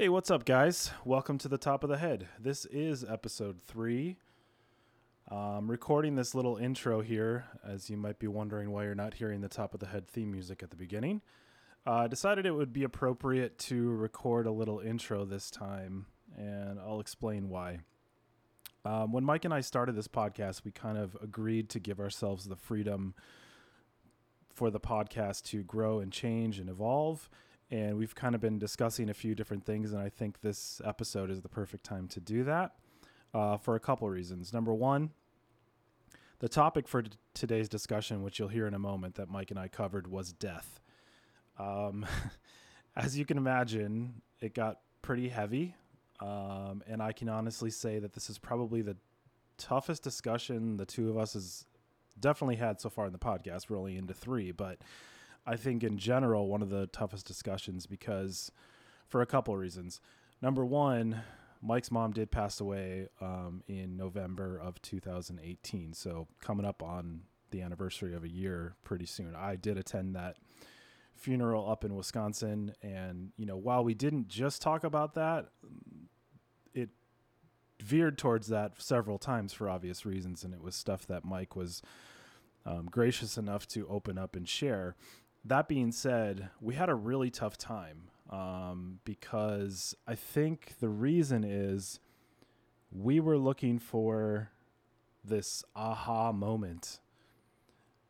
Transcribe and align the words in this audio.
Hey, 0.00 0.08
what's 0.08 0.30
up, 0.30 0.44
guys? 0.44 0.92
Welcome 1.04 1.38
to 1.38 1.48
the 1.48 1.58
top 1.58 1.82
of 1.82 1.90
the 1.90 1.98
head. 1.98 2.28
This 2.38 2.66
is 2.66 3.02
episode 3.02 3.60
three. 3.60 4.16
I'm 5.28 5.68
recording 5.68 6.14
this 6.14 6.36
little 6.36 6.56
intro 6.56 7.00
here, 7.00 7.46
as 7.66 7.90
you 7.90 7.96
might 7.96 8.20
be 8.20 8.28
wondering 8.28 8.70
why 8.70 8.84
you're 8.84 8.94
not 8.94 9.14
hearing 9.14 9.40
the 9.40 9.48
top 9.48 9.74
of 9.74 9.80
the 9.80 9.88
head 9.88 10.06
theme 10.06 10.30
music 10.30 10.62
at 10.62 10.70
the 10.70 10.76
beginning. 10.76 11.20
Uh, 11.84 11.94
I 11.94 12.06
decided 12.06 12.46
it 12.46 12.52
would 12.52 12.72
be 12.72 12.84
appropriate 12.84 13.58
to 13.58 13.90
record 13.90 14.46
a 14.46 14.52
little 14.52 14.78
intro 14.78 15.24
this 15.24 15.50
time, 15.50 16.06
and 16.36 16.78
I'll 16.78 17.00
explain 17.00 17.48
why. 17.48 17.80
Um, 18.84 19.10
when 19.10 19.24
Mike 19.24 19.46
and 19.46 19.52
I 19.52 19.62
started 19.62 19.96
this 19.96 20.06
podcast, 20.06 20.64
we 20.64 20.70
kind 20.70 20.96
of 20.96 21.16
agreed 21.20 21.68
to 21.70 21.80
give 21.80 21.98
ourselves 21.98 22.44
the 22.44 22.54
freedom 22.54 23.16
for 24.54 24.70
the 24.70 24.78
podcast 24.78 25.42
to 25.46 25.64
grow 25.64 25.98
and 25.98 26.12
change 26.12 26.60
and 26.60 26.70
evolve 26.70 27.28
and 27.70 27.96
we've 27.96 28.14
kind 28.14 28.34
of 28.34 28.40
been 28.40 28.58
discussing 28.58 29.10
a 29.10 29.14
few 29.14 29.34
different 29.34 29.64
things 29.64 29.92
and 29.92 30.00
i 30.00 30.08
think 30.08 30.40
this 30.40 30.80
episode 30.84 31.30
is 31.30 31.42
the 31.42 31.48
perfect 31.48 31.84
time 31.84 32.08
to 32.08 32.20
do 32.20 32.44
that 32.44 32.74
uh, 33.34 33.58
for 33.58 33.74
a 33.74 33.80
couple 33.80 34.08
reasons. 34.08 34.52
Number 34.52 34.74
one 34.74 35.10
the 36.40 36.48
topic 36.48 36.86
for 36.86 37.02
t- 37.02 37.10
today's 37.34 37.68
discussion 37.68 38.22
which 38.22 38.38
you'll 38.38 38.48
hear 38.48 38.66
in 38.66 38.74
a 38.74 38.78
moment 38.78 39.16
that 39.16 39.28
mike 39.28 39.50
and 39.50 39.58
i 39.58 39.68
covered 39.68 40.06
was 40.06 40.32
death. 40.32 40.80
Um, 41.58 42.06
as 42.96 43.18
you 43.18 43.24
can 43.24 43.36
imagine 43.36 44.22
it 44.40 44.54
got 44.54 44.80
pretty 45.02 45.28
heavy 45.28 45.74
um, 46.20 46.82
and 46.86 47.02
i 47.02 47.12
can 47.12 47.28
honestly 47.28 47.70
say 47.70 47.98
that 47.98 48.12
this 48.12 48.30
is 48.30 48.38
probably 48.38 48.82
the 48.82 48.96
toughest 49.56 50.02
discussion 50.02 50.76
the 50.76 50.86
two 50.86 51.10
of 51.10 51.18
us 51.18 51.34
has 51.34 51.66
definitely 52.20 52.56
had 52.56 52.80
so 52.80 52.88
far 52.88 53.06
in 53.06 53.12
the 53.12 53.18
podcast. 53.18 53.68
We're 53.68 53.78
only 53.78 53.96
into 53.96 54.14
three 54.14 54.52
but 54.52 54.78
I 55.46 55.56
think 55.56 55.82
in 55.82 55.98
general 55.98 56.48
one 56.48 56.62
of 56.62 56.70
the 56.70 56.86
toughest 56.88 57.26
discussions 57.26 57.86
because 57.86 58.50
for 59.08 59.22
a 59.22 59.26
couple 59.26 59.54
of 59.54 59.60
reasons. 59.60 60.00
Number 60.40 60.64
one, 60.64 61.22
Mike's 61.60 61.90
mom 61.90 62.12
did 62.12 62.30
pass 62.30 62.60
away 62.60 63.08
um, 63.20 63.62
in 63.66 63.96
November 63.96 64.58
of 64.58 64.80
2018, 64.82 65.92
so 65.92 66.28
coming 66.40 66.64
up 66.64 66.82
on 66.82 67.22
the 67.50 67.62
anniversary 67.62 68.14
of 68.14 68.22
a 68.22 68.28
year 68.28 68.76
pretty 68.84 69.06
soon. 69.06 69.34
I 69.34 69.56
did 69.56 69.78
attend 69.78 70.14
that 70.14 70.36
funeral 71.14 71.68
up 71.68 71.84
in 71.84 71.96
Wisconsin, 71.96 72.74
and 72.82 73.32
you 73.36 73.46
know 73.46 73.56
while 73.56 73.82
we 73.82 73.94
didn't 73.94 74.28
just 74.28 74.62
talk 74.62 74.84
about 74.84 75.14
that, 75.14 75.48
it 76.74 76.90
veered 77.82 78.18
towards 78.18 78.48
that 78.48 78.80
several 78.80 79.18
times 79.18 79.52
for 79.52 79.68
obvious 79.68 80.06
reasons, 80.06 80.44
and 80.44 80.54
it 80.54 80.62
was 80.62 80.76
stuff 80.76 81.06
that 81.06 81.24
Mike 81.24 81.56
was 81.56 81.82
um, 82.64 82.86
gracious 82.90 83.36
enough 83.36 83.66
to 83.68 83.88
open 83.88 84.18
up 84.18 84.36
and 84.36 84.48
share 84.48 84.94
that 85.44 85.68
being 85.68 85.92
said, 85.92 86.50
we 86.60 86.74
had 86.74 86.88
a 86.88 86.94
really 86.94 87.30
tough 87.30 87.56
time 87.56 88.10
um, 88.30 89.00
because 89.04 89.94
I 90.06 90.14
think 90.14 90.74
the 90.80 90.88
reason 90.88 91.44
is 91.44 92.00
we 92.90 93.20
were 93.20 93.38
looking 93.38 93.78
for 93.78 94.50
this 95.24 95.64
aha 95.76 96.32
moment 96.32 97.00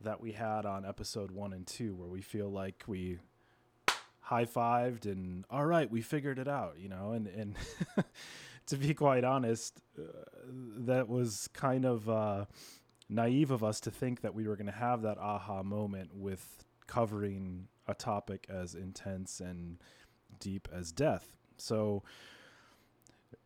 that 0.01 0.21
we 0.21 0.33
had 0.33 0.65
on 0.65 0.85
episode 0.85 1.31
one 1.31 1.53
and 1.53 1.67
two, 1.67 1.95
where 1.95 2.09
we 2.09 2.21
feel 2.21 2.49
like 2.49 2.85
we 2.87 3.19
high 4.21 4.45
fived 4.45 5.07
and 5.07 5.45
all 5.51 5.65
right, 5.65 5.91
we 5.91 6.03
figured 6.03 6.39
it 6.39 6.49
out, 6.49 6.77
you 6.79 6.89
know. 6.89 7.13
And 7.13 7.27
and 7.27 7.57
to 8.67 8.77
be 8.77 8.95
quite 8.95 9.25
honest, 9.25 9.81
uh, 9.99 10.03
that 10.79 11.09
was 11.09 11.49
kind 11.53 11.85
of 11.85 12.09
uh, 12.09 12.45
naive 13.09 13.51
of 13.51 13.65
us 13.65 13.81
to 13.81 13.91
think 13.91 14.21
that 14.21 14.35
we 14.35 14.47
were 14.47 14.57
going 14.57 14.67
to 14.67 14.73
have 14.73 15.03
that 15.03 15.19
aha 15.19 15.63
moment 15.63 16.15
with 16.15 16.65
covering 16.89 17.69
a 17.87 17.95
topic 17.95 18.47
as 18.49 18.75
intense 18.75 19.41
and 19.41 19.79
deep 20.41 20.69
as 20.73 20.91
death. 20.91 21.37
So 21.57 22.03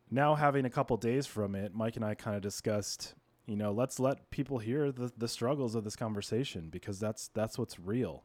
now 0.09 0.35
having 0.35 0.65
a 0.65 0.69
couple 0.69 0.97
days 0.97 1.27
from 1.27 1.55
it, 1.55 1.75
Mike 1.75 1.95
and 1.95 2.05
I 2.05 2.15
kind 2.15 2.35
of 2.35 2.41
discussed, 2.41 3.13
you 3.45 3.55
know, 3.55 3.71
let's 3.71 3.99
let 3.99 4.29
people 4.31 4.57
hear 4.57 4.91
the, 4.91 5.11
the 5.17 5.27
struggles 5.27 5.75
of 5.75 5.83
this 5.83 5.95
conversation 5.95 6.69
because 6.69 6.99
that's 6.99 7.29
that's 7.29 7.57
what's 7.57 7.79
real. 7.79 8.23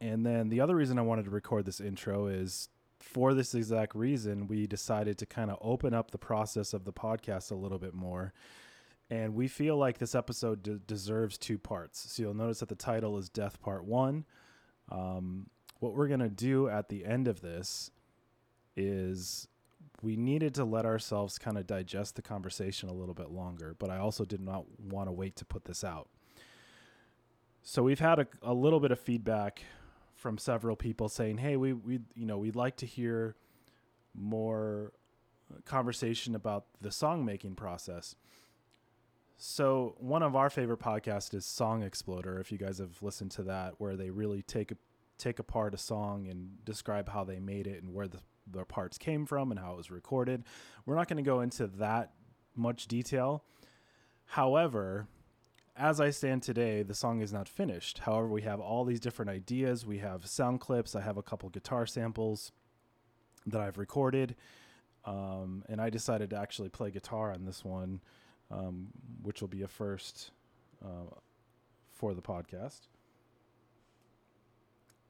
And 0.00 0.26
then 0.26 0.50
the 0.50 0.60
other 0.60 0.76
reason 0.76 0.98
I 0.98 1.02
wanted 1.02 1.24
to 1.24 1.30
record 1.30 1.64
this 1.64 1.80
intro 1.80 2.26
is 2.26 2.68
for 2.98 3.34
this 3.34 3.54
exact 3.54 3.94
reason, 3.94 4.46
we 4.46 4.66
decided 4.66 5.18
to 5.18 5.26
kind 5.26 5.50
of 5.50 5.58
open 5.60 5.94
up 5.94 6.10
the 6.10 6.18
process 6.18 6.72
of 6.72 6.84
the 6.84 6.92
podcast 6.92 7.50
a 7.50 7.54
little 7.54 7.78
bit 7.78 7.94
more 7.94 8.32
and 9.10 9.34
we 9.34 9.48
feel 9.48 9.76
like 9.76 9.98
this 9.98 10.14
episode 10.14 10.62
de- 10.62 10.78
deserves 10.78 11.38
two 11.38 11.58
parts. 11.58 12.12
So 12.12 12.22
you'll 12.22 12.34
notice 12.34 12.60
that 12.60 12.68
the 12.68 12.74
title 12.74 13.16
is 13.18 13.28
Death 13.28 13.60
Part 13.60 13.84
One. 13.84 14.24
Um, 14.90 15.48
what 15.80 15.94
we're 15.94 16.08
gonna 16.08 16.28
do 16.28 16.68
at 16.68 16.88
the 16.88 17.04
end 17.04 17.28
of 17.28 17.40
this 17.40 17.90
is 18.76 19.48
we 20.02 20.16
needed 20.16 20.54
to 20.54 20.64
let 20.64 20.84
ourselves 20.84 21.38
kind 21.38 21.56
of 21.56 21.66
digest 21.66 22.16
the 22.16 22.22
conversation 22.22 22.88
a 22.88 22.92
little 22.92 23.14
bit 23.14 23.30
longer, 23.30 23.74
but 23.78 23.90
I 23.90 23.98
also 23.98 24.24
did 24.24 24.40
not 24.40 24.64
want 24.78 25.08
to 25.08 25.12
wait 25.12 25.36
to 25.36 25.44
put 25.44 25.64
this 25.64 25.82
out. 25.82 26.08
So 27.62 27.82
we've 27.82 28.00
had 28.00 28.20
a, 28.20 28.26
a 28.42 28.54
little 28.54 28.78
bit 28.78 28.92
of 28.92 29.00
feedback 29.00 29.62
from 30.14 30.38
several 30.38 30.76
people 30.76 31.08
saying, 31.08 31.38
"Hey, 31.38 31.56
we 31.56 31.72
we 31.72 32.00
you 32.14 32.26
know 32.26 32.38
we'd 32.38 32.56
like 32.56 32.76
to 32.76 32.86
hear 32.86 33.36
more 34.14 34.92
conversation 35.64 36.34
about 36.34 36.66
the 36.80 36.90
song 36.90 37.24
making 37.24 37.54
process." 37.54 38.14
So 39.38 39.94
one 39.98 40.22
of 40.22 40.34
our 40.34 40.48
favorite 40.48 40.80
podcasts 40.80 41.34
is 41.34 41.44
Song 41.44 41.82
Exploder. 41.82 42.40
If 42.40 42.50
you 42.50 42.56
guys 42.56 42.78
have 42.78 43.02
listened 43.02 43.32
to 43.32 43.42
that, 43.44 43.74
where 43.78 43.96
they 43.96 44.10
really 44.10 44.42
take 44.42 44.72
take 45.18 45.38
apart 45.38 45.74
a 45.74 45.78
song 45.78 46.28
and 46.28 46.62
describe 46.64 47.08
how 47.08 47.24
they 47.24 47.38
made 47.38 47.66
it 47.66 47.82
and 47.82 47.92
where 47.92 48.08
the 48.08 48.18
the 48.50 48.64
parts 48.64 48.96
came 48.96 49.26
from 49.26 49.50
and 49.50 49.60
how 49.60 49.72
it 49.72 49.76
was 49.76 49.90
recorded. 49.90 50.44
We're 50.84 50.94
not 50.94 51.08
going 51.08 51.22
to 51.22 51.28
go 51.28 51.40
into 51.40 51.66
that 51.66 52.12
much 52.54 52.86
detail. 52.86 53.42
However, 54.24 55.08
as 55.76 56.00
I 56.00 56.10
stand 56.10 56.42
today, 56.42 56.82
the 56.82 56.94
song 56.94 57.20
is 57.20 57.32
not 57.32 57.48
finished. 57.48 57.98
However, 57.98 58.28
we 58.28 58.42
have 58.42 58.60
all 58.60 58.84
these 58.84 59.00
different 59.00 59.30
ideas. 59.30 59.84
We 59.84 59.98
have 59.98 60.26
sound 60.26 60.60
clips. 60.60 60.94
I 60.94 61.02
have 61.02 61.16
a 61.16 61.22
couple 61.22 61.48
guitar 61.48 61.86
samples 61.86 62.52
that 63.46 63.60
I've 63.60 63.78
recorded. 63.78 64.36
Um, 65.04 65.64
and 65.68 65.80
I 65.80 65.90
decided 65.90 66.30
to 66.30 66.36
actually 66.36 66.68
play 66.68 66.90
guitar 66.90 67.32
on 67.32 67.44
this 67.44 67.64
one 67.64 68.00
um, 68.50 68.88
which 69.22 69.40
will 69.40 69.48
be 69.48 69.62
a 69.62 69.68
first 69.68 70.30
uh, 70.84 71.14
for 71.92 72.14
the 72.14 72.22
podcast. 72.22 72.88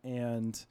And 0.04 0.64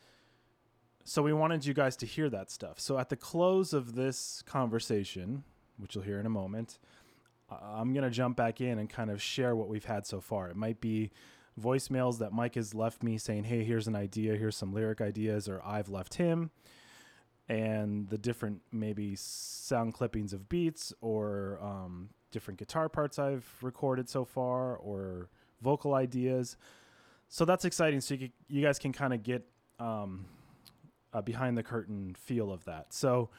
so 1.03 1.22
we 1.22 1.34
wanted 1.34 1.66
you 1.66 1.74
guys 1.74 1.96
to 1.98 2.06
hear 2.06 2.30
that 2.30 2.50
stuff. 2.50 2.80
So 2.80 2.98
at 2.98 3.09
the 3.09 3.16
close 3.16 3.74
of 3.74 3.96
this 3.96 4.42
conversation, 4.46 5.44
which 5.78 5.96
you'll 5.96 6.03
hear 6.03 6.20
in 6.20 6.26
a 6.26 6.30
moment, 6.30 6.80
I'm 7.50 7.94
going 7.94 8.03
to 8.03 8.09
jump 8.09 8.38
back 8.38 8.62
in 8.62 8.80
and 8.80 8.90
kind 8.90 9.12
of 9.12 9.22
share 9.22 9.56
what 9.56 9.68
we've 9.68 9.86
had 9.86 10.08
so 10.08 10.20
far. 10.20 10.50
It 10.50 10.56
might 10.56 10.82
be 10.82 11.12
voicemails 11.62 12.18
that 12.20 12.34
Mike 12.34 12.56
has 12.56 12.74
left 12.74 13.03
me 13.03 13.18
saying, 13.18 13.44
hey, 13.44 13.64
here's 13.64 13.88
an 13.88 13.96
idea, 13.96 14.36
here's 14.36 14.58
some 14.58 14.74
lyric 14.74 15.00
ideas, 15.00 15.47
or 15.47 15.62
I've 15.64 15.90
left 15.90 16.16
him 16.16 16.50
and 17.47 18.09
the 18.09 18.17
different 18.17 18.61
maybe 18.72 19.16
sound 19.16 19.94
clippings 19.94 20.33
of 20.33 20.50
beats 20.50 20.94
or 21.01 21.59
um, 21.61 22.09
different 22.31 22.59
guitar 22.59 22.89
parts 22.89 23.19
I've 23.19 23.47
recorded 23.61 24.09
so 24.09 24.25
far 24.25 24.75
or 24.78 25.29
vocal 25.61 25.94
ideas. 25.94 26.57
So 27.28 27.45
that's 27.45 27.66
exciting. 27.66 28.01
So 28.01 28.16
you, 28.16 28.29
you 28.47 28.61
guys 28.61 28.79
can 28.79 28.94
kind 28.94 29.13
of 29.13 29.23
get 29.23 29.45
um, 29.79 30.25
a 31.13 31.22
behind 31.22 31.57
the 31.57 31.63
curtain 31.63 32.16
feel 32.17 32.51
of 32.51 32.66
that. 32.66 32.94
So 32.94 33.29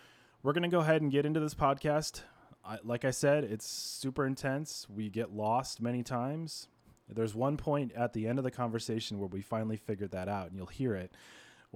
we're 0.43 0.53
going 0.53 0.63
to 0.63 0.69
go 0.69 0.81
ahead 0.81 1.03
and 1.03 1.11
get 1.11 1.27
into 1.27 1.41
this 1.41 1.55
podcast. 1.55 2.23
I, 2.65 2.79
like 2.85 3.05
I 3.05 3.11
said, 3.11 3.45
it's 3.45 3.67
super 3.67 4.27
intense. 4.27 4.87
We 4.89 5.09
get 5.09 5.33
lost 5.33 5.81
many 5.81 6.03
times. 6.03 6.69
There's 7.09 7.35
one 7.35 7.57
point 7.57 7.93
at 7.93 8.13
the 8.13 8.27
end 8.27 8.39
of 8.39 8.45
the 8.45 8.51
conversation 8.51 9.19
where 9.19 9.29
we 9.29 9.41
finally 9.41 9.77
figured 9.77 10.11
that 10.11 10.29
out, 10.29 10.49
and 10.49 10.57
you'll 10.57 10.67
hear 10.67 10.95
it 10.95 11.13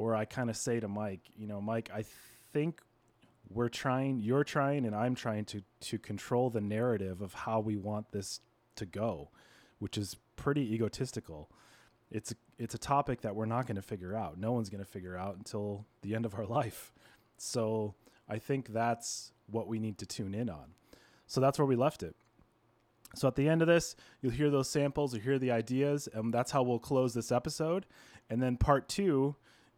or 0.01 0.15
I 0.15 0.25
kind 0.25 0.49
of 0.49 0.57
say 0.57 0.81
to 0.81 0.89
Mike, 0.89 1.21
you 1.37 1.47
know, 1.47 1.61
Mike, 1.61 1.91
I 1.95 2.05
think 2.53 2.81
we're 3.49 3.69
trying, 3.69 4.19
you're 4.21 4.45
trying, 4.45 4.87
and 4.87 4.95
I'm 4.95 5.15
trying 5.15 5.45
to 5.47 5.63
to 5.81 5.99
control 5.99 6.51
the 6.51 6.61
narrative 6.61 7.21
of 7.21 7.35
how 7.35 7.61
we 7.61 7.77
want 7.77 8.13
this 8.13 8.41
to 8.77 8.87
go, 8.87 9.31
which 9.79 9.99
is 9.99 10.17
pretty 10.37 10.73
egotistical. 10.73 11.51
It's 12.11 12.35
it's 12.59 12.75
a 12.75 12.79
topic 12.79 13.21
that 13.23 13.35
we're 13.35 13.47
not 13.47 13.67
going 13.67 13.77
to 13.77 13.83
figure 13.83 14.17
out. 14.17 14.39
No 14.39 14.53
one's 14.53 14.71
going 14.71 14.85
to 14.85 14.91
figure 14.91 15.17
out 15.17 15.37
until 15.37 15.87
the 16.03 16.15
end 16.15 16.25
of 16.25 16.35
our 16.35 16.47
life. 16.61 16.93
So 17.37 17.95
I 18.29 18.39
think 18.39 18.69
that's 18.69 19.33
what 19.47 19.67
we 19.67 19.79
need 19.79 19.99
to 19.99 20.07
tune 20.07 20.35
in 20.35 20.49
on. 20.49 20.75
So 21.27 21.41
that's 21.41 21.59
where 21.59 21.67
we 21.67 21.77
left 21.77 22.03
it. 22.03 22.17
So 23.15 23.27
at 23.27 23.35
the 23.35 23.49
end 23.49 23.61
of 23.61 23.69
this, 23.69 23.97
you'll 24.23 24.33
hear 24.33 24.51
those 24.51 24.71
samples, 24.71 25.13
you'll 25.13 25.25
hear 25.25 25.39
the 25.39 25.51
ideas, 25.51 26.09
and 26.13 26.33
that's 26.33 26.53
how 26.53 26.63
we'll 26.63 26.79
close 26.79 27.13
this 27.13 27.33
episode. 27.33 27.87
And 28.29 28.41
then 28.41 28.57
part 28.57 28.89
two 28.89 29.35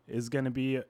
is 0.07 0.29
going 0.29 0.45
to 0.45 0.51
be 0.51 0.81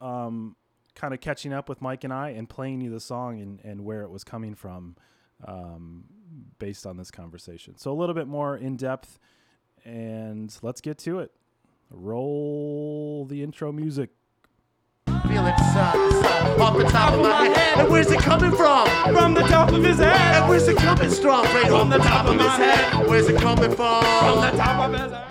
um, 0.00 0.56
kind 0.94 1.14
of 1.14 1.20
catching 1.20 1.52
up 1.52 1.68
with 1.68 1.80
Mike 1.80 2.04
and 2.04 2.12
I 2.12 2.30
and 2.30 2.48
playing 2.48 2.80
you 2.80 2.90
the 2.90 3.00
song 3.00 3.40
and, 3.40 3.60
and 3.64 3.84
where 3.84 4.02
it 4.02 4.10
was 4.10 4.24
coming 4.24 4.54
from 4.54 4.96
um, 5.46 6.04
based 6.58 6.86
on 6.86 6.96
this 6.96 7.10
conversation. 7.10 7.76
So 7.76 7.92
a 7.92 7.94
little 7.94 8.14
bit 8.14 8.26
more 8.26 8.56
in 8.56 8.76
depth, 8.76 9.18
and 9.84 10.56
let's 10.62 10.80
get 10.80 10.98
to 10.98 11.20
it. 11.20 11.32
Roll 11.90 13.24
the 13.28 13.42
intro 13.42 13.72
music. 13.72 14.10
Feeling 15.06 15.56
sun, 15.72 16.12
sun, 16.22 16.78
the 16.78 16.84
top 16.84 17.12
of 17.14 17.20
my 17.20 17.46
head. 17.46 17.78
And 17.78 17.88
where's 17.90 18.10
it 18.10 18.20
coming 18.20 18.50
from? 18.50 18.86
From 19.12 19.34
the 19.34 19.42
top 19.42 19.72
of 19.72 19.82
his 19.82 19.98
head. 19.98 20.14
And 20.36 20.48
where's 20.48 20.68
it 20.68 20.76
coming 20.76 21.10
strong? 21.10 21.44
Right 21.44 21.66
From 21.66 21.90
the 21.90 21.98
top 21.98 22.26
of 22.26 22.38
his 22.38 22.48
head. 22.52 22.78
head. 22.78 23.06
Where's 23.06 23.28
it 23.28 23.40
coming 23.40 23.74
from? 23.74 24.02
From 24.02 24.40
the 24.40 24.50
top 24.62 24.88
of 24.88 25.00
his 25.00 25.12
head. 25.12 25.26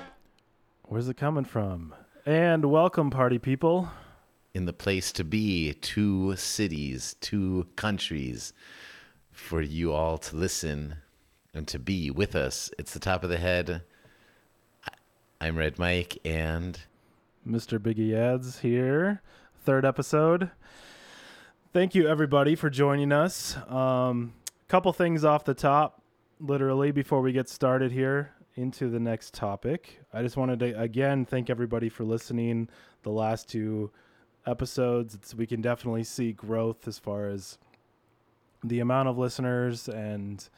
Where's 0.84 1.08
it 1.10 1.18
coming 1.18 1.46
from? 1.46 1.94
And 2.28 2.66
welcome, 2.66 3.10
party 3.10 3.40
people. 3.40 3.90
in 4.54 4.66
the 4.66 4.74
place 4.74 5.14
to 5.14 5.24
be, 5.24 5.72
two 5.76 6.36
cities, 6.36 7.16
two 7.22 7.68
countries, 7.78 8.52
for 9.32 9.62
you 9.62 9.94
all 9.94 10.18
to 10.18 10.36
listen 10.36 10.96
and 11.54 11.66
to 11.70 11.80
be 11.80 12.12
with 12.12 12.36
us. 12.36 12.70
It's 12.78 12.92
the 12.92 13.00
top 13.00 13.24
of 13.24 13.30
the 13.30 13.38
head. 13.38 13.82
I'm 15.40 15.56
Red 15.56 15.80
Mike, 15.80 16.18
and 16.26 16.78
Mr. 17.48 17.80
Biggie 17.80 18.14
Ads 18.14 18.60
here, 18.60 19.22
third 19.64 19.86
episode. 19.86 20.52
Thank 21.72 21.96
you 21.96 22.10
everybody 22.10 22.56
for 22.56 22.70
joining 22.70 23.14
us. 23.14 23.56
Um, 23.70 24.34
couple 24.68 24.92
things 24.92 25.24
off 25.24 25.46
the 25.46 25.54
top, 25.54 26.02
literally 26.42 26.92
before 26.92 27.22
we 27.22 27.32
get 27.32 27.48
started 27.48 27.94
here 27.94 28.34
into 28.58 28.90
the 28.90 29.00
next 29.00 29.34
topic. 29.34 30.02
I 30.12 30.22
just 30.22 30.36
wanted 30.36 30.60
to 30.60 30.80
again 30.80 31.26
thank 31.26 31.50
everybody 31.50 31.90
for 31.90 32.04
listening. 32.04 32.68
The 33.04 33.12
last 33.12 33.48
two 33.48 33.92
episodes, 34.46 35.14
it's, 35.14 35.36
we 35.36 35.46
can 35.46 35.62
definitely 35.62 36.04
see 36.04 36.34
growth 36.34 36.88
as 36.88 36.98
far 36.98 37.28
as 37.28 37.58
the 38.64 38.80
amount 38.80 39.08
of 39.08 39.18
listeners 39.18 39.88
and 39.88 40.50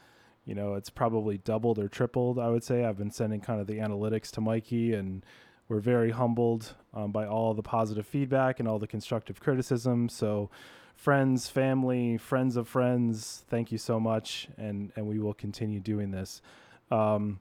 you 0.46 0.54
know 0.54 0.74
it's 0.74 0.90
probably 0.90 1.38
doubled 1.38 1.78
or 1.78 1.86
tripled 1.86 2.38
i 2.38 2.48
would 2.48 2.64
say 2.64 2.84
i've 2.84 2.96
been 2.96 3.10
sending 3.10 3.40
kind 3.40 3.60
of 3.60 3.66
the 3.66 3.78
analytics 3.78 4.30
to 4.30 4.40
mikey 4.40 4.94
and 4.94 5.24
we're 5.68 5.80
very 5.80 6.10
humbled 6.10 6.74
um, 6.94 7.12
by 7.12 7.26
all 7.26 7.54
the 7.54 7.62
positive 7.62 8.06
feedback 8.06 8.58
and 8.58 8.66
all 8.66 8.78
the 8.78 8.86
constructive 8.86 9.38
criticism 9.38 10.08
so 10.08 10.50
friends 10.96 11.48
family 11.48 12.16
friends 12.16 12.56
of 12.56 12.66
friends 12.66 13.44
thank 13.48 13.70
you 13.70 13.78
so 13.78 14.00
much 14.00 14.48
and 14.56 14.92
and 14.96 15.06
we 15.06 15.18
will 15.18 15.34
continue 15.34 15.78
doing 15.78 16.10
this 16.10 16.40
um, 16.90 17.38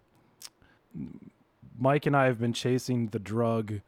mike 1.77 2.05
and 2.05 2.15
i 2.15 2.25
have 2.25 2.39
been 2.39 2.53
chasing 2.53 3.07
the 3.07 3.19
drug 3.19 3.81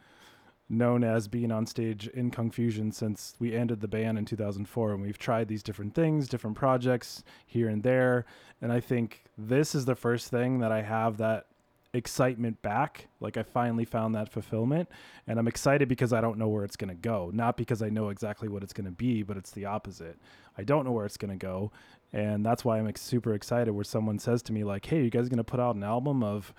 known 0.71 1.03
as 1.03 1.27
being 1.27 1.51
on 1.51 1.65
stage 1.65 2.07
in 2.07 2.31
Confusion 2.31 2.92
since 2.94 3.36
we 3.39 3.53
ended 3.53 3.81
the 3.81 3.88
band 3.88 4.18
in 4.18 4.24
2004 4.24 4.94
and 4.94 5.01
we've 5.01 5.18
tried 5.18 5.50
these 5.50 5.62
different 5.62 5.94
things 5.94 6.30
different 6.30 6.56
projects 6.56 7.24
here 7.45 7.68
and 7.68 7.83
there. 7.83 8.25
And 8.62 8.71
i 8.71 8.80
think 8.80 9.24
this 9.38 9.75
is 9.75 9.86
the 9.86 9.95
first 9.95 10.30
thing 10.31 10.59
that 10.59 10.71
i 10.71 10.81
have 10.81 11.18
that 11.18 11.48
excitement 11.94 12.62
back. 12.62 13.09
Like 13.19 13.36
i 13.36 13.44
finally 13.44 13.83
found 13.83 14.15
that 14.15 14.31
fulfillment 14.31 14.88
and 15.27 15.38
i'm 15.38 15.48
excited 15.48 15.89
because 15.89 16.13
i 16.13 16.21
don't 16.21 16.38
know 16.38 16.48
where 16.48 16.63
it's 16.63 16.77
going 16.77 16.89
to 16.89 16.95
go. 16.95 17.31
Not 17.33 17.57
because 17.57 17.81
i 17.81 17.89
know 17.89 18.07
exactly 18.07 18.48
what 18.48 18.63
it's 18.63 18.74
going 18.74 18.86
to 18.86 18.92
be 18.92 19.24
but 19.24 19.36
it's 19.36 19.51
the 19.51 19.65
opposite. 19.65 20.18
I 20.57 20.63
don't 20.63 20.86
know 20.86 20.94
where 20.94 21.06
it's 21.06 21.18
going 21.18 21.38
to 21.38 21.45
go 21.45 21.71
and 22.13 22.45
that's 22.45 22.65
why 22.65 22.77
i'm 22.77 22.94
super 22.95 23.33
excited 23.33 23.71
where 23.71 23.86
someone 23.86 24.19
says 24.19 24.42
to 24.44 24.53
me 24.53 24.63
like 24.63 24.86
hey 24.86 25.03
you 25.03 25.09
guys 25.09 25.30
going 25.30 25.38
to 25.38 25.44
put 25.44 25.62
out 25.62 25.75
an 25.75 25.83
album 25.83 26.24
of 26.24 26.53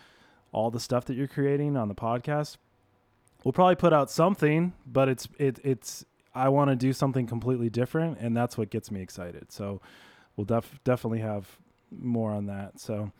all 0.53 0.71
the 0.71 0.81
stuff 0.81 1.05
that 1.07 1.15
you're 1.15 1.27
creating 1.27 1.77
on 1.77 1.89
the 1.89 1.95
podcast 1.95 2.57
we'll 3.45 3.53
probably 3.53 3.77
put 3.77 3.93
out 3.93 4.11
something, 4.11 4.73
but 4.87 5.09
it's 5.09 5.29
it 5.39 5.59
it's 5.65 6.05
I 6.35 6.49
want 6.49 6.71
to 6.71 6.77
do 6.77 6.93
something 6.93 7.27
completely 7.27 7.71
different, 7.71 8.19
and 8.19 8.37
that's 8.37 8.57
what 8.57 8.71
gets 8.71 8.91
me 8.91 9.03
excited. 9.03 9.53
So 9.53 9.81
we'll 10.37 10.47
def- 10.47 10.81
definitely 10.85 11.21
have 11.21 11.59
more 11.91 12.33
on 12.33 12.47
that. 12.47 12.81
So 12.81 13.13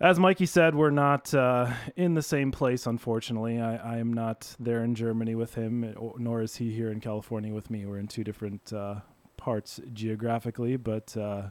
as 0.00 0.20
Mikey 0.20 0.46
said, 0.46 0.76
we're 0.76 0.90
not 0.90 1.34
uh, 1.34 1.72
in 1.96 2.14
the 2.14 2.22
same 2.22 2.52
place, 2.52 2.86
unfortunately. 2.86 3.60
I, 3.60 3.94
I 3.94 3.98
am 3.98 4.12
not 4.12 4.54
there 4.60 4.84
in 4.84 4.94
Germany 4.94 5.34
with 5.34 5.54
him, 5.54 5.94
nor 6.18 6.40
is 6.40 6.56
he 6.56 6.72
here 6.72 6.92
in 6.92 7.00
California 7.00 7.52
with 7.52 7.68
me. 7.68 7.84
We're 7.84 7.98
in 7.98 8.06
two 8.06 8.22
different 8.22 8.72
uh, 8.72 8.96
parts 9.36 9.80
geographically, 9.92 10.76
but 10.76 11.16
uh, 11.16 11.48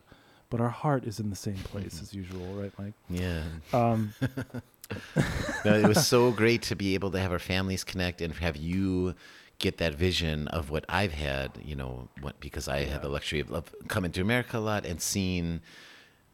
but 0.50 0.62
our 0.62 0.70
heart 0.70 1.04
is 1.06 1.20
in 1.20 1.30
the 1.30 1.36
same 1.36 1.56
mm-hmm. 1.56 1.78
place 1.78 2.02
as 2.02 2.14
usual, 2.14 2.46
right, 2.54 2.72
Mike? 2.78 2.94
yeah, 3.10 3.44
Um, 3.74 4.14
no, 5.66 5.74
it 5.74 5.88
was 5.88 6.08
so 6.08 6.32
great 6.32 6.62
to 6.64 6.76
be 6.76 6.94
able 6.94 7.12
to 7.12 7.20
have 7.20 7.32
our 7.32 7.40
families 7.40 7.84
connect 7.84 8.22
and 8.22 8.34
have 8.36 8.56
you 8.56 9.16
get 9.60 9.78
that 9.78 9.96
vision 9.96 10.48
of 10.50 10.70
what 10.70 10.86
I've 10.88 11.14
had, 11.14 11.52
you 11.64 11.76
know, 11.76 12.10
what, 12.22 12.40
because 12.40 12.68
I 12.68 12.84
had 12.84 13.02
the 13.02 13.10
luxury 13.10 13.40
of, 13.40 13.52
of 13.52 13.74
coming 13.88 14.12
to 14.12 14.22
America 14.22 14.58
a 14.58 14.60
lot 14.60 14.86
and 14.86 15.02
seeing 15.02 15.62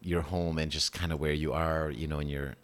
your 0.01 0.21
home 0.21 0.57
and 0.57 0.69
just 0.69 0.91
kind 0.91 1.11
of 1.11 1.19
where 1.19 1.31
you 1.31 1.53
are, 1.53 1.89
you 1.89 2.07
know, 2.07 2.19
in 2.19 2.27
your 2.27 2.55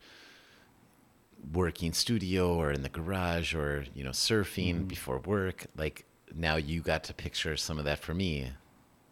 working 1.53 1.93
studio 1.93 2.53
or 2.53 2.71
in 2.71 2.81
the 2.81 2.89
garage 2.89 3.55
or, 3.55 3.85
you 3.95 4.03
know, 4.03 4.09
surfing 4.09 4.75
mm-hmm. 4.75 4.83
before 4.85 5.19
work. 5.19 5.67
Like 5.77 6.05
now 6.35 6.57
you 6.57 6.81
got 6.81 7.05
to 7.05 7.13
picture 7.13 7.55
some 7.55 7.79
of 7.79 7.85
that 7.85 7.99
for 7.99 8.13
me. 8.13 8.51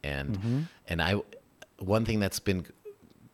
And, 0.04 0.38
mm-hmm. 0.38 0.62
and 0.90 1.02
I, 1.02 1.22
one 1.80 2.06
thing 2.06 2.20
that's 2.20 2.40
been 2.40 2.66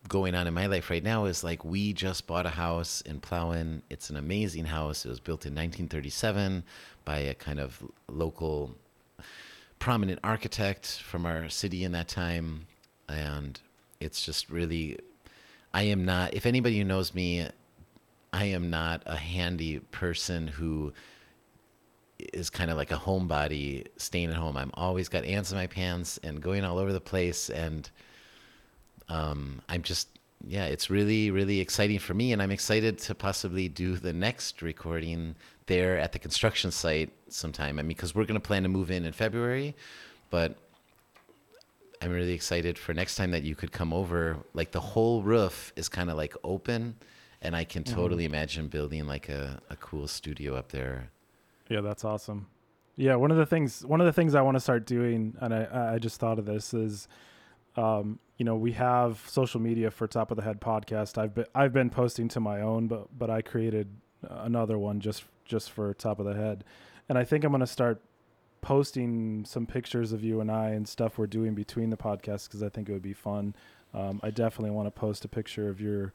going 0.08 0.36
on 0.36 0.48
in 0.48 0.54
my 0.54 0.66
life 0.66 0.90
right 0.90 1.04
now 1.04 1.26
is 1.26 1.44
like 1.44 1.64
we 1.64 1.94
just 1.94 2.28
bought 2.28 2.46
a 2.46 2.50
house 2.50 3.02
in 3.02 3.20
Plauen. 3.20 3.82
It's 3.90 4.10
an 4.10 4.18
amazing 4.18 4.66
house. 4.66 5.06
It 5.06 5.10
was 5.10 5.20
built 5.20 5.46
in 5.46 5.54
1937 5.54 6.64
by 7.06 7.20
a 7.20 7.34
kind 7.34 7.60
of 7.60 7.82
local 8.10 8.76
prominent 9.80 10.20
architect 10.24 11.02
from 11.02 11.26
our 11.26 11.50
city 11.50 11.84
in 11.84 11.92
that 11.92 12.08
time 12.08 12.66
and 13.10 13.60
it's 14.00 14.26
just 14.26 14.50
really 14.50 14.98
I 15.74 15.84
am 15.84 16.06
not 16.06 16.34
if 16.34 16.46
anybody 16.46 16.78
who 16.78 16.86
knows 16.86 17.14
me 17.14 17.50
I 18.32 18.46
am 18.46 18.70
not 18.70 19.04
a 19.06 19.18
handy 19.18 19.80
person 19.80 20.48
who 20.48 20.94
is 22.32 22.50
kind 22.50 22.72
of 22.72 22.78
like 22.78 22.92
a 22.92 22.96
homebody 22.96 23.86
staying 23.98 24.30
at 24.30 24.36
home. 24.36 24.56
I'm 24.56 24.72
always 24.74 25.10
got 25.10 25.26
ants 25.26 25.52
in 25.52 25.58
my 25.58 25.68
pants 25.68 26.20
and 26.24 26.42
going 26.42 26.64
all 26.64 26.78
over 26.78 26.94
the 26.94 27.02
place 27.02 27.50
and 27.50 27.90
um, 29.14 29.62
I'm 29.70 29.84
just 29.84 30.08
yeah, 30.46 30.66
it's 30.66 30.90
really 30.90 31.32
really 31.32 31.60
exciting 31.60 32.00
for 32.00 32.14
me, 32.14 32.34
and 32.34 32.42
I'm 32.42 32.52
excited 32.52 32.98
to 33.00 33.16
possibly 33.16 33.70
do 33.70 33.96
the 33.98 34.14
next 34.14 34.62
recording 34.62 35.36
there 35.68 35.98
at 35.98 36.12
the 36.12 36.20
construction 36.20 36.72
site 36.72 37.12
sometime. 37.30 37.80
I 37.80 37.84
mean, 37.84 37.90
because 37.90 38.16
we're 38.16 38.26
gonna 38.26 38.40
plan 38.40 38.64
to 38.64 38.70
move 38.70 38.92
in 38.92 39.06
in 39.06 39.14
February, 39.14 39.76
but 40.30 40.56
I'm 42.02 42.12
really 42.12 42.34
excited 42.34 42.78
for 42.78 42.94
next 42.94 43.16
time 43.16 43.32
that 43.32 43.44
you 43.44 43.56
could 43.56 43.72
come 43.72 43.94
over. 43.94 44.38
Like 44.54 44.72
the 44.72 44.82
whole 44.82 45.22
roof 45.22 45.72
is 45.76 45.88
kind 45.88 46.10
of 46.10 46.18
like 46.18 46.36
open, 46.44 46.96
and 47.42 47.56
I 47.56 47.64
can 47.64 47.84
totally 47.84 48.26
imagine 48.26 48.68
building 48.68 49.06
like 49.06 49.30
a, 49.30 49.62
a 49.70 49.76
cool 49.78 50.08
studio 50.08 50.56
up 50.56 50.70
there. 50.72 51.12
Yeah, 51.70 51.82
that's 51.82 52.04
awesome. 52.04 52.48
Yeah, 52.96 53.16
one 53.16 53.32
of 53.32 53.38
the 53.38 53.46
things 53.46 53.86
one 53.86 54.02
of 54.02 54.06
the 54.06 54.14
things 54.14 54.36
I 54.36 54.42
want 54.42 54.56
to 54.56 54.60
start 54.60 54.86
doing, 54.86 55.36
and 55.40 55.54
I 55.54 55.94
I 55.94 56.00
just 56.00 56.20
thought 56.20 56.40
of 56.40 56.46
this 56.46 56.74
is, 56.74 57.08
um, 57.76 58.20
you 58.38 58.46
know, 58.46 58.56
we 58.56 58.74
have 58.74 59.24
social 59.28 59.60
media 59.60 59.92
for 59.92 60.08
Top 60.08 60.32
of 60.32 60.38
the 60.38 60.44
Head 60.44 60.60
podcast. 60.62 61.18
I've 61.18 61.34
been 61.34 61.46
I've 61.54 61.74
been 61.74 61.90
posting 61.90 62.28
to 62.30 62.40
my 62.40 62.62
own, 62.62 62.88
but 62.88 63.08
but 63.18 63.30
I 63.30 63.42
created 63.42 63.88
another 64.30 64.78
one 64.78 65.00
just 65.00 65.24
just 65.46 65.72
for 65.72 65.94
Top 65.94 66.20
of 66.20 66.26
the 66.26 66.34
Head, 66.34 66.64
and 67.10 67.18
I 67.18 67.24
think 67.24 67.44
I'm 67.44 67.52
gonna 67.52 67.68
start 67.68 68.02
posting 68.62 69.44
some 69.46 69.66
pictures 69.66 70.14
of 70.14 70.24
you 70.24 70.40
and 70.40 70.50
I 70.50 70.70
and 70.70 70.88
stuff 70.88 71.18
we're 71.18 71.28
doing 71.28 71.54
between 71.54 71.90
the 71.90 71.98
podcasts 71.98 72.46
because 72.48 72.64
I 72.64 72.70
think 72.70 72.90
it 72.90 72.94
would 72.94 73.02
be 73.02 73.14
fun. 73.14 73.56
Um, 73.94 74.20
I 74.24 74.32
definitely 74.32 74.72
want 74.72 74.88
to 74.88 74.92
post 74.92 75.26
a 75.26 75.28
picture 75.28 75.70
of 75.70 75.82
your 75.82 76.14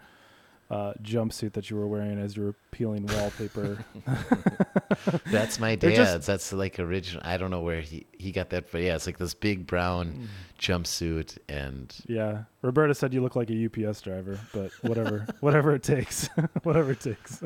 uh, 0.71 0.93
jumpsuit 1.03 1.53
that 1.55 1.71
you 1.71 1.77
were 1.77 1.87
wearing 1.89 2.19
as 2.19 2.37
you 2.37 2.43
were 2.45 2.55
peeling 2.73 3.07
wallpaper. 3.07 3.79
That's 5.31 5.59
my 5.59 5.77
They're 5.77 5.91
just- 5.93 6.13
dad's. 6.13 6.27
That's 6.27 6.53
like 6.53 6.79
original. 6.79 7.23
I 7.25 7.37
don't 7.37 7.51
know 7.51 7.61
where 7.63 7.81
he, 7.81 8.07
he 8.13 8.33
got 8.33 8.51
that, 8.51 8.71
but 8.71 8.83
yeah, 8.83 8.95
it's 8.97 9.07
like 9.07 9.19
this 9.19 9.35
big 9.35 9.67
brown 9.67 10.29
jumpsuit 10.59 11.39
and 11.49 11.95
Yeah, 12.07 12.45
Roberta 12.63 12.95
said 12.95 13.15
you 13.15 13.23
look 13.23 13.37
like 13.37 13.51
a 13.51 13.65
UPS 13.67 14.01
driver, 14.03 14.39
but 14.53 14.71
whatever, 14.83 15.27
whatever 15.41 15.75
it 15.75 15.83
takes, 15.83 16.29
whatever 16.63 16.93
it 16.93 17.01
takes. 17.01 17.43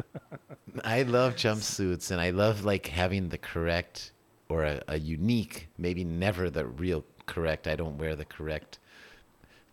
I 0.85 1.03
love 1.03 1.37
jumpsuits 1.37 2.11
and 2.11 2.21
I 2.21 2.31
love 2.31 2.65
like 2.65 2.87
having 2.87 3.29
the 3.29 3.39
correct 3.39 4.13
or 4.49 4.65
a, 4.65 4.83
a 4.89 4.99
unique, 4.99 5.69
maybe 5.79 6.05
never 6.05 6.51
the 6.51 6.67
real 6.67 7.05
correct. 7.27 7.67
I 7.69 7.77
don't 7.77 7.99
wear 7.99 8.17
the 8.17 8.25
correct 8.25 8.79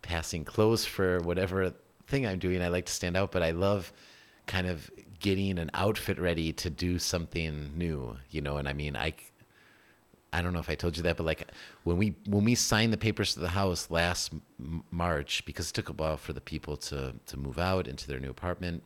passing 0.01 0.45
clothes 0.45 0.85
for 0.85 1.19
whatever 1.21 1.73
thing 2.09 2.27
I'm 2.27 2.39
doing. 2.39 2.61
I 2.61 2.67
like 2.67 2.85
to 2.85 2.93
stand 2.93 3.15
out, 3.15 3.31
but 3.31 3.43
I 3.43 3.51
love 3.51 3.93
kind 4.45 4.67
of 4.67 4.89
getting 5.19 5.59
an 5.59 5.69
outfit 5.73 6.19
ready 6.19 6.51
to 6.53 6.69
do 6.69 6.97
something 6.97 7.71
new, 7.77 8.17
you 8.29 8.41
know, 8.41 8.57
and 8.57 8.67
I 8.67 8.73
mean, 8.73 8.95
I 8.95 9.13
I 10.31 10.41
don't 10.41 10.53
know 10.53 10.59
if 10.59 10.69
I 10.69 10.75
told 10.75 10.95
you 10.95 11.03
that, 11.03 11.17
but 11.17 11.25
like 11.25 11.47
when 11.83 11.97
we 11.97 12.15
when 12.25 12.43
we 12.45 12.55
signed 12.55 12.93
the 12.93 12.97
papers 12.97 13.33
to 13.33 13.39
the 13.39 13.49
house 13.49 13.89
last 13.89 14.31
March, 14.91 15.43
because 15.45 15.69
it 15.69 15.73
took 15.73 15.89
a 15.89 15.93
while 15.93 16.17
for 16.17 16.33
the 16.33 16.41
people 16.41 16.77
to 16.77 17.13
to 17.25 17.37
move 17.37 17.57
out 17.57 17.87
into 17.87 18.07
their 18.07 18.19
new 18.19 18.29
apartment, 18.29 18.83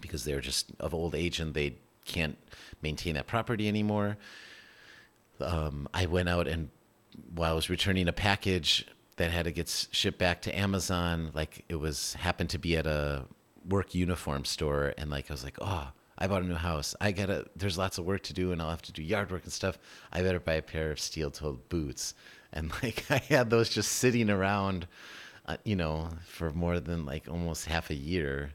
because 0.00 0.24
they're 0.24 0.40
just 0.40 0.72
of 0.80 0.94
old 0.94 1.14
age 1.14 1.40
and 1.40 1.54
they 1.54 1.76
can't 2.04 2.38
maintain 2.82 3.14
that 3.14 3.26
property 3.26 3.68
anymore. 3.68 4.16
Um, 5.40 5.88
I 5.92 6.06
went 6.06 6.28
out 6.28 6.46
and 6.46 6.70
while 7.34 7.52
I 7.52 7.54
was 7.54 7.68
returning 7.68 8.08
a 8.08 8.12
package 8.12 8.86
that 9.22 9.30
had 9.30 9.44
to 9.44 9.52
get 9.52 9.68
shipped 9.92 10.18
back 10.18 10.42
to 10.42 10.58
Amazon, 10.58 11.30
like 11.32 11.64
it 11.68 11.76
was 11.76 12.14
happened 12.14 12.50
to 12.50 12.58
be 12.58 12.76
at 12.76 12.88
a 12.88 13.24
work 13.68 13.94
uniform 13.94 14.44
store, 14.44 14.94
and 14.98 15.10
like 15.10 15.30
I 15.30 15.34
was 15.34 15.44
like, 15.44 15.58
oh, 15.60 15.92
I 16.18 16.26
bought 16.26 16.42
a 16.42 16.46
new 16.46 16.54
house. 16.54 16.96
I 17.00 17.12
gotta. 17.12 17.46
There's 17.54 17.78
lots 17.78 17.98
of 17.98 18.04
work 18.04 18.24
to 18.24 18.32
do, 18.32 18.50
and 18.50 18.60
I'll 18.60 18.70
have 18.70 18.82
to 18.82 18.92
do 18.92 19.00
yard 19.00 19.30
work 19.30 19.44
and 19.44 19.52
stuff. 19.52 19.78
I 20.12 20.22
better 20.22 20.40
buy 20.40 20.54
a 20.54 20.62
pair 20.62 20.90
of 20.90 20.98
steel-toed 21.00 21.68
boots. 21.68 22.14
And 22.54 22.70
like 22.82 23.06
I 23.10 23.16
had 23.16 23.48
those 23.48 23.70
just 23.70 23.92
sitting 23.92 24.28
around, 24.28 24.86
uh, 25.46 25.56
you 25.64 25.74
know, 25.74 26.10
for 26.26 26.50
more 26.50 26.80
than 26.80 27.06
like 27.06 27.26
almost 27.26 27.64
half 27.64 27.88
a 27.88 27.94
year, 27.94 28.52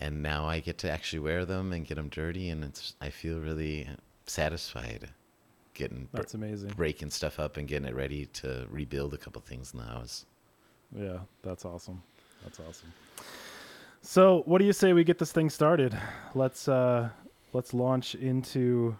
and 0.00 0.22
now 0.22 0.46
I 0.46 0.60
get 0.60 0.78
to 0.78 0.90
actually 0.90 1.18
wear 1.18 1.44
them 1.44 1.74
and 1.74 1.84
get 1.84 1.96
them 1.96 2.08
dirty, 2.08 2.48
and 2.48 2.64
it's. 2.64 2.94
I 2.98 3.10
feel 3.10 3.38
really 3.38 3.90
satisfied, 4.26 5.10
getting 5.76 6.08
That's 6.12 6.34
amazing. 6.34 6.70
breaking 6.70 7.10
stuff 7.10 7.38
up 7.38 7.56
and 7.56 7.68
getting 7.68 7.86
it 7.86 7.94
ready 7.94 8.26
to 8.26 8.66
rebuild 8.68 9.14
a 9.14 9.18
couple 9.18 9.40
things 9.42 9.72
in 9.72 9.78
the 9.80 9.86
house. 9.86 10.26
Yeah, 10.96 11.18
that's 11.42 11.64
awesome. 11.64 12.02
That's 12.42 12.58
awesome. 12.58 12.92
So, 14.02 14.42
what 14.46 14.58
do 14.58 14.64
you 14.64 14.72
say 14.72 14.92
we 14.92 15.04
get 15.04 15.18
this 15.18 15.32
thing 15.32 15.50
started? 15.50 15.96
Let's 16.34 16.68
uh 16.68 17.10
let's 17.52 17.74
launch 17.74 18.14
into 18.14 18.96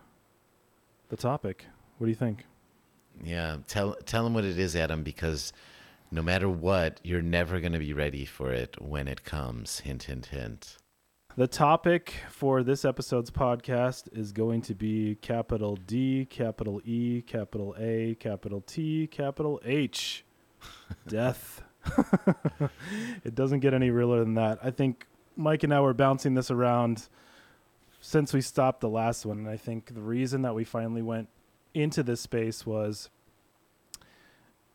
the 1.08 1.16
topic. 1.16 1.64
What 1.98 2.06
do 2.06 2.10
you 2.10 2.16
think? 2.16 2.44
Yeah, 3.24 3.58
tell 3.66 3.94
tell 4.04 4.24
them 4.24 4.34
what 4.34 4.44
it 4.44 4.58
is, 4.58 4.76
Adam, 4.76 5.02
because 5.02 5.52
no 6.10 6.22
matter 6.22 6.48
what, 6.48 7.00
you're 7.02 7.22
never 7.22 7.60
going 7.60 7.72
to 7.72 7.78
be 7.78 7.92
ready 7.92 8.24
for 8.24 8.52
it 8.52 8.80
when 8.80 9.08
it 9.08 9.24
comes. 9.24 9.80
Hint, 9.80 10.04
hint, 10.04 10.26
hint. 10.26 10.76
The 11.38 11.46
topic 11.46 12.14
for 12.30 12.62
this 12.62 12.86
episode's 12.86 13.30
podcast 13.30 14.08
is 14.16 14.32
going 14.32 14.62
to 14.62 14.74
be 14.74 15.18
capital 15.20 15.76
D, 15.76 16.26
capital 16.30 16.80
E, 16.82 17.20
capital 17.20 17.76
A, 17.78 18.14
capital 18.18 18.62
T, 18.62 19.06
capital 19.06 19.60
H. 19.62 20.24
Death. 21.06 21.62
it 23.22 23.34
doesn't 23.34 23.60
get 23.60 23.74
any 23.74 23.90
realer 23.90 24.20
than 24.20 24.32
that. 24.36 24.60
I 24.62 24.70
think 24.70 25.06
Mike 25.36 25.62
and 25.62 25.74
I 25.74 25.80
were 25.80 25.92
bouncing 25.92 26.32
this 26.32 26.50
around 26.50 27.06
since 28.00 28.32
we 28.32 28.40
stopped 28.40 28.80
the 28.80 28.88
last 28.88 29.26
one. 29.26 29.36
And 29.36 29.48
I 29.50 29.58
think 29.58 29.92
the 29.92 30.00
reason 30.00 30.40
that 30.40 30.54
we 30.54 30.64
finally 30.64 31.02
went 31.02 31.28
into 31.74 32.02
this 32.02 32.22
space 32.22 32.64
was 32.64 33.10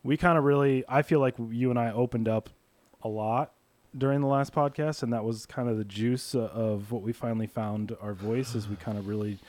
we 0.03 0.15
kind 0.15 0.37
of 0.37 0.43
really, 0.43 0.83
I 0.87 1.01
feel 1.01 1.21
like 1.21 1.33
you 1.39 1.71
and 1.71 1.79
I 1.79 1.91
opened 1.91 2.27
up 2.27 2.51
a 3.01 3.07
lot 3.07 3.51
during 3.98 4.21
the 4.21 4.27
last 4.27 4.53
podcast, 4.53 5.03
and 5.03 5.12
that 5.13 5.24
was 5.24 5.45
kind 5.45 5.69
of 5.69 5.77
the 5.77 5.83
juice 5.83 6.36
uh, 6.36 6.50
of 6.53 6.91
what 6.91 7.01
we 7.01 7.13
finally 7.13 7.48
found 7.48 7.95
our 8.01 8.13
voice. 8.13 8.55
Is 8.55 8.67
we 8.67 8.75
kind 8.75 8.98
of 8.98 9.07
really 9.07 9.39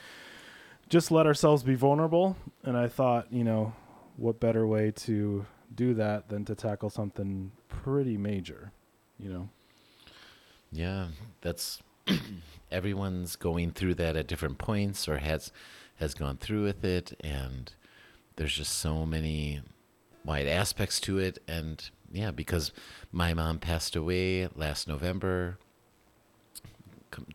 just 0.88 1.10
let 1.10 1.26
ourselves 1.26 1.62
be 1.62 1.74
vulnerable, 1.74 2.36
and 2.64 2.76
I 2.76 2.88
thought, 2.88 3.32
you 3.32 3.44
know, 3.44 3.72
what 4.16 4.40
better 4.40 4.66
way 4.66 4.90
to 4.90 5.46
do 5.74 5.94
that 5.94 6.28
than 6.28 6.44
to 6.44 6.54
tackle 6.54 6.90
something 6.90 7.52
pretty 7.68 8.16
major, 8.16 8.72
you 9.18 9.30
know? 9.30 9.48
Yeah, 10.70 11.08
that's 11.40 11.82
everyone's 12.70 13.36
going 13.36 13.72
through 13.72 13.94
that 13.94 14.16
at 14.16 14.26
different 14.26 14.58
points 14.58 15.08
or 15.08 15.18
has 15.18 15.52
has 15.96 16.14
gone 16.14 16.36
through 16.36 16.64
with 16.64 16.84
it 16.84 17.12
and 17.20 17.72
there's 18.34 18.54
just 18.54 18.78
so 18.78 19.06
many 19.06 19.60
wide 20.24 20.48
aspects 20.48 20.98
to 20.98 21.18
it 21.18 21.38
and 21.46 21.90
yeah, 22.12 22.30
because 22.30 22.72
my 23.10 23.34
mom 23.34 23.58
passed 23.58 23.96
away 23.96 24.48
last 24.54 24.86
November 24.86 25.58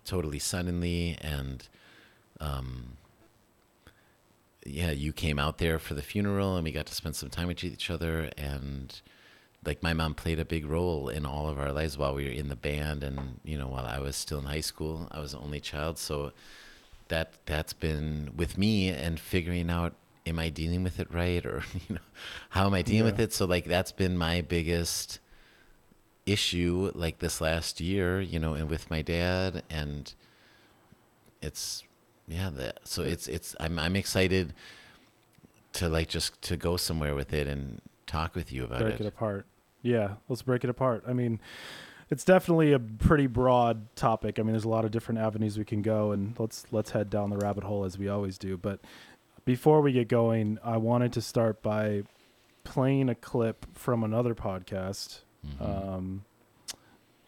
totally 0.04 0.40
suddenly 0.40 1.16
and 1.22 1.68
um 2.40 2.98
yeah, 4.66 4.92
you 4.92 5.14
came 5.14 5.40
out 5.40 5.60
there 5.60 5.80
for 5.80 5.94
the 5.94 6.02
funeral 6.02 6.56
and 6.56 6.66
we 6.66 6.72
got 6.72 6.86
to 6.88 6.94
spend 6.94 7.16
some 7.16 7.30
time 7.30 7.48
with 7.48 7.64
each 7.64 7.90
other 7.90 8.30
and 8.38 9.02
like 9.66 9.82
my 9.82 9.94
mom 9.94 10.14
played 10.14 10.40
a 10.40 10.46
big 10.46 10.66
role 10.66 11.10
in 11.10 11.26
all 11.26 11.48
of 11.48 11.58
our 11.58 11.72
lives 11.72 11.98
while 11.98 12.14
we 12.14 12.26
were 12.26 12.32
in 12.32 12.50
the 12.50 12.56
band 12.56 13.04
and 13.04 13.40
you 13.44 13.58
know 13.58 13.68
while 13.68 13.86
I 13.86 14.00
was 14.00 14.16
still 14.16 14.40
in 14.40 14.46
high 14.46 14.62
school. 14.62 15.08
I 15.12 15.20
was 15.20 15.32
the 15.32 15.40
only 15.40 15.60
child 15.60 15.98
so 15.98 16.32
that 17.08 17.34
that's 17.46 17.74
been 17.74 18.32
with 18.36 18.58
me 18.58 18.90
and 18.90 19.20
figuring 19.20 19.70
out 19.70 19.94
am 20.28 20.40
I 20.40 20.50
dealing 20.50 20.84
with 20.84 21.00
it 21.00 21.14
right 21.14 21.46
or 21.46 21.64
you 21.88 21.96
know 21.96 22.02
how 22.50 22.66
am 22.66 22.74
I 22.74 22.82
dealing 22.82 23.06
with 23.12 23.20
it 23.20 23.34
so 23.34 23.46
like 23.46 23.66
that's 23.66 23.92
been 23.92 24.18
my 24.18 24.42
biggest 24.42 25.20
issue 26.26 26.92
like 26.94 27.20
this 27.20 27.40
last 27.40 27.80
year 27.80 28.20
you 28.20 28.40
know 28.40 28.54
and 28.54 28.70
with 28.70 28.90
my 28.90 29.02
dad 29.02 29.64
and 29.70 30.14
it's 31.42 31.84
yeah 32.28 32.50
that 32.50 32.80
so 32.84 33.02
it's 33.02 33.28
it's 33.28 33.56
I'm 33.60 33.80
I'm 33.80 33.96
excited 33.96 34.54
to 35.74 35.90
like 35.90 36.10
just 36.10 36.42
to 36.42 36.58
go 36.58 36.76
somewhere 36.76 37.16
with 37.16 37.34
it 37.34 37.48
and 37.48 37.82
talk 38.08 38.36
with 38.36 38.52
you 38.52 38.64
about 38.64 38.82
break 38.82 38.96
it. 38.96 39.02
it 39.02 39.06
apart. 39.06 39.46
Yeah, 39.84 40.16
let's 40.28 40.42
break 40.42 40.64
it 40.64 40.70
apart. 40.70 41.04
I 41.08 41.14
mean, 41.14 41.40
it's 42.10 42.24
definitely 42.24 42.74
a 42.74 42.80
pretty 42.80 43.28
broad 43.28 43.96
topic. 43.96 44.40
I 44.40 44.42
mean, 44.42 44.54
there's 44.54 44.64
a 44.64 44.70
lot 44.70 44.86
of 44.86 44.92
different 44.92 45.20
avenues 45.20 45.58
we 45.58 45.66
can 45.66 45.82
go, 45.82 46.12
and 46.12 46.38
let's 46.40 46.66
let's 46.72 46.92
head 46.92 47.10
down 47.10 47.30
the 47.30 47.38
rabbit 47.38 47.64
hole 47.64 47.84
as 47.84 47.98
we 47.98 48.08
always 48.08 48.38
do. 48.38 48.58
But 48.58 48.80
before 49.48 49.80
we 49.80 49.94
get 49.94 50.10
going, 50.10 50.60
I 50.62 50.76
wanted 50.76 51.14
to 51.14 51.22
start 51.22 51.64
by 51.64 52.04
playing 52.66 53.08
a 53.08 53.16
clip 53.16 53.66
from 53.74 54.04
another 54.04 54.36
podcast. 54.36 55.22
Mm-hmm. 55.48 55.64
Um, 55.64 56.26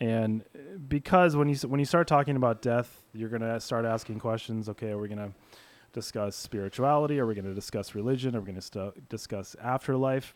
and 0.01 0.43
because 0.89 1.37
when 1.37 1.47
you 1.47 1.55
when 1.59 1.79
you 1.79 1.85
start 1.85 2.09
talking 2.09 2.35
about 2.35 2.61
death, 2.61 3.03
you're 3.13 3.29
gonna 3.29 3.57
start 3.61 3.85
asking 3.85 4.19
questions. 4.19 4.67
Okay, 4.67 4.89
are 4.89 4.97
we 4.97 5.07
gonna 5.07 5.31
discuss 5.93 6.35
spirituality? 6.35 7.19
Are 7.19 7.25
we 7.25 7.35
gonna 7.35 7.53
discuss 7.53 7.95
religion? 7.95 8.35
Are 8.35 8.41
we 8.41 8.47
gonna 8.47 8.61
st- 8.61 9.07
discuss 9.07 9.55
afterlife? 9.63 10.35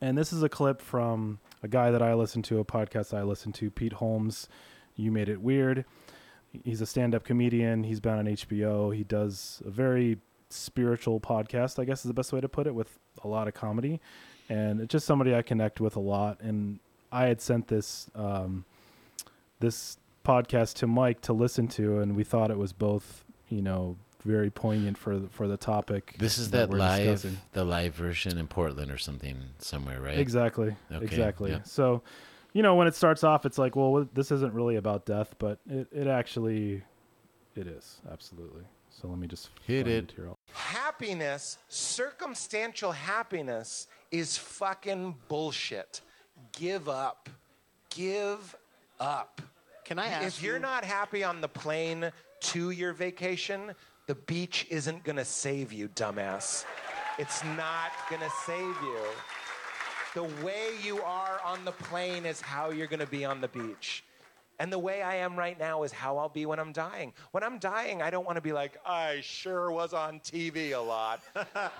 And 0.00 0.16
this 0.16 0.32
is 0.32 0.44
a 0.44 0.48
clip 0.48 0.80
from 0.80 1.40
a 1.64 1.68
guy 1.68 1.90
that 1.90 2.00
I 2.00 2.14
listen 2.14 2.42
to, 2.42 2.60
a 2.60 2.64
podcast 2.64 3.12
I 3.12 3.24
listen 3.24 3.50
to, 3.54 3.72
Pete 3.72 3.94
Holmes. 3.94 4.48
You 4.94 5.10
made 5.10 5.28
it 5.28 5.40
weird. 5.40 5.84
He's 6.62 6.80
a 6.80 6.86
stand-up 6.86 7.24
comedian. 7.24 7.82
He's 7.82 7.98
been 7.98 8.18
on 8.18 8.26
HBO. 8.26 8.94
He 8.94 9.02
does 9.02 9.60
a 9.66 9.70
very 9.70 10.18
spiritual 10.50 11.20
podcast, 11.20 11.78
I 11.78 11.84
guess 11.84 12.00
is 12.00 12.08
the 12.08 12.14
best 12.14 12.32
way 12.32 12.40
to 12.40 12.48
put 12.48 12.66
it, 12.66 12.74
with 12.74 12.98
a 13.24 13.28
lot 13.28 13.48
of 13.48 13.54
comedy. 13.54 14.00
And 14.48 14.80
it's 14.80 14.92
just 14.92 15.06
somebody 15.06 15.34
I 15.34 15.42
connect 15.42 15.80
with 15.80 15.96
a 15.96 16.00
lot. 16.00 16.40
And 16.40 16.78
I 17.10 17.26
had 17.26 17.40
sent 17.40 17.68
this 17.68 18.10
um, 18.14 18.64
this 19.60 19.98
podcast 20.24 20.74
to 20.74 20.86
Mike 20.86 21.20
to 21.22 21.32
listen 21.32 21.68
to, 21.68 22.00
and 22.00 22.14
we 22.16 22.24
thought 22.24 22.50
it 22.50 22.58
was 22.58 22.72
both, 22.72 23.24
you 23.48 23.62
know, 23.62 23.96
very 24.24 24.50
poignant 24.50 24.98
for 24.98 25.18
the, 25.18 25.28
for 25.28 25.46
the 25.46 25.56
topic. 25.56 26.16
This 26.18 26.36
is 26.36 26.50
that 26.50 26.68
we're 26.68 26.78
live, 26.78 27.04
discussing. 27.22 27.38
the 27.52 27.64
live 27.64 27.94
version 27.94 28.38
in 28.38 28.48
Portland 28.48 28.90
or 28.90 28.98
something 28.98 29.36
somewhere, 29.58 30.00
right? 30.00 30.18
Exactly. 30.18 30.74
Okay, 30.92 31.04
Exactly. 31.04 31.52
yeah. 31.52 31.62
So, 31.62 32.02
you 32.52 32.62
know, 32.62 32.74
when 32.74 32.88
it 32.88 32.94
starts 32.96 33.22
off, 33.22 33.46
it's 33.46 33.56
like, 33.56 33.76
well, 33.76 34.08
this 34.14 34.32
isn't 34.32 34.52
really 34.52 34.76
about 34.76 35.06
death, 35.06 35.34
but 35.38 35.58
it, 35.70 35.86
it 35.92 36.06
actually, 36.08 36.82
it 37.54 37.68
is 37.68 38.00
absolutely. 38.10 38.64
So 38.90 39.06
let 39.06 39.18
me 39.18 39.28
just 39.28 39.50
Hit 39.64 39.84
find 39.86 39.96
it. 39.96 40.12
here. 40.16 40.30
Happiness, 40.76 41.58
circumstantial 41.68 42.92
happiness, 42.92 43.86
is 44.10 44.36
fucking 44.36 45.14
bullshit. 45.28 46.00
Give 46.52 46.88
up. 46.88 47.28
Give 47.90 48.56
up. 49.00 49.40
Can 49.84 49.98
I 49.98 50.06
ask 50.08 50.20
you 50.22 50.26
If 50.26 50.42
you're 50.42 50.54
you- 50.54 50.60
not 50.60 50.84
happy 50.84 51.24
on 51.24 51.40
the 51.40 51.48
plane 51.48 52.12
to 52.40 52.70
your 52.70 52.92
vacation, 52.92 53.74
the 54.06 54.14
beach 54.14 54.66
isn't 54.70 55.02
gonna 55.04 55.24
save 55.24 55.72
you, 55.72 55.88
dumbass. 55.88 56.64
It's 57.18 57.42
not 57.44 57.92
gonna 58.10 58.30
save 58.44 58.76
you. 58.82 59.00
The 60.14 60.24
way 60.44 60.76
you 60.82 61.02
are 61.02 61.40
on 61.44 61.64
the 61.64 61.72
plane 61.72 62.24
is 62.26 62.40
how 62.40 62.70
you're 62.70 62.86
gonna 62.86 63.06
be 63.06 63.24
on 63.24 63.40
the 63.40 63.48
beach. 63.48 64.04
And 64.58 64.72
the 64.72 64.78
way 64.78 65.02
I 65.02 65.16
am 65.16 65.36
right 65.36 65.58
now 65.58 65.82
is 65.82 65.92
how 65.92 66.16
I'll 66.16 66.28
be 66.28 66.46
when 66.46 66.58
I'm 66.58 66.72
dying. 66.72 67.12
When 67.32 67.42
I'm 67.42 67.58
dying, 67.58 68.00
I 68.00 68.10
don't 68.10 68.24
want 68.24 68.36
to 68.36 68.42
be 68.42 68.52
like, 68.52 68.78
I 68.86 69.20
sure 69.22 69.70
was 69.70 69.92
on 69.92 70.20
TV 70.20 70.72
a 70.72 70.78
lot. 70.78 71.22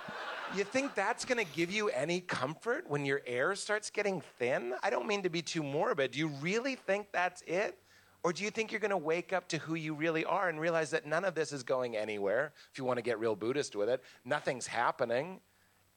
you 0.57 0.65
think 0.65 0.95
that's 0.95 1.25
going 1.25 1.45
to 1.45 1.53
give 1.53 1.71
you 1.71 1.89
any 1.89 2.21
comfort 2.21 2.85
when 2.89 3.07
your 3.07 3.23
air 3.27 3.55
starts 3.55 3.89
getting 3.89 4.21
thin? 4.39 4.75
I 4.83 4.91
don't 4.91 5.07
mean 5.07 5.23
to 5.23 5.31
be 5.31 5.43
too 5.43 5.63
morbid. 5.63 6.13
Do 6.13 6.19
you 6.19 6.29
really 6.29 6.75
think 6.75 7.09
that's 7.13 7.43
it? 7.43 7.79
Or 8.23 8.33
do 8.33 8.43
you 8.43 8.51
think 8.51 8.73
you're 8.73 8.81
going 8.81 8.91
to 8.91 8.97
wake 8.97 9.33
up 9.33 9.49
to 9.49 9.59
who 9.59 9.75
you 9.75 9.95
really 9.95 10.25
are 10.25 10.49
and 10.49 10.61
realize 10.61 10.91
that 10.91 11.07
none 11.07 11.25
of 11.25 11.35
this 11.35 11.53
is 11.53 11.63
going 11.63 11.97
anywhere? 11.97 12.53
If 12.73 12.79
you 12.79 12.85
want 12.85 12.99
to 12.99 13.03
get 13.03 13.19
real 13.21 13.37
Buddhist 13.37 13.77
with 13.77 13.89
it, 13.89 14.03
nothing's 14.25 14.67
happening 14.67 15.41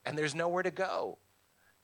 and 0.05 0.17
there's 0.17 0.35
nowhere 0.35 0.63
to 0.63 0.71
go. 0.71 1.17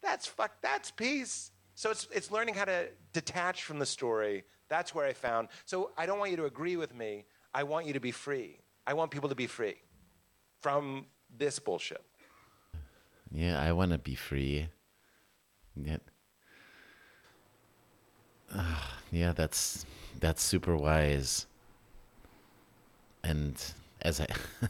That's 0.01 0.27
fuck. 0.27 0.61
That's 0.61 0.91
peace. 0.91 1.51
So 1.75 1.91
it's 1.91 2.07
it's 2.11 2.31
learning 2.31 2.55
how 2.55 2.65
to 2.65 2.87
detach 3.13 3.63
from 3.63 3.79
the 3.79 3.85
story. 3.85 4.43
That's 4.69 4.95
where 4.95 5.05
I 5.05 5.13
found. 5.13 5.49
So 5.65 5.91
I 5.97 6.05
don't 6.05 6.17
want 6.17 6.31
you 6.31 6.37
to 6.37 6.45
agree 6.45 6.77
with 6.77 6.95
me. 6.95 7.25
I 7.53 7.63
want 7.63 7.85
you 7.85 7.93
to 7.93 7.99
be 7.99 8.11
free. 8.11 8.59
I 8.87 8.93
want 8.93 9.11
people 9.11 9.29
to 9.29 9.35
be 9.35 9.47
free 9.47 9.75
from 10.61 11.05
this 11.37 11.59
bullshit. 11.59 12.03
Yeah, 13.31 13.59
I 13.61 13.71
want 13.73 13.91
to 13.91 13.97
be 13.97 14.15
free. 14.15 14.69
Yeah. 15.75 15.97
Ah, 18.57 18.99
yeah, 19.11 19.33
that's 19.33 19.85
that's 20.19 20.41
super 20.41 20.77
wise. 20.77 21.47
And 23.23 23.55
as 24.01 24.21
I 24.21 24.27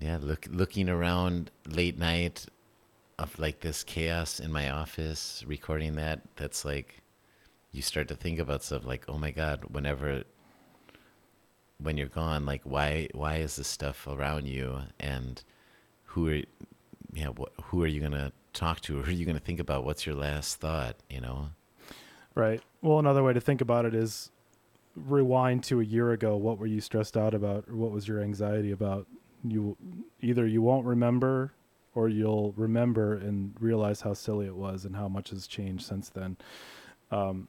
Yeah, 0.00 0.18
look 0.20 0.46
looking 0.50 0.88
around 0.88 1.50
late 1.66 1.98
night 1.98 2.46
of 3.20 3.38
like 3.38 3.60
this 3.60 3.84
chaos 3.84 4.40
in 4.40 4.50
my 4.50 4.70
office 4.70 5.44
recording 5.46 5.94
that 5.96 6.22
that's 6.36 6.64
like 6.64 7.02
you 7.72 7.82
start 7.82 8.08
to 8.08 8.16
think 8.16 8.38
about 8.38 8.62
stuff 8.62 8.84
like, 8.84 9.04
"Oh 9.08 9.18
my 9.18 9.30
god, 9.30 9.64
whenever 9.70 10.24
when 11.78 11.96
you're 11.96 12.08
gone 12.08 12.44
like 12.44 12.62
why 12.64 13.08
why 13.14 13.36
is 13.36 13.56
this 13.56 13.68
stuff 13.68 14.06
around 14.06 14.46
you 14.46 14.80
and 14.98 15.42
who 16.04 16.28
are 16.28 16.34
you 17.14 17.24
know 17.24 17.34
wh- 17.38 17.62
who 17.64 17.82
are 17.82 17.86
you 17.86 18.00
going 18.00 18.12
to 18.12 18.30
talk 18.52 18.80
to 18.80 18.98
or 18.98 19.02
who 19.02 19.10
are 19.10 19.14
you 19.14 19.24
going 19.24 19.36
to 19.36 19.42
think 19.42 19.60
about 19.60 19.84
what's 19.84 20.04
your 20.04 20.14
last 20.14 20.56
thought 20.60 20.96
you 21.08 21.20
know 21.20 21.48
Right. 22.34 22.62
Well, 22.80 22.98
another 22.98 23.22
way 23.22 23.32
to 23.32 23.40
think 23.40 23.60
about 23.60 23.84
it 23.84 23.94
is 23.94 24.30
rewind 24.94 25.64
to 25.64 25.80
a 25.80 25.84
year 25.84 26.12
ago. 26.12 26.36
What 26.36 26.58
were 26.58 26.66
you 26.66 26.80
stressed 26.80 27.16
out 27.16 27.34
about, 27.34 27.64
or 27.68 27.76
what 27.76 27.90
was 27.90 28.06
your 28.06 28.20
anxiety 28.20 28.70
about? 28.70 29.06
You 29.42 29.76
either 30.20 30.46
you 30.46 30.62
won't 30.62 30.86
remember, 30.86 31.52
or 31.94 32.08
you'll 32.08 32.52
remember 32.56 33.14
and 33.14 33.54
realize 33.60 34.00
how 34.00 34.14
silly 34.14 34.46
it 34.46 34.54
was 34.54 34.84
and 34.84 34.96
how 34.96 35.08
much 35.08 35.30
has 35.30 35.46
changed 35.46 35.84
since 35.84 36.08
then. 36.08 36.36
Um, 37.10 37.48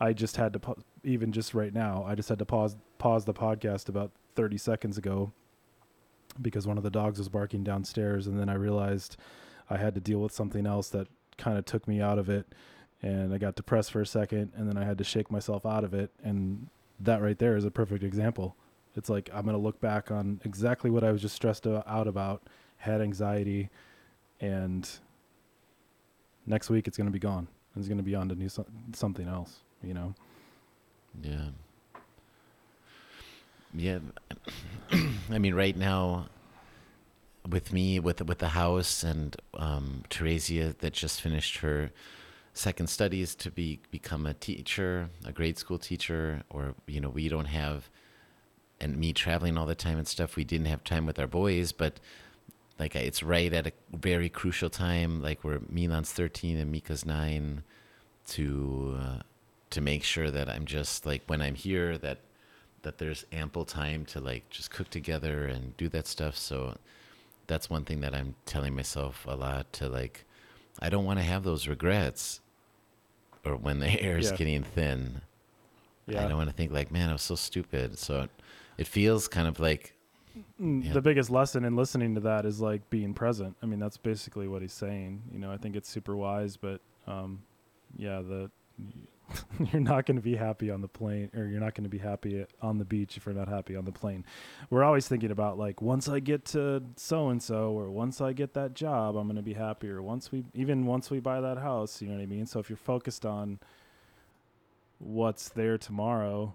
I 0.00 0.12
just 0.12 0.36
had 0.36 0.52
to 0.54 0.58
pa- 0.58 0.74
even 1.04 1.32
just 1.32 1.54
right 1.54 1.72
now. 1.72 2.04
I 2.06 2.14
just 2.14 2.28
had 2.28 2.38
to 2.38 2.46
pause 2.46 2.76
pause 2.98 3.24
the 3.24 3.34
podcast 3.34 3.88
about 3.88 4.12
thirty 4.34 4.58
seconds 4.58 4.98
ago 4.98 5.32
because 6.40 6.66
one 6.66 6.78
of 6.78 6.84
the 6.84 6.90
dogs 6.90 7.18
was 7.18 7.28
barking 7.28 7.62
downstairs, 7.62 8.26
and 8.26 8.38
then 8.38 8.48
I 8.48 8.54
realized 8.54 9.16
I 9.70 9.76
had 9.76 9.94
to 9.94 10.00
deal 10.00 10.18
with 10.18 10.32
something 10.32 10.66
else 10.66 10.88
that 10.90 11.08
kind 11.38 11.56
of 11.58 11.64
took 11.64 11.88
me 11.88 12.00
out 12.00 12.18
of 12.18 12.28
it 12.28 12.46
and 13.02 13.34
I 13.34 13.38
got 13.38 13.56
depressed 13.56 13.90
for 13.90 14.00
a 14.00 14.06
second, 14.06 14.52
and 14.54 14.68
then 14.68 14.78
I 14.78 14.84
had 14.84 14.98
to 14.98 15.04
shake 15.04 15.30
myself 15.30 15.66
out 15.66 15.82
of 15.82 15.92
it. 15.92 16.12
And 16.22 16.68
that 17.00 17.20
right 17.20 17.38
there 17.38 17.56
is 17.56 17.64
a 17.64 17.70
perfect 17.70 18.04
example. 18.04 18.56
It's 18.94 19.10
like 19.10 19.28
I'm 19.34 19.44
gonna 19.44 19.58
look 19.58 19.80
back 19.80 20.10
on 20.10 20.40
exactly 20.44 20.88
what 20.88 21.02
I 21.02 21.10
was 21.10 21.20
just 21.20 21.34
stressed 21.34 21.66
out 21.66 22.06
about, 22.06 22.42
had 22.82 23.00
anxiety, 23.00 23.70
and 24.40 24.88
next 26.46 26.68
week 26.68 26.88
it's 26.88 26.96
gonna 26.96 27.12
be 27.12 27.20
gone. 27.20 27.46
It's 27.76 27.86
gonna 27.86 28.02
be 28.02 28.16
on 28.16 28.28
to 28.28 28.34
new 28.34 28.48
so- 28.48 28.66
something 28.92 29.28
else. 29.28 29.60
You 29.84 29.94
know. 29.94 30.14
Yeah. 31.22 31.50
Yeah. 33.72 33.98
I 35.30 35.38
mean, 35.38 35.54
right 35.54 35.76
now, 35.76 36.26
with 37.48 37.72
me, 37.72 38.00
with 38.00 38.20
with 38.22 38.38
the 38.38 38.48
house 38.48 39.04
and 39.04 39.36
um, 39.54 40.02
Teresia 40.10 40.76
that 40.78 40.92
just 40.92 41.20
finished 41.20 41.58
her 41.58 41.92
second 42.52 42.88
studies 42.88 43.36
to 43.36 43.50
be 43.50 43.78
become 43.92 44.26
a 44.26 44.34
teacher, 44.34 45.08
a 45.24 45.30
grade 45.30 45.56
school 45.56 45.78
teacher, 45.78 46.42
or 46.50 46.74
you 46.86 47.00
know, 47.00 47.10
we 47.10 47.28
don't 47.28 47.46
have, 47.46 47.88
and 48.80 48.96
me 48.96 49.12
traveling 49.12 49.56
all 49.56 49.66
the 49.66 49.76
time 49.76 49.98
and 49.98 50.08
stuff. 50.08 50.34
We 50.34 50.42
didn't 50.42 50.66
have 50.66 50.82
time 50.82 51.06
with 51.06 51.20
our 51.20 51.28
boys, 51.28 51.70
but 51.70 52.00
like 52.78 52.94
it's 52.96 53.22
right 53.22 53.52
at 53.52 53.66
a 53.66 53.72
very 53.92 54.28
crucial 54.28 54.70
time, 54.70 55.22
like 55.22 55.44
where 55.44 55.60
Milan's 55.68 56.12
thirteen 56.12 56.56
and 56.58 56.70
Mika's 56.72 57.04
nine, 57.04 57.62
to 58.28 58.96
uh, 59.00 59.18
to 59.70 59.80
make 59.80 60.02
sure 60.04 60.30
that 60.30 60.48
I'm 60.48 60.64
just 60.64 61.06
like 61.06 61.22
when 61.26 61.40
I'm 61.42 61.54
here 61.54 61.98
that 61.98 62.18
that 62.82 62.98
there's 62.98 63.24
ample 63.32 63.64
time 63.64 64.04
to 64.06 64.20
like 64.20 64.48
just 64.50 64.70
cook 64.70 64.90
together 64.90 65.46
and 65.46 65.76
do 65.76 65.88
that 65.90 66.06
stuff. 66.06 66.36
So 66.36 66.76
that's 67.46 67.70
one 67.70 67.84
thing 67.84 68.00
that 68.00 68.14
I'm 68.14 68.34
telling 68.46 68.74
myself 68.74 69.24
a 69.28 69.36
lot 69.36 69.72
to 69.74 69.88
like 69.88 70.24
I 70.80 70.88
don't 70.88 71.04
want 71.04 71.18
to 71.18 71.24
have 71.24 71.44
those 71.44 71.68
regrets 71.68 72.40
or 73.44 73.56
when 73.56 73.78
the 73.78 73.88
hair 74.00 74.18
is 74.18 74.30
Yeah. 74.30 74.36
getting 74.36 74.62
thin. 74.64 75.20
Yeah. 76.06 76.24
I 76.24 76.28
don't 76.28 76.36
want 76.38 76.50
to 76.50 76.56
think 76.56 76.72
like, 76.72 76.90
man, 76.90 77.10
I 77.10 77.12
was 77.12 77.22
so 77.22 77.36
stupid. 77.36 77.98
So 77.98 78.28
it 78.78 78.86
feels 78.88 79.28
kind 79.28 79.46
of 79.46 79.60
like 79.60 79.94
Yeah. 80.58 80.92
The 80.92 81.02
biggest 81.02 81.30
lesson 81.30 81.64
in 81.64 81.76
listening 81.76 82.14
to 82.14 82.20
that 82.22 82.46
is 82.46 82.60
like 82.60 82.88
being 82.90 83.14
present. 83.14 83.56
I 83.62 83.66
mean, 83.66 83.78
that's 83.78 83.96
basically 83.96 84.48
what 84.48 84.62
he's 84.62 84.72
saying. 84.72 85.22
You 85.32 85.38
know, 85.38 85.50
I 85.50 85.56
think 85.56 85.76
it's 85.76 85.88
super 85.88 86.16
wise, 86.16 86.56
but 86.56 86.80
um, 87.06 87.42
yeah, 87.96 88.22
the 88.22 88.50
you're 89.72 89.82
not 89.82 90.06
going 90.06 90.16
to 90.16 90.22
be 90.22 90.36
happy 90.36 90.70
on 90.70 90.80
the 90.80 90.88
plane, 90.88 91.30
or 91.34 91.44
you're 91.44 91.60
not 91.60 91.74
going 91.74 91.84
to 91.84 91.90
be 91.90 91.98
happy 91.98 92.44
on 92.60 92.78
the 92.78 92.84
beach 92.84 93.16
if 93.16 93.26
you're 93.26 93.34
not 93.34 93.48
happy 93.48 93.76
on 93.76 93.84
the 93.84 93.92
plane. 93.92 94.24
We're 94.70 94.84
always 94.84 95.08
thinking 95.08 95.30
about 95.30 95.58
like 95.58 95.80
once 95.80 96.08
I 96.08 96.20
get 96.20 96.44
to 96.46 96.82
so 96.96 97.28
and 97.28 97.42
so, 97.42 97.72
or 97.72 97.90
once 97.90 98.20
I 98.20 98.32
get 98.32 98.54
that 98.54 98.74
job, 98.74 99.16
I'm 99.16 99.26
going 99.26 99.36
to 99.36 99.42
be 99.42 99.54
happy, 99.54 99.88
or 99.88 100.02
once 100.02 100.32
we 100.32 100.44
even 100.54 100.86
once 100.86 101.10
we 101.10 101.20
buy 101.20 101.40
that 101.40 101.58
house. 101.58 102.00
You 102.00 102.08
know 102.08 102.14
what 102.14 102.22
I 102.22 102.26
mean? 102.26 102.46
So 102.46 102.58
if 102.58 102.68
you're 102.68 102.76
focused 102.76 103.26
on 103.26 103.58
what's 104.98 105.48
there 105.48 105.78
tomorrow 105.78 106.54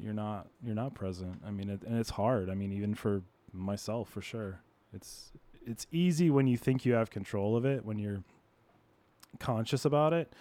you're 0.00 0.14
not 0.14 0.48
you're 0.62 0.74
not 0.74 0.94
present. 0.94 1.42
I 1.46 1.50
mean 1.50 1.70
it, 1.70 1.82
and 1.82 1.98
it's 1.98 2.10
hard. 2.10 2.50
I 2.50 2.54
mean 2.54 2.72
even 2.72 2.94
for 2.94 3.22
myself 3.52 4.08
for 4.08 4.22
sure. 4.22 4.60
It's 4.92 5.32
it's 5.68 5.86
easy 5.92 6.30
when 6.30 6.46
you 6.46 6.56
think 6.56 6.84
you 6.86 6.94
have 6.94 7.10
control 7.10 7.56
of 7.56 7.64
it 7.64 7.84
when 7.84 7.98
you're 7.98 8.22
conscious 9.38 9.84
about 9.84 10.12
it 10.14 10.32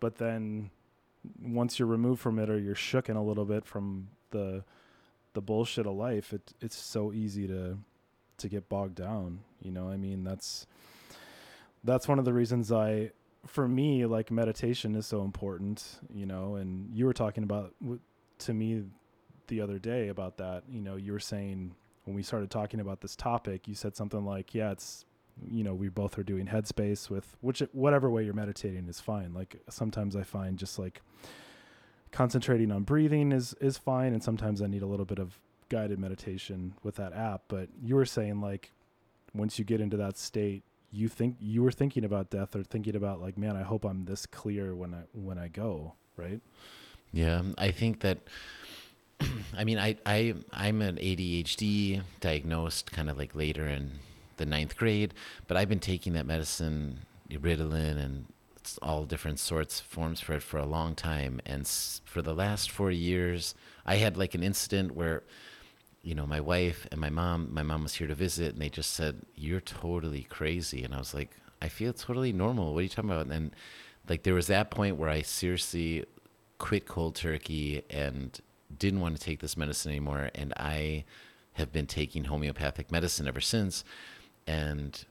but 0.00 0.16
then 0.16 0.70
once 1.40 1.78
you're 1.78 1.86
removed 1.86 2.20
from 2.20 2.38
it 2.38 2.48
or 2.48 2.58
you're 2.58 2.74
shooken 2.74 3.14
a 3.14 3.20
little 3.20 3.44
bit 3.44 3.64
from 3.66 4.08
the 4.30 4.64
the 5.34 5.40
bullshit 5.40 5.86
of 5.86 5.94
life 5.94 6.32
it 6.32 6.54
it's 6.60 6.76
so 6.76 7.12
easy 7.12 7.46
to 7.46 7.78
to 8.38 8.48
get 8.48 8.68
bogged 8.68 8.94
down 8.94 9.40
you 9.60 9.70
know? 9.70 9.88
I 9.88 9.96
mean 9.96 10.24
that's 10.24 10.66
that's 11.84 12.08
one 12.08 12.18
of 12.18 12.24
the 12.24 12.32
reasons 12.32 12.72
i 12.72 13.10
for 13.46 13.68
me 13.68 14.06
like 14.06 14.30
meditation 14.30 14.94
is 14.94 15.06
so 15.06 15.22
important 15.22 16.00
you 16.12 16.26
know? 16.26 16.54
And 16.54 16.94
you 16.94 17.04
were 17.04 17.12
talking 17.12 17.44
about 17.44 17.74
to 18.42 18.54
me 18.54 18.84
the 19.48 19.60
other 19.60 19.78
day 19.78 20.08
about 20.08 20.36
that 20.36 20.62
you 20.68 20.80
know 20.80 20.96
you 20.96 21.12
were 21.12 21.20
saying 21.20 21.74
when 22.04 22.14
we 22.16 22.22
started 22.22 22.50
talking 22.50 22.80
about 22.80 23.00
this 23.00 23.16
topic 23.16 23.68
you 23.68 23.74
said 23.74 23.96
something 23.96 24.24
like 24.24 24.54
yeah 24.54 24.70
it's 24.70 25.04
you 25.50 25.64
know 25.64 25.74
we 25.74 25.88
both 25.88 26.18
are 26.18 26.22
doing 26.22 26.46
headspace 26.46 27.10
with 27.10 27.36
which 27.40 27.62
whatever 27.72 28.10
way 28.10 28.24
you're 28.24 28.34
meditating 28.34 28.86
is 28.88 29.00
fine. 29.00 29.32
Like 29.32 29.56
sometimes 29.68 30.16
i 30.16 30.22
find 30.22 30.58
just 30.58 30.78
like 30.78 31.00
concentrating 32.10 32.70
on 32.70 32.82
breathing 32.82 33.32
is 33.32 33.54
is 33.60 33.78
fine 33.78 34.12
and 34.12 34.22
sometimes 34.22 34.60
i 34.60 34.66
need 34.66 34.82
a 34.82 34.86
little 34.86 35.06
bit 35.06 35.18
of 35.18 35.38
guided 35.68 35.98
meditation 35.98 36.74
with 36.82 36.96
that 36.96 37.14
app. 37.14 37.44
But 37.48 37.68
you 37.82 37.96
were 37.96 38.04
saying 38.04 38.40
like 38.40 38.72
once 39.34 39.58
you 39.58 39.64
get 39.64 39.80
into 39.80 39.96
that 39.96 40.18
state 40.18 40.62
you 40.90 41.08
think 41.08 41.36
you 41.40 41.62
were 41.62 41.72
thinking 41.72 42.04
about 42.04 42.28
death 42.28 42.54
or 42.54 42.62
thinking 42.62 42.94
about 42.94 43.18
like 43.18 43.38
man 43.38 43.56
i 43.56 43.62
hope 43.62 43.82
i'm 43.82 44.04
this 44.04 44.26
clear 44.26 44.74
when 44.74 44.92
i 44.92 45.00
when 45.14 45.38
i 45.38 45.48
go 45.48 45.94
right 46.18 46.42
Yeah, 47.12 47.38
um, 47.38 47.54
I 47.58 47.70
think 47.70 48.00
that. 48.00 48.18
I 49.56 49.64
mean, 49.64 49.78
I 49.78 49.96
I 50.06 50.34
I'm 50.52 50.82
an 50.82 50.98
ADHD 50.98 52.02
diagnosed 52.20 52.92
kind 52.92 53.10
of 53.10 53.18
like 53.18 53.34
later 53.34 53.66
in 53.66 53.92
the 54.36 54.46
ninth 54.46 54.76
grade, 54.76 55.14
but 55.46 55.56
I've 55.56 55.68
been 55.68 55.80
taking 55.80 56.14
that 56.14 56.26
medicine, 56.26 57.00
Ritalin, 57.30 57.98
and 57.98 58.26
all 58.80 59.04
different 59.04 59.38
sorts 59.38 59.80
forms 59.80 60.20
for 60.20 60.34
it 60.34 60.42
for 60.42 60.58
a 60.58 60.66
long 60.66 60.94
time. 60.94 61.40
And 61.46 61.66
for 62.04 62.22
the 62.22 62.34
last 62.34 62.70
four 62.70 62.90
years, 62.90 63.54
I 63.84 63.96
had 63.96 64.16
like 64.16 64.34
an 64.34 64.42
incident 64.42 64.94
where, 64.94 65.22
you 66.02 66.14
know, 66.14 66.26
my 66.26 66.40
wife 66.40 66.86
and 66.90 67.00
my 67.00 67.10
mom, 67.10 67.48
my 67.52 67.62
mom 67.62 67.82
was 67.82 67.94
here 67.94 68.08
to 68.08 68.14
visit, 68.14 68.52
and 68.54 68.62
they 68.62 68.68
just 68.68 68.92
said, 68.92 69.22
"You're 69.36 69.60
totally 69.60 70.24
crazy," 70.24 70.82
and 70.84 70.94
I 70.94 70.98
was 70.98 71.14
like, 71.14 71.30
"I 71.60 71.68
feel 71.68 71.92
totally 71.92 72.32
normal. 72.32 72.74
What 72.74 72.80
are 72.80 72.82
you 72.82 72.88
talking 72.88 73.10
about?" 73.10 73.26
And 73.26 73.52
like 74.08 74.22
there 74.24 74.34
was 74.34 74.48
that 74.48 74.70
point 74.70 74.96
where 74.96 75.08
I 75.10 75.22
seriously 75.22 76.04
quit 76.62 76.86
cold 76.86 77.16
turkey 77.16 77.82
and 77.90 78.40
didn't 78.78 79.00
want 79.00 79.16
to 79.16 79.20
take 79.20 79.40
this 79.40 79.56
medicine 79.56 79.90
anymore 79.90 80.30
and 80.36 80.54
i 80.56 81.04
have 81.54 81.72
been 81.72 81.86
taking 81.86 82.24
homeopathic 82.24 82.90
medicine 82.90 83.26
ever 83.28 83.40
since. 83.40 83.84
And 84.46 85.04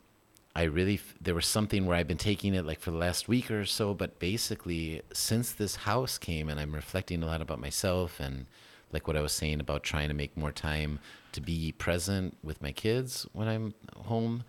i 0.56 0.64
really 0.64 1.00
there 1.20 1.36
was 1.36 1.46
something 1.46 1.86
where 1.86 1.98
i've 1.98 2.08
been 2.08 2.18
taking 2.18 2.54
it 2.54 2.66
like 2.66 2.80
for 2.80 2.92
the 2.92 2.98
last 2.98 3.28
week 3.30 3.50
or 3.52 3.66
so 3.66 3.94
but 3.94 4.20
basically 4.20 5.02
since 5.14 5.52
this 5.54 5.78
house 5.78 6.18
came 6.18 6.50
and 6.50 6.60
i'm 6.60 6.74
reflecting 6.74 7.24
a 7.24 7.26
lot 7.26 7.42
about 7.42 7.60
myself 7.60 8.20
and 8.20 8.46
like 8.92 9.08
what 9.08 9.16
i 9.16 9.22
was 9.22 9.32
saying 9.32 9.62
about 9.62 9.82
trying 9.82 10.10
to 10.10 10.14
make 10.14 10.36
more 10.36 10.52
time 10.52 11.00
to 11.32 11.40
be 11.40 11.72
present 11.72 12.36
with 12.44 12.62
my 12.62 12.74
kids 12.74 13.26
when 13.32 13.48
i'm 13.48 13.74
home 13.96 14.44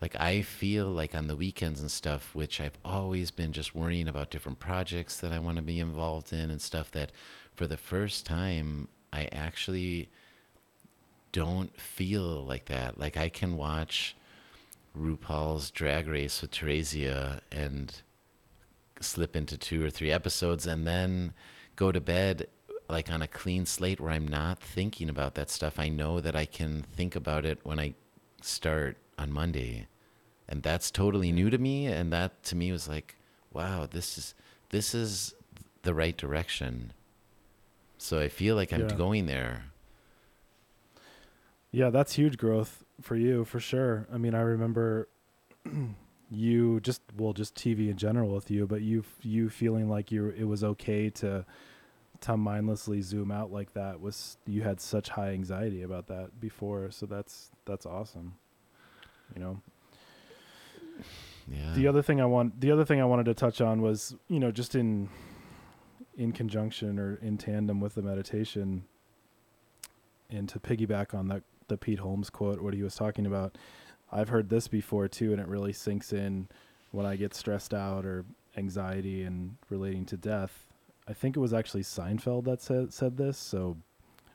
like 0.00 0.18
I 0.20 0.42
feel 0.42 0.88
like 0.88 1.14
on 1.14 1.26
the 1.26 1.36
weekends 1.36 1.80
and 1.80 1.90
stuff, 1.90 2.34
which 2.34 2.60
I've 2.60 2.78
always 2.84 3.30
been 3.30 3.52
just 3.52 3.74
worrying 3.74 4.08
about 4.08 4.30
different 4.30 4.58
projects 4.58 5.18
that 5.20 5.32
I 5.32 5.38
want 5.38 5.56
to 5.56 5.62
be 5.62 5.80
involved 5.80 6.32
in 6.32 6.50
and 6.50 6.60
stuff 6.60 6.90
that 6.92 7.12
for 7.54 7.66
the 7.66 7.76
first 7.78 8.26
time 8.26 8.88
I 9.12 9.28
actually 9.32 10.08
don't 11.32 11.78
feel 11.80 12.44
like 12.44 12.66
that. 12.66 12.98
Like 12.98 13.16
I 13.16 13.28
can 13.28 13.56
watch 13.56 14.16
RuPaul's 14.98 15.70
Drag 15.70 16.06
Race 16.08 16.42
with 16.42 16.50
Teresia 16.50 17.40
and 17.50 18.02
slip 19.00 19.36
into 19.36 19.56
two 19.56 19.84
or 19.84 19.90
three 19.90 20.10
episodes 20.10 20.66
and 20.66 20.86
then 20.86 21.32
go 21.74 21.92
to 21.92 22.00
bed 22.00 22.48
like 22.88 23.10
on 23.10 23.20
a 23.20 23.28
clean 23.28 23.66
slate 23.66 24.00
where 24.00 24.12
I'm 24.12 24.28
not 24.28 24.60
thinking 24.60 25.08
about 25.08 25.34
that 25.34 25.50
stuff. 25.50 25.78
I 25.78 25.88
know 25.88 26.20
that 26.20 26.36
I 26.36 26.44
can 26.44 26.82
think 26.94 27.16
about 27.16 27.44
it 27.44 27.58
when 27.64 27.80
I 27.80 27.94
start 28.42 28.96
on 29.18 29.32
Monday. 29.32 29.86
And 30.48 30.62
that's 30.62 30.90
totally 30.90 31.32
new 31.32 31.50
to 31.50 31.58
me 31.58 31.86
and 31.86 32.12
that 32.12 32.42
to 32.44 32.56
me 32.56 32.70
was 32.72 32.88
like, 32.88 33.16
wow, 33.52 33.86
this 33.90 34.16
is 34.18 34.34
this 34.70 34.94
is 34.94 35.34
the 35.82 35.94
right 35.94 36.16
direction. 36.16 36.92
So 37.98 38.20
I 38.20 38.28
feel 38.28 38.54
like 38.56 38.72
I'm 38.72 38.86
Yeah. 38.88 38.96
going 38.96 39.26
there. 39.26 39.64
Yeah, 41.72 41.90
that's 41.90 42.14
huge 42.14 42.38
growth 42.38 42.84
for 43.00 43.16
you 43.16 43.44
for 43.44 43.60
sure. 43.60 44.06
I 44.12 44.18
mean, 44.18 44.34
I 44.34 44.40
remember 44.40 45.08
you 46.30 46.80
just 46.80 47.02
well, 47.16 47.32
just 47.32 47.54
TV 47.54 47.90
in 47.90 47.96
general 47.96 48.30
with 48.30 48.50
you, 48.50 48.66
but 48.66 48.82
you 48.82 49.04
you 49.22 49.48
feeling 49.50 49.88
like 49.88 50.10
you 50.10 50.28
it 50.28 50.44
was 50.44 50.62
okay 50.64 51.10
to 51.10 51.44
to 52.20 52.36
mindlessly 52.36 53.02
zoom 53.02 53.30
out 53.30 53.52
like 53.52 53.74
that 53.74 54.00
was 54.00 54.38
you 54.46 54.62
had 54.62 54.80
such 54.80 55.10
high 55.10 55.30
anxiety 55.30 55.82
about 55.82 56.06
that 56.06 56.40
before 56.40 56.90
so 56.90 57.04
that's 57.04 57.50
that's 57.66 57.84
awesome 57.84 58.34
you 59.34 59.40
know 59.42 59.60
Yeah. 61.50 61.72
the 61.74 61.86
other 61.86 62.02
thing 62.02 62.20
i 62.20 62.24
want 62.26 62.60
the 62.60 62.70
other 62.70 62.84
thing 62.84 63.00
i 63.00 63.04
wanted 63.04 63.26
to 63.26 63.34
touch 63.34 63.60
on 63.60 63.82
was 63.82 64.14
you 64.28 64.40
know 64.40 64.50
just 64.50 64.74
in 64.74 65.08
in 66.16 66.32
conjunction 66.32 66.98
or 66.98 67.16
in 67.16 67.36
tandem 67.38 67.80
with 67.80 67.94
the 67.94 68.02
meditation 68.02 68.84
and 70.30 70.48
to 70.48 70.58
piggyback 70.58 71.14
on 71.14 71.28
that 71.28 71.42
the 71.68 71.76
pete 71.76 71.98
holmes 72.00 72.30
quote 72.30 72.60
what 72.60 72.74
he 72.74 72.82
was 72.82 72.94
talking 72.94 73.26
about 73.26 73.56
i've 74.12 74.28
heard 74.28 74.48
this 74.48 74.66
before 74.68 75.08
too 75.08 75.32
and 75.32 75.40
it 75.40 75.46
really 75.48 75.72
sinks 75.72 76.12
in 76.12 76.48
when 76.92 77.06
i 77.06 77.16
get 77.16 77.34
stressed 77.34 77.74
out 77.74 78.04
or 78.06 78.24
anxiety 78.56 79.22
and 79.22 79.56
relating 79.68 80.04
to 80.06 80.16
death 80.16 80.66
i 81.06 81.12
think 81.12 81.36
it 81.36 81.40
was 81.40 81.52
actually 81.52 81.82
seinfeld 81.82 82.44
that 82.44 82.62
said 82.62 82.92
said 82.92 83.16
this 83.18 83.36
so 83.36 83.76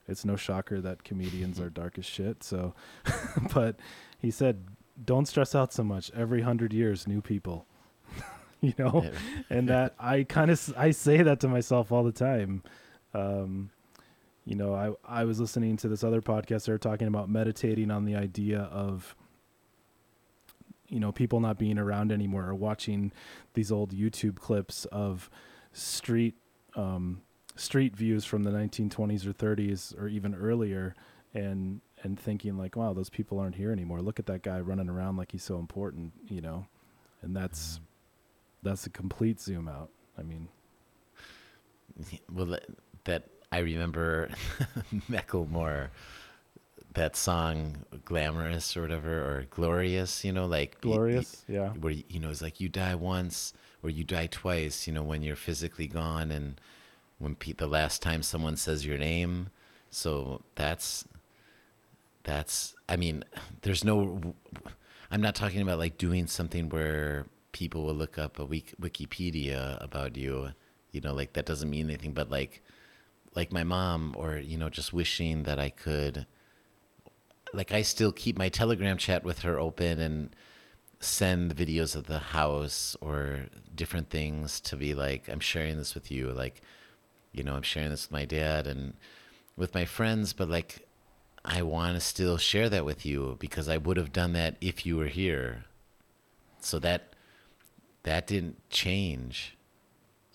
it's 0.07 0.23
no 0.25 0.35
shocker 0.35 0.79
that 0.79 1.03
comedians 1.03 1.59
are 1.63 1.69
dark 1.69 1.97
as 1.97 2.05
shit 2.05 2.43
so 2.43 2.73
but 3.53 3.75
he 4.19 4.29
said 4.29 4.63
don't 5.03 5.27
stress 5.27 5.55
out 5.55 5.73
so 5.73 5.83
much. 5.83 6.11
Every 6.15 6.39
100 6.39 6.73
years 6.73 7.07
new 7.07 7.21
people 7.21 7.65
you 8.61 8.73
know? 8.77 9.09
And 9.49 9.69
that 9.69 9.95
i 9.99 10.23
kind 10.23 10.51
of 10.51 10.73
i 10.77 10.91
say 10.91 11.21
that 11.23 11.39
to 11.41 11.47
myself 11.47 11.91
all 11.91 12.03
the 12.03 12.11
time. 12.11 12.63
Um 13.13 13.71
you 14.43 14.55
know 14.55 14.73
i 14.73 15.19
i 15.21 15.23
was 15.23 15.39
listening 15.39 15.77
to 15.77 15.87
this 15.87 16.03
other 16.03 16.19
podcast 16.19 16.65
they 16.65 16.71
were 16.71 16.79
talking 16.79 17.07
about 17.07 17.29
meditating 17.29 17.91
on 17.91 18.05
the 18.05 18.15
idea 18.15 18.61
of 18.61 19.15
you 20.87 20.99
know 20.99 21.11
people 21.11 21.39
not 21.39 21.59
being 21.59 21.77
around 21.77 22.11
anymore 22.11 22.47
or 22.47 22.55
watching 22.55 23.11
these 23.53 23.71
old 23.71 23.91
youtube 23.91 24.37
clips 24.37 24.85
of 24.85 25.29
street 25.73 26.33
um 26.75 27.21
street 27.55 27.95
views 27.95 28.25
from 28.25 28.43
the 28.43 28.51
1920s 28.51 29.25
or 29.25 29.33
30s 29.33 29.97
or 29.99 30.07
even 30.07 30.35
earlier. 30.35 30.95
And 31.33 31.81
and 32.03 32.19
thinking 32.19 32.57
like 32.57 32.75
wow 32.75 32.93
those 32.93 33.09
people 33.09 33.39
aren't 33.39 33.55
here 33.55 33.71
anymore. 33.71 34.01
Look 34.01 34.19
at 34.19 34.25
that 34.27 34.43
guy 34.43 34.59
running 34.59 34.89
around 34.89 35.17
like 35.17 35.31
he's 35.31 35.43
so 35.43 35.59
important 35.59 36.13
you 36.27 36.41
know? 36.41 36.65
And 37.21 37.35
that's 37.35 37.75
mm-hmm. 37.75 37.83
that's 38.63 38.85
a 38.85 38.89
complete 38.89 39.39
zoom 39.39 39.67
out. 39.67 39.89
I 40.17 40.23
mean 40.23 40.47
well 42.31 42.45
that, 42.45 42.65
that 43.03 43.27
i 43.51 43.59
remember 43.59 44.29
Macklemore 45.11 45.89
that 46.93 47.17
song 47.17 47.85
glamorous 48.05 48.75
or 48.77 48.81
whatever 48.81 49.19
or 49.19 49.45
glorious 49.49 50.23
you 50.23 50.31
know 50.31 50.45
like 50.45 50.79
glorious? 50.81 51.43
Yeah. 51.47 51.69
where 51.71 51.91
you 51.91 52.19
know 52.19 52.29
it's 52.29 52.41
like 52.41 52.61
you 52.61 52.69
die 52.69 52.95
once 52.95 53.53
or 53.83 53.89
you 53.89 54.03
die 54.05 54.27
twice 54.27 54.87
you 54.87 54.93
know 54.93 55.03
when 55.03 55.21
you're 55.21 55.35
physically 55.35 55.87
gone 55.87 56.31
and 56.31 56.59
when 57.21 57.35
pe- 57.35 57.53
the 57.53 57.67
last 57.67 58.01
time 58.01 58.23
someone 58.23 58.57
says 58.57 58.85
your 58.85 58.97
name. 58.97 59.49
So 59.91 60.41
that's 60.55 61.05
that's 62.23 62.75
i 62.89 62.95
mean 62.95 63.23
there's 63.61 63.83
no 63.83 64.33
i'm 65.09 65.21
not 65.21 65.35
talking 65.35 65.61
about 65.61 65.79
like 65.79 65.97
doing 65.97 66.27
something 66.27 66.69
where 66.69 67.25
people 67.51 67.83
will 67.83 67.93
look 67.93 68.17
up 68.17 68.39
a 68.39 68.45
week 68.45 68.73
wikipedia 68.81 69.81
about 69.83 70.15
you 70.15 70.49
you 70.91 71.01
know 71.01 71.13
like 71.13 71.33
that 71.33 71.45
doesn't 71.45 71.69
mean 71.69 71.89
anything 71.89 72.13
but 72.13 72.29
like 72.29 72.61
like 73.35 73.51
my 73.51 73.63
mom 73.63 74.13
or 74.17 74.37
you 74.37 74.57
know 74.57 74.69
just 74.69 74.93
wishing 74.93 75.43
that 75.43 75.59
i 75.59 75.69
could 75.69 76.25
like 77.53 77.71
i 77.71 77.81
still 77.81 78.11
keep 78.11 78.37
my 78.37 78.49
telegram 78.49 78.97
chat 78.97 79.23
with 79.23 79.39
her 79.39 79.59
open 79.59 79.99
and 79.99 80.35
send 80.99 81.55
videos 81.55 81.95
of 81.95 82.05
the 82.05 82.19
house 82.19 82.95
or 83.01 83.47
different 83.73 84.09
things 84.09 84.59
to 84.59 84.75
be 84.75 84.93
like 84.93 85.27
i'm 85.29 85.39
sharing 85.39 85.77
this 85.77 85.95
with 85.95 86.11
you 86.11 86.31
like 86.31 86.61
you 87.31 87.43
know 87.43 87.55
i'm 87.55 87.61
sharing 87.63 87.89
this 87.89 88.07
with 88.07 88.11
my 88.11 88.25
dad 88.25 88.67
and 88.67 88.93
with 89.57 89.73
my 89.73 89.85
friends 89.85 90.33
but 90.33 90.49
like 90.49 90.87
i 91.43 91.61
want 91.61 91.95
to 91.95 92.01
still 92.01 92.37
share 92.37 92.69
that 92.69 92.85
with 92.85 93.05
you 93.05 93.35
because 93.39 93.67
i 93.67 93.77
would 93.77 93.97
have 93.97 94.11
done 94.11 94.33
that 94.33 94.55
if 94.61 94.85
you 94.85 94.97
were 94.97 95.07
here. 95.07 95.65
So 96.59 96.77
that 96.79 97.13
that 98.03 98.27
didn't 98.27 98.57
change. 98.69 99.57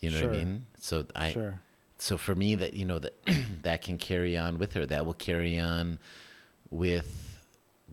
You 0.01 0.11
know 0.11 0.27
what 0.27 0.35
i 0.35 0.38
mean? 0.38 0.66
So 0.79 1.07
i 1.14 1.33
sure. 1.33 1.61
so 1.99 2.19
for 2.19 2.35
me 2.35 2.55
that 2.57 2.75
you 2.75 2.85
know 2.85 2.99
that 2.99 3.14
that 3.62 3.83
can 3.83 3.99
carry 3.99 4.37
on 4.37 4.59
with 4.59 4.73
her. 4.75 4.87
That 4.87 5.07
will 5.07 5.14
carry 5.14 5.59
on 5.59 5.99
with 6.71 7.38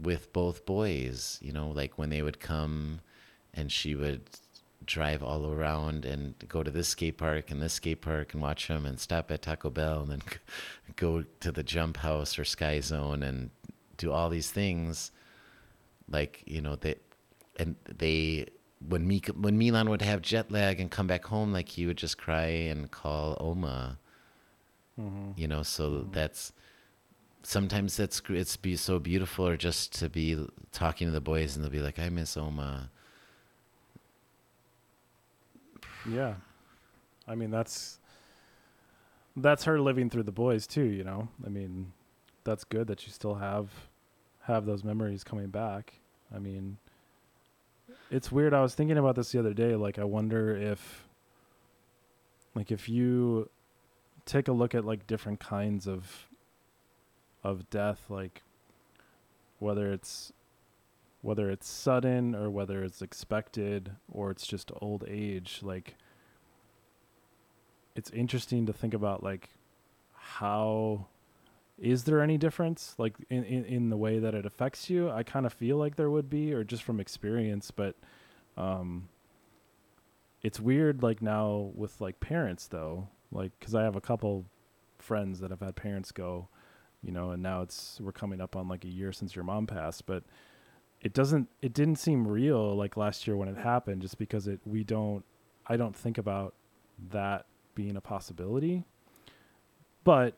with 0.01 0.33
both 0.33 0.65
boys 0.65 1.37
you 1.41 1.53
know 1.53 1.69
like 1.69 1.99
when 1.99 2.09
they 2.09 2.23
would 2.23 2.39
come 2.39 2.99
and 3.53 3.71
she 3.71 3.93
would 3.93 4.23
drive 4.85 5.23
all 5.23 5.51
around 5.51 6.05
and 6.05 6.35
go 6.47 6.63
to 6.63 6.71
this 6.71 6.89
skate 6.89 7.17
park 7.17 7.51
and 7.51 7.61
this 7.61 7.73
skate 7.73 8.01
park 8.01 8.33
and 8.33 8.41
watch 8.41 8.67
them 8.67 8.85
and 8.85 8.99
stop 8.99 9.31
at 9.31 9.41
Taco 9.41 9.69
Bell 9.69 10.01
and 10.01 10.11
then 10.11 10.21
go 10.95 11.23
to 11.39 11.51
the 11.51 11.63
jump 11.63 11.97
house 11.97 12.37
or 12.37 12.45
Sky 12.45 12.79
Zone 12.79 13.23
and 13.23 13.49
do 13.97 14.11
all 14.11 14.29
these 14.29 14.51
things. 14.51 15.11
Like 16.09 16.43
you 16.45 16.61
know 16.61 16.75
they 16.75 16.95
and 17.57 17.75
they 17.85 18.47
when 18.87 19.07
Mika, 19.07 19.33
when 19.33 19.57
Milan 19.57 19.89
would 19.89 20.01
have 20.01 20.21
jet 20.21 20.51
lag 20.51 20.79
and 20.79 20.91
come 20.91 21.07
back 21.07 21.25
home 21.25 21.53
like 21.53 21.69
he 21.69 21.85
would 21.85 21.97
just 21.97 22.17
cry 22.17 22.45
and 22.45 22.91
call 22.91 23.37
Oma. 23.39 23.97
Mm-hmm. 24.99 25.31
You 25.37 25.47
know 25.47 25.63
so 25.63 25.89
mm-hmm. 25.91 26.11
that's 26.11 26.51
sometimes 27.43 27.97
that's 27.97 28.21
it's 28.29 28.57
be 28.57 28.75
so 28.75 28.99
beautiful 28.99 29.47
or 29.47 29.57
just 29.57 29.93
to 29.99 30.09
be 30.09 30.47
talking 30.71 31.07
to 31.07 31.11
the 31.11 31.21
boys 31.21 31.55
and 31.55 31.63
they'll 31.63 31.71
be 31.71 31.79
like 31.79 31.99
I 31.99 32.09
miss 32.09 32.37
Oma 32.37 32.89
Yeah. 36.09 36.35
I 37.27 37.35
mean 37.35 37.51
that's 37.51 37.99
that's 39.35 39.63
her 39.63 39.79
living 39.79 40.09
through 40.09 40.23
the 40.23 40.31
boys 40.31 40.67
too, 40.67 40.83
you 40.83 41.03
know. 41.03 41.27
I 41.45 41.49
mean, 41.49 41.93
that's 42.43 42.63
good 42.63 42.87
that 42.87 43.05
you 43.05 43.11
still 43.11 43.35
have 43.35 43.69
have 44.43 44.65
those 44.65 44.83
memories 44.83 45.23
coming 45.23 45.47
back. 45.47 45.93
I 46.33 46.39
mean, 46.39 46.77
it's 48.11 48.31
weird. 48.31 48.53
I 48.53 48.61
was 48.61 48.75
thinking 48.75 48.97
about 48.97 49.15
this 49.15 49.31
the 49.31 49.39
other 49.39 49.53
day 49.53 49.75
like 49.75 49.97
I 49.97 50.03
wonder 50.03 50.55
if 50.55 51.07
like 52.55 52.71
if 52.71 52.87
you 52.87 53.49
take 54.25 54.47
a 54.47 54.51
look 54.53 54.75
at 54.75 54.85
like 54.85 55.07
different 55.07 55.39
kinds 55.39 55.87
of 55.87 56.27
of 57.43 57.69
death 57.69 58.05
like 58.09 58.41
whether 59.59 59.91
it's 59.91 60.31
whether 61.23 61.49
it's 61.49 61.67
sudden 61.67 62.35
or 62.35 62.49
whether 62.49 62.83
it's 62.83 63.01
expected 63.01 63.93
or 64.11 64.29
it's 64.29 64.45
just 64.45 64.71
old 64.81 65.05
age 65.07 65.61
like 65.63 65.95
it's 67.95 68.09
interesting 68.11 68.65
to 68.65 68.73
think 68.73 68.93
about 68.93 69.23
like 69.23 69.49
how 70.11 71.07
is 71.79 72.03
there 72.03 72.21
any 72.21 72.37
difference 72.37 72.93
like 72.97 73.15
in, 73.29 73.45
in, 73.45 73.63
in 73.63 73.89
the 73.89 73.95
way 73.95 74.19
that 74.19 74.35
it 74.35 74.45
affects 74.45 74.89
you? 74.89 75.09
I 75.09 75.23
kind 75.23 75.45
of 75.45 75.53
feel 75.53 75.77
like 75.77 75.95
there 75.95 76.09
would 76.09 76.29
be 76.29 76.53
or 76.53 76.65
just 76.65 76.83
from 76.83 76.99
experience 76.99 77.71
but 77.71 77.95
um 78.57 79.07
it's 80.41 80.59
weird 80.59 81.01
like 81.01 81.21
now 81.21 81.71
with 81.73 82.01
like 82.01 82.19
parents 82.19 82.67
though. 82.67 83.07
Like 83.31 83.53
because 83.59 83.73
i 83.73 83.81
have 83.81 83.95
a 83.95 84.01
couple 84.01 84.45
friends 84.99 85.39
that 85.39 85.51
have 85.51 85.61
had 85.61 85.75
parents 85.75 86.11
go 86.11 86.49
you 87.01 87.11
know 87.11 87.31
and 87.31 87.41
now 87.41 87.61
it's 87.61 87.99
we're 88.01 88.11
coming 88.11 88.41
up 88.41 88.55
on 88.55 88.67
like 88.67 88.83
a 88.83 88.89
year 88.89 89.11
since 89.11 89.35
your 89.35 89.43
mom 89.43 89.65
passed 89.65 90.05
but 90.05 90.23
it 91.03 91.13
doesn't 91.13 91.49
it 91.61 91.73
didn't 91.73 91.97
seem 91.97 92.27
real 92.27 92.75
like 92.75 92.97
last 92.97 93.27
year 93.27 93.35
when 93.35 93.49
it 93.49 93.57
happened 93.57 94.01
just 94.01 94.17
because 94.17 94.47
it 94.47 94.59
we 94.65 94.83
don't 94.83 95.23
i 95.67 95.75
don't 95.75 95.95
think 95.95 96.17
about 96.17 96.53
that 97.11 97.45
being 97.75 97.95
a 97.95 98.01
possibility. 98.01 98.85
But 100.03 100.35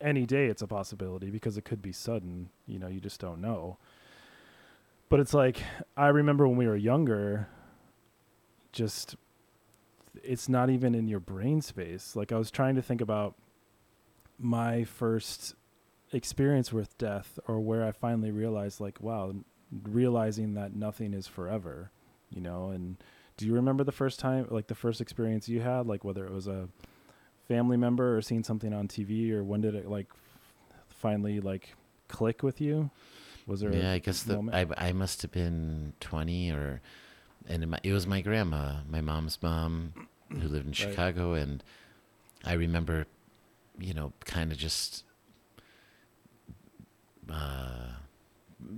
any 0.00 0.24
day 0.24 0.46
it's 0.46 0.62
a 0.62 0.66
possibility 0.66 1.30
because 1.30 1.58
it 1.58 1.64
could 1.64 1.82
be 1.82 1.92
sudden 1.92 2.48
you 2.66 2.78
know 2.78 2.88
you 2.88 3.00
just 3.00 3.20
don't 3.20 3.40
know. 3.40 3.78
But 5.08 5.20
it's 5.20 5.34
like 5.34 5.62
i 5.96 6.08
remember 6.08 6.46
when 6.46 6.56
we 6.56 6.66
were 6.66 6.76
younger 6.76 7.48
just 8.72 9.16
it's 10.22 10.48
not 10.48 10.70
even 10.70 10.94
in 10.94 11.08
your 11.08 11.20
brain 11.20 11.60
space. 11.60 12.14
Like 12.14 12.32
i 12.32 12.36
was 12.36 12.50
trying 12.50 12.76
to 12.76 12.82
think 12.82 13.00
about 13.00 13.34
my 14.38 14.84
first 14.84 15.54
experience 16.12 16.72
with 16.72 16.96
death 16.98 17.38
or 17.46 17.60
where 17.60 17.84
i 17.84 17.92
finally 17.92 18.32
realized 18.32 18.80
like 18.80 19.00
wow 19.00 19.32
realizing 19.84 20.54
that 20.54 20.74
nothing 20.74 21.14
is 21.14 21.26
forever 21.26 21.90
you 22.30 22.40
know 22.40 22.70
and 22.70 22.96
do 23.36 23.46
you 23.46 23.54
remember 23.54 23.84
the 23.84 23.92
first 23.92 24.18
time 24.18 24.46
like 24.50 24.66
the 24.66 24.74
first 24.74 25.00
experience 25.00 25.48
you 25.48 25.60
had 25.60 25.86
like 25.86 26.04
whether 26.04 26.24
it 26.26 26.32
was 26.32 26.46
a 26.46 26.68
family 27.48 27.76
member 27.76 28.16
or 28.16 28.22
seeing 28.22 28.42
something 28.44 28.72
on 28.72 28.86
tv 28.88 29.30
or 29.32 29.42
when 29.44 29.60
did 29.60 29.74
it 29.74 29.88
like 29.88 30.08
finally 30.88 31.40
like 31.40 31.74
click 32.08 32.42
with 32.42 32.60
you 32.60 32.90
was 33.46 33.60
there 33.60 33.72
yeah 33.72 33.92
I 33.92 33.98
guess 33.98 34.22
the? 34.22 34.38
I 34.52 34.66
I 34.88 34.92
must 34.92 35.22
have 35.22 35.32
been 35.32 35.92
20 36.00 36.50
or 36.52 36.80
and 37.48 37.62
it, 37.64 37.80
it 37.84 37.92
was 37.92 38.06
my 38.06 38.20
grandma 38.20 38.76
my 38.88 39.00
mom's 39.00 39.38
mom 39.42 39.92
who 40.28 40.48
lived 40.48 40.66
in 40.66 40.72
Right. 40.72 40.76
Chicago 40.76 41.34
and 41.34 41.62
I 42.44 42.52
remember 42.54 43.06
you 43.78 43.94
know 43.94 44.12
kind 44.24 44.52
of 44.52 44.58
just 44.58 45.04
uh 47.30 47.92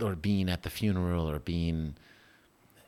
or 0.03 0.15
being 0.17 0.49
at 0.49 0.63
the 0.63 0.71
funeral 0.71 1.29
or 1.31 1.39
being 1.39 1.95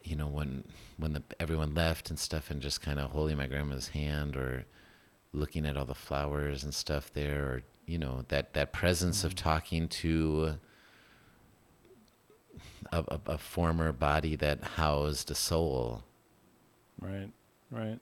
you 0.04 0.16
know 0.16 0.26
when 0.28 0.64
when 0.98 1.12
the 1.14 1.22
everyone 1.40 1.74
left 1.74 2.10
and 2.10 2.18
stuff 2.18 2.50
and 2.50 2.60
just 2.62 2.80
kind 2.82 2.98
of 3.00 3.10
holding 3.10 3.36
my 3.36 3.46
grandma's 3.46 3.88
hand 3.88 4.36
or 4.36 4.66
looking 5.32 5.66
at 5.66 5.76
all 5.76 5.84
the 5.84 5.94
flowers 5.94 6.64
and 6.64 6.74
stuff 6.74 7.12
there, 7.12 7.44
or 7.44 7.62
you 7.86 7.98
know 7.98 8.24
that 8.28 8.54
that 8.54 8.72
presence 8.72 9.24
of 9.24 9.34
Mm. 9.34 9.36
talking 9.36 9.88
to 9.88 10.56
a, 12.92 12.98
a, 13.08 13.20
a 13.32 13.38
former 13.38 13.92
body 13.92 14.36
that 14.36 14.62
housed 14.64 15.30
a 15.30 15.34
soul. 15.34 16.04
Right. 17.00 17.30
Right. 17.70 17.98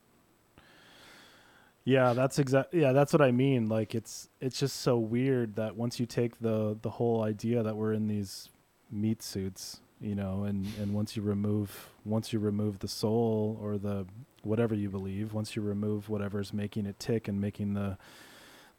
Yeah, 1.85 2.13
that's 2.13 2.39
exactly 2.39 2.81
Yeah, 2.81 2.93
that's 2.93 3.13
what 3.13 3.21
I 3.21 3.31
mean. 3.31 3.69
Like 3.69 3.95
it's 3.95 4.29
it's 4.41 4.59
just 4.59 4.81
so 4.81 4.97
weird 4.97 5.55
that 5.55 5.75
once 5.75 5.99
you 5.99 6.05
take 6.05 6.39
the 6.39 6.77
the 6.81 6.91
whole 6.91 7.23
idea 7.23 7.63
that 7.63 7.75
we're 7.75 7.93
in 7.93 8.07
these 8.07 8.49
meat 8.93 9.21
suits, 9.23 9.81
you 9.99 10.15
know, 10.15 10.43
and 10.43 10.65
and 10.79 10.93
once 10.93 11.15
you 11.15 11.21
remove 11.21 11.89
once 12.05 12.31
you 12.31 12.39
remove 12.39 12.79
the 12.79 12.87
soul 12.87 13.57
or 13.61 13.77
the 13.77 14.05
whatever 14.43 14.75
you 14.75 14.89
believe, 14.89 15.33
once 15.33 15.55
you 15.55 15.61
remove 15.61 16.09
whatever's 16.09 16.53
making 16.53 16.85
it 16.85 16.99
tick 16.99 17.27
and 17.27 17.39
making 17.41 17.73
the 17.73 17.97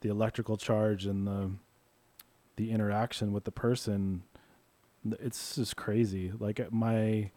the 0.01 0.09
electrical 0.09 0.57
charge 0.57 1.07
and 1.07 1.27
the 1.27 1.51
the 2.57 2.71
interaction 2.71 3.33
with 3.33 3.45
the 3.45 3.51
person, 3.51 4.23
it's 5.21 5.57
just 5.57 5.77
crazy. 5.77 6.33
Like 6.39 6.61
uh, 6.61 6.65
my 6.71 7.31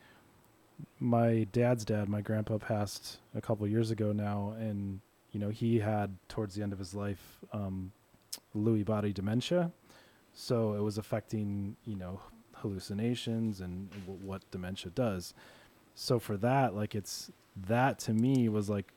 my 1.00 1.48
dad's 1.52 1.86
dad, 1.86 2.10
my 2.10 2.22
grandpa 2.22 2.58
passed 2.58 3.18
a 3.36 3.42
couple 3.42 3.68
years 3.68 3.92
ago 3.92 4.12
now, 4.12 4.54
and 4.60 5.00
you 5.32 5.40
know 5.40 5.50
he 5.50 5.80
had 5.80 6.16
towards 6.30 6.56
the 6.56 6.64
end 6.64 6.74
of 6.74 6.80
his 6.80 6.94
life 6.94 7.40
um, 7.54 7.92
Lewy 8.56 8.86
body 8.86 9.14
dementia, 9.14 9.72
so 10.34 10.74
it 10.74 10.82
was 10.82 10.98
affecting 10.98 11.76
you 11.86 11.96
know 11.96 12.20
hallucinations 12.62 13.60
and 13.62 13.90
w- 14.06 14.20
what 14.26 14.50
dementia 14.52 14.92
does. 14.94 15.34
So 15.96 16.20
for 16.20 16.38
that, 16.38 16.76
like 16.76 16.94
it's 16.96 17.32
that 17.56 17.98
to 18.00 18.14
me 18.14 18.48
was 18.50 18.70
like 18.70 18.94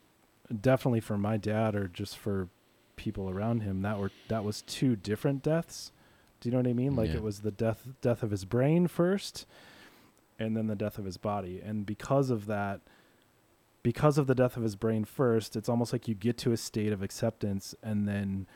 definitely 0.61 1.01
for 1.01 1.17
my 1.17 1.37
dad 1.37 1.75
or 1.75 1.89
just 1.89 2.17
for 2.19 2.49
people 2.97 3.31
around 3.31 3.61
him 3.63 3.81
that 3.83 3.99
were 3.99 4.11
that 4.29 4.45
was 4.45 4.63
two 4.63 4.97
different 4.97 5.43
deaths. 5.43 5.93
Do 6.41 6.49
you 6.49 6.53
know 6.53 6.59
what 6.59 6.67
I 6.69 6.73
mean? 6.75 6.95
Like 6.97 7.09
Yeah. 7.11 7.17
it 7.17 7.23
was 7.23 7.41
the 7.41 7.51
death 7.51 7.87
death 8.01 8.23
of 8.23 8.31
his 8.31 8.45
brain 8.45 8.87
first, 8.87 9.47
and 10.39 10.57
then 10.57 10.67
the 10.67 10.77
death 10.77 10.99
of 10.99 11.05
his 11.05 11.17
body. 11.17 11.61
And 11.65 11.87
because 11.87 12.29
of 12.31 12.47
that, 12.47 12.81
because 13.83 14.19
of 14.19 14.27
the 14.27 14.35
death 14.35 14.57
of 14.57 14.63
his 14.63 14.77
brain 14.77 15.05
first, 15.05 15.57
it's 15.57 15.69
almost 15.69 15.93
like 15.93 16.07
you 16.09 16.15
get 16.15 16.37
to 16.39 16.53
a 16.53 16.57
state 16.57 16.93
of 16.93 17.03
acceptance 17.03 17.75
and 17.83 18.07
then 18.07 18.47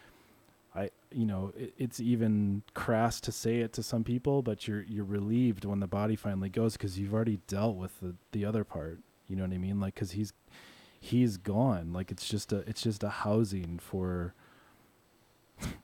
I 0.74 0.90
you 1.10 1.26
know, 1.26 1.52
it, 1.56 1.74
it's 1.78 2.00
even 2.00 2.62
crass 2.74 3.20
to 3.22 3.32
say 3.32 3.60
it 3.60 3.72
to 3.74 3.82
some 3.82 4.04
people, 4.04 4.42
but 4.42 4.66
you're 4.66 4.82
you're 4.82 5.04
relieved 5.04 5.64
when 5.64 5.80
the 5.80 5.86
body 5.86 6.16
finally 6.16 6.48
goes 6.48 6.76
cuz 6.76 6.98
you've 6.98 7.14
already 7.14 7.40
dealt 7.46 7.76
with 7.76 8.00
the 8.00 8.14
the 8.32 8.44
other 8.44 8.64
part. 8.64 9.00
You 9.28 9.36
know 9.36 9.44
what 9.44 9.52
I 9.52 9.58
mean? 9.58 9.80
Like 9.80 9.94
cuz 9.94 10.12
he's 10.12 10.32
he's 11.00 11.36
gone. 11.36 11.92
Like 11.92 12.10
it's 12.10 12.28
just 12.28 12.52
a 12.52 12.58
it's 12.68 12.82
just 12.82 13.02
a 13.04 13.10
housing 13.10 13.78
for 13.78 14.34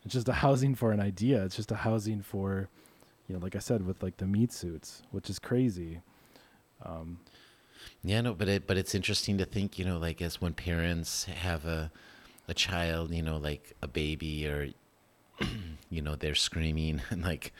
it's 0.05 0.15
just 0.15 0.29
a 0.29 0.35
housing 0.35 0.75
for 0.75 0.93
an 0.93 1.01
idea. 1.01 1.45
It's 1.45 1.57
just 1.57 1.71
a 1.71 1.77
housing 1.77 2.23
for 2.23 2.69
you 3.29 3.35
know, 3.37 3.41
like 3.41 3.55
I 3.55 3.61
said 3.61 3.87
with 3.87 4.03
like 4.03 4.17
the 4.17 4.27
meat 4.27 4.53
suits, 4.53 5.03
which 5.13 5.31
is 5.31 5.39
crazy. 5.39 6.01
Um 6.85 7.21
Yeah, 8.03 8.21
no, 8.23 8.35
but 8.35 8.49
it 8.49 8.67
but 8.67 8.77
it's 8.77 8.95
interesting 8.95 9.39
to 9.39 9.45
think, 9.45 9.79
you 9.79 9.85
know, 9.85 9.99
like 9.99 10.21
as 10.23 10.41
when 10.41 10.55
parents 10.55 11.25
have 11.25 11.65
a 11.65 11.91
a 12.51 12.55
child, 12.55 13.13
you 13.15 13.23
know, 13.23 13.37
like 13.37 13.75
a 13.83 13.89
baby 13.89 14.47
or 14.47 14.69
you 15.91 16.03
know, 16.03 16.17
they're 16.17 16.35
screaming 16.35 17.01
and 17.11 17.23
like 17.23 17.53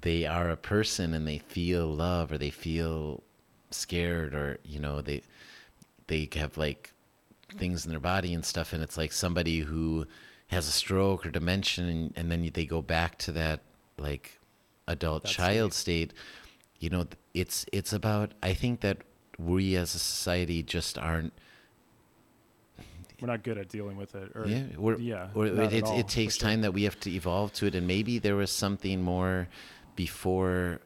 they 0.00 0.24
are 0.24 0.50
a 0.50 0.56
person 0.56 1.12
and 1.12 1.26
they 1.26 1.38
feel 1.38 1.86
love 1.86 2.32
or 2.32 2.38
they 2.38 2.50
feel 2.50 3.22
scared 3.70 4.34
or 4.34 4.58
you 4.64 4.78
know, 4.78 5.02
they 5.02 5.22
they 6.06 6.28
have 6.34 6.56
like 6.56 6.92
things 7.56 7.84
in 7.84 7.90
their 7.90 8.00
body 8.00 8.32
and 8.32 8.44
stuff. 8.44 8.72
And 8.72 8.82
it's 8.82 8.96
like 8.96 9.12
somebody 9.12 9.60
who 9.60 10.06
has 10.48 10.66
a 10.68 10.72
stroke 10.72 11.26
or 11.26 11.30
dementia 11.30 11.84
and, 11.84 12.12
and 12.16 12.30
then 12.30 12.50
they 12.54 12.64
go 12.64 12.80
back 12.80 13.18
to 13.18 13.32
that 13.32 13.60
like 13.98 14.38
adult 14.86 15.24
That 15.24 15.32
child 15.32 15.74
state. 15.74 16.14
You 16.78 16.90
know 16.90 17.08
it's 17.38 17.64
it's 17.72 17.92
about 17.92 18.32
i 18.42 18.52
think 18.52 18.80
that 18.80 18.98
we 19.38 19.76
as 19.76 19.94
a 19.94 19.98
society 19.98 20.62
just 20.62 20.98
aren't 20.98 21.32
we're 23.20 23.28
not 23.28 23.42
good 23.42 23.58
at 23.58 23.68
dealing 23.68 23.96
with 23.96 24.14
it 24.14 24.30
or 24.34 24.46
yeah 24.46 24.64
yeah, 24.98 25.28
or 25.34 25.46
it, 25.46 25.72
it, 25.72 25.84
all, 25.84 25.98
it 25.98 26.08
takes 26.08 26.36
sure. 26.36 26.48
time 26.48 26.60
that 26.62 26.72
we 26.72 26.84
have 26.84 26.98
to 27.00 27.10
evolve 27.10 27.52
to 27.52 27.66
it 27.66 27.74
and 27.74 27.86
maybe 27.86 28.18
there 28.18 28.36
was 28.36 28.50
something 28.50 29.02
more 29.02 29.48
before 29.96 30.80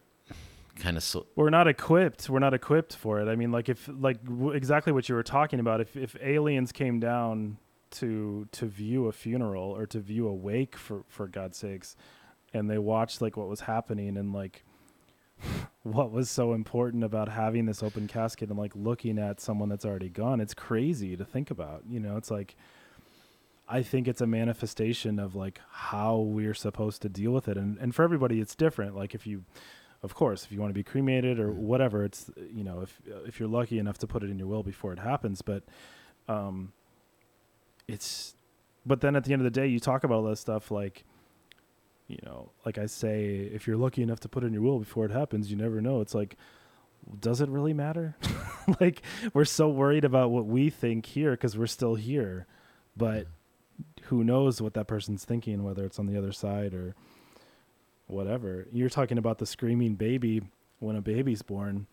kind 0.75 0.97
of 0.97 1.03
so 1.03 1.27
we're 1.35 1.49
not 1.49 1.67
equipped 1.67 2.29
we're 2.29 2.39
not 2.39 2.53
equipped 2.53 2.95
for 2.95 3.19
it 3.19 3.27
i 3.27 3.35
mean 3.35 3.51
like 3.51 3.69
if 3.69 3.87
like 3.99 4.23
w- 4.23 4.51
exactly 4.51 4.91
what 4.91 5.07
you 5.07 5.15
were 5.15 5.23
talking 5.23 5.59
about 5.59 5.79
if 5.79 5.95
if 5.95 6.15
aliens 6.21 6.71
came 6.71 6.99
down 6.99 7.57
to 7.91 8.47
to 8.51 8.65
view 8.65 9.07
a 9.07 9.11
funeral 9.11 9.69
or 9.69 9.85
to 9.85 9.99
view 9.99 10.27
a 10.27 10.33
wake 10.33 10.75
for 10.75 11.03
for 11.07 11.27
god's 11.27 11.57
sakes 11.57 11.95
and 12.53 12.69
they 12.69 12.79
watched 12.79 13.21
like 13.21 13.37
what 13.37 13.47
was 13.47 13.61
happening 13.61 14.17
and 14.17 14.33
like 14.33 14.63
what 15.83 16.11
was 16.11 16.29
so 16.29 16.53
important 16.53 17.03
about 17.03 17.29
having 17.29 17.65
this 17.65 17.83
open 17.83 18.07
casket 18.07 18.49
and 18.49 18.57
like 18.57 18.71
looking 18.75 19.19
at 19.19 19.41
someone 19.41 19.69
that's 19.69 19.85
already 19.85 20.09
gone. 20.09 20.39
It's 20.39 20.53
crazy 20.53 21.15
to 21.15 21.25
think 21.25 21.51
about 21.51 21.83
you 21.89 21.99
know? 21.99 22.17
It's 22.17 22.31
like 22.31 22.55
I 23.67 23.81
think 23.81 24.07
it's 24.07 24.21
a 24.21 24.27
manifestation 24.27 25.19
of 25.19 25.35
like 25.35 25.59
how 25.71 26.17
we're 26.17 26.53
supposed 26.53 27.01
to 27.03 27.09
deal 27.09 27.31
with 27.31 27.47
it. 27.47 27.57
And 27.57 27.77
and 27.79 27.93
for 27.93 28.03
everybody 28.03 28.39
it's 28.39 28.55
different. 28.55 28.95
Like 28.95 29.13
if 29.13 29.27
you 29.27 29.43
of 30.01 30.15
course 30.15 30.45
if 30.45 30.51
you 30.51 30.59
want 30.59 30.69
to 30.69 30.73
be 30.73 30.83
cremated 30.83 31.39
or 31.39 31.51
whatever 31.51 32.03
it's 32.03 32.29
you 32.53 32.63
know 32.63 32.81
if 32.81 33.01
if 33.25 33.39
you're 33.39 33.49
lucky 33.49 33.79
enough 33.79 33.97
to 33.99 34.07
put 34.07 34.23
it 34.23 34.29
in 34.29 34.39
your 34.39 34.47
will 34.47 34.63
before 34.63 34.93
it 34.93 34.99
happens. 34.99 35.41
But 35.41 35.63
um 36.27 36.71
it's 37.87 38.35
but 38.85 39.01
then 39.01 39.15
at 39.15 39.23
the 39.25 39.33
end 39.33 39.41
of 39.41 39.45
the 39.45 39.61
day 39.61 39.67
you 39.67 39.79
talk 39.79 40.03
about 40.03 40.15
all 40.15 40.23
this 40.23 40.39
stuff 40.39 40.71
like 40.71 41.03
you 42.07 42.17
know 42.23 42.51
like 42.65 42.77
I 42.77 42.85
say 42.85 43.49
if 43.53 43.67
you're 43.67 43.77
lucky 43.77 44.01
enough 44.01 44.19
to 44.21 44.29
put 44.29 44.43
in 44.43 44.53
your 44.53 44.61
will 44.61 44.79
before 44.79 45.05
it 45.05 45.11
happens 45.11 45.49
you 45.49 45.57
never 45.57 45.81
know. 45.81 46.01
It's 46.01 46.15
like 46.15 46.37
does 47.19 47.41
it 47.41 47.49
really 47.49 47.73
matter? 47.73 48.15
Like 48.79 49.01
we're 49.33 49.43
so 49.43 49.67
worried 49.67 50.05
about 50.05 50.31
what 50.31 50.45
we 50.45 50.69
think 50.69 51.05
here 51.05 51.31
because 51.31 51.57
we're 51.57 51.67
still 51.67 51.95
here 51.95 52.47
but 52.95 53.27
who 54.03 54.23
knows 54.23 54.61
what 54.61 54.73
that 54.75 54.87
person's 54.87 55.25
thinking 55.25 55.63
whether 55.63 55.83
it's 55.83 55.99
on 55.99 56.05
the 56.05 56.17
other 56.17 56.31
side 56.31 56.73
or 56.73 56.95
whatever. 58.07 58.67
You're 58.71 58.89
talking 58.89 59.17
about 59.17 59.39
the 59.39 59.45
screaming 59.45 59.95
baby 59.95 60.43
when 60.79 60.95
a 60.95 61.01
baby's 61.01 61.41
born. 61.41 61.87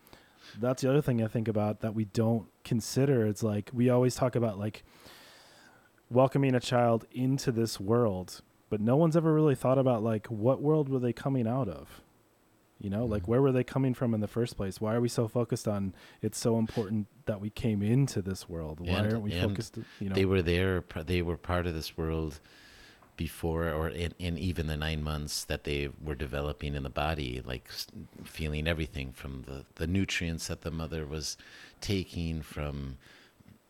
That's 0.59 0.81
the 0.81 0.89
other 0.89 1.01
thing 1.01 1.21
i 1.23 1.27
think 1.27 1.47
about 1.47 1.81
that 1.81 1.93
we 1.93 2.05
don't 2.05 2.47
consider. 2.63 3.25
It's 3.25 3.43
like 3.43 3.69
we 3.73 3.89
always 3.89 4.15
talk 4.15 4.35
about 4.35 4.57
like 4.57 4.83
welcoming 6.09 6.55
a 6.55 6.59
child 6.59 7.05
into 7.11 7.51
this 7.51 7.79
world 7.79 8.41
but 8.71 8.81
no 8.81 8.95
one's 8.95 9.15
ever 9.15 9.31
really 9.31 9.53
thought 9.53 9.77
about 9.77 10.01
like 10.01 10.25
what 10.27 10.61
world 10.61 10.89
were 10.89 10.97
they 10.97 11.13
coming 11.13 11.45
out 11.47 11.67
of? 11.67 12.01
You 12.79 12.89
know 12.89 13.05
like 13.05 13.27
where 13.27 13.43
were 13.43 13.51
they 13.51 13.63
coming 13.63 13.93
from 13.93 14.15
in 14.15 14.21
the 14.21 14.27
first 14.27 14.57
place? 14.57 14.81
Why 14.81 14.95
are 14.95 15.01
we 15.01 15.09
so 15.09 15.27
focused 15.27 15.67
on 15.67 15.93
it's 16.23 16.39
so 16.39 16.57
important 16.57 17.05
that 17.25 17.39
we 17.39 17.51
came 17.51 17.83
into 17.83 18.23
this 18.23 18.49
world? 18.49 18.79
Why 18.79 18.87
And- 18.97 19.11
aren't 19.11 19.21
we 19.23 19.31
focused 19.39 19.77
you 19.99 20.09
know? 20.09 20.15
they 20.15 20.25
were 20.25 20.41
there 20.41 20.83
they 21.05 21.21
were 21.21 21.37
part 21.37 21.67
of 21.67 21.75
this 21.75 21.95
world 21.95 22.39
before 23.17 23.69
or 23.69 23.89
in, 23.89 24.13
in 24.17 24.37
even 24.39 24.65
the 24.65 24.77
nine 24.77 25.03
months 25.03 25.43
that 25.45 25.63
they 25.63 25.89
were 26.03 26.15
developing 26.15 26.73
in 26.73 26.81
the 26.81 26.89
body 26.89 27.39
like 27.45 27.69
feeling 28.23 28.67
everything 28.67 29.11
from 29.11 29.43
the, 29.43 29.63
the 29.75 29.85
nutrients 29.85 30.47
that 30.47 30.61
the 30.61 30.71
mother 30.71 31.05
was 31.05 31.37
taking 31.81 32.41
from 32.41 32.97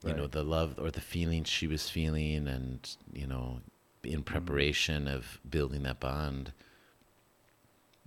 you 0.05 0.13
know 0.13 0.27
the 0.27 0.43
love 0.43 0.75
or 0.77 0.89
the 0.89 1.01
feelings 1.01 1.49
she 1.49 1.67
was 1.67 1.89
feeling 1.89 2.47
and 2.47 2.95
you 3.11 3.27
know 3.27 3.59
Mm-hmm. 3.59 3.70
In 4.03 4.23
preparation 4.23 5.07
of 5.07 5.39
building 5.49 5.83
that 5.83 5.99
bond 5.99 6.51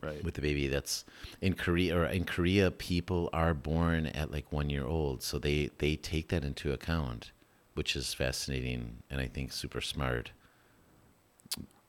right 0.02 0.22
with 0.24 0.35
the 0.35 0.40
baby 0.40 0.66
that's 0.66 1.04
in 1.40 1.54
korea 1.54 1.96
or 1.96 2.04
in 2.07 2.24
korea 2.24 2.70
people 2.70 3.30
are 3.33 3.54
born 3.54 4.07
at 4.07 4.30
like 4.30 4.50
one 4.52 4.68
year 4.68 4.85
old 4.85 5.22
so 5.22 5.38
they 5.38 5.70
they 5.78 5.94
take 5.96 6.28
that 6.28 6.44
into 6.44 6.72
account 6.72 7.30
which 7.74 7.94
is 7.94 8.12
fascinating 8.12 8.96
and 9.11 9.20
i 9.20 9.26
think 9.26 9.52
super 9.52 9.80
smart 9.80 10.33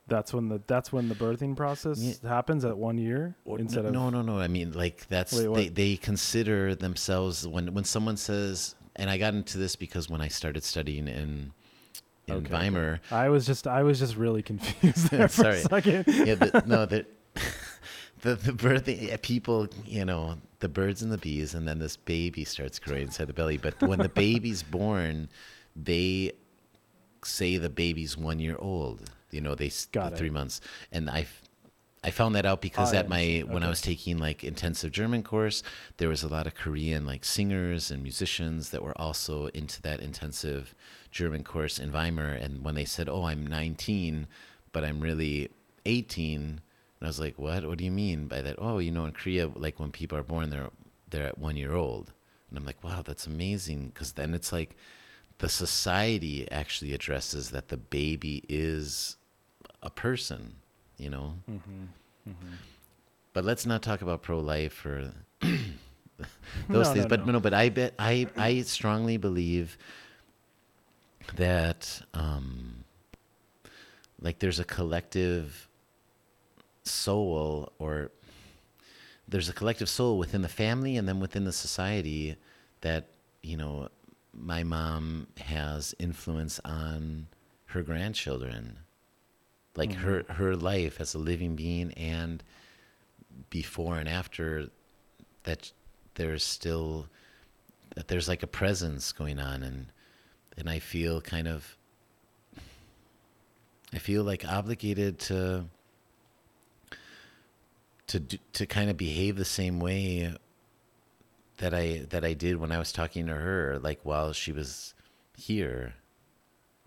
That's 0.07 0.31
when 0.35 0.49
the 0.49 0.61
that's 0.67 0.93
when 0.93 1.09
the 1.09 1.15
birthing 1.15 1.55
process 1.57 1.97
Yeah. 1.99 2.29
happens 2.29 2.63
at 2.63 2.77
one 2.77 2.99
year 2.99 3.35
Or- 3.43 3.57
instead 3.59 3.83
no, 3.85 3.87
of 3.89 3.93
no, 4.13 4.21
no. 4.21 4.21
No 4.21 4.39
I 4.39 4.47
mean, 4.47 4.71
like 4.73 5.07
that's 5.07 5.33
Wait, 5.33 5.55
they 5.55 5.67
they 5.69 5.97
consider 5.97 6.75
themselves 6.75 7.47
when 7.47 7.73
when 7.73 7.85
someone 7.85 8.15
says, 8.17 8.75
and 8.95 9.09
I 9.09 9.17
got 9.17 9.33
into 9.33 9.57
this 9.57 9.75
because 9.75 10.07
when 10.07 10.21
I 10.21 10.27
started 10.29 10.63
studying 10.63 11.07
in 11.07 11.53
in 12.27 12.35
Okay, 12.35 12.55
okay. 12.55 12.99
I 13.11 13.29
was 13.29 13.45
just 13.45 13.67
I 13.67 13.83
was 13.83 13.99
just 13.99 14.15
really 14.15 14.41
confused 14.51 15.09
there 15.11 15.27
for 15.27 15.43
Sorry. 15.43 15.57
a 15.57 15.61
second. 15.61 16.03
yeah, 16.07 16.35
the, 16.35 16.63
no, 16.67 16.85
the 16.85 17.05
the 18.21 18.35
the 18.35 18.93
yeah, 18.93 19.17
people, 19.21 19.67
you 19.85 20.05
know, 20.05 20.38
the 20.59 20.69
birds 20.69 21.01
and 21.01 21.11
the 21.11 21.17
bees, 21.17 21.53
and 21.53 21.67
then 21.67 21.79
this 21.79 21.97
baby 21.97 22.43
starts 22.43 22.79
growing 22.79 23.03
inside 23.03 23.27
the 23.27 23.33
belly. 23.33 23.57
But 23.57 23.79
when 23.81 23.99
the 23.99 24.09
baby's 24.09 24.63
born, 24.63 25.29
they 25.75 26.31
say 27.23 27.57
the 27.57 27.69
baby's 27.69 28.17
one 28.17 28.39
year 28.39 28.55
old. 28.59 29.09
You 29.31 29.41
know, 29.41 29.55
they 29.55 29.71
Got 29.91 30.11
the 30.11 30.17
three 30.17 30.29
months, 30.29 30.61
and 30.91 31.09
I. 31.09 31.27
I 32.03 32.11
found 32.11 32.35
that 32.35 32.45
out 32.45 32.61
because 32.61 32.93
I 32.93 32.97
at 32.97 33.09
my 33.09 33.17
understand. 33.17 33.49
when 33.49 33.63
I 33.63 33.67
was 33.69 33.81
taking 33.81 34.19
like 34.19 34.43
intensive 34.43 34.91
German 34.91 35.23
course, 35.23 35.63
there 35.97 36.07
was 36.07 36.21
a 36.21 36.27
lot 36.27 36.45
of 36.45 36.53
Korean 36.53 37.03
like 37.03 37.25
singers 37.25 37.89
and 37.89 38.03
musicians 38.03 38.69
that 38.69 38.83
were 38.83 38.95
also 39.01 39.47
into 39.47 39.81
that 39.81 40.01
intensive 40.01 40.75
German 41.15 41.45
course 41.45 41.80
in 41.80 41.91
Weimar. 41.93 42.34
And 42.43 42.63
when 42.65 42.75
they 42.75 42.84
said, 42.86 43.08
"Oh, 43.08 43.23
I'm 43.23 43.47
19, 43.47 44.28
but 44.73 44.84
I'm 44.84 44.99
really 44.99 45.49
18," 45.86 46.41
and 46.41 46.62
I 47.01 47.08
was 47.08 47.21
like, 47.21 47.39
"What? 47.39 47.65
What 47.65 47.78
do 47.78 47.86
you 47.86 47.91
mean 47.91 48.28
by 48.28 48.41
that?" 48.41 48.58
Oh, 48.60 48.80
you 48.80 48.91
know, 48.91 49.06
in 49.06 49.13
Korea, 49.13 49.47
like 49.47 49.80
when 49.80 49.91
people 49.91 50.17
are 50.17 50.23
born, 50.23 50.49
they're 50.49 50.69
they're 51.10 51.28
at 51.28 51.38
one 51.38 51.56
year 51.56 51.73
old, 51.73 52.12
and 52.49 52.58
I'm 52.60 52.65
like, 52.65 52.84
"Wow, 52.84 53.01
that's 53.01 53.25
amazing," 53.25 53.88
because 53.93 54.12
then 54.13 54.34
it's 54.34 54.51
like 54.51 54.75
the 55.38 55.47
society 55.49 56.49
actually 56.51 56.93
addresses 56.93 57.49
that 57.51 57.69
the 57.69 57.78
baby 57.78 58.43
is 58.49 59.15
a 59.82 59.89
person, 59.89 60.56
you 60.97 61.10
know. 61.10 61.36
Mm-hmm, 61.49 61.84
mm-hmm. 62.30 62.54
But 63.34 63.45
let's 63.45 63.65
not 63.65 63.82
talk 63.82 64.01
about 64.01 64.21
pro-life 64.21 64.86
or 64.86 65.13
those 65.41 65.63
No, 66.69 66.84
things. 66.93 67.06
no, 67.06 67.08
but 67.08 67.25
no. 67.25 67.34
no, 67.34 67.39
but 67.39 67.54
I 67.54 67.69
bet 67.69 67.93
I 67.99 68.28
I 68.38 68.62
strongly 68.63 69.15
believe 69.17 69.78
that 71.35 72.01
um, 72.13 72.83
like 74.21 74.39
there's 74.39 74.59
a 74.59 74.63
collective 74.63 75.67
soul 76.83 77.71
or 77.79 78.11
there's 79.27 79.49
a 79.49 79.53
collective 79.53 79.89
soul 79.89 80.17
within 80.17 80.41
the 80.41 80.49
family 80.49 80.97
and 80.97 81.07
then 81.07 81.19
within 81.19 81.43
the 81.43 81.51
society 81.51 82.35
that 82.81 83.07
you 83.41 83.57
know 83.57 83.89
my 84.33 84.63
mom 84.63 85.27
has 85.38 85.95
influence 85.99 86.59
on 86.65 87.27
her 87.67 87.81
grandchildren. 87.81 88.77
Like 89.75 89.93
her 89.93 90.23
her 90.29 90.55
life 90.55 91.01
as 91.01 91.13
a 91.13 91.17
living 91.17 91.55
being 91.55 91.91
and 91.93 92.41
before 93.49 93.97
and 93.97 94.07
after 94.07 94.69
that 95.43 95.71
there's 96.15 96.43
still 96.43 97.07
that 97.95 98.07
there's 98.07 98.29
like 98.29 98.43
a 98.43 98.47
presence 98.47 99.11
going 99.11 99.38
on 99.39 99.63
and 99.63 99.88
and 100.57 100.69
I 100.69 100.79
feel 100.79 101.21
kind 101.21 101.47
of 101.47 101.77
I 103.93 103.97
feel 103.97 104.23
like 104.23 104.45
obligated 104.45 105.19
to 105.19 105.65
to 108.07 108.19
do, 108.19 108.37
to 108.53 108.65
kind 108.65 108.89
of 108.89 108.97
behave 108.97 109.35
the 109.35 109.45
same 109.45 109.79
way 109.79 110.33
that 111.57 111.73
I 111.73 112.05
that 112.09 112.23
I 112.25 112.33
did 112.33 112.57
when 112.57 112.71
I 112.71 112.77
was 112.79 112.91
talking 112.91 113.27
to 113.27 113.33
her 113.33 113.79
like 113.81 113.99
while 114.03 114.33
she 114.33 114.51
was 114.51 114.93
here. 115.37 115.93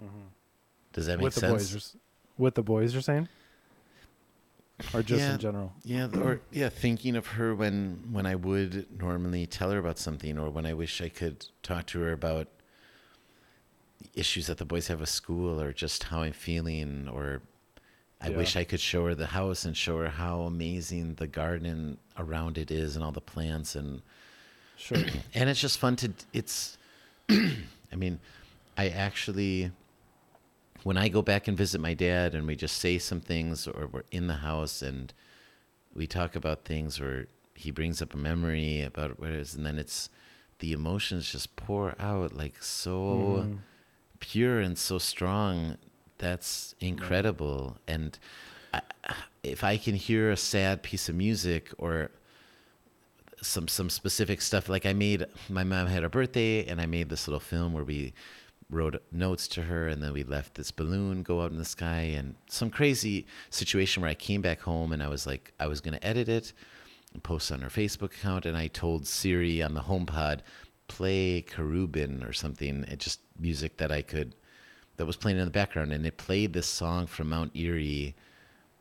Mm-hmm. 0.02 0.28
Does 0.92 1.06
that 1.06 1.18
make 1.18 1.24
with 1.24 1.34
the 1.34 1.40
sense? 1.40 1.52
boys, 1.52 1.72
you're 1.72 2.00
with 2.44 2.54
the 2.54 2.62
boys, 2.62 2.92
you're 2.92 3.02
saying, 3.02 3.28
or 4.94 5.02
just 5.02 5.20
Yeah. 5.20 5.34
in 5.34 5.38
general? 5.40 5.72
Yeah, 5.82 6.08
or 6.14 6.40
yeah, 6.52 6.68
thinking 6.68 7.16
of 7.16 7.26
her 7.28 7.54
when 7.54 8.08
when 8.12 8.26
I 8.26 8.34
would 8.34 8.86
normally 9.00 9.46
tell 9.46 9.70
her 9.70 9.78
about 9.78 9.98
something, 9.98 10.38
or 10.38 10.50
when 10.50 10.66
I 10.66 10.74
wish 10.74 11.00
I 11.00 11.08
could 11.08 11.46
talk 11.62 11.86
to 11.88 12.00
her 12.00 12.12
about 12.12 12.48
issues 14.14 14.46
that 14.46 14.58
the 14.58 14.64
boys 14.64 14.88
have 14.88 15.00
with 15.00 15.08
school, 15.08 15.60
or 15.60 15.72
just 15.72 16.04
how 16.04 16.22
I'm 16.22 16.32
feeling, 16.32 17.08
or 17.08 17.42
I 18.20 18.30
Yeah. 18.30 18.36
wish 18.38 18.56
I 18.56 18.64
could 18.64 18.80
show 18.80 19.04
her 19.06 19.14
the 19.14 19.26
house 19.28 19.64
and 19.64 19.76
show 19.76 19.98
her 19.98 20.08
how 20.08 20.42
amazing 20.42 21.14
the 21.16 21.26
garden 21.26 21.98
around 22.16 22.58
it 22.58 22.70
is, 22.70 22.94
and 22.96 23.04
all 23.04 23.12
the 23.12 23.20
plants, 23.20 23.74
and 23.76 24.02
Sure. 24.76 24.98
and 25.34 25.50
it's 25.50 25.60
just 25.60 25.78
fun 25.78 25.96
to 25.96 26.12
it's 26.32 26.78
i 27.30 27.96
mean 27.96 28.20
i 28.76 28.88
actually 28.88 29.72
when 30.84 30.96
i 30.96 31.08
go 31.08 31.20
back 31.20 31.48
and 31.48 31.56
visit 31.58 31.80
my 31.80 31.94
dad 31.94 32.32
and 32.34 32.46
we 32.46 32.54
just 32.54 32.76
say 32.76 32.96
some 32.96 33.20
things 33.20 33.66
or 33.66 33.88
we're 33.88 34.04
in 34.12 34.28
the 34.28 34.34
house 34.34 34.80
and 34.80 35.12
we 35.94 36.06
talk 36.06 36.36
about 36.36 36.64
things 36.64 37.00
or 37.00 37.26
he 37.54 37.72
brings 37.72 38.00
up 38.00 38.14
a 38.14 38.16
memory 38.16 38.82
about 38.82 39.18
what 39.18 39.30
it 39.30 39.36
is 39.36 39.54
and 39.54 39.66
then 39.66 39.78
it's 39.78 40.08
the 40.60 40.72
emotions 40.72 41.30
just 41.32 41.56
pour 41.56 41.94
out 42.00 42.32
like 42.36 42.62
so 42.62 43.48
mm. 43.48 43.58
Pure 44.20 44.60
and 44.60 44.78
so 44.78 44.98
strong 44.98 45.76
that's 46.18 46.74
incredible 46.80 47.78
and 47.86 48.18
I, 48.74 48.80
if 49.42 49.62
i 49.62 49.76
can 49.76 49.94
hear 49.94 50.30
a 50.30 50.36
sad 50.36 50.82
piece 50.82 51.08
of 51.08 51.14
music 51.14 51.70
or 51.78 52.10
some 53.42 53.68
some 53.68 53.90
specific 53.90 54.40
stuff. 54.40 54.68
Like 54.68 54.86
I 54.86 54.92
made 54.92 55.26
my 55.48 55.64
mom 55.64 55.86
had 55.86 56.04
a 56.04 56.08
birthday, 56.08 56.66
and 56.66 56.80
I 56.80 56.86
made 56.86 57.08
this 57.08 57.26
little 57.26 57.40
film 57.40 57.72
where 57.72 57.84
we 57.84 58.14
wrote 58.70 59.02
notes 59.12 59.48
to 59.48 59.62
her, 59.62 59.88
and 59.88 60.02
then 60.02 60.12
we 60.12 60.24
left 60.24 60.54
this 60.54 60.70
balloon 60.70 61.22
go 61.22 61.42
out 61.42 61.50
in 61.50 61.58
the 61.58 61.64
sky, 61.64 62.00
and 62.16 62.34
some 62.48 62.70
crazy 62.70 63.26
situation 63.50 64.02
where 64.02 64.10
I 64.10 64.14
came 64.14 64.42
back 64.42 64.60
home 64.60 64.92
and 64.92 65.02
I 65.02 65.08
was 65.08 65.26
like, 65.26 65.52
I 65.58 65.66
was 65.66 65.80
gonna 65.80 66.00
edit 66.02 66.28
it 66.28 66.52
and 67.14 67.22
post 67.22 67.50
on 67.50 67.60
her 67.60 67.70
Facebook 67.70 68.14
account, 68.14 68.46
and 68.46 68.56
I 68.56 68.68
told 68.68 69.06
Siri 69.06 69.62
on 69.62 69.74
the 69.74 69.82
HomePod, 69.82 70.40
play 70.88 71.42
Carubin 71.42 72.28
or 72.28 72.32
something, 72.32 72.84
it 72.84 72.98
just 72.98 73.20
music 73.38 73.76
that 73.78 73.92
I 73.92 74.02
could 74.02 74.34
that 74.96 75.06
was 75.06 75.16
playing 75.16 75.38
in 75.38 75.44
the 75.44 75.50
background, 75.50 75.92
and 75.92 76.04
it 76.04 76.16
played 76.16 76.52
this 76.52 76.66
song 76.66 77.06
from 77.06 77.28
Mount 77.28 77.54
Eerie, 77.54 78.16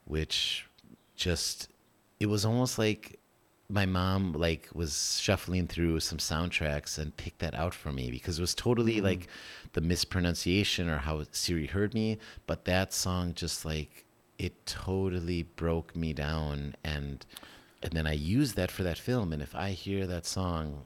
which 0.05 0.65
just 1.15 1.69
it 2.19 2.25
was 2.25 2.45
almost 2.45 2.79
like 2.79 3.19
my 3.69 3.85
mom 3.85 4.33
like 4.33 4.69
was 4.73 5.19
shuffling 5.21 5.67
through 5.67 5.99
some 5.99 6.17
soundtracks 6.17 6.97
and 6.97 7.15
picked 7.17 7.39
that 7.39 7.53
out 7.53 7.73
for 7.73 7.91
me 7.91 8.09
because 8.09 8.39
it 8.39 8.41
was 8.41 8.55
totally 8.55 8.99
hmm. 8.99 9.05
like 9.05 9.27
the 9.73 9.81
mispronunciation 9.81 10.89
or 10.89 10.97
how 10.97 11.23
Siri 11.31 11.67
heard 11.67 11.93
me, 11.93 12.17
but 12.45 12.65
that 12.65 12.93
song 12.93 13.33
just 13.33 13.65
like 13.65 14.05
it 14.39 14.65
totally 14.65 15.43
broke 15.43 15.95
me 15.95 16.13
down. 16.13 16.75
And 16.83 17.25
and 17.83 17.91
then 17.91 18.07
I 18.07 18.13
used 18.13 18.55
that 18.55 18.71
for 18.71 18.83
that 18.83 18.97
film. 18.97 19.33
And 19.33 19.41
if 19.41 19.53
I 19.53 19.71
hear 19.71 20.07
that 20.07 20.25
song 20.25 20.83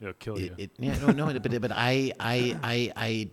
It'll 0.00 0.12
kill 0.14 0.38
you. 0.38 0.54
it, 0.58 0.64
it 0.64 0.70
yeah 0.78 0.98
no 0.98 1.12
no 1.12 1.38
but 1.38 1.60
but 1.60 1.72
I 1.72 2.12
I 2.20 2.58
I 2.62 2.92
I 2.96 3.30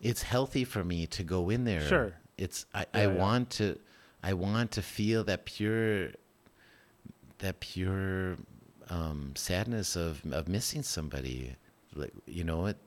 it's 0.00 0.22
healthy 0.22 0.64
for 0.64 0.82
me 0.82 1.06
to 1.08 1.22
go 1.22 1.50
in 1.50 1.64
there. 1.64 1.82
Sure. 1.82 2.14
It's 2.38 2.66
I, 2.74 2.86
I 2.94 3.02
Yeah, 3.02 3.08
yeah. 3.12 3.18
want 3.18 3.50
to 3.50 3.78
I 4.22 4.32
want 4.34 4.70
to 4.72 4.82
feel 4.82 5.24
that 5.24 5.44
pure 5.44 6.10
that 7.38 7.60
pure 7.60 8.36
um, 8.88 9.32
sadness 9.34 9.96
of 9.96 10.22
of 10.32 10.48
missing 10.48 10.82
somebody. 10.82 11.56
Like 11.94 12.12
you 12.26 12.44
know 12.44 12.66
it 12.66 12.78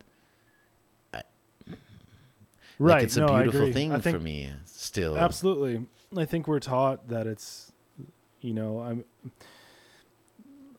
right. 2.80 2.96
like 2.96 3.04
it's 3.04 3.18
a 3.18 3.22
no, 3.22 3.28
I 3.28 3.44
beautiful 3.44 3.72
thing 3.72 3.92
I 3.92 4.00
think, 4.00 4.18
for 4.18 4.24
me 4.24 4.52
still. 4.66 5.18
Absolutely. 5.18 5.86
I 6.16 6.26
think 6.26 6.48
we're 6.48 6.60
taught 6.60 7.10
that 7.10 7.28
it's, 7.28 7.72
you 8.42 8.54
know, 8.54 8.80
I'm. 8.80 9.04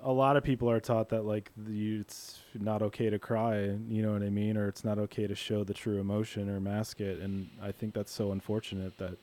A 0.06 0.12
lot 0.12 0.36
of 0.36 0.44
people 0.44 0.70
are 0.70 0.80
taught 0.80 1.08
that 1.08 1.24
like 1.24 1.50
the, 1.56 1.96
it's 1.96 2.40
not 2.54 2.82
okay 2.82 3.08
to 3.08 3.18
cry, 3.18 3.60
you 3.88 4.02
know 4.02 4.12
what 4.12 4.22
I 4.22 4.28
mean, 4.28 4.56
or 4.56 4.68
it's 4.68 4.84
not 4.84 4.98
okay 4.98 5.26
to 5.26 5.34
show 5.34 5.64
the 5.64 5.72
true 5.72 5.98
emotion 5.98 6.50
or 6.50 6.60
mask 6.60 7.00
it, 7.00 7.20
and 7.20 7.48
I 7.62 7.72
think 7.72 7.94
that's 7.94 8.12
so 8.12 8.30
unfortunate 8.30 8.98
that 8.98 9.16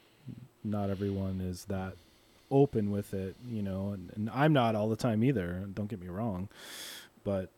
not 0.63 0.89
everyone 0.89 1.39
is 1.39 1.65
that 1.65 1.93
open 2.49 2.89
with 2.89 3.13
it, 3.13 3.35
you 3.47 3.61
know, 3.61 3.91
and, 3.91 4.11
and 4.15 4.29
I'm 4.33 4.53
not 4.53 4.75
all 4.75 4.89
the 4.89 4.95
time 4.95 5.23
either. 5.23 5.63
Don't 5.73 5.87
get 5.87 6.01
me 6.01 6.07
wrong, 6.07 6.49
but 7.23 7.49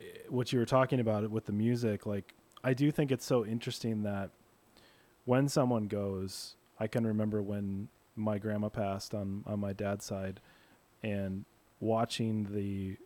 eh, 0.00 0.04
what 0.28 0.50
you 0.52 0.58
were 0.58 0.66
talking 0.66 1.00
about 1.00 1.30
with 1.30 1.44
the 1.44 1.52
music, 1.52 2.06
like 2.06 2.34
I 2.64 2.72
do 2.72 2.90
think 2.90 3.12
it's 3.12 3.26
so 3.26 3.44
interesting 3.44 4.02
that 4.04 4.30
when 5.26 5.48
someone 5.48 5.86
goes, 5.86 6.56
I 6.80 6.86
can 6.86 7.06
remember 7.06 7.42
when 7.42 7.88
my 8.16 8.38
grandma 8.38 8.70
passed 8.70 9.14
on 9.14 9.44
on 9.46 9.60
my 9.60 9.74
dad's 9.74 10.06
side, 10.06 10.40
and 11.02 11.44
watching 11.80 12.48
the 12.54 12.96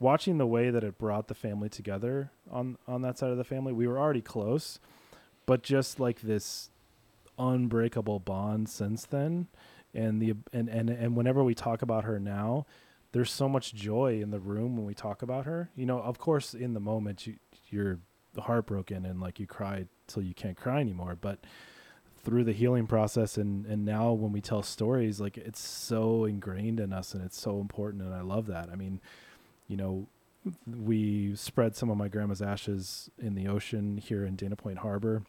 watching 0.00 0.38
the 0.38 0.46
way 0.46 0.70
that 0.70 0.84
it 0.84 0.98
brought 0.98 1.28
the 1.28 1.34
family 1.34 1.68
together 1.68 2.30
on 2.50 2.78
on 2.86 3.02
that 3.02 3.18
side 3.18 3.30
of 3.30 3.36
the 3.36 3.44
family. 3.44 3.72
We 3.72 3.86
were 3.86 3.98
already 3.98 4.22
close, 4.22 4.78
but 5.46 5.62
just 5.62 6.00
like 6.00 6.20
this 6.20 6.70
unbreakable 7.38 8.20
bond 8.20 8.68
since 8.68 9.04
then, 9.04 9.48
and 9.94 10.20
the 10.20 10.34
and 10.52 10.68
and 10.68 10.90
and 10.90 11.16
whenever 11.16 11.42
we 11.42 11.54
talk 11.54 11.82
about 11.82 12.04
her 12.04 12.18
now. 12.18 12.66
There's 13.12 13.32
so 13.32 13.48
much 13.48 13.72
joy 13.72 14.20
in 14.20 14.32
the 14.32 14.38
room 14.38 14.76
when 14.76 14.84
we 14.84 14.92
talk 14.92 15.22
about 15.22 15.46
her. 15.46 15.70
You 15.74 15.86
know, 15.86 15.98
of 15.98 16.18
course, 16.18 16.52
in 16.52 16.74
the 16.74 16.78
moment 16.78 17.26
you, 17.26 17.36
you're 17.70 18.00
heartbroken 18.38 19.06
and 19.06 19.18
like 19.18 19.40
you 19.40 19.46
cry 19.46 19.86
till 20.06 20.22
you 20.22 20.34
can't 20.34 20.56
cry 20.56 20.80
anymore. 20.80 21.16
But 21.18 21.38
through 22.28 22.44
the 22.44 22.52
healing 22.52 22.86
process 22.86 23.38
and 23.38 23.64
and 23.64 23.86
now 23.86 24.12
when 24.12 24.32
we 24.32 24.42
tell 24.42 24.62
stories, 24.62 25.18
like 25.18 25.38
it's 25.38 25.66
so 25.66 26.26
ingrained 26.26 26.78
in 26.78 26.92
us 26.92 27.14
and 27.14 27.24
it's 27.24 27.40
so 27.40 27.58
important 27.58 28.02
and 28.02 28.12
I 28.12 28.20
love 28.20 28.46
that. 28.48 28.68
I 28.70 28.76
mean, 28.76 29.00
you 29.66 29.78
know, 29.78 30.06
we 30.66 31.34
spread 31.36 31.74
some 31.74 31.88
of 31.88 31.96
my 31.96 32.08
grandma's 32.08 32.42
ashes 32.42 33.10
in 33.18 33.34
the 33.34 33.48
ocean 33.48 33.96
here 33.96 34.26
in 34.26 34.36
Dana 34.36 34.56
Point 34.56 34.78
Harbor. 34.78 35.22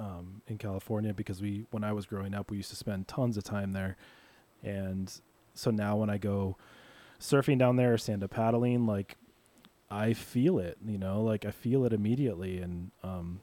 Um, 0.00 0.42
in 0.46 0.58
California, 0.58 1.12
because 1.12 1.42
we, 1.42 1.66
when 1.72 1.82
I 1.82 1.92
was 1.92 2.06
growing 2.06 2.32
up, 2.32 2.52
we 2.52 2.58
used 2.58 2.70
to 2.70 2.76
spend 2.76 3.08
tons 3.08 3.36
of 3.36 3.42
time 3.42 3.72
there, 3.72 3.96
and 4.62 5.12
so 5.54 5.72
now 5.72 5.96
when 5.96 6.08
I 6.08 6.18
go 6.18 6.56
surfing 7.18 7.58
down 7.58 7.74
there 7.74 7.94
or 7.94 7.98
stand 7.98 8.22
up 8.22 8.30
paddling, 8.30 8.86
like 8.86 9.16
I 9.90 10.12
feel 10.12 10.60
it, 10.60 10.78
you 10.86 10.98
know, 10.98 11.20
like 11.22 11.44
I 11.44 11.50
feel 11.50 11.84
it 11.84 11.92
immediately. 11.92 12.58
And 12.58 12.92
um, 13.02 13.40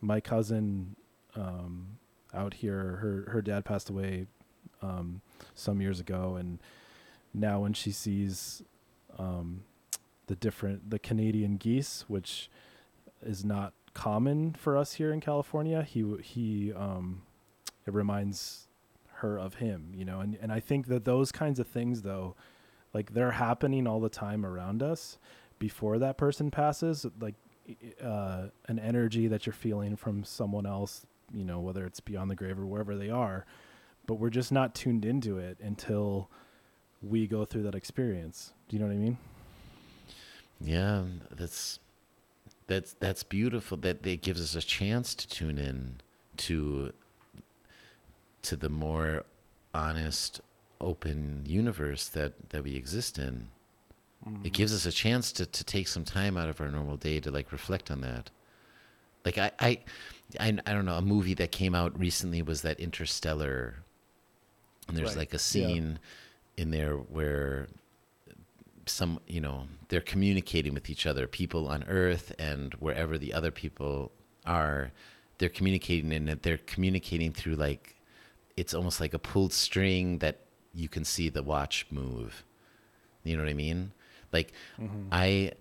my 0.00 0.20
cousin 0.20 0.96
um, 1.36 1.98
out 2.34 2.54
here. 2.54 2.98
Her 3.00 3.30
her 3.32 3.42
dad 3.42 3.64
passed 3.64 3.90
away 3.90 4.26
um, 4.80 5.20
some 5.54 5.80
years 5.80 6.00
ago, 6.00 6.36
and 6.36 6.58
now 7.34 7.60
when 7.60 7.72
she 7.72 7.90
sees 7.90 8.62
um, 9.18 9.64
the 10.26 10.36
different 10.36 10.90
the 10.90 10.98
Canadian 10.98 11.56
geese, 11.56 12.04
which 12.08 12.50
is 13.24 13.44
not 13.44 13.72
common 13.94 14.54
for 14.54 14.76
us 14.76 14.94
here 14.94 15.12
in 15.12 15.20
California, 15.20 15.82
he 15.82 16.16
he 16.22 16.72
um, 16.72 17.22
it 17.86 17.92
reminds 17.92 18.68
her 19.16 19.38
of 19.38 19.54
him, 19.54 19.92
you 19.94 20.04
know, 20.04 20.20
and 20.20 20.36
and 20.40 20.52
I 20.52 20.60
think 20.60 20.86
that 20.88 21.04
those 21.04 21.32
kinds 21.32 21.58
of 21.58 21.66
things 21.66 22.02
though, 22.02 22.34
like 22.92 23.14
they're 23.14 23.32
happening 23.32 23.86
all 23.86 24.00
the 24.00 24.08
time 24.08 24.44
around 24.44 24.82
us 24.82 25.18
before 25.58 25.98
that 25.98 26.18
person 26.18 26.50
passes, 26.50 27.06
like 27.20 27.34
uh, 28.02 28.46
an 28.66 28.78
energy 28.78 29.28
that 29.28 29.46
you're 29.46 29.52
feeling 29.52 29.94
from 29.94 30.24
someone 30.24 30.66
else, 30.66 31.06
you 31.32 31.44
know, 31.44 31.60
whether 31.60 31.84
it's 31.86 32.00
beyond 32.00 32.30
the 32.30 32.34
grave 32.34 32.58
or 32.58 32.66
wherever 32.66 32.96
they 32.96 33.10
are, 33.10 33.46
but 34.06 34.14
we're 34.14 34.30
just 34.30 34.52
not 34.52 34.74
tuned 34.74 35.04
into 35.04 35.38
it 35.38 35.58
until 35.60 36.28
we 37.02 37.26
go 37.26 37.44
through 37.44 37.62
that 37.64 37.74
experience. 37.74 38.52
Do 38.68 38.76
you 38.76 38.80
know 38.80 38.86
what 38.86 38.94
I 38.94 38.98
mean? 38.98 39.18
Yeah, 40.60 41.04
that's 41.34 41.80
that's 42.66 42.94
that's 43.00 43.22
beautiful. 43.22 43.76
That 43.78 44.06
it 44.06 44.22
gives 44.22 44.40
us 44.40 44.54
a 44.54 44.66
chance 44.66 45.14
to 45.14 45.28
tune 45.28 45.58
in 45.58 46.00
to 46.38 46.92
to 48.42 48.56
the 48.56 48.68
more 48.68 49.24
honest, 49.74 50.40
open 50.80 51.42
universe 51.46 52.08
that 52.08 52.50
that 52.50 52.64
we 52.64 52.76
exist 52.76 53.18
in. 53.18 53.48
It 54.24 54.28
mm-hmm. 54.28 54.48
gives 54.48 54.72
us 54.72 54.86
a 54.86 54.92
chance 54.92 55.32
to 55.32 55.46
to 55.46 55.64
take 55.64 55.88
some 55.88 56.04
time 56.04 56.36
out 56.36 56.48
of 56.48 56.60
our 56.60 56.68
normal 56.68 56.96
day 56.96 57.20
to 57.20 57.30
like 57.30 57.50
reflect 57.52 57.90
on 57.90 58.00
that. 58.02 58.30
Like 59.24 59.38
I 59.38 59.50
I 59.60 59.78
I, 60.40 60.58
I 60.66 60.72
don't 60.72 60.84
know. 60.86 60.94
A 60.96 61.02
movie 61.02 61.34
that 61.34 61.52
came 61.52 61.74
out 61.74 61.98
recently 61.98 62.42
was 62.42 62.62
that 62.62 62.80
Interstellar, 62.80 63.76
and 64.88 64.96
there's 64.96 65.10
Right. 65.10 65.18
like 65.18 65.30
a 65.32 65.34
Yeah. 65.34 65.38
scene 65.38 65.98
in 66.56 66.70
there 66.70 66.94
where 66.96 67.68
some 68.86 69.20
you 69.26 69.40
know 69.40 69.66
they're 69.88 70.00
communicating 70.00 70.74
with 70.74 70.90
each 70.90 71.06
other 71.06 71.26
people 71.26 71.68
on 71.68 71.84
earth 71.84 72.34
and 72.38 72.74
wherever 72.74 73.16
the 73.16 73.32
other 73.32 73.50
people 73.50 74.10
are 74.44 74.90
they're 75.38 75.48
communicating 75.48 76.12
and 76.12 76.28
they're 76.42 76.58
communicating 76.58 77.32
through 77.32 77.54
like 77.54 77.94
it's 78.56 78.74
almost 78.74 79.00
like 79.00 79.14
a 79.14 79.18
pulled 79.18 79.52
string 79.52 80.18
that 80.18 80.40
you 80.74 80.88
can 80.88 81.04
see 81.04 81.28
the 81.28 81.42
watch 81.42 81.86
move 81.90 82.44
you 83.24 83.36
know 83.36 83.42
what 83.44 83.48
i 83.50 83.54
mean 83.54 83.92
like 84.32 84.52
mm-hmm. 84.80 85.06
i 85.12 85.52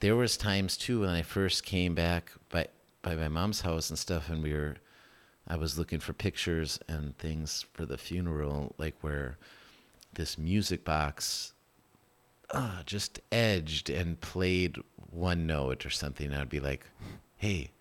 there 0.00 0.14
was 0.14 0.36
times 0.36 0.76
too 0.76 1.00
when 1.00 1.10
i 1.10 1.22
first 1.22 1.64
came 1.64 1.94
back 1.94 2.32
by 2.48 2.66
by 3.02 3.14
my 3.14 3.28
mom's 3.28 3.60
house 3.62 3.90
and 3.90 3.98
stuff 3.98 4.28
and 4.28 4.42
we 4.42 4.52
were 4.52 4.76
i 5.46 5.56
was 5.56 5.78
looking 5.78 6.00
for 6.00 6.12
pictures 6.12 6.78
and 6.88 7.16
things 7.18 7.64
for 7.72 7.86
the 7.86 7.96
funeral 7.98 8.74
like 8.78 8.94
where 9.02 9.38
this 10.14 10.36
music 10.38 10.84
box 10.84 11.52
uh, 12.50 12.82
just 12.86 13.20
edged 13.30 13.90
and 13.90 14.18
played 14.22 14.76
one 15.10 15.46
note 15.46 15.84
or 15.84 15.90
something. 15.90 16.32
I'd 16.32 16.48
be 16.48 16.60
like, 16.60 16.86
hey, 17.36 17.72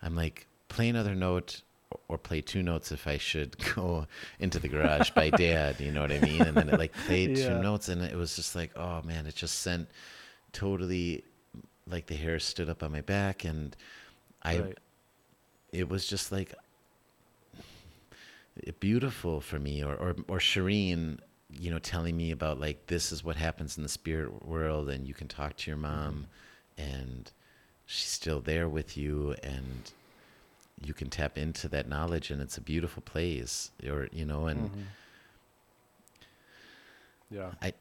I'm 0.00 0.14
like, 0.14 0.46
play 0.68 0.88
another 0.88 1.16
note 1.16 1.62
or- 2.06 2.18
play 2.18 2.40
two 2.40 2.62
notes 2.62 2.92
if 2.92 3.08
I 3.08 3.18
should 3.18 3.56
go 3.74 4.06
into 4.38 4.60
the 4.60 4.68
garage 4.68 5.10
by 5.10 5.28
dad. 5.46 5.80
You 5.80 5.90
know 5.90 6.02
what 6.02 6.12
I 6.12 6.20
mean? 6.20 6.40
And 6.40 6.56
then 6.56 6.68
it 6.68 6.78
like 6.78 6.92
played 7.06 7.36
Yeah. 7.36 7.48
two 7.48 7.62
notes 7.62 7.88
and 7.88 8.00
it 8.00 8.14
was 8.14 8.36
just 8.36 8.54
like, 8.54 8.70
oh 8.76 9.02
man, 9.02 9.26
it 9.26 9.34
just 9.34 9.58
sent 9.58 9.88
totally 10.52 11.24
like 11.88 12.06
the 12.06 12.14
hair 12.14 12.38
stood 12.38 12.68
up 12.68 12.84
on 12.84 12.92
my 12.92 13.00
back 13.00 13.44
and 13.44 13.74
I, 14.42 14.58
Right. 14.58 14.78
it 15.72 15.88
was 15.88 16.06
just 16.06 16.32
like 16.32 16.54
beautiful 18.80 19.40
for 19.40 19.58
me 19.58 19.82
or, 19.82 19.94
or 19.94 20.16
or 20.28 20.38
Shireen 20.38 21.18
you 21.50 21.70
know 21.70 21.78
telling 21.78 22.16
me 22.16 22.30
about 22.30 22.60
like 22.60 22.86
this 22.86 23.12
is 23.12 23.24
what 23.24 23.36
happens 23.36 23.76
in 23.76 23.82
the 23.82 23.88
spirit 23.88 24.46
world 24.46 24.88
and 24.88 25.06
you 25.06 25.14
can 25.14 25.28
talk 25.28 25.56
to 25.56 25.70
your 25.70 25.78
mm-hmm. 25.78 25.94
mom 25.94 26.26
and 26.76 27.30
she's 27.86 28.08
still 28.08 28.40
there 28.40 28.68
with 28.68 28.96
you 28.96 29.34
and 29.42 29.92
you 30.84 30.94
can 30.94 31.08
tap 31.08 31.38
into 31.38 31.68
that 31.68 31.88
knowledge 31.88 32.30
and 32.30 32.40
it's 32.40 32.56
a 32.56 32.60
beautiful 32.60 33.02
place 33.02 33.70
or 33.86 34.08
you 34.12 34.24
know 34.24 34.46
and 34.46 34.70
mm-hmm. 34.70 34.80
Yeah. 37.30 37.52
I 37.62 37.72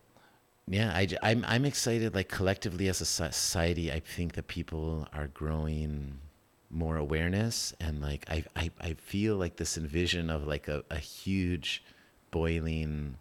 yeah 0.67 0.91
I, 0.95 1.07
I, 1.21 1.31
am 1.31 1.43
I'm 1.45 1.65
excited 1.65 2.15
like 2.15 2.29
collectively 2.29 2.87
as 2.87 3.01
a 3.01 3.05
society 3.05 3.91
I 3.91 3.99
think 3.99 4.33
that 4.33 4.47
people 4.47 5.07
are 5.11 5.27
growing 5.27 6.19
more 6.71 6.97
awareness 6.97 7.73
and 7.79 8.01
like 8.01 8.25
I 8.29 8.43
I, 8.55 8.71
I 8.79 8.93
feel 8.93 9.35
like 9.35 9.57
this 9.57 9.77
envision 9.77 10.29
of 10.29 10.47
like 10.47 10.67
a, 10.67 10.83
a 10.89 10.97
huge 10.97 11.83
boiling 12.31 13.17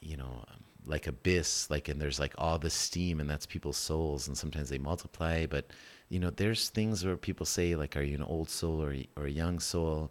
you 0.00 0.16
know 0.16 0.44
like 0.86 1.06
abyss 1.06 1.70
like 1.70 1.88
and 1.88 2.00
there's 2.00 2.20
like 2.20 2.34
all 2.38 2.58
the 2.58 2.70
steam 2.70 3.20
and 3.20 3.28
that's 3.28 3.46
people's 3.46 3.76
souls 3.76 4.28
and 4.28 4.36
sometimes 4.36 4.68
they 4.68 4.78
multiply 4.78 5.46
but 5.46 5.66
you 6.08 6.18
know 6.18 6.30
there's 6.30 6.68
things 6.68 7.04
where 7.04 7.16
people 7.16 7.46
say 7.46 7.74
like 7.74 7.96
are 7.96 8.02
you 8.02 8.14
an 8.14 8.22
old 8.22 8.48
soul 8.48 8.82
or, 8.82 8.94
or 9.16 9.26
a 9.26 9.30
young 9.30 9.58
soul? 9.58 10.10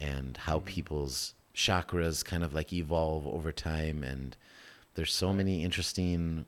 and 0.00 0.38
how 0.38 0.56
mm-hmm. 0.56 0.66
people's 0.66 1.34
chakras 1.54 2.24
kind 2.24 2.42
of 2.42 2.54
like 2.54 2.72
evolve 2.72 3.26
over 3.26 3.52
time 3.52 4.02
and 4.02 4.36
there's 4.94 5.12
so 5.12 5.32
many 5.32 5.62
interesting 5.62 6.46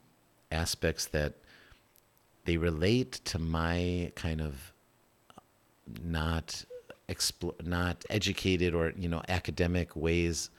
aspects 0.51 1.07
that 1.07 1.35
they 2.45 2.57
relate 2.57 3.13
to 3.25 3.39
my 3.39 4.11
kind 4.15 4.41
of 4.41 4.73
not 6.03 6.65
expl- 7.09 7.65
not 7.65 8.05
educated 8.11 8.75
or 8.75 8.93
you 8.97 9.09
know 9.09 9.23
academic 9.29 9.95
ways 9.97 10.51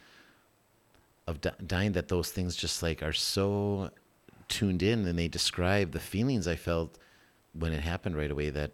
of 1.28 1.42
di- 1.42 1.52
dying 1.66 1.94
that 1.94 2.10
those 2.10 2.32
things 2.32 2.56
just 2.56 2.84
like 2.84 3.02
are 3.02 3.14
so 3.14 3.90
tuned 4.50 4.84
in 4.84 5.06
and 5.08 5.18
they 5.18 5.28
describe 5.28 5.92
the 5.92 6.00
feelings 6.00 6.48
I 6.48 6.56
felt 6.56 6.98
when 7.54 7.72
it 7.72 7.82
happened 7.82 8.18
right 8.18 8.32
away 8.32 8.50
that 8.50 8.72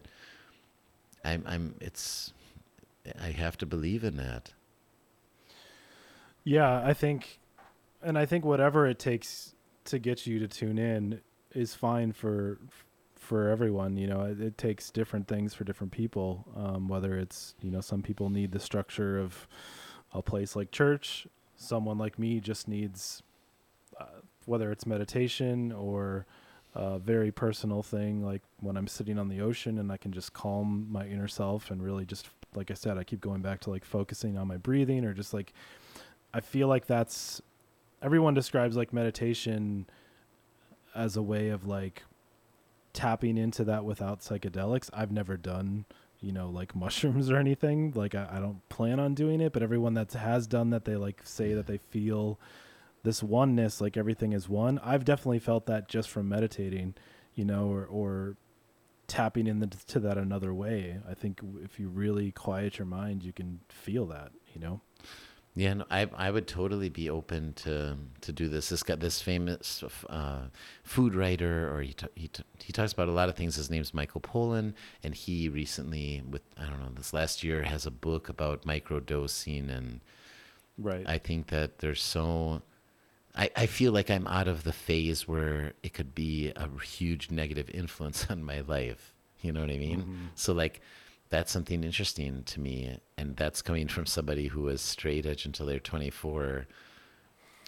I'm 1.24 1.44
I'm 1.46 1.76
it's 1.80 2.34
I 3.22 3.32
have 3.32 3.58
to 3.60 3.66
believe 3.66 4.04
in 4.04 4.18
that. 4.18 4.54
Yeah, 6.44 6.82
I 6.84 6.94
think, 6.94 7.40
and 8.02 8.18
I 8.18 8.26
think 8.26 8.46
whatever 8.46 8.88
it 8.88 9.00
takes 9.00 9.54
to 9.86 10.00
get 10.00 10.26
you 10.26 10.40
to 10.40 10.48
tune 10.48 10.78
in 10.78 11.22
is 11.54 11.74
fine 11.74 12.12
for 12.12 12.58
for 13.30 13.48
everyone. 13.48 13.96
You 13.96 14.08
know, 14.08 14.22
it, 14.22 14.42
it 14.42 14.58
takes 14.58 14.90
different 14.90 15.28
things 15.28 15.54
for 15.54 15.64
different 15.64 15.94
people. 15.94 16.48
Um, 16.56 16.88
whether 16.88 17.16
it's 17.16 17.54
you 17.62 17.70
know, 17.70 17.80
some 17.80 18.02
people 18.02 18.32
need 18.32 18.52
the 18.52 18.60
structure 18.60 19.20
of 19.20 19.48
a 20.12 20.24
place 20.24 20.56
like 20.56 20.72
church. 20.72 21.28
Someone 21.56 22.00
like 22.00 22.18
me 22.18 22.40
just 22.40 22.68
needs, 22.68 23.22
uh, 24.00 24.22
whether 24.46 24.72
it's 24.72 24.88
meditation 24.88 25.72
or 25.72 26.26
a 26.74 26.98
very 26.98 27.32
personal 27.32 27.84
thing, 27.84 28.26
like 28.26 28.42
when 28.62 28.76
I'm 28.76 28.88
sitting 28.88 29.20
on 29.20 29.28
the 29.28 29.42
ocean 29.42 29.78
and 29.78 29.92
I 29.92 29.98
can 29.98 30.12
just 30.12 30.34
calm 30.34 30.88
my 30.90 31.06
inner 31.06 31.28
self 31.28 31.70
and 31.70 31.84
really 31.84 32.06
just, 32.06 32.30
like 32.56 32.72
I 32.72 32.74
said, 32.74 32.98
I 32.98 33.04
keep 33.04 33.22
going 33.22 33.42
back 33.42 33.60
to 33.62 33.70
like 33.70 33.86
focusing 33.86 34.40
on 34.40 34.48
my 34.48 34.58
breathing 34.58 35.06
or 35.06 35.14
just 35.14 35.36
like 35.36 35.54
I 36.34 36.40
feel 36.40 36.68
like 36.68 36.88
that's 36.88 37.44
everyone 38.02 38.34
describes 38.34 38.76
like 38.76 38.92
meditation 38.92 39.86
as 40.96 41.16
a 41.16 41.22
way 41.22 41.50
of 41.50 41.68
like 41.68 42.04
tapping 43.00 43.38
into 43.38 43.64
that 43.64 43.86
without 43.86 44.20
psychedelics. 44.20 44.90
I've 44.94 45.12
never 45.12 45.38
done, 45.38 45.86
you 46.20 46.34
know, 46.34 46.50
like 46.50 46.76
mushrooms 46.84 47.32
or 47.32 47.38
anything. 47.38 47.94
Like 47.96 48.14
I, 48.14 48.28
I 48.34 48.40
don't 48.40 48.68
plan 48.68 49.00
on 49.00 49.14
doing 49.14 49.40
it, 49.40 49.54
but 49.54 49.64
everyone 49.64 49.94
that 49.94 50.12
has 50.12 50.48
done 50.48 50.72
that, 50.72 50.84
they 50.84 50.98
like 50.98 51.22
say 51.24 51.54
that 51.54 51.66
they 51.66 51.78
feel 51.78 52.40
this 53.04 53.24
oneness, 53.24 53.80
like 53.80 53.96
everything 53.96 54.34
is 54.34 54.50
one. 54.50 54.80
I've 54.84 55.06
definitely 55.06 55.40
felt 55.40 55.66
that 55.68 55.88
just 55.88 56.10
from 56.10 56.28
meditating, 56.28 56.96
you 57.36 57.46
know, 57.46 57.70
or 57.72 57.86
or 57.86 58.36
tapping 59.08 59.48
into 59.48 60.00
that 60.00 60.18
another 60.18 60.54
way. 60.54 61.00
I 61.10 61.14
think 61.14 61.40
if 61.64 61.80
you 61.80 61.88
really 61.88 62.32
quiet 62.32 62.78
your 62.78 62.86
mind, 62.86 63.24
you 63.24 63.32
can 63.32 63.62
feel 63.70 64.06
that, 64.08 64.32
you 64.54 64.60
know. 64.60 64.82
Yeah, 65.56 65.74
no, 65.74 65.86
I 65.90 66.08
I 66.16 66.32
would 66.32 66.48
totally 66.48 66.90
be 66.90 67.10
open 67.10 67.54
to 67.66 67.98
to 68.22 68.32
do 68.32 68.48
this. 68.48 68.70
This 68.70 68.84
got 68.84 69.00
this 69.00 69.22
famous 69.22 69.84
uh, 70.10 70.44
food 70.84 71.16
writer, 71.16 71.74
or 71.76 71.82
he 71.82 71.94
ta- 71.94 72.08
he 72.16 72.28
ta- 72.28 72.44
he 72.64 72.72
talks 72.72 72.94
about 72.94 73.10
a 73.10 73.12
lot 73.12 73.30
of 73.30 73.36
things. 73.36 73.56
His 73.56 73.70
name's 73.70 73.94
Michael 73.94 74.22
Pollan, 74.22 74.74
and 75.04 75.14
he 75.16 75.50
recently, 75.50 76.22
with 76.30 76.44
I 76.58 76.66
don't 76.68 76.80
know, 76.80 76.92
this 76.96 77.14
last 77.14 77.44
year, 77.44 77.64
has 77.64 77.86
a 77.86 77.92
book 77.92 78.30
about 78.30 78.64
microdosing, 78.64 79.70
and 79.70 80.02
Right. 80.78 81.06
I 81.06 81.18
think 81.18 81.48
that 81.48 81.80
there's 81.80 82.02
so. 82.02 82.62
I, 83.36 83.50
I 83.56 83.66
feel 83.68 83.92
like 83.92 84.10
I'm 84.10 84.28
out 84.28 84.48
of 84.48 84.64
the 84.64 84.74
phase 84.74 85.28
where 85.28 85.74
it 85.84 85.94
could 85.94 86.16
be 86.16 86.52
a 86.56 86.68
huge 86.84 87.30
negative 87.32 87.70
influence 87.74 88.28
on 88.30 88.44
my 88.44 88.62
life. 88.62 89.14
You 89.42 89.52
know 89.52 89.62
what 89.62 89.70
I 89.70 89.78
mean? 89.78 90.30
So 90.36 90.54
like 90.54 90.82
that's 91.30 91.52
something 91.52 91.84
interesting 91.84 92.44
to 92.44 92.60
me 92.60 92.98
and 93.18 93.36
that's 93.36 93.62
coming 93.62 93.88
from 93.88 94.06
somebody 94.06 94.48
who 94.48 94.62
was 94.62 94.82
straight 94.82 95.26
edge 95.26 95.46
until 95.46 95.66
they're 95.66 95.80
24 95.80 96.68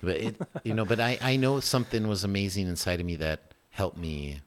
but 0.01 0.15
it 0.17 0.35
you 0.63 0.73
know 0.73 0.85
but 0.85 0.99
I, 0.99 1.17
I 1.21 1.35
know 1.35 1.59
something 1.59 2.07
was 2.07 2.23
amazing 2.23 2.67
inside 2.67 2.99
of 2.99 3.05
me 3.05 3.15
that 3.17 3.53
helped 3.71 3.97
me 3.97 4.41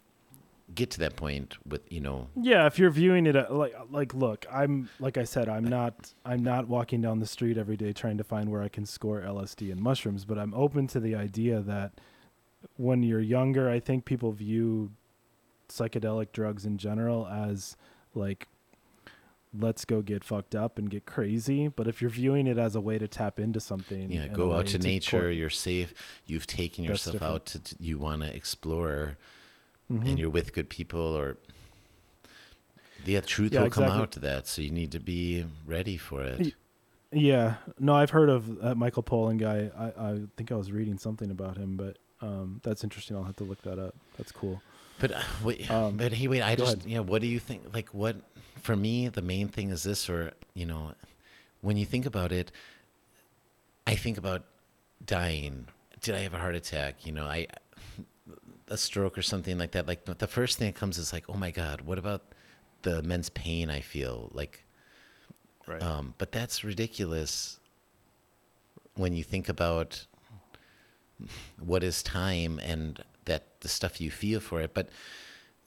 get 0.74 0.90
to 0.90 0.98
that 1.00 1.16
point 1.16 1.56
with 1.66 1.80
you 1.90 2.00
know. 2.00 2.28
Yeah, 2.40 2.66
if 2.66 2.78
you're 2.78 2.90
viewing 2.90 3.26
it 3.26 3.36
uh, 3.36 3.46
like 3.50 3.74
like 3.90 4.14
look, 4.14 4.46
I'm 4.50 4.88
like 4.98 5.18
I 5.18 5.24
said, 5.24 5.48
I'm 5.48 5.64
not 5.64 6.12
I'm 6.24 6.42
not 6.42 6.68
walking 6.68 7.00
down 7.00 7.20
the 7.20 7.26
street 7.26 7.58
every 7.58 7.76
day 7.76 7.92
trying 7.92 8.18
to 8.18 8.24
find 8.24 8.50
where 8.50 8.62
I 8.62 8.68
can 8.68 8.86
score 8.86 9.20
LSD 9.20 9.70
and 9.70 9.80
mushrooms, 9.80 10.24
but 10.24 10.38
I'm 10.38 10.54
open 10.54 10.86
to 10.88 11.00
the 11.00 11.14
idea 11.14 11.60
that 11.60 11.92
when 12.76 13.02
you're 13.02 13.20
younger, 13.20 13.68
I 13.68 13.80
think 13.80 14.04
people 14.04 14.32
view 14.32 14.90
psychedelic 15.68 16.32
drugs 16.32 16.64
in 16.64 16.78
general 16.78 17.26
as 17.26 17.76
like 18.14 18.48
let's 19.59 19.84
go 19.84 20.02
get 20.02 20.24
fucked 20.24 20.55
up 20.55 20.78
and 20.78 20.90
get 20.90 21.07
crazy, 21.07 21.68
but 21.68 21.86
if 21.86 22.00
you're 22.00 22.11
viewing 22.11 22.46
it 22.46 22.59
as 22.59 22.74
a 22.74 22.80
way 22.80 22.98
to 22.98 23.07
tap 23.09 23.38
into 23.38 23.61
something, 23.61 24.11
yeah 24.11 24.26
go 24.28 24.52
out 24.52 24.66
to 24.66 24.78
nature 24.78 25.30
you're 25.30 25.50
safe 25.50 25.94
you've 26.26 26.46
taken 26.46 26.82
yourself 26.84 27.22
out 27.22 27.46
to, 27.46 27.59
to 27.61 27.76
you 27.78 27.98
want 27.98 28.22
to 28.22 28.34
explore 28.34 29.16
Mhm. 29.92 30.09
and 30.09 30.18
you're 30.18 30.30
with 30.30 30.55
good 30.55 30.68
people 30.70 31.00
or 31.16 31.36
the 33.05 33.20
truth 33.20 33.52
Yeah, 33.52 33.62
will 33.62 33.70
come 33.70 33.84
out 33.84 34.12
to 34.12 34.20
that 34.20 34.46
so 34.46 34.62
you 34.62 34.70
need 34.70 34.92
to 34.92 35.00
be 35.00 35.44
ready 35.66 35.96
for 35.96 36.22
it 36.22 36.55
Yeah, 37.12 37.57
no, 37.78 37.94
I've 37.94 38.11
heard 38.11 38.28
of 38.30 38.61
that 38.61 38.76
Michael 38.76 39.05
Pollan 39.05 39.38
guy. 39.38 39.70
I, 39.78 39.86
I 40.12 40.20
think 40.36 40.50
I 40.50 40.57
was 40.57 40.72
reading 40.72 40.98
something 40.98 41.30
about 41.30 41.57
him, 41.57 41.76
but 41.76 41.98
um, 42.20 42.61
that's 42.64 42.82
interesting. 42.82 43.16
I'll 43.16 43.22
have 43.22 43.36
to 43.36 43.44
look 43.44 43.62
that 43.62 43.78
up. 43.78 43.94
That's 44.18 44.32
cool. 44.32 44.61
But 44.98 45.12
uh, 45.12 45.20
wait, 45.44 45.70
Um, 45.70 45.96
but 45.96 46.12
hey, 46.12 46.26
wait. 46.26 46.42
I 46.42 46.57
just 46.57 46.78
ahead. 46.78 46.88
yeah. 46.88 46.98
What 47.00 47.20
do 47.22 47.28
you 47.28 47.38
think? 47.38 47.72
Like, 47.72 47.90
what 47.94 48.16
for 48.64 48.74
me? 48.74 49.08
The 49.08 49.22
main 49.22 49.48
thing 49.48 49.70
is 49.70 49.82
this, 49.82 50.08
or 50.08 50.32
you 50.54 50.66
know, 50.66 50.92
when 51.60 51.76
you 51.76 51.84
think 51.86 52.06
about 52.06 52.32
it, 52.32 52.50
I 53.86 53.94
think 53.94 54.16
about 54.18 54.44
dying. 55.04 55.68
Did 56.00 56.14
I 56.14 56.20
have 56.20 56.34
a 56.34 56.38
heart 56.38 56.54
attack? 56.54 57.06
You 57.06 57.12
know, 57.12 57.26
I 57.26 57.46
a 58.68 58.76
stroke 58.78 59.18
or 59.18 59.22
something 59.22 59.58
like 59.58 59.72
that. 59.72 59.86
Like 59.86 60.04
the 60.06 60.26
first 60.26 60.58
thing 60.58 60.68
that 60.68 60.74
comes 60.78 60.98
is 60.98 61.12
like, 61.12 61.24
oh 61.28 61.34
my 61.34 61.50
god, 61.50 61.82
what 61.82 61.98
about 61.98 62.22
the 62.82 62.98
immense 62.98 63.28
pain 63.28 63.70
I 63.70 63.80
feel? 63.80 64.30
Like, 64.32 64.64
Right. 65.66 65.82
um, 65.82 66.14
but 66.18 66.32
that's 66.32 66.64
ridiculous 66.64 67.58
when 68.96 69.14
you 69.14 69.22
think 69.22 69.48
about 69.48 70.06
what 71.58 71.82
is 71.82 72.02
time 72.02 72.58
and 72.62 73.02
that 73.24 73.60
the 73.60 73.68
stuff 73.68 74.00
you 74.00 74.10
feel 74.10 74.40
for 74.40 74.60
it. 74.60 74.74
But 74.74 74.88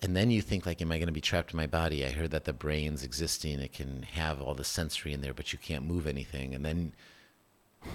and 0.02 0.16
then 0.16 0.30
you 0.30 0.42
think 0.42 0.66
like, 0.66 0.82
am 0.82 0.92
I 0.92 0.98
going 0.98 1.08
to 1.08 1.14
be 1.14 1.22
trapped 1.22 1.54
in 1.54 1.58
my 1.58 1.68
body? 1.68 2.06
I 2.06 2.12
heard 2.12 2.32
that 2.32 2.46
the 2.46 2.54
brain's 2.54 3.04
existing; 3.04 3.60
it 3.60 3.74
can 3.74 4.04
have 4.04 4.42
all 4.42 4.54
the 4.54 4.64
sensory 4.64 5.14
in 5.14 5.22
there, 5.22 5.34
but 5.34 5.52
you 5.52 5.60
can't 5.60 5.86
move 5.86 6.06
anything. 6.06 6.54
And 6.54 6.64
then, 6.64 6.94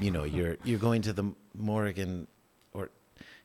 you 0.00 0.11
know, 0.11 0.24
you're 0.24 0.57
you're 0.64 0.80
going 0.80 1.03
to 1.03 1.12
the 1.12 1.32
morgue 1.55 1.98
and 1.98 2.26
or 2.72 2.90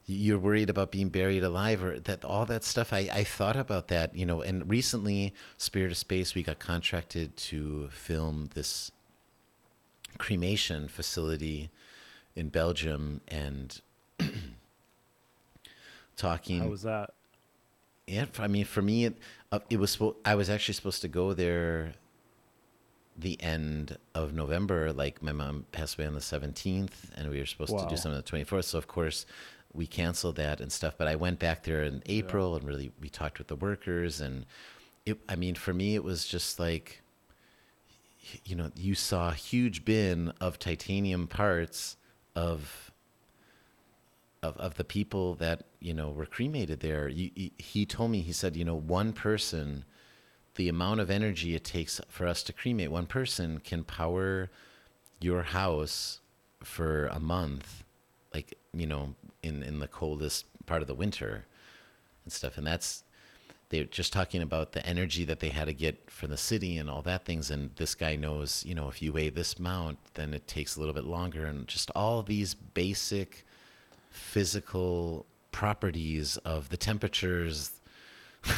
you're 0.08 0.40
worried 0.40 0.70
about 0.72 0.92
being 0.92 1.10
buried 1.10 1.44
alive 1.44 1.84
or 1.84 2.00
that 2.00 2.26
all 2.26 2.46
that 2.46 2.64
stuff 2.64 2.94
I, 2.94 3.10
I 3.12 3.24
thought 3.26 3.58
about 3.58 3.90
that 3.90 4.16
you 4.16 4.26
know 4.26 4.42
and 4.42 4.68
recently 4.70 5.34
spirit 5.58 5.92
of 5.92 5.98
space 5.98 6.34
we 6.34 6.44
got 6.44 6.60
contracted 6.60 7.36
to 7.36 7.90
film 7.92 8.50
this 8.54 8.90
cremation 10.18 10.88
facility 10.88 11.70
in 12.38 12.48
belgium 12.48 13.20
and 13.28 13.82
talking 16.16 16.62
How 16.62 16.68
was 16.70 16.84
that? 16.84 17.12
Yeah, 18.08 18.26
I 18.40 18.48
mean, 18.48 18.66
for 18.66 18.82
me, 18.82 19.06
it, 19.06 19.18
uh, 19.52 19.60
it 19.70 19.78
was. 19.78 20.00
I 20.24 20.36
was 20.36 20.50
actually 20.50 20.74
supposed 20.76 21.02
to 21.02 21.08
go 21.10 21.34
there. 21.34 21.94
The 23.20 23.42
end 23.42 23.98
of 24.14 24.34
November, 24.34 24.94
like 24.94 25.24
my 25.24 25.32
mom 25.32 25.66
passed 25.72 25.98
away 25.98 26.08
on 26.08 26.14
the 26.14 26.22
seventeenth, 26.22 27.12
and 27.16 27.30
we 27.30 27.40
were 27.40 27.46
supposed 27.46 27.78
to 27.78 27.88
do 27.90 27.98
something 27.98 28.12
on 28.12 28.18
the 28.18 28.22
twenty 28.22 28.46
fourth. 28.46 28.66
So 28.66 28.78
of 28.78 28.88
course, 28.88 29.26
we 29.74 29.88
canceled 29.88 30.36
that 30.36 30.62
and 30.62 30.72
stuff. 30.72 30.94
But 30.98 31.08
I 31.08 31.16
went 31.16 31.40
back 31.40 31.64
there 31.64 31.84
in 31.84 32.04
April, 32.06 32.56
and 32.56 32.64
really 32.66 32.92
we 33.02 33.10
talked 33.10 33.40
with 33.40 33.48
the 33.48 33.56
workers, 33.56 34.22
and 34.22 34.46
it. 35.06 35.18
I 35.28 35.36
mean, 35.36 35.56
for 35.56 35.74
me, 35.74 35.96
it 35.96 36.04
was 36.04 36.26
just 36.26 36.60
like, 36.60 37.02
you 38.46 38.56
know, 38.56 38.72
you 38.76 38.94
saw 38.94 39.30
a 39.30 39.34
huge 39.34 39.84
bin 39.84 40.32
of 40.40 40.60
titanium 40.60 41.28
parts 41.28 41.98
of 42.36 42.92
of, 44.44 44.58
of 44.58 44.76
the 44.76 44.84
people 44.84 45.36
that 45.36 45.64
you 45.80 45.94
know 45.94 46.10
were 46.10 46.26
cremated 46.26 46.80
there. 46.80 47.08
He- 47.10 47.86
told 47.88 48.12
me 48.12 48.22
he 48.22 48.34
said 48.34 48.56
you 48.56 48.66
know 48.66 48.76
one 48.76 49.14
person 49.14 49.86
the 50.56 50.70
amount 50.70 51.00
of 51.00 51.10
energy 51.10 51.56
it 51.56 51.64
takes 51.64 52.02
for 52.10 52.28
us 52.28 52.42
to 52.44 52.52
cremate 52.52 52.92
one 52.92 53.06
person 53.06 53.60
can 53.60 53.84
power 53.84 54.50
your 55.20 55.44
house 55.44 56.20
for 56.64 57.08
a 57.08 57.20
month 57.20 57.84
like 58.34 58.58
you 58.74 58.88
know 58.88 59.16
in 59.44 59.64
in 59.64 59.80
the 59.80 59.88
coldest 59.88 60.46
part 60.66 60.82
of 60.82 60.88
the 60.88 60.96
winter 60.96 61.46
and 62.24 62.32
stuff. 62.32 62.58
And 62.58 62.68
that's 62.68 63.04
they're 63.70 63.86
just 63.86 64.14
talking 64.14 64.42
about 64.42 64.72
the 64.72 64.86
energy 64.86 65.26
that 65.26 65.40
they 65.40 65.50
had 65.50 65.66
to 65.66 65.74
get 65.74 66.10
for 66.10 66.28
the 66.28 66.38
city 66.38 66.78
and 66.78 66.90
all 66.90 67.02
that 67.02 67.26
things. 67.26 67.50
And 67.52 67.72
this 67.76 67.96
guy 67.96 68.16
knows 68.16 68.64
you 68.66 68.76
know 68.76 68.88
if 68.90 69.02
you 69.02 69.14
weigh 69.14 69.30
this 69.30 69.56
amount 69.56 69.98
then 70.14 70.34
it 70.34 70.48
takes 70.48 70.76
a 70.76 70.80
little 70.80 70.94
bit 70.94 71.06
longer. 71.06 71.46
And 71.46 71.68
just 71.68 71.90
all 71.96 72.22
these 72.22 72.54
basic 72.54 73.47
physical 74.18 75.26
properties 75.52 76.38
of 76.38 76.70
the 76.70 76.78
temperatures 76.78 77.72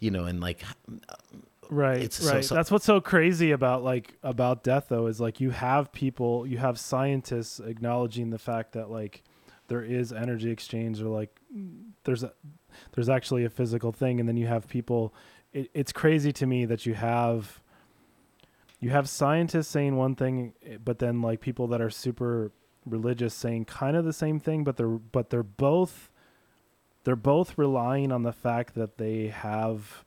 you 0.00 0.10
know 0.10 0.24
and 0.24 0.40
like 0.40 0.62
Right, 1.72 2.00
It's 2.02 2.16
so- 2.16 2.32
right. 2.34 2.44
so- 2.44 2.54
That's 2.56 2.70
what's 2.72 2.84
so 2.84 3.00
crazy 3.00 3.52
about 3.52 3.84
like 3.84 4.14
about 4.24 4.64
death 4.64 4.86
though 4.88 5.06
is 5.06 5.20
like 5.20 5.40
you 5.40 5.50
have 5.50 5.92
people, 5.92 6.44
you 6.44 6.58
have 6.58 6.80
scientists 6.80 7.60
acknowledging 7.60 8.30
the 8.30 8.38
fact 8.38 8.72
that 8.72 8.90
like 8.90 9.22
there 9.68 9.82
is 9.84 10.12
energy 10.12 10.50
exchange 10.50 11.00
or 11.00 11.06
like 11.08 11.38
there's 12.02 12.24
a 12.24 12.32
there's 12.92 13.08
actually 13.08 13.44
a 13.44 13.50
physical 13.50 13.92
thing 13.92 14.18
and 14.18 14.28
then 14.28 14.36
you 14.36 14.48
have 14.48 14.66
people 14.66 15.14
it, 15.52 15.70
it's 15.72 15.92
crazy 15.92 16.32
to 16.32 16.44
me 16.44 16.64
that 16.64 16.86
you 16.86 16.94
have 16.94 17.60
you 18.80 18.90
have 18.90 19.08
scientists 19.08 19.68
saying 19.68 19.94
one 19.96 20.16
thing 20.16 20.54
but 20.84 20.98
then 20.98 21.22
like 21.22 21.40
people 21.40 21.68
that 21.68 21.80
are 21.80 21.90
super 21.90 22.50
religious 22.86 23.34
saying 23.34 23.64
kind 23.64 23.96
of 23.96 24.04
the 24.04 24.12
same 24.12 24.40
thing 24.40 24.64
but 24.64 24.76
they're 24.76 24.88
but 24.88 25.30
they're 25.30 25.42
both 25.42 26.08
they're 27.04 27.16
both 27.16 27.56
relying 27.56 28.12
on 28.12 28.22
the 28.22 28.32
fact 28.32 28.74
that 28.74 28.98
they 28.98 29.28
have 29.28 30.04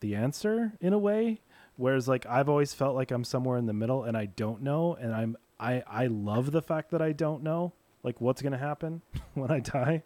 the 0.00 0.14
answer 0.14 0.72
in 0.80 0.92
a 0.92 0.98
way. 0.98 1.40
Whereas 1.76 2.06
like 2.06 2.26
i've 2.26 2.48
always 2.48 2.74
felt 2.74 2.94
like 2.94 3.10
i'm 3.10 3.24
somewhere 3.24 3.56
in 3.56 3.66
the 3.66 3.72
middle 3.72 4.04
and 4.04 4.16
i 4.16 4.26
don't 4.26 4.62
know 4.62 4.94
and 4.94 5.14
i'm 5.14 5.36
i 5.58 5.82
i 5.86 6.06
love 6.06 6.52
the 6.52 6.62
fact 6.62 6.90
that 6.90 7.00
i 7.00 7.12
don't 7.12 7.42
know 7.42 7.72
like 8.02 8.20
what's 8.20 8.42
to 8.42 8.56
happen 8.56 9.00
when 9.34 9.50
i 9.50 9.60
die. 9.60 10.02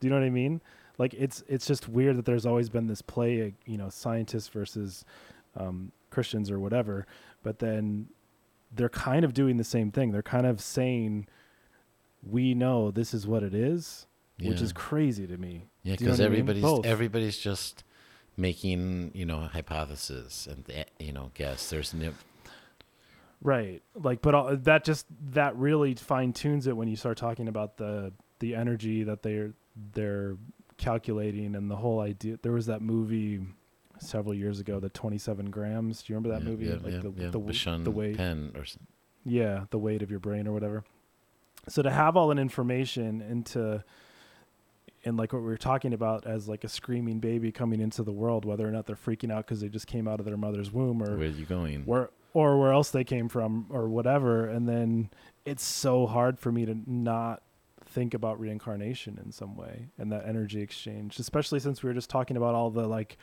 Do 0.00 0.06
you 0.06 0.10
know 0.10 0.18
what 0.18 0.26
i 0.26 0.30
mean? 0.30 0.60
Like 0.98 1.14
it's 1.14 1.44
it's 1.46 1.66
just 1.66 1.88
weird 1.88 2.16
that 2.16 2.24
there's 2.24 2.46
always 2.46 2.70
been 2.70 2.86
this 2.86 3.02
play 3.02 3.42
uh, 3.42 3.50
you 3.66 3.76
know 3.76 3.90
scientists 3.90 4.48
versus 4.48 5.04
um, 5.56 5.92
christians 6.10 6.50
or 6.50 6.58
whatever 6.58 7.06
but 7.42 7.58
then 7.58 8.08
they're 8.72 8.88
kind 8.88 9.24
of 9.24 9.34
doing 9.34 9.56
the 9.56 9.64
same 9.64 9.90
thing. 9.90 10.12
They're 10.12 10.22
kind 10.22 10.46
of 10.46 10.60
saying 10.60 11.26
we 12.22 12.54
know 12.54 12.90
this 12.90 13.14
is 13.14 13.26
what 13.26 13.42
it 13.42 13.54
is 13.54 14.06
which 14.42 14.60
is 14.62 14.72
crazy 14.72 15.26
to 15.26 15.36
me 15.36 15.66
yeah 15.82 15.96
Do 15.96 16.04
you 16.04 16.10
know 16.10 16.16
because 16.16 16.20
what 16.20 16.26
I 16.26 16.28
mean? 16.30 16.48
everybody's 16.48 16.86
everybody's 16.86 17.38
just 17.38 17.84
making 18.36 19.10
you 19.14 19.26
know 19.26 19.40
hypotheses 19.40 20.48
and 20.50 20.64
eh, 20.70 20.84
you 20.98 21.12
know 21.12 21.30
guess 21.34 21.68
there's 21.70 21.92
no 21.94 22.12
Right. 23.42 23.82
Like, 23.94 24.20
but 24.20 24.34
all, 24.34 24.54
that 24.56 24.84
just 24.84 25.06
that 25.32 25.56
really 25.56 25.94
fine 25.94 26.32
tunes 26.32 26.66
it 26.66 26.76
when 26.76 26.88
you 26.88 26.96
start 26.96 27.16
talking 27.16 27.48
about 27.48 27.76
the 27.78 28.12
the 28.38 28.54
energy 28.54 29.02
that 29.04 29.22
they're 29.22 29.52
they're 29.94 30.36
calculating 30.76 31.54
and 31.56 31.70
the 31.70 31.76
whole 31.76 32.00
idea. 32.00 32.38
There 32.42 32.52
was 32.52 32.66
that 32.66 32.82
movie 32.82 33.40
several 33.98 34.34
years 34.34 34.60
ago, 34.60 34.78
the 34.78 34.90
Twenty 34.90 35.16
Seven 35.18 35.50
Grams. 35.50 36.02
Do 36.02 36.12
you 36.12 36.16
remember 36.18 36.38
that 36.38 36.44
yeah, 36.44 36.50
movie? 36.50 36.66
yeah, 36.66 36.72
like 36.82 36.92
yeah, 37.02 37.10
the 37.10 37.22
yeah. 37.24 37.30
the, 37.30 37.38
Bashan 37.38 37.84
the 37.84 37.90
weight. 37.90 38.20
Or 38.20 38.60
s- 38.62 38.76
Yeah, 39.24 39.64
the 39.70 39.78
weight 39.78 40.02
of 40.02 40.10
your 40.10 40.20
brain 40.20 40.46
or 40.46 40.52
whatever. 40.52 40.84
So 41.68 41.82
to 41.82 41.90
have 41.90 42.16
all 42.16 42.28
that 42.28 42.38
information 42.38 43.20
into 43.20 43.84
and 45.04 45.16
like 45.16 45.32
what 45.32 45.40
we 45.40 45.48
were 45.48 45.56
talking 45.56 45.94
about 45.94 46.26
as 46.26 46.48
like 46.48 46.64
a 46.64 46.68
screaming 46.68 47.20
baby 47.20 47.52
coming 47.52 47.80
into 47.80 48.02
the 48.02 48.12
world, 48.12 48.44
whether 48.44 48.68
or 48.68 48.70
not 48.70 48.86
they're 48.86 48.96
freaking 48.96 49.32
out 49.32 49.46
because 49.46 49.60
they 49.60 49.68
just 49.68 49.86
came 49.86 50.06
out 50.06 50.20
of 50.20 50.26
their 50.26 50.36
mother's 50.36 50.70
womb 50.70 51.02
or 51.02 51.16
where 51.16 51.28
are 51.28 51.30
you 51.30 51.46
going 51.46 51.84
where 51.84 52.10
or 52.32 52.60
where 52.60 52.72
else 52.72 52.90
they 52.90 53.04
came 53.04 53.28
from 53.28 53.66
or 53.70 53.88
whatever. 53.88 54.46
And 54.46 54.68
then 54.68 55.10
it's 55.44 55.64
so 55.64 56.06
hard 56.06 56.38
for 56.38 56.52
me 56.52 56.64
to 56.66 56.76
not 56.86 57.42
think 57.90 58.14
about 58.14 58.38
reincarnation 58.38 59.18
in 59.24 59.32
some 59.32 59.56
way 59.56 59.88
and 59.98 60.12
that 60.12 60.24
energy 60.24 60.60
exchange 60.62 61.18
especially 61.18 61.58
since 61.58 61.82
we 61.82 61.88
were 61.88 61.94
just 61.94 62.08
talking 62.08 62.36
about 62.36 62.54
all 62.54 62.70
the 62.70 62.86
like 62.86 63.18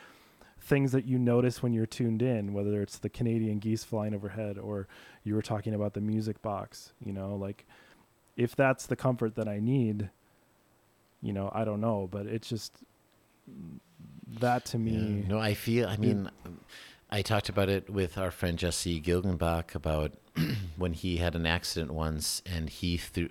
things 0.60 0.92
that 0.92 1.06
you 1.06 1.18
notice 1.18 1.64
when 1.64 1.72
you're 1.72 1.86
tuned 1.86 2.22
in 2.22 2.52
whether 2.52 2.82
it's 2.82 2.98
the 2.98 3.10
canadian 3.10 3.60
geese 3.60 3.86
flying 3.86 4.14
overhead 4.14 4.58
or 4.58 4.86
you 5.24 5.34
were 5.34 5.42
talking 5.42 5.74
about 5.74 5.94
the 5.94 6.02
music 6.02 6.42
box 6.42 6.92
you 7.02 7.14
know 7.14 7.34
like 7.36 7.66
if 8.38 8.56
that's 8.56 8.86
the 8.86 8.96
comfort 8.96 9.36
that 9.36 9.48
i 9.48 9.60
need 9.60 10.10
you 11.22 11.34
know 11.34 11.52
i 11.54 11.66
don't 11.66 11.82
know 11.82 12.08
but 12.10 12.26
it's 12.28 12.48
just 12.48 12.72
that 14.40 14.64
to 14.66 14.78
me 14.78 14.92
Yeah. 15.22 15.28
No, 15.30 15.40
I 15.40 15.54
feel. 15.54 15.88
I 15.88 15.96
mean, 15.98 16.30
I 17.10 17.22
talked 17.22 17.48
about 17.50 17.70
it 17.70 17.90
with 17.90 18.18
our 18.18 18.30
friend 18.30 18.58
Jesse 18.60 19.00
Gilgenbach 19.02 19.74
about 19.74 20.12
when 20.78 20.92
he 20.94 21.18
had 21.18 21.34
an 21.36 21.46
accident 21.46 21.92
once, 21.94 22.42
and 22.46 22.70
he 22.70 22.98
threw, 22.98 23.30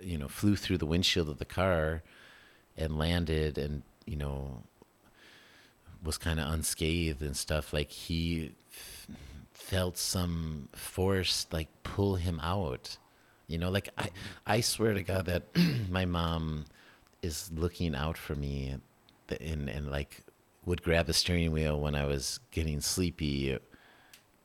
you 0.00 0.16
know, 0.16 0.26
flew 0.26 0.56
through 0.56 0.78
the 0.78 0.86
windshield 0.86 1.28
of 1.28 1.38
the 1.38 1.44
car 1.44 2.02
and 2.78 2.98
landed, 2.98 3.58
and 3.58 3.82
you 4.06 4.16
know, 4.16 4.62
was 6.02 6.16
kind 6.16 6.40
of 6.40 6.50
unscathed 6.50 7.20
and 7.22 7.36
stuff, 7.36 7.72
like 7.74 7.90
he 7.90 8.52
f- 8.72 9.06
felt 9.52 9.98
some 9.98 10.70
force 10.72 11.46
like 11.52 11.68
pull 11.82 12.16
him 12.16 12.40
out. 12.42 12.96
You 13.48 13.56
know, 13.58 13.70
like 13.70 13.88
I, 13.96 14.04
mm-hmm. 14.04 14.16
I 14.46 14.60
swear 14.60 14.94
to 14.94 15.02
God 15.02 15.26
that 15.26 15.42
my 15.90 16.04
mom 16.04 16.66
is 17.22 17.50
looking 17.54 17.94
out 17.94 18.16
for 18.16 18.34
me, 18.34 18.76
and 19.40 19.68
and 19.68 19.90
like 19.90 20.20
would 20.64 20.82
grab 20.82 21.06
the 21.06 21.14
steering 21.14 21.50
wheel 21.50 21.80
when 21.80 21.94
I 21.94 22.04
was 22.04 22.40
getting 22.50 22.80
sleepy, 22.82 23.58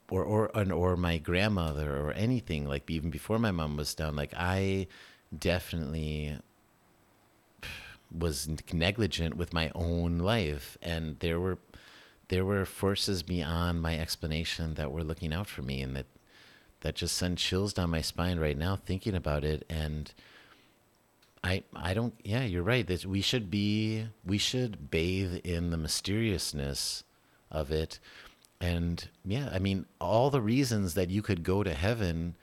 or 0.09 0.23
or 0.23 0.51
and, 0.55 0.71
or 0.71 0.95
my 0.95 1.17
grandmother 1.17 1.97
or 1.97 2.13
anything 2.13 2.65
like 2.65 2.89
even 2.89 3.09
before 3.09 3.37
my 3.37 3.51
mom 3.51 3.75
was 3.75 3.93
down. 3.93 4.15
Like 4.15 4.33
I 4.37 4.87
definitely 5.37 6.39
was 8.09 8.47
negligent 8.71 9.35
with 9.35 9.53
my 9.53 9.69
own 9.75 10.19
life, 10.19 10.77
and 10.81 11.19
there 11.19 11.41
were 11.41 11.57
there 12.29 12.45
were 12.45 12.65
forces 12.65 13.21
beyond 13.21 13.81
my 13.81 13.99
explanation 13.99 14.75
that 14.75 14.93
were 14.93 15.03
looking 15.03 15.33
out 15.33 15.47
for 15.47 15.61
me, 15.61 15.81
and 15.81 15.93
that 15.97 16.05
that 16.83 16.95
just 16.95 17.17
sent 17.17 17.39
chills 17.39 17.73
down 17.73 17.89
my 17.89 18.01
spine 18.01 18.39
right 18.39 18.57
now 18.57 18.75
thinking 18.75 19.15
about 19.15 19.43
it 19.43 19.65
and 19.69 20.13
I 21.43 21.63
I 21.75 21.93
don't 21.93 22.13
yeah, 22.23 22.43
you're 22.43 22.63
right. 22.63 22.87
That 22.87 23.05
we 23.05 23.21
should 23.21 23.51
be 23.51 24.07
we 24.25 24.37
should 24.37 24.89
bathe 24.89 25.41
in 25.43 25.71
the 25.71 25.77
mysteriousness 25.77 27.03
of 27.51 27.71
it. 27.71 27.99
And 28.61 29.07
yeah, 29.25 29.49
I 29.51 29.59
mean 29.59 29.85
all 29.99 30.29
the 30.29 30.41
reasons 30.41 30.93
that 30.93 31.09
you 31.09 31.21
could 31.21 31.43
go 31.43 31.63
to 31.63 31.73
heaven 31.73 32.35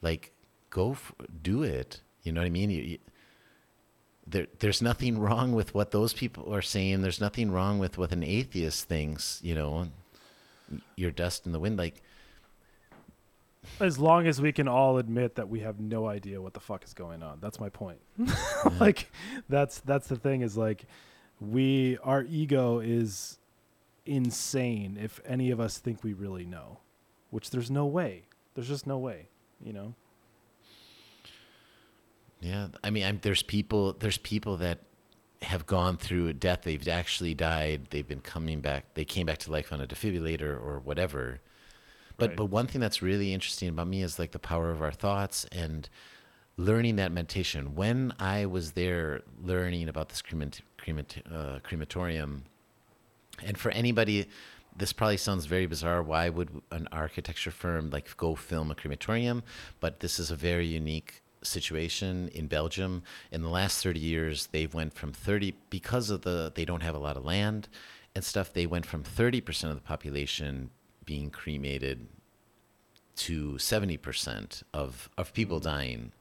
like 0.00 0.32
go 0.70 0.92
f- 0.92 1.12
do 1.42 1.62
it. 1.62 2.00
You 2.22 2.32
know 2.32 2.40
what 2.40 2.46
I 2.46 2.50
mean? 2.50 2.70
You, 2.70 2.82
you, 2.82 2.98
there 4.26 4.46
there's 4.60 4.80
nothing 4.80 5.18
wrong 5.26 5.52
with 5.52 5.74
what 5.74 5.90
those 5.90 6.14
people 6.14 6.52
are 6.54 6.62
saying. 6.62 7.02
There's 7.02 7.20
nothing 7.20 7.50
wrong 7.50 7.78
with 7.78 7.98
what 7.98 8.12
an 8.12 8.22
atheist 8.22 8.88
thinks, 8.88 9.38
you 9.42 9.54
know. 9.54 9.88
Your 10.96 11.10
dust 11.10 11.46
in 11.46 11.52
the 11.52 11.60
wind 11.60 11.76
like 11.76 12.02
As 13.80 13.98
long 13.98 14.26
as 14.26 14.40
we 14.40 14.52
can 14.52 14.68
all 14.68 14.98
admit 14.98 15.34
that 15.36 15.48
we 15.48 15.60
have 15.60 15.80
no 15.80 16.06
idea 16.06 16.40
what 16.40 16.54
the 16.54 16.60
fuck 16.60 16.84
is 16.84 16.94
going 16.94 17.22
on. 17.22 17.38
That's 17.40 17.60
my 17.60 17.68
point. 17.68 17.98
like 18.80 19.10
that's 19.48 19.80
that's 19.80 20.08
the 20.08 20.16
thing 20.16 20.42
is 20.42 20.56
like 20.56 20.86
we 21.40 21.98
our 22.02 22.22
ego 22.22 22.80
is 22.80 23.38
insane 24.06 24.98
if 25.00 25.20
any 25.26 25.50
of 25.50 25.60
us 25.60 25.78
think 25.78 26.02
we 26.02 26.12
really 26.12 26.46
know, 26.46 26.78
which 27.30 27.50
there's 27.50 27.70
no 27.70 27.86
way. 27.86 28.24
There's 28.54 28.68
just 28.68 28.86
no 28.86 28.98
way, 28.98 29.28
you 29.62 29.72
know. 29.72 29.94
Yeah, 32.40 32.68
I 32.84 32.90
mean, 32.90 33.04
I'm, 33.04 33.18
there's 33.22 33.42
people 33.42 33.94
there's 33.94 34.18
people 34.18 34.56
that 34.58 34.80
have 35.42 35.66
gone 35.66 35.96
through 35.96 36.28
a 36.28 36.32
death. 36.32 36.62
They've 36.62 36.88
actually 36.88 37.34
died. 37.34 37.88
They've 37.90 38.06
been 38.06 38.20
coming 38.20 38.60
back. 38.60 38.94
They 38.94 39.04
came 39.04 39.26
back 39.26 39.38
to 39.38 39.52
life 39.52 39.72
on 39.72 39.80
a 39.80 39.86
defibrillator 39.86 40.42
or 40.42 40.80
whatever. 40.82 41.40
But 42.16 42.30
Right. 42.30 42.36
but 42.36 42.44
one 42.46 42.66
thing 42.66 42.80
that's 42.80 43.02
really 43.02 43.34
interesting 43.34 43.68
about 43.68 43.88
me 43.88 44.02
is 44.02 44.18
like 44.18 44.32
the 44.32 44.38
power 44.38 44.70
of 44.70 44.80
our 44.82 44.92
thoughts 44.92 45.44
and 45.52 45.88
learning 46.56 46.96
that 46.96 47.12
meditation. 47.12 47.74
When 47.74 48.14
I 48.18 48.46
was 48.46 48.72
there 48.72 49.22
learning 49.42 49.88
about 49.88 50.08
this 50.08 50.22
uh, 51.30 51.58
crematorium, 51.62 52.44
and 53.44 53.58
for 53.58 53.70
anybody, 53.70 54.26
this 54.76 54.92
probably 54.92 55.16
sounds 55.18 55.46
very 55.46 55.66
bizarre. 55.66 56.02
Why 56.02 56.28
would 56.28 56.62
an 56.70 56.88
architecture 56.92 57.50
firm 57.50 57.90
like 57.90 58.16
go 58.16 58.34
film 58.34 58.70
a 58.70 58.74
crematorium? 58.74 59.42
But 59.80 60.00
this 60.00 60.18
is 60.18 60.30
a 60.30 60.36
very 60.36 60.66
unique 60.66 61.22
situation 61.42 62.28
in 62.28 62.46
Belgium. 62.46 63.02
In 63.30 63.42
the 63.42 63.48
last 63.48 63.82
30 63.82 64.00
years, 64.00 64.46
they've 64.48 64.72
went 64.72 64.94
from 64.94 65.12
30 65.12 65.54
because 65.70 66.10
of 66.10 66.22
the 66.22 66.52
they 66.54 66.64
don't 66.64 66.82
have 66.82 66.94
a 66.94 66.98
lot 66.98 67.16
of 67.16 67.24
land 67.24 67.68
and 68.14 68.24
stuff. 68.24 68.52
They 68.52 68.66
went 68.66 68.86
from 68.86 69.02
30% 69.04 69.68
of 69.68 69.74
the 69.74 69.82
population 69.82 70.70
being 71.06 71.30
cremated 71.30 72.06
to 73.16 73.52
70% 73.52 74.62
of 74.74 75.08
of 75.16 75.32
people 75.32 75.58
mm-hmm. 75.58 75.68
dying 75.68 76.12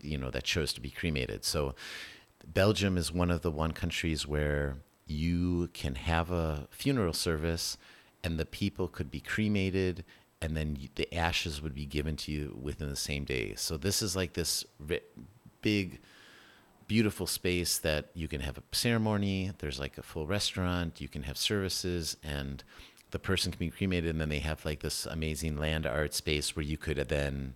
you 0.00 0.18
know 0.18 0.30
that 0.30 0.44
chose 0.44 0.72
to 0.74 0.80
be 0.80 0.90
cremated. 0.90 1.44
So 1.44 1.74
belgium 2.46 2.98
is 2.98 3.10
one 3.10 3.30
of 3.30 3.40
the 3.40 3.50
one 3.50 3.72
countries 3.72 4.26
where 4.26 4.76
you 5.06 5.70
can 5.72 5.94
have 5.94 6.30
a 6.30 6.68
funeral 6.70 7.14
service 7.14 7.78
and 8.22 8.38
the 8.38 8.44
people 8.44 8.86
could 8.86 9.10
be 9.10 9.20
cremated 9.20 10.04
and 10.42 10.56
then 10.56 10.76
the 10.96 11.12
ashes 11.14 11.62
would 11.62 11.74
be 11.74 11.86
given 11.86 12.16
to 12.16 12.32
you 12.32 12.58
within 12.60 12.90
the 12.90 12.96
same 12.96 13.24
day. 13.24 13.54
So 13.56 13.78
this 13.78 14.02
is 14.02 14.14
like 14.14 14.34
this 14.34 14.64
big 15.62 16.00
beautiful 16.86 17.26
space 17.26 17.78
that 17.78 18.10
you 18.12 18.28
can 18.28 18.42
have 18.42 18.58
a 18.58 18.62
ceremony 18.72 19.50
there's 19.56 19.80
like 19.80 19.96
a 19.96 20.02
full 20.02 20.26
restaurant 20.26 21.00
you 21.00 21.08
can 21.08 21.22
have 21.22 21.38
services 21.38 22.18
and 22.22 22.62
the 23.14 23.18
person 23.20 23.52
can 23.52 23.60
be 23.60 23.70
cremated 23.70 24.10
and 24.10 24.20
then 24.20 24.28
they 24.28 24.40
have 24.40 24.64
like 24.64 24.80
this 24.80 25.06
amazing 25.06 25.56
land 25.56 25.86
art 25.86 26.12
space 26.12 26.56
where 26.56 26.64
you 26.64 26.76
could 26.76 26.96
then 26.96 27.54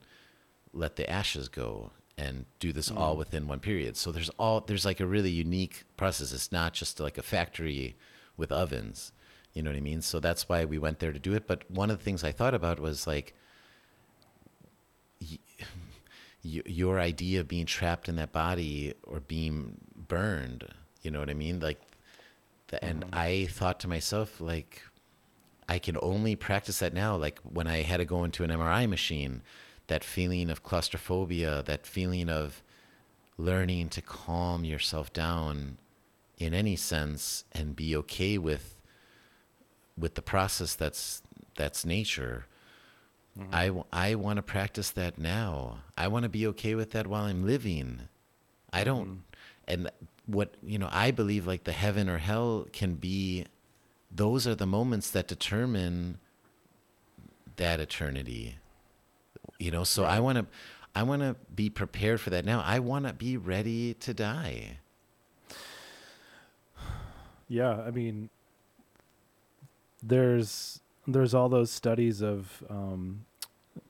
let 0.72 0.94
the 0.94 1.10
ashes 1.10 1.48
go 1.48 1.90
and 2.16 2.44
do 2.60 2.72
this 2.72 2.92
all 2.92 3.16
mm. 3.16 3.18
within 3.18 3.48
one 3.48 3.58
period. 3.58 3.96
So 3.96 4.12
there's 4.12 4.28
all 4.38 4.60
there's 4.60 4.84
like 4.84 5.00
a 5.00 5.06
really 5.06 5.30
unique 5.30 5.82
process. 5.96 6.30
It's 6.30 6.52
not 6.52 6.74
just 6.74 7.00
like 7.00 7.18
a 7.18 7.24
factory 7.24 7.96
with 8.36 8.52
ovens. 8.52 9.10
You 9.52 9.64
know 9.64 9.70
what 9.70 9.76
I 9.76 9.80
mean? 9.80 10.00
So 10.00 10.20
that's 10.20 10.48
why 10.48 10.64
we 10.64 10.78
went 10.78 11.00
there 11.00 11.12
to 11.12 11.18
do 11.18 11.34
it. 11.34 11.48
But 11.48 11.68
one 11.68 11.90
of 11.90 11.98
the 11.98 12.04
things 12.04 12.22
I 12.22 12.30
thought 12.30 12.54
about 12.54 12.78
was 12.78 13.08
like 13.08 13.34
y- 15.20 15.40
your 16.44 17.00
idea 17.00 17.40
of 17.40 17.48
being 17.48 17.66
trapped 17.66 18.08
in 18.08 18.14
that 18.14 18.30
body 18.30 18.94
or 19.02 19.18
being 19.18 19.76
burned. 19.96 20.68
You 21.02 21.10
know 21.10 21.18
what 21.18 21.30
I 21.30 21.34
mean? 21.34 21.58
Like, 21.58 21.80
the, 22.68 22.84
and 22.84 23.00
mm-hmm. 23.00 23.10
I 23.12 23.46
thought 23.50 23.80
to 23.80 23.88
myself 23.88 24.40
like, 24.40 24.82
I 25.68 25.78
can 25.78 25.96
only 26.00 26.34
practice 26.34 26.78
that 26.78 26.94
now. 26.94 27.16
Like 27.16 27.40
when 27.40 27.66
I 27.66 27.82
had 27.82 27.98
to 27.98 28.04
go 28.04 28.24
into 28.24 28.44
an 28.44 28.50
MRI 28.50 28.88
machine, 28.88 29.42
that 29.88 30.04
feeling 30.04 30.50
of 30.50 30.62
claustrophobia, 30.62 31.62
that 31.66 31.86
feeling 31.86 32.28
of 32.28 32.62
learning 33.36 33.88
to 33.90 34.02
calm 34.02 34.64
yourself 34.64 35.12
down 35.12 35.78
in 36.38 36.54
any 36.54 36.76
sense 36.76 37.44
and 37.52 37.76
be 37.76 37.96
okay 37.96 38.38
with 38.38 38.80
with 39.96 40.14
the 40.14 40.22
process 40.22 40.74
that's 40.74 41.22
that's 41.56 41.84
nature. 41.84 42.46
Mm-hmm. 43.38 43.54
I, 43.54 43.66
w- 43.66 43.84
I 43.92 44.14
want 44.14 44.38
to 44.38 44.42
practice 44.42 44.90
that 44.92 45.18
now. 45.18 45.80
I 45.96 46.08
want 46.08 46.22
to 46.22 46.28
be 46.28 46.46
okay 46.48 46.74
with 46.74 46.92
that 46.92 47.06
while 47.06 47.24
I'm 47.24 47.44
living. 47.44 48.08
I 48.72 48.84
don't, 48.84 49.08
mm-hmm. 49.08 49.18
and 49.68 49.90
what, 50.26 50.54
you 50.62 50.78
know, 50.78 50.88
I 50.90 51.10
believe 51.10 51.46
like 51.46 51.64
the 51.64 51.72
heaven 51.72 52.08
or 52.08 52.18
hell 52.18 52.66
can 52.72 52.94
be, 52.94 53.46
those 54.10 54.46
are 54.46 54.54
the 54.54 54.66
moments 54.66 55.10
that 55.10 55.28
determine 55.28 56.18
that 57.56 57.80
eternity. 57.80 58.56
You 59.58 59.70
know, 59.70 59.84
so 59.84 60.04
I 60.04 60.20
want 60.20 60.38
to, 60.38 60.46
I 60.94 61.02
want 61.02 61.22
to 61.22 61.36
be 61.54 61.68
prepared 61.70 62.20
for 62.20 62.30
that 62.30 62.44
now. 62.44 62.62
I 62.64 62.78
want 62.78 63.06
to 63.06 63.12
be 63.12 63.36
ready 63.36 63.94
to 63.94 64.14
die. 64.14 64.78
Yeah, 67.48 67.82
I 67.86 67.90
mean, 67.90 68.28
there's 70.02 70.80
there's 71.06 71.34
all 71.34 71.48
those 71.48 71.70
studies 71.70 72.22
of 72.22 72.62
um, 72.68 73.24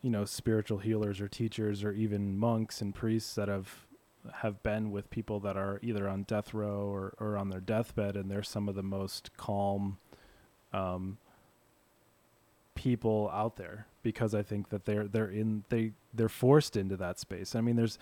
you 0.02 0.10
know 0.10 0.24
spiritual 0.24 0.78
healers 0.78 1.20
or 1.20 1.28
teachers 1.28 1.82
or 1.82 1.92
even 1.92 2.38
monks 2.38 2.80
and 2.80 2.94
priests 2.94 3.34
that 3.34 3.48
have 3.48 3.86
have 4.34 4.62
been 4.62 4.90
with 4.90 5.10
people 5.10 5.40
that 5.40 5.56
are 5.56 5.80
either 5.82 6.08
on 6.08 6.22
death 6.24 6.52
row 6.52 6.86
or, 6.86 7.14
or 7.18 7.36
on 7.36 7.48
their 7.48 7.60
deathbed 7.60 8.16
and 8.16 8.30
they're 8.30 8.42
some 8.42 8.68
of 8.68 8.74
the 8.74 8.82
most 8.82 9.30
calm 9.36 9.96
um, 10.72 11.18
people 12.74 13.30
out 13.32 13.56
there 13.56 13.86
because 14.02 14.34
I 14.34 14.42
think 14.42 14.70
that 14.70 14.84
they're 14.84 15.08
they're 15.08 15.30
in 15.30 15.64
they 15.68 15.92
they're 16.14 16.28
forced 16.28 16.76
into 16.76 16.96
that 16.96 17.18
space. 17.18 17.54
I 17.54 17.60
mean, 17.60 17.76
there's 17.76 17.98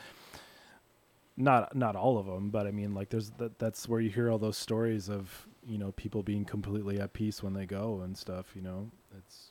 not 1.37 1.75
not 1.75 1.97
all 1.97 2.19
of 2.19 2.27
them, 2.27 2.51
but 2.51 2.67
I 2.67 2.71
mean, 2.71 2.95
like 2.95 3.11
there's 3.11 3.31
that 3.39 3.59
that's 3.59 3.89
where 3.89 4.01
you 4.01 4.11
hear 4.11 4.31
all 4.31 4.39
those 4.39 4.57
stories 4.57 5.09
of 5.09 5.47
you 5.67 5.79
know 5.79 5.93
people 5.93 6.23
being 6.23 6.45
completely 6.45 7.01
at 7.01 7.13
peace 7.13 7.43
when 7.43 7.55
they 7.55 7.67
go 7.67 8.01
and 8.03 8.17
stuff. 8.17 8.47
You 8.55 8.63
know, 8.63 8.91
it's 9.17 9.51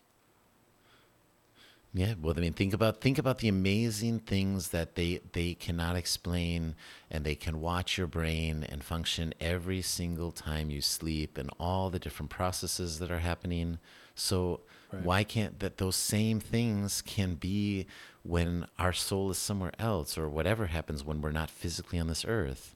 Yeah, 1.96 2.16
well, 2.22 2.34
I 2.36 2.42
mean, 2.42 2.52
think 2.52 2.74
about 2.74 3.00
think 3.00 3.18
about 3.18 3.38
the 3.38 3.48
amazing 3.48 4.20
things 4.20 4.68
that 4.70 4.96
they 4.96 5.22
they 5.32 5.54
cannot 5.54 5.96
explain, 5.96 6.76
and 7.10 7.24
they 7.24 7.36
can 7.36 7.62
watch 7.62 7.98
your 7.98 8.06
brain 8.06 8.66
and 8.68 8.84
function 8.84 9.34
every 9.40 9.82
single 9.82 10.34
time 10.34 10.70
you 10.70 10.82
sleep, 10.82 11.38
and 11.38 11.50
all 11.58 11.90
the 11.90 11.98
different 11.98 12.30
processes 12.30 13.00
that 13.00 13.12
are 13.12 13.20
happening. 13.20 13.80
So 14.14 14.60
Right. 14.92 15.04
why 15.04 15.24
can't 15.24 15.60
that 15.60 15.78
those 15.78 15.96
same 15.96 16.42
things 16.42 17.02
can 17.02 17.36
be 17.36 17.88
when 18.24 18.68
our 18.78 18.92
soul 18.94 19.32
is 19.32 19.38
somewhere 19.38 19.72
else, 19.80 20.18
or 20.18 20.28
whatever 20.28 20.66
happens 20.66 21.02
when 21.02 21.22
we're 21.22 21.32
not 21.32 21.50
physically 21.50 21.98
on 21.98 22.08
this 22.08 22.26
earth? 22.26 22.76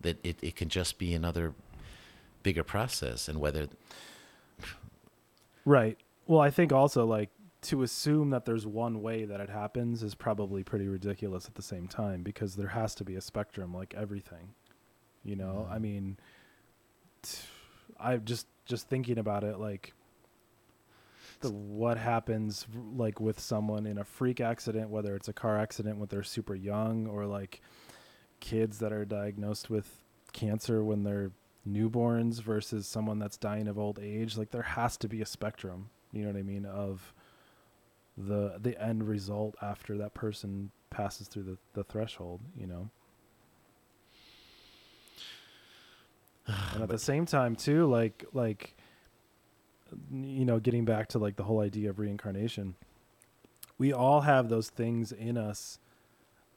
That 0.00 0.18
it, 0.24 0.38
it 0.42 0.56
can 0.56 0.70
just 0.70 0.96
be 0.98 1.12
another 1.12 1.52
bigger 2.42 2.64
process, 2.64 3.28
and 3.28 3.40
whether 3.40 3.68
right. 5.66 5.98
Well, 6.26 6.40
I 6.40 6.50
think 6.50 6.72
also 6.72 7.04
like 7.06 7.30
to 7.60 7.82
assume 7.82 8.30
that 8.30 8.44
there's 8.44 8.66
one 8.66 9.02
way 9.02 9.24
that 9.24 9.40
it 9.40 9.50
happens 9.50 10.02
is 10.02 10.14
probably 10.14 10.62
pretty 10.62 10.88
ridiculous 10.88 11.46
at 11.46 11.54
the 11.54 11.62
same 11.62 11.88
time 11.88 12.22
because 12.22 12.54
there 12.54 12.68
has 12.68 12.94
to 12.96 13.04
be 13.04 13.16
a 13.16 13.20
spectrum 13.20 13.74
like 13.74 13.94
everything. 13.94 14.54
You 15.24 15.36
know, 15.36 15.64
mm-hmm. 15.64 15.72
I 15.72 15.78
mean, 15.78 16.16
t- 17.22 17.38
I 17.98 18.16
just 18.18 18.46
just 18.64 18.88
thinking 18.88 19.18
about 19.18 19.44
it 19.44 19.58
like 19.58 19.94
the 21.40 21.50
what 21.50 21.96
happens 21.98 22.66
like 22.96 23.20
with 23.20 23.40
someone 23.40 23.86
in 23.86 23.98
a 23.98 24.04
freak 24.04 24.40
accident 24.40 24.90
whether 24.90 25.14
it's 25.14 25.28
a 25.28 25.32
car 25.32 25.58
accident 25.58 25.98
when 25.98 26.08
they're 26.08 26.22
super 26.22 26.54
young 26.54 27.06
or 27.06 27.26
like 27.26 27.62
kids 28.40 28.78
that 28.78 28.92
are 28.92 29.04
diagnosed 29.04 29.70
with 29.70 30.02
cancer 30.32 30.84
when 30.84 31.02
they're 31.02 31.30
newborns 31.68 32.42
versus 32.42 32.86
someone 32.86 33.18
that's 33.18 33.36
dying 33.36 33.68
of 33.68 33.78
old 33.78 33.98
age 33.98 34.36
like 34.36 34.50
there 34.50 34.62
has 34.62 34.96
to 34.96 35.08
be 35.08 35.22
a 35.22 35.26
spectrum 35.26 35.90
you 36.12 36.22
know 36.22 36.28
what 36.28 36.38
i 36.38 36.42
mean 36.42 36.64
of 36.66 37.14
the 38.26 38.58
the 38.60 38.80
end 38.82 39.06
result 39.06 39.54
after 39.62 39.96
that 39.98 40.12
person 40.14 40.70
passes 40.90 41.28
through 41.28 41.44
the, 41.44 41.58
the 41.74 41.84
threshold 41.84 42.40
you 42.58 42.66
know? 42.66 42.90
And 46.74 46.82
at 46.82 46.88
the 46.88 46.98
same 46.98 47.26
time 47.26 47.56
too 47.56 47.86
like 47.86 48.24
like 48.32 48.76
you 50.10 50.44
know 50.44 50.58
getting 50.58 50.84
back 50.84 51.08
to 51.08 51.18
like 51.18 51.36
the 51.36 51.44
whole 51.44 51.60
idea 51.60 51.90
of 51.90 51.98
reincarnation 51.98 52.74
we 53.78 53.92
all 53.92 54.22
have 54.22 54.48
those 54.48 54.68
things 54.68 55.12
in 55.12 55.38
us 55.38 55.78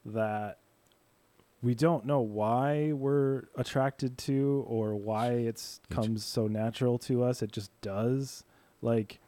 that 0.05 0.57
we 1.61 1.75
don't 1.75 2.05
know 2.05 2.21
why 2.21 2.91
we're 2.91 3.43
attracted 3.55 4.17
to 4.17 4.65
or 4.67 4.95
why 4.95 5.29
it's 5.29 5.79
comes 5.89 6.25
so 6.25 6.47
natural 6.47 6.97
to 6.97 7.23
us. 7.23 7.43
It 7.43 7.51
just 7.51 7.69
does. 7.81 8.43
Like 8.81 9.19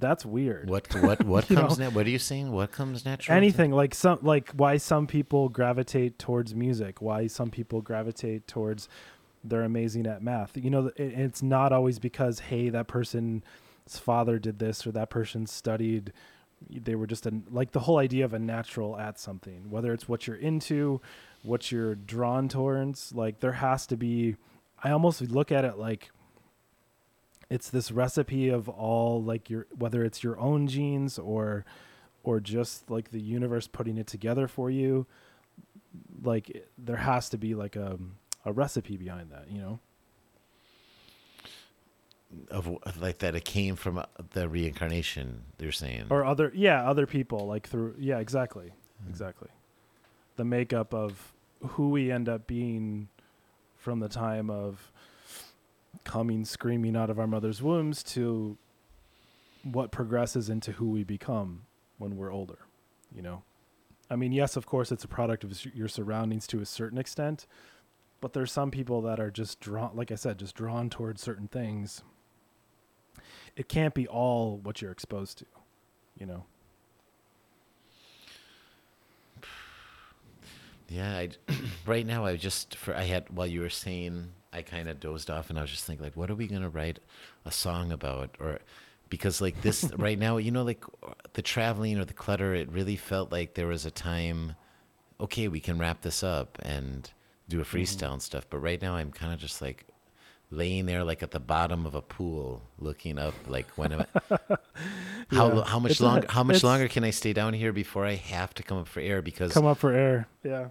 that's 0.00 0.24
weird 0.24 0.68
What 0.70 0.92
what 1.02 1.24
what 1.24 1.48
comes? 1.48 1.78
Na- 1.78 1.90
what 1.90 2.06
are 2.06 2.10
you 2.10 2.18
saying? 2.18 2.52
What 2.52 2.70
comes 2.72 3.04
natural? 3.04 3.34
to- 3.34 3.36
anything 3.36 3.72
like 3.72 3.94
some 3.94 4.18
like 4.22 4.50
why 4.52 4.76
some 4.76 5.06
people 5.06 5.48
gravitate 5.48 6.18
towards 6.18 6.54
music 6.54 7.00
why 7.02 7.26
some 7.26 7.50
people 7.50 7.80
gravitate 7.80 8.46
towards 8.46 8.88
they're 9.44 9.62
amazing 9.62 10.06
at 10.06 10.22
math 10.22 10.56
you 10.56 10.70
know 10.70 10.86
it, 10.88 10.94
it's 10.98 11.42
not 11.42 11.72
always 11.72 11.98
because 11.98 12.40
hey 12.40 12.68
that 12.68 12.86
person's 12.88 13.42
father 13.88 14.38
did 14.38 14.58
this 14.58 14.86
or 14.86 14.92
that 14.92 15.10
person 15.10 15.46
studied 15.46 16.12
they 16.70 16.96
were 16.96 17.06
just 17.06 17.24
a, 17.24 17.32
like 17.50 17.70
the 17.70 17.80
whole 17.80 17.98
idea 17.98 18.24
of 18.24 18.34
a 18.34 18.38
natural 18.38 18.98
at 18.98 19.18
something 19.18 19.70
whether 19.70 19.92
it's 19.92 20.08
what 20.08 20.26
you're 20.26 20.36
into 20.36 21.00
what 21.44 21.70
you're 21.70 21.94
drawn 21.94 22.48
towards 22.48 23.14
like 23.14 23.38
there 23.40 23.52
has 23.52 23.86
to 23.86 23.96
be 23.96 24.34
i 24.82 24.90
almost 24.90 25.20
look 25.22 25.52
at 25.52 25.64
it 25.64 25.78
like 25.78 26.10
it's 27.50 27.70
this 27.70 27.90
recipe 27.90 28.48
of 28.48 28.68
all 28.68 29.22
like 29.22 29.48
your 29.48 29.66
whether 29.76 30.04
it's 30.04 30.22
your 30.22 30.38
own 30.38 30.66
genes 30.66 31.18
or 31.18 31.64
or 32.22 32.40
just 32.40 32.90
like 32.90 33.10
the 33.10 33.20
universe 33.20 33.66
putting 33.66 33.96
it 33.96 34.06
together 34.06 34.46
for 34.46 34.70
you 34.70 35.06
like 36.22 36.64
there 36.76 36.96
has 36.96 37.28
to 37.30 37.38
be 37.38 37.54
like 37.54 37.76
a 37.76 37.98
a 38.44 38.52
recipe 38.52 38.96
behind 38.96 39.30
that 39.30 39.46
you 39.50 39.60
know? 39.60 39.78
Of 42.50 43.00
like 43.00 43.18
that 43.18 43.34
it 43.34 43.46
came 43.46 43.74
from 43.74 43.96
uh, 43.98 44.04
the 44.32 44.50
reincarnation. 44.50 45.44
You're 45.58 45.72
saying, 45.72 46.08
or 46.10 46.26
other 46.26 46.52
yeah 46.54 46.86
other 46.88 47.06
people 47.06 47.46
like 47.46 47.66
through 47.66 47.94
yeah 47.98 48.18
exactly 48.18 48.72
exactly. 49.08 49.48
The 50.36 50.44
makeup 50.44 50.92
of 50.92 51.32
who 51.60 51.88
we 51.88 52.12
end 52.12 52.28
up 52.28 52.46
being 52.46 53.08
from 53.76 54.00
the 54.00 54.10
time 54.10 54.50
of 54.50 54.92
coming 56.04 56.44
screaming 56.44 56.96
out 56.96 57.10
of 57.10 57.18
our 57.18 57.26
mother's 57.26 57.62
wombs 57.62 58.02
to 58.02 58.56
what 59.62 59.90
progresses 59.90 60.48
into 60.48 60.72
who 60.72 60.88
we 60.90 61.04
become 61.04 61.62
when 61.98 62.16
we're 62.16 62.32
older 62.32 62.58
you 63.14 63.22
know 63.22 63.42
i 64.10 64.16
mean 64.16 64.32
yes 64.32 64.56
of 64.56 64.66
course 64.66 64.92
it's 64.92 65.04
a 65.04 65.08
product 65.08 65.44
of 65.44 65.64
your 65.74 65.88
surroundings 65.88 66.46
to 66.46 66.60
a 66.60 66.66
certain 66.66 66.98
extent 66.98 67.46
but 68.20 68.32
there's 68.32 68.52
some 68.52 68.70
people 68.70 69.02
that 69.02 69.18
are 69.18 69.30
just 69.30 69.60
drawn 69.60 69.90
like 69.94 70.10
i 70.10 70.14
said 70.14 70.38
just 70.38 70.54
drawn 70.54 70.88
towards 70.88 71.20
certain 71.20 71.48
things 71.48 72.02
it 73.56 73.68
can't 73.68 73.94
be 73.94 74.06
all 74.06 74.58
what 74.58 74.80
you're 74.80 74.92
exposed 74.92 75.38
to 75.38 75.46
you 76.16 76.26
know 76.26 76.44
yeah. 80.88 81.16
I, 81.16 81.28
right 81.86 82.06
now, 82.06 82.24
I 82.24 82.36
just 82.36 82.74
for 82.74 82.94
I 82.94 83.04
had 83.04 83.28
while 83.30 83.46
you 83.46 83.60
were 83.60 83.70
saying, 83.70 84.32
I 84.52 84.62
kind 84.62 84.88
of 84.88 85.00
dozed 85.00 85.30
off, 85.30 85.50
and 85.50 85.58
I 85.58 85.62
was 85.62 85.70
just 85.70 85.84
thinking, 85.84 86.04
like, 86.04 86.16
what 86.16 86.30
are 86.30 86.34
we 86.34 86.46
gonna 86.46 86.68
write 86.68 86.98
a 87.44 87.50
song 87.50 87.92
about, 87.92 88.36
or 88.40 88.60
because 89.08 89.40
like 89.40 89.62
this 89.62 89.90
right 89.96 90.18
now, 90.18 90.36
you 90.36 90.50
know, 90.50 90.62
like 90.62 90.84
the 91.34 91.42
traveling 91.42 91.98
or 91.98 92.04
the 92.04 92.14
clutter, 92.14 92.54
it 92.54 92.70
really 92.70 92.96
felt 92.96 93.32
like 93.32 93.54
there 93.54 93.66
was 93.66 93.86
a 93.86 93.90
time. 93.90 94.54
Okay, 95.20 95.48
we 95.48 95.60
can 95.60 95.78
wrap 95.78 96.02
this 96.02 96.22
up 96.22 96.58
and 96.62 97.10
do 97.48 97.60
a 97.60 97.64
mm-hmm. 97.64 97.78
freestyle 97.78 98.12
and 98.12 98.22
stuff. 98.22 98.46
But 98.48 98.58
right 98.58 98.80
now, 98.80 98.94
I'm 98.94 99.10
kind 99.10 99.32
of 99.32 99.40
just 99.40 99.60
like 99.60 99.84
laying 100.50 100.86
there, 100.86 101.02
like 101.04 101.22
at 101.22 101.32
the 101.32 101.40
bottom 101.40 101.86
of 101.86 101.94
a 101.94 102.02
pool, 102.02 102.62
looking 102.78 103.18
up. 103.18 103.34
Like 103.46 103.66
when 103.76 103.92
am 103.92 104.04
I? 104.30 104.38
How 105.30 105.52
Yeah. 105.52 105.64
how 105.64 105.78
much 105.78 105.92
It's 105.92 106.00
a- 106.00 106.04
longer? 106.04 106.26
How 106.30 106.42
much 106.42 106.62
longer 106.62 106.88
can 106.88 107.04
I 107.04 107.10
stay 107.10 107.32
down 107.34 107.52
here 107.52 107.72
before 107.72 108.06
I 108.06 108.14
have 108.14 108.54
to 108.54 108.62
come 108.62 108.78
up 108.78 108.88
for 108.88 109.00
air? 109.00 109.20
Because 109.20 109.52
come 109.52 109.66
up 109.66 109.78
for 109.78 109.92
air 109.92 110.26
yeah 110.42 110.68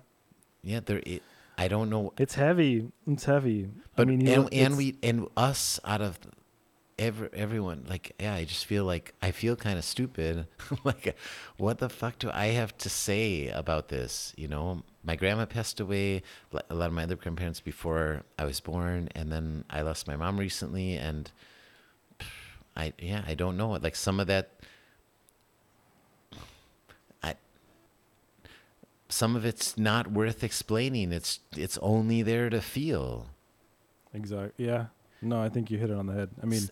yeah, 0.67 0.81
there. 0.81 1.01
It, 1.05 1.23
I 1.57 1.67
don't 1.67 1.89
know, 1.89 2.13
it's 2.17 2.35
heavy 2.35 2.91
it's 3.07 3.25
heavy 3.25 3.69
but 3.95 4.07
i 4.07 4.11
mean 4.11 4.27
and, 4.27 4.43
know, 4.43 4.49
and 4.51 4.77
we 4.77 4.97
and 5.01 5.27
us 5.35 5.79
out 5.83 6.01
of 6.01 6.19
every 6.99 7.29
everyone 7.33 7.85
like 7.87 8.13
yeah, 8.19 8.33
I 8.33 8.43
just 8.43 8.65
feel 8.65 8.83
like 8.85 9.13
I 9.21 9.31
feel 9.31 9.55
kind 9.55 9.77
of 9.77 9.85
stupid. 9.85 10.47
like, 10.83 11.15
what 11.57 11.79
the 11.79 11.89
fuck 11.89 12.19
do 12.19 12.29
I 12.33 12.47
have 12.47 12.77
to 12.79 12.89
say 12.89 13.49
about 13.49 13.89
this? 13.89 14.33
You 14.37 14.47
know, 14.47 14.83
my 15.03 15.15
grandma 15.15 15.45
passed 15.45 15.79
away. 15.79 16.23
A 16.69 16.75
lot 16.75 16.87
of 16.87 16.93
my 16.93 17.03
other 17.03 17.15
grandparents 17.15 17.59
before 17.61 18.23
I 18.37 18.45
was 18.45 18.59
born, 18.59 19.09
and 19.15 19.31
then 19.31 19.63
I 19.69 19.81
lost 19.81 20.07
my 20.07 20.15
mom 20.15 20.39
recently, 20.39 20.95
and 20.95 21.31
I 22.75 22.93
yeah, 22.99 23.23
I 23.27 23.33
don't 23.35 23.57
know. 23.57 23.71
Like 23.71 23.95
some 23.95 24.19
of 24.19 24.27
that. 24.27 24.51
I 27.23 27.35
some 29.17 29.35
of 29.35 29.45
it's 29.45 29.77
not 29.77 30.11
worth 30.11 30.43
explaining. 30.43 31.11
It's 31.11 31.39
it's 31.55 31.79
only 31.79 32.21
there 32.21 32.51
to 32.51 32.61
feel. 32.61 33.27
Exactly. 34.13 34.65
Yeah. 34.65 34.85
No, 35.23 35.41
I 35.41 35.49
think 35.49 35.71
you 35.71 35.79
hit 35.79 35.89
it 35.89 35.97
on 35.97 36.05
the 36.05 36.13
head. 36.13 36.29
I 36.41 36.45
mean, 36.45 36.69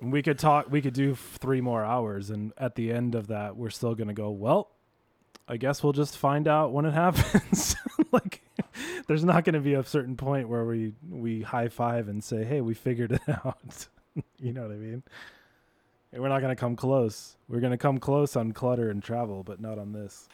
we 0.00 0.22
could 0.22 0.38
talk. 0.38 0.70
We 0.70 0.80
could 0.80 0.94
do 0.94 1.16
three 1.16 1.60
more 1.60 1.84
hours, 1.84 2.30
and 2.30 2.52
at 2.56 2.76
the 2.76 2.92
end 2.92 3.16
of 3.16 3.26
that, 3.26 3.56
we're 3.56 3.70
still 3.70 3.96
gonna 3.96 4.14
go. 4.14 4.30
Well, 4.30 4.70
I 5.48 5.56
guess 5.56 5.82
we'll 5.82 5.92
just 5.92 6.16
find 6.16 6.46
out 6.46 6.72
when 6.72 6.84
it 6.84 6.92
happens. 6.94 7.74
like, 8.12 8.40
there's 9.08 9.24
not 9.24 9.42
gonna 9.44 9.60
be 9.60 9.74
a 9.74 9.82
certain 9.82 10.16
point 10.16 10.48
where 10.48 10.64
we 10.64 10.92
we 11.10 11.42
high 11.42 11.68
five 11.68 12.06
and 12.06 12.22
say, 12.22 12.44
"Hey, 12.44 12.60
we 12.60 12.74
figured 12.74 13.10
it 13.10 13.22
out." 13.44 13.88
you 14.38 14.52
know 14.52 14.62
what 14.62 14.70
I 14.70 14.76
mean? 14.76 15.02
And 16.12 16.22
we're 16.22 16.28
not 16.28 16.40
gonna 16.40 16.54
come 16.54 16.76
close. 16.76 17.36
We're 17.48 17.60
gonna 17.60 17.78
come 17.78 17.98
close 17.98 18.36
on 18.36 18.52
clutter 18.52 18.90
and 18.90 19.02
travel, 19.02 19.42
but 19.42 19.60
not 19.60 19.78
on 19.78 19.92
this. 19.92 20.28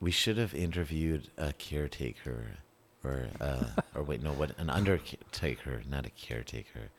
We 0.00 0.10
should 0.10 0.36
have 0.36 0.54
interviewed 0.54 1.28
a 1.38 1.52
caretaker, 1.54 2.58
or 3.02 3.28
uh, 3.40 3.64
or 3.94 4.02
wait, 4.02 4.22
no, 4.22 4.32
what 4.32 4.52
an 4.58 4.68
undertaker, 4.70 5.82
not 5.88 6.04
a 6.06 6.10
caretaker. 6.10 6.90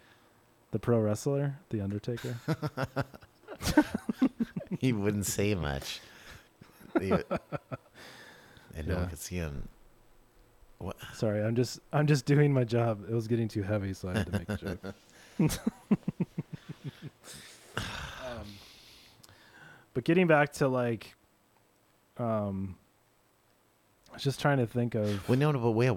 The 0.72 0.80
pro 0.80 1.00
wrestler, 1.00 1.56
the 1.70 1.82
Undertaker. 1.82 2.38
He 4.80 4.93
wouldn't 4.93 5.26
say 5.26 5.56
much. 5.56 6.02
He- 7.00 7.10
and 7.12 7.26
no 8.86 8.93
Yeah. 8.93 8.95
one 8.95 9.10
could 9.10 9.18
see 9.18 9.38
him. 9.38 9.68
What? 10.78 10.95
Sorry, 11.16 11.43
I'm 11.43 11.56
just 11.56 11.80
I'm 11.91 12.06
just 12.06 12.26
doing 12.26 12.54
my 12.54 12.64
job. 12.64 13.04
It 13.10 13.14
was 13.14 13.28
getting 13.28 13.48
too 13.48 13.64
heavy, 13.64 13.93
so 13.93 14.10
I 14.10 14.18
had 14.20 14.26
to 14.28 14.32
make 14.34 14.50
a 14.50 14.58
joke. 14.58 14.80
um, 17.78 18.45
but 19.95 20.04
getting 20.04 20.28
back 20.28 20.54
to 20.54 20.68
like, 20.68 21.16
um, 22.18 22.76
was 24.18 24.24
just 24.24 24.39
trying 24.41 24.57
to 24.57 24.68
think 24.68 24.95
of. 24.95 25.28
Well, 25.30 25.38
no, 25.38 25.51
no, 25.51 25.59
but 25.59 25.72
wait. 25.72 25.91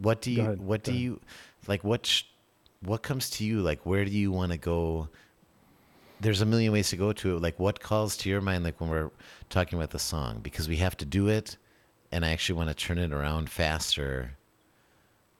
What 0.00 0.20
do 0.20 0.30
you? 0.30 0.42
ahead, 0.42 0.60
what 0.60 0.82
do 0.84 0.92
you? 0.92 1.20
Like 1.66 1.82
what? 1.82 2.06
Sh- 2.06 2.24
what 2.80 3.02
comes 3.02 3.30
to 3.30 3.44
you? 3.44 3.60
Like 3.60 3.84
where 3.84 4.04
do 4.04 4.10
you 4.10 4.30
want 4.30 4.52
to 4.52 4.58
go? 4.58 5.08
There's 6.20 6.40
a 6.40 6.46
million 6.46 6.72
ways 6.72 6.90
to 6.90 6.96
go 6.96 7.12
to 7.12 7.36
it. 7.36 7.42
Like 7.42 7.58
what 7.58 7.80
calls 7.80 8.16
to 8.18 8.28
your 8.28 8.40
mind? 8.40 8.64
Like 8.64 8.80
when 8.80 8.90
we're 8.90 9.10
talking 9.50 9.78
about 9.78 9.90
the 9.90 9.98
song, 9.98 10.40
because 10.42 10.68
we 10.68 10.76
have 10.76 10.96
to 10.98 11.04
do 11.04 11.28
it, 11.28 11.56
and 12.12 12.24
I 12.24 12.30
actually 12.30 12.56
want 12.56 12.68
to 12.70 12.74
turn 12.74 12.98
it 12.98 13.12
around 13.12 13.50
faster 13.50 14.32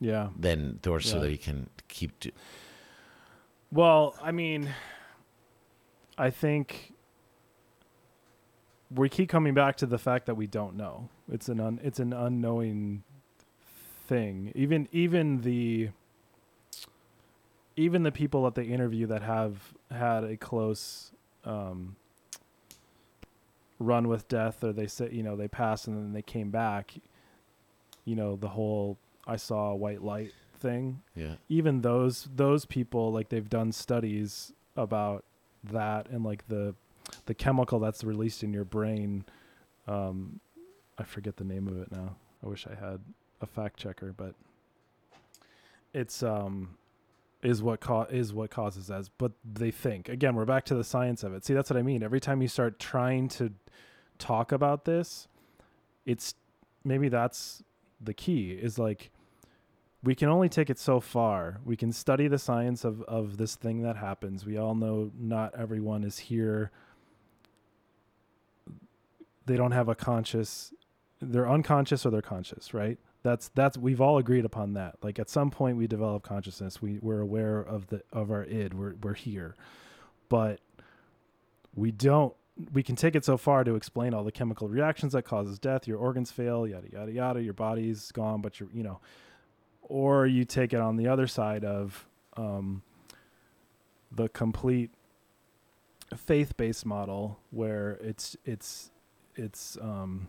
Yeah. 0.00 0.28
than 0.38 0.80
or 0.86 1.00
so 1.00 1.16
Yeah. 1.16 1.22
that 1.22 1.28
we 1.30 1.36
can 1.36 1.68
keep. 1.88 2.18
Do- 2.20 2.30
Well, 3.70 4.14
I 4.22 4.32
mean, 4.32 4.70
I 6.16 6.30
think 6.30 6.94
we 8.95 9.09
keep 9.09 9.28
coming 9.28 9.55
back 9.55 9.76
to 9.76 9.86
the 9.86 9.99
fact 9.99 10.26
that 10.26 10.34
we 10.36 10.47
don't 10.47 10.76
know. 10.76 11.09
It's 11.30 11.49
an 11.49 11.61
un, 11.61 11.80
it's 11.82 12.01
an 12.01 12.12
unknowing 12.12 13.03
thing. 14.07 14.53
Even 14.55 14.89
even 14.93 15.43
the 15.43 15.91
even 17.76 18.03
the 18.03 18.12
people 18.12 18.45
that 18.45 18.55
they 18.55 18.64
interview 18.64 19.07
that 19.07 19.22
have 19.22 19.74
had 19.91 20.24
a 20.24 20.36
close 20.36 21.12
um, 21.45 21.97
run 23.78 24.09
with 24.09 24.26
death, 24.28 24.64
or 24.64 24.72
they 24.72 24.86
say 24.86 25.09
you 25.12 25.22
know 25.22 25.36
they 25.36 25.49
passed 25.49 25.86
and 25.86 25.97
then 25.97 26.12
they 26.12 26.22
came 26.22 26.51
back. 26.51 26.95
You 28.05 28.16
know 28.16 28.36
the 28.36 28.49
whole 28.49 28.99
I 29.26 29.36
saw 29.36 29.70
a 29.72 29.76
white 29.76 30.03
light 30.03 30.32
thing 30.61 31.03
Yeah. 31.14 31.34
even 31.49 31.82
those 31.82 32.28
those 32.34 32.64
people 32.64 33.12
like 33.12 33.28
they've 33.28 33.49
done 33.49 33.70
studies 33.70 34.53
about 34.76 35.24
that 35.62 36.09
and 36.09 36.24
like 36.24 36.49
the 36.49 36.74
the 37.26 37.34
chemical 37.34 37.78
that's 37.78 38.04
released 38.04 38.42
in 38.42 38.52
your 38.52 38.64
brain 38.64 39.24
um 39.86 40.40
i 40.98 41.02
forget 41.02 41.36
the 41.36 41.44
name 41.44 41.66
of 41.68 41.78
it 41.80 41.90
now 41.90 42.16
i 42.44 42.46
wish 42.46 42.66
i 42.66 42.74
had 42.74 43.00
a 43.40 43.46
fact 43.46 43.78
checker 43.78 44.12
but 44.16 44.34
it's 45.94 46.22
um 46.22 46.76
is 47.42 47.62
what 47.62 47.80
ca- 47.80 48.06
is 48.11 48.32
what 48.32 48.50
causes 48.50 48.90
as 48.90 49.09
but 49.09 49.32
they 49.44 49.70
think 49.70 50.09
again 50.09 50.34
we're 50.34 50.44
back 50.44 50.64
to 50.64 50.74
the 50.74 50.84
science 50.84 51.22
of 51.22 51.32
it 51.32 51.44
see 51.44 51.54
that's 51.54 51.70
what 51.70 51.76
i 51.76 51.82
mean 51.82 52.02
every 52.02 52.20
time 52.20 52.42
you 52.42 52.48
start 52.48 52.78
trying 52.78 53.28
to 53.28 53.52
talk 54.18 54.50
about 54.50 54.84
this 54.84 55.28
it's 56.04 56.34
maybe 56.84 57.09
that's 57.09 57.62
the 58.00 58.14
key 58.14 58.50
is 58.50 58.78
like 58.78 59.11
we 60.02 60.14
can 60.14 60.28
only 60.28 60.48
take 60.48 60.70
it 60.70 60.78
so 60.78 61.00
far. 61.00 61.61
We 61.64 61.76
can 61.76 61.92
study 61.92 62.28
the 62.28 62.38
science 62.38 62.84
of, 62.84 63.02
of 63.02 63.36
this 63.36 63.56
thing 63.56 63.82
that 63.82 63.96
happens. 63.96 64.46
We 64.46 64.56
all 64.56 64.74
know 64.74 65.11
not 65.18 65.54
everyone 65.59 66.04
is 66.04 66.18
here. 66.18 66.70
They 69.49 69.57
don't 69.57 69.72
have 69.72 69.88
a 69.88 69.94
conscious 69.94 70.72
they're 71.20 71.51
unconscious 71.51 72.07
or 72.07 72.11
they're 72.11 72.22
conscious, 72.22 72.72
right? 72.72 72.99
That's 73.22 73.49
that's 73.49 73.76
we've 73.76 74.01
all 74.01 74.18
agreed 74.18 74.44
upon 74.44 74.74
that. 74.74 74.96
Like 75.03 75.18
at 75.18 75.28
some 75.28 75.51
point 75.51 75.76
we 75.76 75.86
develop 75.86 76.22
consciousness. 76.22 76.80
We 76.80 76.99
we're 77.03 77.20
aware 77.20 77.59
of 77.59 77.88
the 77.88 78.03
of 78.12 78.30
our 78.30 78.44
id. 78.44 78.74
We're 78.74 78.94
we're 79.03 79.14
here. 79.14 79.57
But 80.28 80.61
we 81.74 81.90
don't 81.90 82.34
we 82.72 82.82
can 82.82 82.96
take 82.96 83.16
it 83.16 83.24
so 83.24 83.36
far 83.36 83.64
to 83.64 83.74
explain 83.74 84.14
all 84.14 84.24
the 84.24 84.32
chemical 84.32 84.68
reactions 84.68 85.12
that 85.12 85.22
causes 85.22 85.59
death, 85.59 85.86
your 85.88 85.99
organs 85.99 86.30
fail, 86.30 86.66
yada 86.66 86.88
yada 86.92 87.12
yada, 87.12 87.42
your 87.42 87.55
body's 87.55 88.12
gone, 88.12 88.40
but 88.40 88.61
you're 88.61 88.70
you 88.72 88.84
know 88.84 89.01
or 89.82 90.26
you 90.26 90.44
take 90.44 90.72
it 90.72 90.80
on 90.80 90.96
the 90.96 91.09
other 91.09 91.26
side 91.26 91.64
of 91.64 92.07
um, 92.36 92.82
the 94.12 94.28
complete 94.28 94.90
faith-based 96.14 96.86
model 96.86 97.38
where 97.51 97.99
it's 98.03 98.36
it's 98.44 98.90
it's 99.39 99.78
um, 99.80 100.28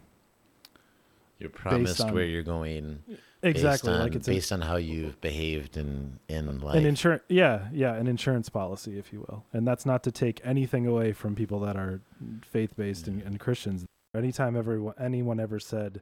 You're 1.39 1.49
promised 1.49 2.01
on- 2.01 2.14
where 2.14 2.26
you're 2.26 2.43
going. 2.43 2.99
exactly 3.41 3.88
based 3.88 3.88
on, 3.88 3.99
like 4.01 4.16
it's 4.16 4.28
based 4.28 4.51
on 4.51 4.62
how 4.62 4.76
you've 4.76 5.20
behaved 5.22 5.78
in 5.78 6.20
in 6.28 6.60
life. 6.60 6.76
an 6.78 6.86
insurance 6.86 7.24
yeah 7.30 7.68
yeah 7.74 7.93
an 7.95 8.05
insurance 8.07 8.49
policy 8.49 8.99
if 8.99 9.14
you 9.14 9.20
will 9.22 9.45
and 9.53 9.66
that's 9.66 9.86
not 9.86 10.03
to 10.03 10.12
take 10.12 10.41
anything 10.43 10.86
away 10.86 11.14
from 11.14 11.36
people 11.36 11.60
that 11.62 11.78
are 11.78 12.01
faith-based 12.41 13.07
and, 13.07 13.22
and 13.22 13.39
christians 13.39 13.86
anytime 14.14 14.57
everyone 14.57 14.93
anyone 14.99 15.39
ever 15.39 15.57
said 15.57 16.01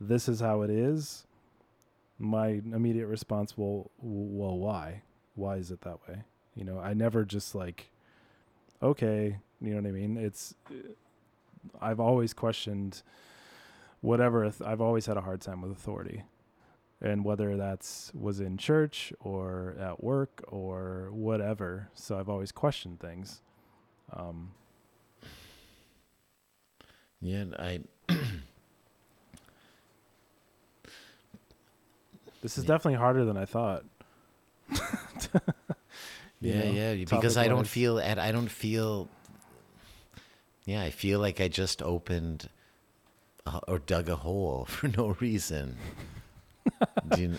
this 0.00 0.28
is 0.28 0.38
how 0.38 0.62
it 0.62 0.70
is 0.70 1.26
my 2.20 2.60
immediate 2.72 3.08
response 3.08 3.58
will 3.58 3.90
well 4.00 4.56
why 4.56 5.02
why 5.34 5.56
is 5.56 5.72
it 5.72 5.80
that 5.80 5.98
way 6.08 6.18
you 6.54 6.62
know 6.62 6.78
i 6.78 6.94
never 6.94 7.24
just 7.24 7.52
like 7.52 7.90
okay 8.80 9.38
you 9.60 9.70
know 9.74 9.80
what 9.80 9.88
i 9.88 9.90
mean 9.90 10.16
it's 10.16 10.54
i've 11.80 12.00
always 12.00 12.32
questioned 12.34 13.02
whatever 14.00 14.50
i've 14.64 14.80
always 14.80 15.06
had 15.06 15.16
a 15.16 15.20
hard 15.22 15.40
time 15.40 15.60
with 15.62 15.70
authority. 15.72 16.22
And 16.98 17.26
whether 17.26 17.58
that's 17.58 18.10
was 18.14 18.40
in 18.40 18.56
church 18.56 19.12
or 19.20 19.76
at 19.78 20.02
work 20.02 20.42
or 20.48 21.08
whatever. 21.12 21.88
So 21.94 22.18
i've 22.18 22.28
always 22.30 22.52
questioned 22.52 23.00
things. 23.00 23.42
Um 24.12 24.52
yeah, 27.20 27.44
I 27.58 27.80
this 32.42 32.56
is 32.58 32.64
Yeah. 32.64 32.68
definitely 32.68 32.94
harder 32.98 33.24
than 33.24 33.36
i 33.36 33.44
thought. 33.44 33.84
Yeah, 36.40 36.64
know, 36.64 36.92
yeah, 36.92 37.04
because 37.04 37.36
I 37.36 37.48
don't 37.48 37.66
feel 37.66 37.98
at 37.98 38.18
I 38.18 38.32
don't 38.32 38.50
feel 38.50 39.08
Yeah, 40.66 40.82
I 40.82 40.90
feel 40.90 41.20
like 41.20 41.40
I 41.40 41.48
just 41.48 41.80
opened 41.82 42.50
uh, 43.46 43.60
or 43.68 43.78
dug 43.78 44.08
a 44.10 44.16
hole 44.16 44.64
for 44.68 44.88
no 44.88 45.16
reason. 45.20 45.78
Do 47.08 47.20
you, 47.22 47.38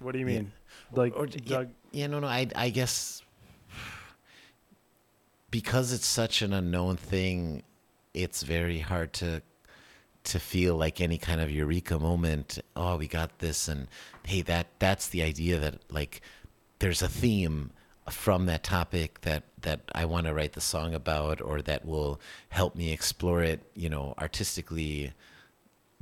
what 0.00 0.12
do 0.12 0.18
you 0.18 0.26
Yeah. 0.26 0.40
mean 0.40 0.52
like 0.92 1.14
or 1.16 1.28
yeah, 1.44 1.64
yeah, 1.92 2.06
no, 2.08 2.20
no. 2.20 2.26
I 2.26 2.48
I 2.56 2.70
guess 2.70 3.22
because 5.50 5.92
it's 5.92 6.06
such 6.06 6.42
an 6.42 6.52
unknown 6.52 6.96
thing, 6.96 7.62
it's 8.14 8.42
very 8.42 8.80
hard 8.80 9.12
to 9.14 9.42
to 10.24 10.40
feel 10.40 10.76
like 10.76 11.00
any 11.00 11.18
kind 11.18 11.40
of 11.40 11.50
eureka 11.50 11.98
moment. 11.98 12.58
Oh, 12.74 12.96
we 12.96 13.06
got 13.06 13.38
this, 13.38 13.68
and 13.68 13.88
hey, 14.26 14.42
that 14.42 14.66
that's 14.78 15.08
the 15.08 15.22
idea 15.22 15.58
that 15.60 15.80
like 15.90 16.20
there's 16.78 17.02
a 17.02 17.08
theme 17.08 17.70
from 18.10 18.46
that 18.46 18.62
topic 18.64 19.20
that 19.22 19.44
that 19.66 19.82
I 19.94 20.06
want 20.06 20.26
to 20.26 20.34
write 20.34 20.54
the 20.54 20.62
song 20.62 20.94
about, 20.94 21.40
or 21.42 21.62
that 21.62 21.84
will 21.86 22.20
help 22.50 22.74
me 22.76 22.92
explore 22.92 23.42
it, 23.42 23.60
you 23.74 23.90
know, 23.90 24.14
artistically 24.18 25.12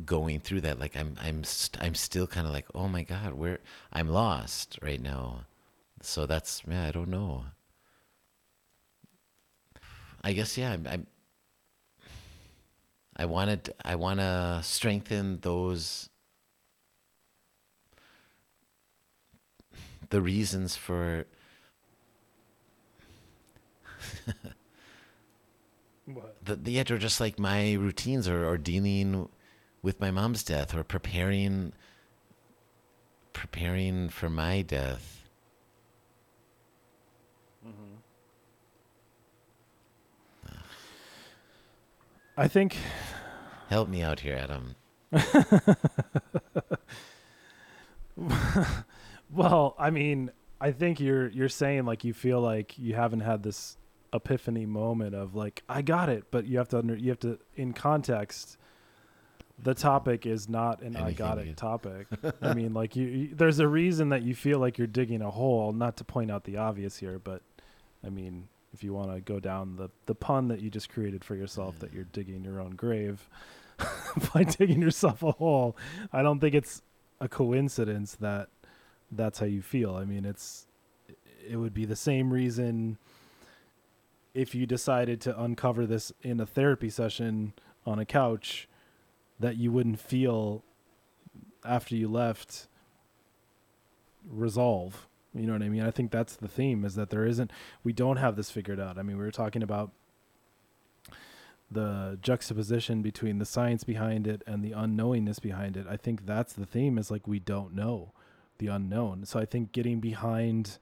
going 0.05 0.41
through 0.41 0.61
that 0.61 0.79
like 0.81 0.97
i'm 0.97 1.17
i'm 1.23 1.45
st- 1.45 1.83
i'm 1.83 1.95
still 1.95 2.27
kind 2.27 2.47
of 2.47 2.53
like 2.53 2.67
oh 2.75 2.89
my 2.89 3.03
god 3.03 3.35
where 3.35 3.61
i'm 3.93 4.09
lost 4.09 4.79
right 4.83 5.01
now. 5.01 5.47
So 6.03 6.27
that's 6.27 6.62
yeah 6.69 6.87
i 6.87 6.91
don't 6.93 7.09
know. 7.09 7.47
I 10.23 10.33
guess 10.33 10.57
yeah 10.59 10.73
i'm, 10.73 10.87
I'm 10.87 11.07
i 13.17 13.25
wanted 13.25 13.73
i 13.85 13.95
want 13.95 14.21
to 14.21 14.61
strengthen 14.62 15.39
those 15.41 16.09
the 20.11 20.21
reasons 20.21 20.77
for 20.77 21.27
what? 26.07 26.36
the, 26.44 26.57
the 26.57 26.72
yet 26.72 26.90
are 26.90 26.98
just 26.98 27.20
like 27.20 27.38
my 27.38 27.74
routines 27.74 28.28
or, 28.28 28.46
or 28.46 28.59
dealing 28.59 29.28
with 29.82 30.00
my 30.00 30.11
mom's 30.11 30.42
death 30.42 30.74
or 30.74 30.82
preparing 30.84 31.72
preparing 33.32 34.09
for 34.09 34.30
my 34.30 34.62
death. 34.62 35.28
Mm-hmm. 37.66 37.94
I 42.36 42.48
think 42.48 42.76
help 43.68 43.88
me 43.88 44.02
out 44.02 44.20
here 44.20 44.36
adam. 44.36 44.74
Well 49.34 49.74
i 49.78 49.90
mean 49.90 50.30
i 50.61 50.70
think 50.70 51.00
you're 51.00 51.28
you're 51.28 51.48
saying 51.48 51.84
like 51.84 52.05
you 52.05 52.14
feel 52.14 52.40
like 52.40 52.78
you 52.78 52.94
haven't 52.94 53.20
had 53.20 53.42
this 53.42 53.76
epiphany 54.15 54.65
moment 54.65 55.15
of 55.15 55.35
like 55.35 55.62
i 55.69 55.83
got 55.83 56.09
it 56.09 56.25
but 56.31 56.47
you 56.47 56.59
have 56.59 56.69
to 56.69 56.79
under 56.79 56.97
you 56.97 57.11
have 57.11 57.19
to 57.19 57.39
in 57.57 57.73
context 57.73 58.57
the 59.59 59.75
topic 59.75 60.27
is 60.27 60.49
not 60.49 60.83
an 60.83 60.97
i 60.97 61.12
got 61.12 61.39
it 61.39 61.57
topic. 61.57 62.07
I 62.43 62.55
mean 62.55 62.75
like 62.75 62.97
you, 62.97 63.07
you 63.07 63.35
there's 63.35 63.59
a 63.59 63.69
reason 63.69 64.09
that 64.09 64.23
you 64.23 64.35
feel 64.35 64.59
like 64.59 64.79
you're 64.79 64.87
digging 64.87 65.23
a 65.23 65.31
hole 65.31 65.73
not 65.73 65.97
to 65.99 66.05
point 66.05 66.31
out 66.31 66.45
the 66.45 66.57
obvious 66.57 66.97
here 66.97 67.19
but 67.19 67.43
i 68.05 68.09
mean 68.09 68.49
if 68.73 68.83
you 68.83 68.93
want 68.93 69.15
to 69.15 69.21
go 69.21 69.39
down 69.39 69.77
the 69.77 69.91
the 70.07 70.15
pun 70.15 70.49
that 70.49 70.61
you 70.61 70.71
just 70.71 70.89
created 70.89 71.25
for 71.25 71.35
yourself 71.37 71.79
that 71.81 71.93
you're 71.93 72.05
digging 72.05 72.45
your 72.45 72.61
own 72.61 72.71
grave 72.71 73.29
by 74.35 74.45
digging 74.45 74.81
yourself 74.81 75.23
a 75.23 75.33
hole 75.33 75.77
i 76.12 76.23
don't 76.23 76.41
think 76.41 76.55
it's 76.55 76.83
a 77.21 77.29
coincidence 77.29 78.17
that 78.17 78.49
that's 79.11 79.39
how 79.39 79.47
you 79.47 79.62
feel. 79.62 79.95
I 79.95 80.05
mean 80.05 80.25
it's 80.25 80.67
it 81.49 81.57
would 81.57 81.75
be 81.75 81.85
the 81.85 81.97
same 81.97 82.33
reason 82.33 82.99
if 84.35 84.55
you 84.55 84.66
decided 84.66 85.20
to 85.22 85.41
uncover 85.41 85.87
this 85.87 86.12
in 86.22 86.41
a 86.41 86.47
therapy 86.47 86.91
session 86.91 87.53
on 87.87 87.99
a 87.99 88.05
couch 88.05 88.68
that 89.39 89.57
you 89.57 89.70
wouldn't 89.70 90.01
feel 90.01 90.64
after 91.64 91.95
you 91.95 92.09
left 92.09 92.66
resolve. 94.28 95.07
You 95.35 95.47
know 95.47 95.53
what 95.53 95.62
i 95.62 95.68
mean? 95.68 95.82
I 95.82 95.91
think 95.91 96.11
that's 96.11 96.37
the 96.37 96.49
theme 96.49 96.85
is 96.85 96.95
that 96.95 97.11
there 97.11 97.26
isn't 97.26 97.51
we 97.82 97.93
don't 97.93 98.16
have 98.16 98.37
this 98.37 98.51
figured 98.51 98.80
out. 98.80 98.99
I 98.99 99.03
mean 99.03 99.16
we 99.16 99.24
were 99.24 99.30
talking 99.30 99.62
about 99.62 99.93
the 101.70 102.18
juxtaposition 102.20 103.03
between 103.03 103.39
the 103.39 103.45
science 103.45 103.85
behind 103.85 104.26
it 104.26 104.43
and 104.47 104.62
the 104.62 104.70
unknowingness 104.70 105.41
behind 105.41 105.76
it. 105.76 105.87
I 105.89 105.97
think 105.97 106.26
that's 106.26 106.53
the 106.53 106.66
theme 106.66 106.99
is 106.99 107.11
like 107.11 107.26
we 107.26 107.39
don't 107.39 107.74
know 107.74 108.12
the 108.59 108.68
unknown. 108.68 109.24
So 109.26 109.39
i 109.39 109.45
think 109.45 109.72
getting 109.72 110.01
behind 110.01 110.78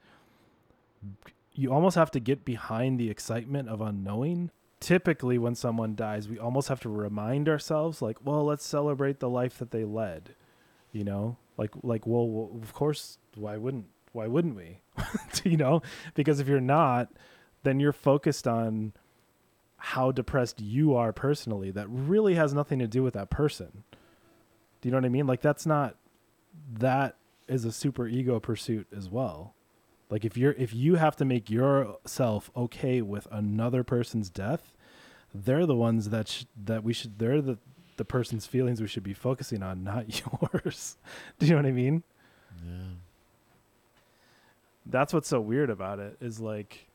you 1.55 1.73
almost 1.73 1.97
have 1.97 2.11
to 2.13 2.21
get 2.21 2.45
behind 2.45 2.99
the 2.99 3.11
excitement 3.11 3.69
of 3.69 3.81
unknowing. 3.81 4.51
Typically 4.81 5.39
when 5.39 5.55
someone 5.55 5.95
dies 5.95 6.29
we 6.29 6.39
almost 6.39 6.69
have 6.69 6.81
to 6.81 6.89
remind 6.89 7.49
ourselves 7.49 8.03
like 8.03 8.17
well 8.25 8.45
let's 8.45 8.65
celebrate 8.67 9.21
the 9.21 9.29
life 9.29 9.59
that 9.59 9.71
they 9.71 9.85
led 9.85 10.35
you 10.93 11.05
know? 11.05 11.37
Like 11.57 11.71
like 11.83 12.07
well, 12.07 12.29
well 12.29 12.51
of 12.61 12.73
course 12.73 13.19
why 13.35 13.57
wouldn't 13.57 13.87
why 14.13 14.27
wouldn't 14.27 14.57
we? 14.57 14.81
You 15.45 15.57
know? 15.57 15.83
Because 16.15 16.41
if 16.41 16.49
you're 16.49 16.61
not 16.61 17.09
then 17.63 17.81
you're 17.81 17.93
focused 17.93 18.47
on 18.47 18.93
how 19.77 20.13
depressed 20.13 20.61
you 20.61 20.95
are 20.95 21.13
personally 21.13 21.71
that 21.73 21.89
really 21.89 22.35
has 22.35 22.55
nothing 22.55 22.79
to 22.79 22.87
do 22.87 23.03
with 23.03 23.15
that 23.15 23.31
person. 23.31 23.85
Do 24.81 24.89
you 24.89 24.91
know 24.91 24.99
what 24.99 25.05
i 25.05 25.09
mean? 25.09 25.27
Like 25.27 25.43
that's 25.43 25.67
not 25.67 25.97
that 26.79 27.17
is 27.49 27.65
a 27.65 27.73
super 27.73 28.07
ego 28.07 28.41
pursuit 28.41 28.87
as 28.97 29.09
well. 29.09 29.55
Like 30.13 30.27
if 30.27 30.37
you're 30.37 30.53
if 30.53 30.75
you 30.75 30.97
have 30.97 31.17
to 31.17 31.25
make 31.25 31.49
yourself 31.49 32.51
okay 32.55 33.01
with 33.01 33.27
another 33.31 33.83
person's 33.83 34.29
death, 34.29 34.75
they're 35.35 35.65
the 35.65 35.75
ones 35.75 36.11
that 36.11 36.29
sh- 36.29 36.45
that 36.67 36.85
we 36.85 36.93
should 36.93 37.19
they're 37.19 37.41
the 37.41 37.57
the 37.97 38.05
person's 38.05 38.45
feelings 38.45 38.83
we 38.83 38.89
should 38.89 39.05
be 39.05 39.15
focusing 39.15 39.63
on, 39.63 39.83
not 39.85 40.21
yours. 40.21 40.99
Do 41.39 41.47
you 41.47 41.53
know 41.53 41.61
what 41.61 41.67
I 41.67 41.73
mean? 41.73 42.03
Yeah. 42.63 42.79
That's 44.85 45.15
what's 45.15 45.29
so 45.29 45.41
weird 45.41 45.71
about 45.71 45.99
it 45.99 46.19
is 46.21 46.41
like 46.41 46.89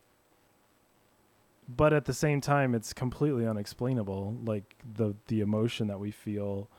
but 1.68 1.94
at 1.94 2.06
the 2.06 2.14
same 2.14 2.40
time 2.40 2.76
it's 2.76 2.94
completely 2.94 3.48
unexplainable 3.48 4.38
like 4.46 4.76
the 4.94 5.16
the 5.26 5.42
emotion 5.42 5.88
that 5.88 6.00
we 6.00 6.12
feel 6.12 6.70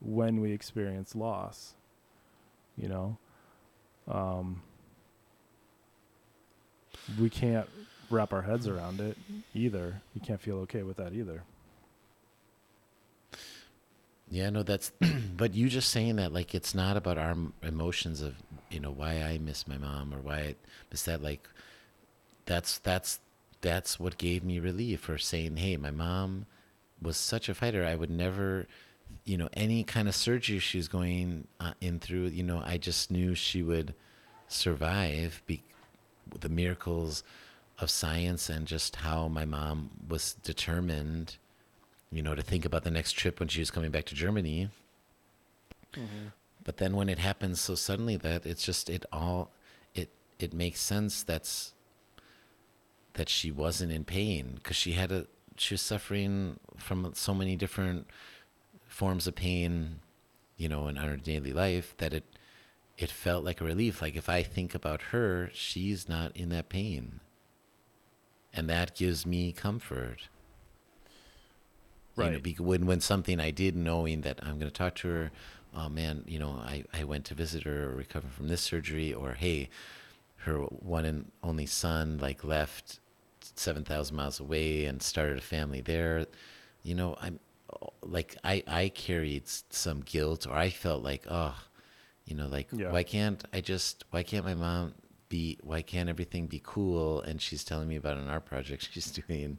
when 0.00 0.42
we 0.42 0.52
experience 0.52 1.14
loss. 1.14 1.74
You 2.76 2.88
know? 2.90 3.18
Um 4.06 4.60
we 7.18 7.30
can't 7.30 7.68
wrap 8.10 8.32
our 8.32 8.42
heads 8.42 8.68
around 8.68 9.00
it 9.00 9.16
either. 9.54 10.00
You 10.14 10.20
can't 10.20 10.40
feel 10.40 10.58
okay 10.58 10.82
with 10.82 10.96
that 10.96 11.12
either. 11.12 11.42
Yeah, 14.28 14.50
no, 14.50 14.62
that's. 14.62 14.92
but 15.36 15.54
you 15.54 15.68
just 15.68 15.90
saying 15.90 16.16
that, 16.16 16.32
like, 16.32 16.54
it's 16.54 16.74
not 16.74 16.96
about 16.96 17.18
our 17.18 17.36
emotions 17.62 18.22
of, 18.22 18.34
you 18.70 18.80
know, 18.80 18.90
why 18.90 19.22
I 19.22 19.38
miss 19.38 19.68
my 19.68 19.78
mom 19.78 20.12
or 20.12 20.18
why 20.18 20.38
I 20.38 20.54
miss 20.90 21.02
that. 21.04 21.22
Like, 21.22 21.48
that's 22.44 22.78
that's 22.78 23.20
that's 23.60 23.98
what 24.00 24.18
gave 24.18 24.44
me 24.44 24.58
relief 24.58 25.00
for 25.00 25.18
saying, 25.18 25.56
hey, 25.56 25.76
my 25.76 25.90
mom 25.90 26.46
was 27.00 27.16
such 27.16 27.48
a 27.48 27.54
fighter. 27.54 27.84
I 27.84 27.94
would 27.94 28.10
never, 28.10 28.66
you 29.24 29.36
know, 29.36 29.48
any 29.52 29.84
kind 29.84 30.08
of 30.08 30.14
surgery 30.14 30.58
she 30.58 30.78
was 30.78 30.88
going 30.88 31.46
uh, 31.60 31.72
in 31.80 32.00
through. 32.00 32.26
You 32.26 32.42
know, 32.42 32.62
I 32.64 32.78
just 32.78 33.10
knew 33.10 33.34
she 33.34 33.62
would 33.62 33.94
survive. 34.48 35.42
Be, 35.46 35.62
the 36.40 36.48
miracles 36.48 37.22
of 37.78 37.90
science 37.90 38.48
and 38.48 38.66
just 38.66 38.96
how 38.96 39.28
my 39.28 39.44
mom 39.44 39.90
was 40.08 40.34
determined 40.42 41.36
you 42.10 42.22
know, 42.22 42.34
to 42.34 42.42
think 42.42 42.64
about 42.64 42.84
the 42.84 42.90
next 42.90 43.12
trip 43.12 43.40
when 43.40 43.48
she 43.48 43.60
was 43.60 43.70
coming 43.70 43.90
back 43.90 44.04
to 44.06 44.14
Germany. 44.14 44.70
Mm-hmm. 45.94 46.28
But 46.64 46.78
then 46.78 46.96
when 46.96 47.08
it 47.08 47.18
happens 47.18 47.60
so 47.60 47.74
suddenly 47.74 48.16
that 48.16 48.46
it's 48.46 48.64
just 48.64 48.90
it 48.90 49.04
all 49.12 49.50
it 49.94 50.10
it 50.38 50.52
makes 50.52 50.80
sense 50.80 51.22
that's 51.22 51.74
that 53.14 53.28
she 53.28 53.50
wasn't 53.50 53.92
in 53.92 54.04
pain 54.04 54.52
because 54.56 54.76
she 54.76 54.92
had 54.92 55.12
a 55.12 55.26
she 55.56 55.74
was 55.74 55.80
suffering 55.80 56.58
from 56.76 57.12
so 57.14 57.32
many 57.32 57.56
different 57.56 58.06
forms 58.86 59.26
of 59.26 59.34
pain, 59.34 60.00
you 60.56 60.68
know, 60.68 60.88
in 60.88 60.96
her 60.96 61.16
daily 61.16 61.52
life 61.52 61.94
that 61.98 62.12
it 62.12 62.24
it 62.98 63.10
felt 63.10 63.44
like 63.44 63.60
a 63.60 63.64
relief. 63.64 64.00
Like 64.02 64.16
if 64.16 64.28
I 64.28 64.42
think 64.42 64.74
about 64.74 65.02
her, 65.12 65.50
she's 65.52 66.08
not 66.08 66.36
in 66.36 66.48
that 66.50 66.68
pain. 66.68 67.20
And 68.52 68.68
that 68.70 68.94
gives 68.96 69.26
me 69.26 69.52
comfort. 69.52 70.28
You 72.16 72.24
know, 72.24 72.30
Right. 72.42 72.60
when 72.60 72.86
when 72.86 73.00
something 73.00 73.38
I 73.40 73.50
did 73.50 73.76
knowing 73.76 74.22
that 74.22 74.38
I'm 74.42 74.58
going 74.58 74.70
to 74.70 74.76
talk 74.76 74.94
to 74.96 75.08
her, 75.08 75.30
oh 75.74 75.90
man, 75.90 76.24
you 76.26 76.38
know, 76.38 76.52
I, 76.52 76.84
I 76.94 77.04
went 77.04 77.26
to 77.26 77.34
visit 77.34 77.64
her 77.64 77.90
or 77.90 77.94
recover 77.96 78.28
from 78.28 78.48
this 78.48 78.62
surgery, 78.62 79.12
or 79.12 79.32
hey, 79.34 79.68
her 80.38 80.58
one 80.60 81.04
and 81.04 81.30
only 81.42 81.66
son 81.66 82.16
like 82.18 82.42
left 82.42 83.00
seven 83.54 83.84
thousand 83.84 84.16
miles 84.16 84.40
away 84.40 84.86
and 84.86 85.02
started 85.02 85.36
a 85.36 85.42
family 85.42 85.82
there. 85.82 86.24
You 86.82 86.94
know, 86.94 87.16
I'm 87.20 87.38
like 88.00 88.36
I 88.42 88.62
I 88.66 88.88
carried 88.88 89.42
some 89.68 90.00
guilt, 90.00 90.46
or 90.46 90.54
I 90.54 90.70
felt 90.70 91.02
like 91.02 91.26
oh, 91.30 91.54
you 92.26 92.34
know, 92.36 92.46
like 92.48 92.68
Yeah. 92.72 92.90
why 92.90 93.02
can't 93.02 93.42
I 93.52 93.60
just 93.60 94.04
why 94.10 94.22
can't 94.22 94.44
my 94.44 94.54
mom 94.54 94.94
be 95.28 95.58
why 95.62 95.82
can't 95.82 96.08
everything 96.08 96.46
be 96.46 96.60
cool? 96.62 97.20
And 97.22 97.40
she's 97.40 97.64
telling 97.64 97.88
me 97.88 97.96
about 97.96 98.16
an 98.18 98.28
art 98.28 98.44
project 98.44 98.88
she's 98.92 99.10
doing. 99.10 99.58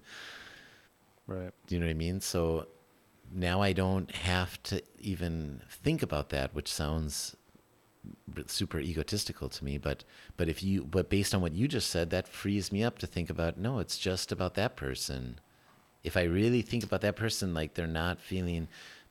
Right. 1.25 1.51
Do 1.65 1.75
you 1.75 1.79
know 1.79 1.87
what 1.87 1.91
I 1.91 1.95
mean? 1.95 2.21
So 2.21 2.67
now 3.33 3.61
I 3.61 3.73
don't 3.73 4.11
have 4.11 4.61
to 4.63 4.81
even 4.99 5.61
think 5.69 6.01
about 6.01 6.29
that, 6.29 6.53
which 6.53 6.71
sounds 6.71 7.35
super 8.47 8.79
egotistical 8.79 9.49
to 9.49 9.63
me. 9.65 9.77
But 9.77 10.03
but 10.37 10.47
if 10.49 10.63
you 10.63 10.83
but 10.83 11.09
based 11.09 11.33
on 11.35 11.41
what 11.41 11.53
you 11.53 11.67
just 11.67 11.89
said, 11.89 12.09
that 12.11 12.27
frees 12.27 12.71
me 12.71 12.83
up 12.83 12.99
to 12.99 13.07
think 13.07 13.29
about 13.29 13.57
no, 13.57 13.79
it's 13.79 13.97
just 13.97 14.31
about 14.31 14.53
that 14.55 14.75
person. 14.75 15.39
If 16.03 16.15
I 16.15 16.23
really 16.23 16.61
think 16.61 16.83
about 16.83 17.01
that 17.01 17.15
person, 17.15 17.53
like 17.53 17.73
they're 17.73 17.87
not 17.87 18.21
feeling 18.21 18.67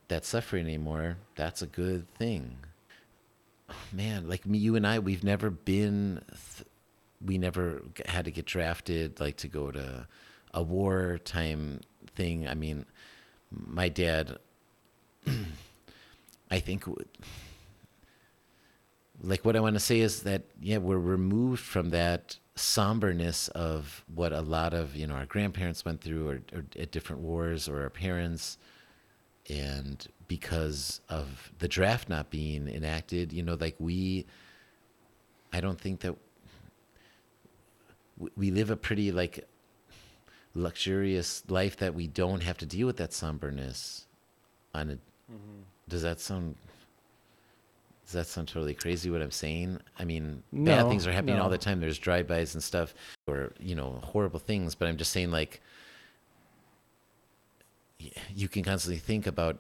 that 0.09 0.25
suffering 0.25 0.65
anymore, 0.67 1.19
that's 1.35 1.61
a 1.61 1.67
good 1.67 2.09
thing. 2.15 2.57
Man, 3.93 4.29
like 4.29 4.47
me, 4.47 4.59
you 4.59 4.77
and 4.77 4.87
I, 4.87 4.99
we've 4.99 5.25
never 5.25 5.51
been. 5.51 6.23
Th- 6.29 6.69
we 7.25 7.39
never 7.39 7.83
had 8.07 8.27
to 8.27 8.31
get 8.31 8.45
drafted 8.45 9.21
like 9.21 9.39
to 9.39 9.49
go 9.49 9.71
to 9.71 10.07
a 10.53 10.63
wartime 10.63 11.81
thing. 12.15 12.47
I 12.47 12.55
mean, 12.55 12.87
my 13.51 13.89
dad, 13.89 14.39
I 16.51 16.61
think, 16.61 16.85
like 19.23 19.45
what 19.45 19.57
I 19.57 19.61
want 19.61 19.75
to 19.75 19.81
say 19.81 20.01
is 20.01 20.23
that 20.23 20.43
yeah, 20.61 20.79
we're 20.79 20.99
removed 20.99 21.63
from 21.63 21.91
that 21.91 22.39
somberness 22.55 23.49
of 23.49 24.05
what 24.15 24.33
a 24.33 24.41
lot 24.41 24.73
of 24.73 24.97
you 24.97 25.07
know 25.07 25.15
our 25.15 25.27
grandparents 25.27 25.85
went 25.85 26.01
through, 26.01 26.29
or, 26.29 26.41
or 26.53 26.65
at 26.79 26.91
different 26.91 27.23
wars, 27.23 27.69
or 27.69 27.83
our 27.83 27.91
parents, 27.91 28.59
and 29.49 30.07
because 30.29 31.01
of 31.09 31.53
the 31.59 31.69
draft 31.69 32.09
not 32.09 32.31
being 32.31 32.69
enacted, 32.69 33.33
you 33.33 33.43
know, 33.43 33.57
like 33.59 33.77
we, 33.79 34.27
I 35.53 35.61
don't 35.61 35.81
think 35.81 36.01
that 36.01 36.17
we 38.37 38.51
live 38.51 38.71
a 38.71 38.77
pretty 38.77 39.13
like 39.13 39.47
luxurious 40.55 41.43
life 41.49 41.77
that 41.77 41.95
we 41.95 42.07
don't 42.07 42.43
have 42.43 42.57
to 42.59 42.67
deal 42.67 42.87
with 42.87 42.97
that 42.97 43.11
somberness 43.13 44.07
on 44.75 44.91
a 44.91 44.95
mm-hmm. 44.95 45.61
does 45.89 46.03
that 46.03 46.19
sound 46.19 46.57
does 48.05 48.15
that 48.15 48.27
sound 48.27 48.49
totally 48.49 48.73
crazy 48.73 49.11
what 49.11 49.21
i'm 49.21 49.31
saying? 49.31 49.79
I 49.99 50.05
mean 50.05 50.43
bad 50.53 50.89
things 50.89 51.07
are 51.07 51.13
happening 51.13 51.39
all 51.39 51.51
the 51.51 51.59
time. 51.59 51.81
There's 51.81 51.99
drive-bys 51.99 52.55
and 52.55 52.63
stuff 52.63 52.95
or 53.27 53.53
you 53.61 53.75
know 53.75 54.01
horrible 54.03 54.39
things 54.39 54.75
but 54.75 54.89
i'm 54.89 54.97
just 54.97 55.13
saying 55.13 55.31
like 55.31 55.61
you 58.35 58.49
can 58.49 58.63
constantly 58.63 58.99
think 58.99 59.27
about 59.27 59.59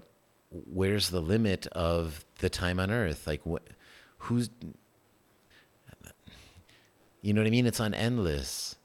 where's 0.50 1.10
the 1.10 1.20
limit 1.20 1.66
of 1.68 2.24
the 2.38 2.48
time 2.48 2.78
on 2.78 2.90
earth 2.90 3.26
like 3.26 3.44
what 3.44 3.62
who's 4.18 4.50
you 7.22 7.32
know 7.32 7.40
what 7.40 7.46
i 7.46 7.50
mean 7.50 7.66
it's 7.66 7.80
unendless 7.80 8.76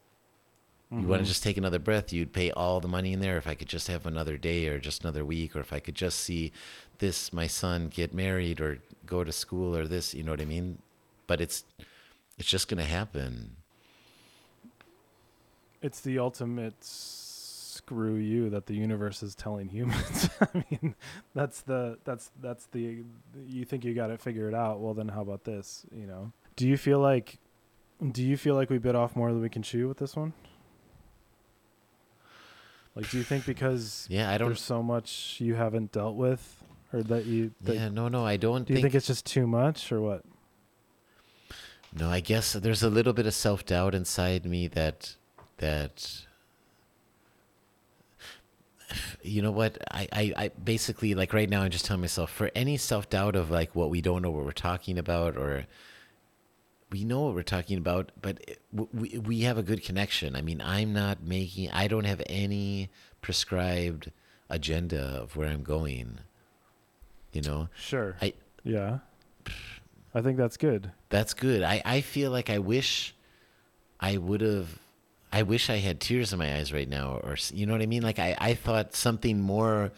you 0.91 0.97
want 0.97 1.07
to 1.07 1.15
mm-hmm. 1.19 1.23
just 1.23 1.43
take 1.43 1.55
another 1.55 1.79
breath, 1.79 2.11
you'd 2.11 2.33
pay 2.33 2.51
all 2.51 2.81
the 2.81 2.87
money 2.89 3.13
in 3.13 3.21
there 3.21 3.37
if 3.37 3.47
I 3.47 3.55
could 3.55 3.69
just 3.69 3.87
have 3.87 4.05
another 4.05 4.37
day 4.37 4.67
or 4.67 4.77
just 4.77 5.05
another 5.05 5.23
week, 5.23 5.55
or 5.55 5.61
if 5.61 5.71
I 5.71 5.79
could 5.79 5.95
just 5.95 6.19
see 6.19 6.51
this, 6.97 7.31
my 7.31 7.47
son, 7.47 7.87
get 7.87 8.13
married 8.13 8.59
or 8.59 8.79
go 9.05 9.23
to 9.23 9.31
school 9.31 9.73
or 9.73 9.87
this, 9.87 10.13
you 10.13 10.21
know 10.23 10.31
what 10.31 10.41
I 10.41 10.45
mean? 10.45 10.79
But 11.27 11.39
it's 11.39 11.63
it's 12.37 12.49
just 12.49 12.67
gonna 12.67 12.83
happen. 12.83 13.55
It's 15.81 16.01
the 16.01 16.19
ultimate 16.19 16.83
screw 17.85 18.15
you 18.15 18.49
that 18.49 18.65
the 18.67 18.75
universe 18.75 19.23
is 19.23 19.35
telling 19.35 19.67
humans. 19.67 20.29
I 20.41 20.63
mean, 20.69 20.95
that's 21.33 21.61
the 21.61 21.97
that's 22.03 22.31
that's 22.41 22.65
the 22.67 23.03
you 23.45 23.65
think 23.65 23.83
you 23.83 23.93
got 23.93 24.11
it 24.11 24.21
figured 24.21 24.53
out. 24.53 24.79
Well, 24.79 24.93
then 24.93 25.09
how 25.09 25.21
about 25.21 25.43
this? 25.43 25.85
You 25.91 26.07
know, 26.07 26.31
do 26.55 26.67
you 26.67 26.77
feel 26.77 26.99
like 26.99 27.39
do 28.11 28.23
you 28.23 28.37
feel 28.37 28.55
like 28.55 28.69
we 28.69 28.77
bit 28.77 28.95
off 28.95 29.15
more 29.15 29.31
than 29.31 29.41
we 29.41 29.49
can 29.49 29.61
chew 29.61 29.87
with 29.87 29.97
this 29.97 30.15
one? 30.15 30.33
Like, 32.95 33.09
do 33.09 33.17
you 33.17 33.23
think 33.23 33.45
because 33.45 34.07
Yeah, 34.09 34.29
I 34.29 34.37
don't 34.37 34.49
there's 34.49 34.61
so 34.61 34.83
much 34.83 35.37
you 35.39 35.55
haven't 35.55 35.91
dealt 35.91 36.15
with, 36.15 36.63
or 36.93 37.03
that 37.03 37.25
you 37.25 37.51
that, 37.61 37.75
Yeah, 37.75 37.89
no, 37.89 38.07
no, 38.07 38.25
I 38.25 38.37
don't 38.37 38.67
do 38.67 38.73
you 38.73 38.77
think, 38.77 38.85
think 38.85 38.95
it's 38.95 39.07
just 39.07 39.25
too 39.25 39.47
much, 39.47 39.91
or 39.91 40.01
what? 40.01 40.23
No, 41.93 42.09
I 42.09 42.21
guess 42.21 42.53
there's 42.53 42.83
a 42.83 42.89
little 42.89 43.13
bit 43.13 43.25
of 43.25 43.33
self 43.33 43.65
doubt 43.65 43.95
inside 43.95 44.45
me 44.45 44.67
that 44.67 45.15
that 45.57 46.25
you 49.21 49.41
know 49.41 49.51
what 49.51 49.77
I, 49.89 50.07
I 50.11 50.33
I 50.37 50.47
basically 50.63 51.15
like 51.15 51.33
right 51.33 51.49
now 51.49 51.61
I'm 51.61 51.71
just 51.71 51.85
telling 51.85 52.01
myself 52.01 52.31
for 52.31 52.51
any 52.55 52.77
self 52.77 53.09
doubt 53.09 53.35
of 53.35 53.51
like 53.51 53.75
what 53.75 53.89
we 53.89 54.01
don't 54.01 54.21
know 54.21 54.31
what 54.31 54.45
we're 54.45 54.51
talking 54.51 54.97
about 54.97 55.37
or 55.37 55.65
we 56.91 57.03
know 57.03 57.21
what 57.21 57.35
we're 57.35 57.43
talking 57.43 57.77
about 57.77 58.11
but 58.21 58.39
it, 58.47 58.59
we 58.71 59.17
we 59.19 59.41
have 59.41 59.57
a 59.57 59.63
good 59.63 59.83
connection. 59.83 60.35
I 60.35 60.41
mean 60.41 60.61
I'm 60.61 60.93
not 60.93 61.23
making 61.23 61.71
I 61.71 61.87
don't 61.87 62.05
have 62.05 62.21
any 62.27 62.89
prescribed 63.21 64.11
agenda 64.49 65.01
of 65.21 65.35
where 65.35 65.47
I'm 65.49 65.63
going. 65.63 66.19
You 67.31 67.41
know 67.41 67.69
Sure. 67.75 68.17
I 68.21 68.33
yeah. 68.63 68.99
I 70.13 70.21
think 70.21 70.37
that's 70.37 70.57
good. 70.57 70.91
That's 71.09 71.33
good. 71.33 71.63
I, 71.63 71.81
I 71.85 72.01
feel 72.01 72.31
like 72.31 72.49
I 72.49 72.59
wish 72.59 73.15
I 73.99 74.17
would 74.17 74.41
have. 74.41 74.79
I 75.31 75.43
wish 75.43 75.69
I 75.69 75.77
had 75.77 75.99
tears 76.01 76.33
in 76.33 76.39
my 76.39 76.53
eyes 76.55 76.73
right 76.73 76.89
now, 76.89 77.19
or 77.23 77.37
you 77.53 77.65
know 77.65 77.73
what 77.73 77.81
I 77.81 77.85
mean. 77.85 78.03
Like 78.03 78.19
I, 78.19 78.35
I 78.39 78.53
thought 78.53 78.95
something 78.95 79.39
more 79.39 79.91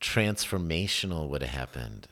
transformational 0.00 1.28
would 1.28 1.42
have 1.42 1.50
happened. 1.50 2.08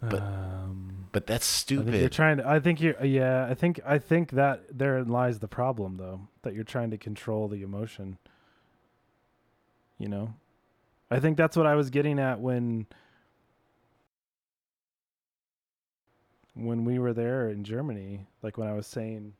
but 0.00 0.22
Um, 0.22 1.06
but 1.12 1.26
that's 1.26 1.46
think 1.62 1.88
you're 2.00 2.08
trying 2.08 2.36
to. 2.36 2.48
I 2.48 2.60
think 2.60 2.80
you're. 2.80 3.02
Yeah, 3.04 3.46
I 3.46 3.54
think. 3.54 3.80
I 3.84 3.98
think 3.98 4.32
that 4.32 4.62
there 4.70 5.02
lies 5.04 5.38
the 5.38 5.48
problem, 5.48 5.96
though. 5.96 6.20
That 6.42 6.54
you're 6.54 6.64
trying 6.64 6.90
to 6.90 6.98
control 6.98 7.48
the 7.48 7.62
emotion. 7.62 8.18
You 9.98 10.08
know, 10.08 10.34
I 11.10 11.18
think 11.18 11.36
that's 11.36 11.56
what 11.56 11.66
I 11.66 11.74
was 11.74 11.90
getting 11.90 12.18
at 12.18 12.40
when. 12.40 12.86
When 16.54 16.84
we 16.84 16.98
were 16.98 17.12
there 17.12 17.48
in 17.48 17.62
Germany, 17.62 18.26
like 18.42 18.58
when 18.58 18.66
I 18.66 18.72
was 18.72 18.86
saying, 18.86 19.34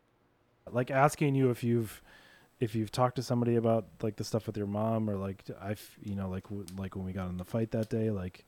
like 0.73 0.91
asking 0.91 1.35
you 1.35 1.51
if 1.51 1.63
you've, 1.65 2.03
if 2.61 2.75
you've 2.75 2.91
talked 2.91 3.17
to 3.17 3.23
somebody 3.23 3.57
about 3.57 3.87
like 4.03 4.17
the 4.17 4.25
stuff 4.25 4.47
with 4.47 4.57
your 4.57 4.67
mom, 4.67 5.09
or 5.09 5.17
like 5.17 5.45
I've, 5.61 5.97
you 6.03 6.15
know, 6.15 6.29
like 6.29 6.45
w- 6.45 6.67
like 6.77 6.97
when 6.97 7.05
we 7.05 7.13
got 7.13 7.29
in 7.31 7.37
the 7.37 7.45
fight 7.45 7.71
that 7.73 7.89
day, 7.89 8.11
like 8.11 8.45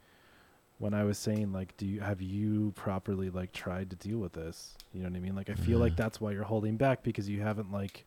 when 0.78 0.94
I 0.94 1.04
was 1.04 1.18
saying 1.18 1.52
like, 1.52 1.76
do 1.76 1.86
you 1.86 2.00
have 2.00 2.20
you 2.22 2.72
properly 2.74 3.30
like 3.30 3.52
tried 3.52 3.90
to 3.90 3.96
deal 3.96 4.18
with 4.18 4.32
this? 4.32 4.74
You 4.92 5.02
know 5.02 5.08
what 5.10 5.16
I 5.16 5.20
mean? 5.20 5.36
Like 5.36 5.50
I 5.50 5.54
feel 5.54 5.78
like 5.78 5.92
Mhm. 5.92 5.96
that's 5.96 6.20
why 6.20 6.32
you're 6.32 6.42
holding 6.44 6.76
back 6.76 7.02
because 7.02 7.28
you 7.28 7.40
haven't 7.42 7.70
like 7.70 8.04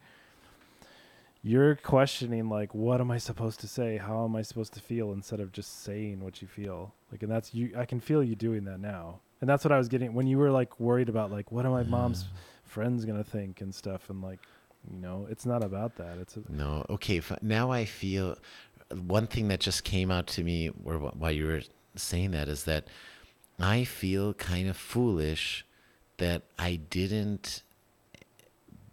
you're 1.45 1.75
questioning 1.75 2.47
like 2.49 2.73
what 2.73 3.01
am 3.01 3.11
I 3.11 3.17
supposed 3.17 3.59
to 3.61 3.67
say? 3.67 3.97
How 3.97 4.23
am 4.23 4.35
I 4.35 4.41
supposed 4.41 4.73
to 4.73 4.79
feel 4.79 5.11
instead 5.11 5.39
of 5.39 5.51
just 5.51 5.83
saying 5.83 6.21
what 6.23 6.41
you 6.41 6.47
feel? 6.47 6.93
Like 7.11 7.21
and 7.23 7.31
that's 7.31 7.53
you 7.53 7.73
I 7.77 7.85
can 7.85 7.99
feel 7.99 8.23
you 8.23 8.35
doing 8.35 8.63
that 8.65 8.79
now. 8.79 9.19
And 9.41 9.49
that's 9.49 9.65
what 9.65 9.71
I 9.73 9.77
was 9.77 9.89
getting 9.89 10.13
when 10.13 10.25
you 10.25 10.37
were 10.37 10.51
like 10.51 10.79
worried 10.79 11.09
about 11.09 11.31
like 11.31 11.51
what 11.51 11.65
are 11.65 11.71
my 11.71 11.83
mom's 11.83 12.25
friends 12.73 13.05
to 13.05 13.23
think 13.23 13.61
and 13.61 13.73
stuff 13.73 14.09
and 14.09 14.21
like 14.21 14.39
you 14.91 14.99
know, 14.99 15.27
it's 15.29 15.45
not 15.45 15.63
about 15.63 15.95
that. 15.95 16.17
It's 16.17 16.35
a, 16.35 16.41
No, 16.49 16.85
okay. 16.89 17.21
Now 17.41 17.71
I 17.71 17.85
feel 17.85 18.37
one 19.07 19.27
thing 19.27 19.47
that 19.47 19.59
just 19.59 19.83
came 19.83 20.11
out 20.11 20.27
to 20.27 20.43
me, 20.43 20.71
or 20.83 20.95
while 20.95 21.31
you 21.31 21.47
were 21.47 21.61
saying 21.95 22.31
that, 22.31 22.49
is 22.49 22.65
that 22.65 22.87
I 23.59 23.85
feel 23.85 24.33
kind 24.33 24.67
of 24.67 24.75
foolish 24.75 25.65
that 26.17 26.43
I 26.59 26.75
didn't 26.75 27.63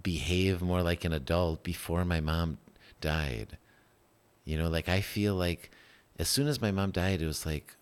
behave 0.03 0.62
more 0.62 0.83
like 0.83 1.05
an 1.05 1.12
adult 1.12 1.62
before 1.62 2.05
my 2.05 2.20
mom 2.20 2.59
died. 3.01 3.59
You 4.45 4.59
know, 4.59 4.68
like 4.68 4.89
I 4.89 5.01
feel 5.01 5.35
like 5.35 5.70
as 6.18 6.28
soon 6.28 6.47
as 6.47 6.61
my 6.61 6.70
mom 6.70 6.93
died, 6.93 7.20
it 7.20 7.26
was 7.26 7.45
like, 7.45 7.74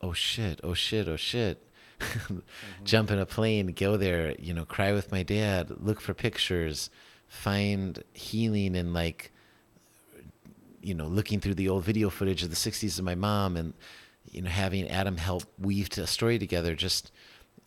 oh 0.00 0.12
shit, 0.12 0.60
oh 0.64 0.74
shit, 0.74 1.08
oh 1.08 1.16
shit. 1.16 1.62
Jump 2.84 3.10
in 3.10 3.18
a 3.18 3.26
plane, 3.26 3.68
go 3.68 3.96
there, 3.96 4.34
you 4.38 4.54
know, 4.54 4.64
cry 4.64 4.92
with 4.92 5.12
my 5.12 5.22
dad, 5.22 5.70
look 5.80 6.00
for 6.00 6.14
pictures, 6.14 6.90
find 7.26 8.02
healing 8.12 8.74
in 8.74 8.92
like, 8.92 9.32
you 10.82 10.94
know, 10.94 11.06
looking 11.06 11.40
through 11.40 11.54
the 11.54 11.68
old 11.68 11.84
video 11.84 12.10
footage 12.10 12.42
of 12.42 12.50
the 12.50 12.56
60s 12.56 12.98
of 12.98 13.04
my 13.04 13.14
mom 13.14 13.56
and, 13.56 13.74
you 14.30 14.42
know, 14.42 14.50
having 14.50 14.88
Adam 14.88 15.16
help 15.16 15.44
weave 15.58 15.88
to 15.90 16.02
a 16.02 16.06
story 16.06 16.38
together, 16.38 16.74
just 16.74 17.12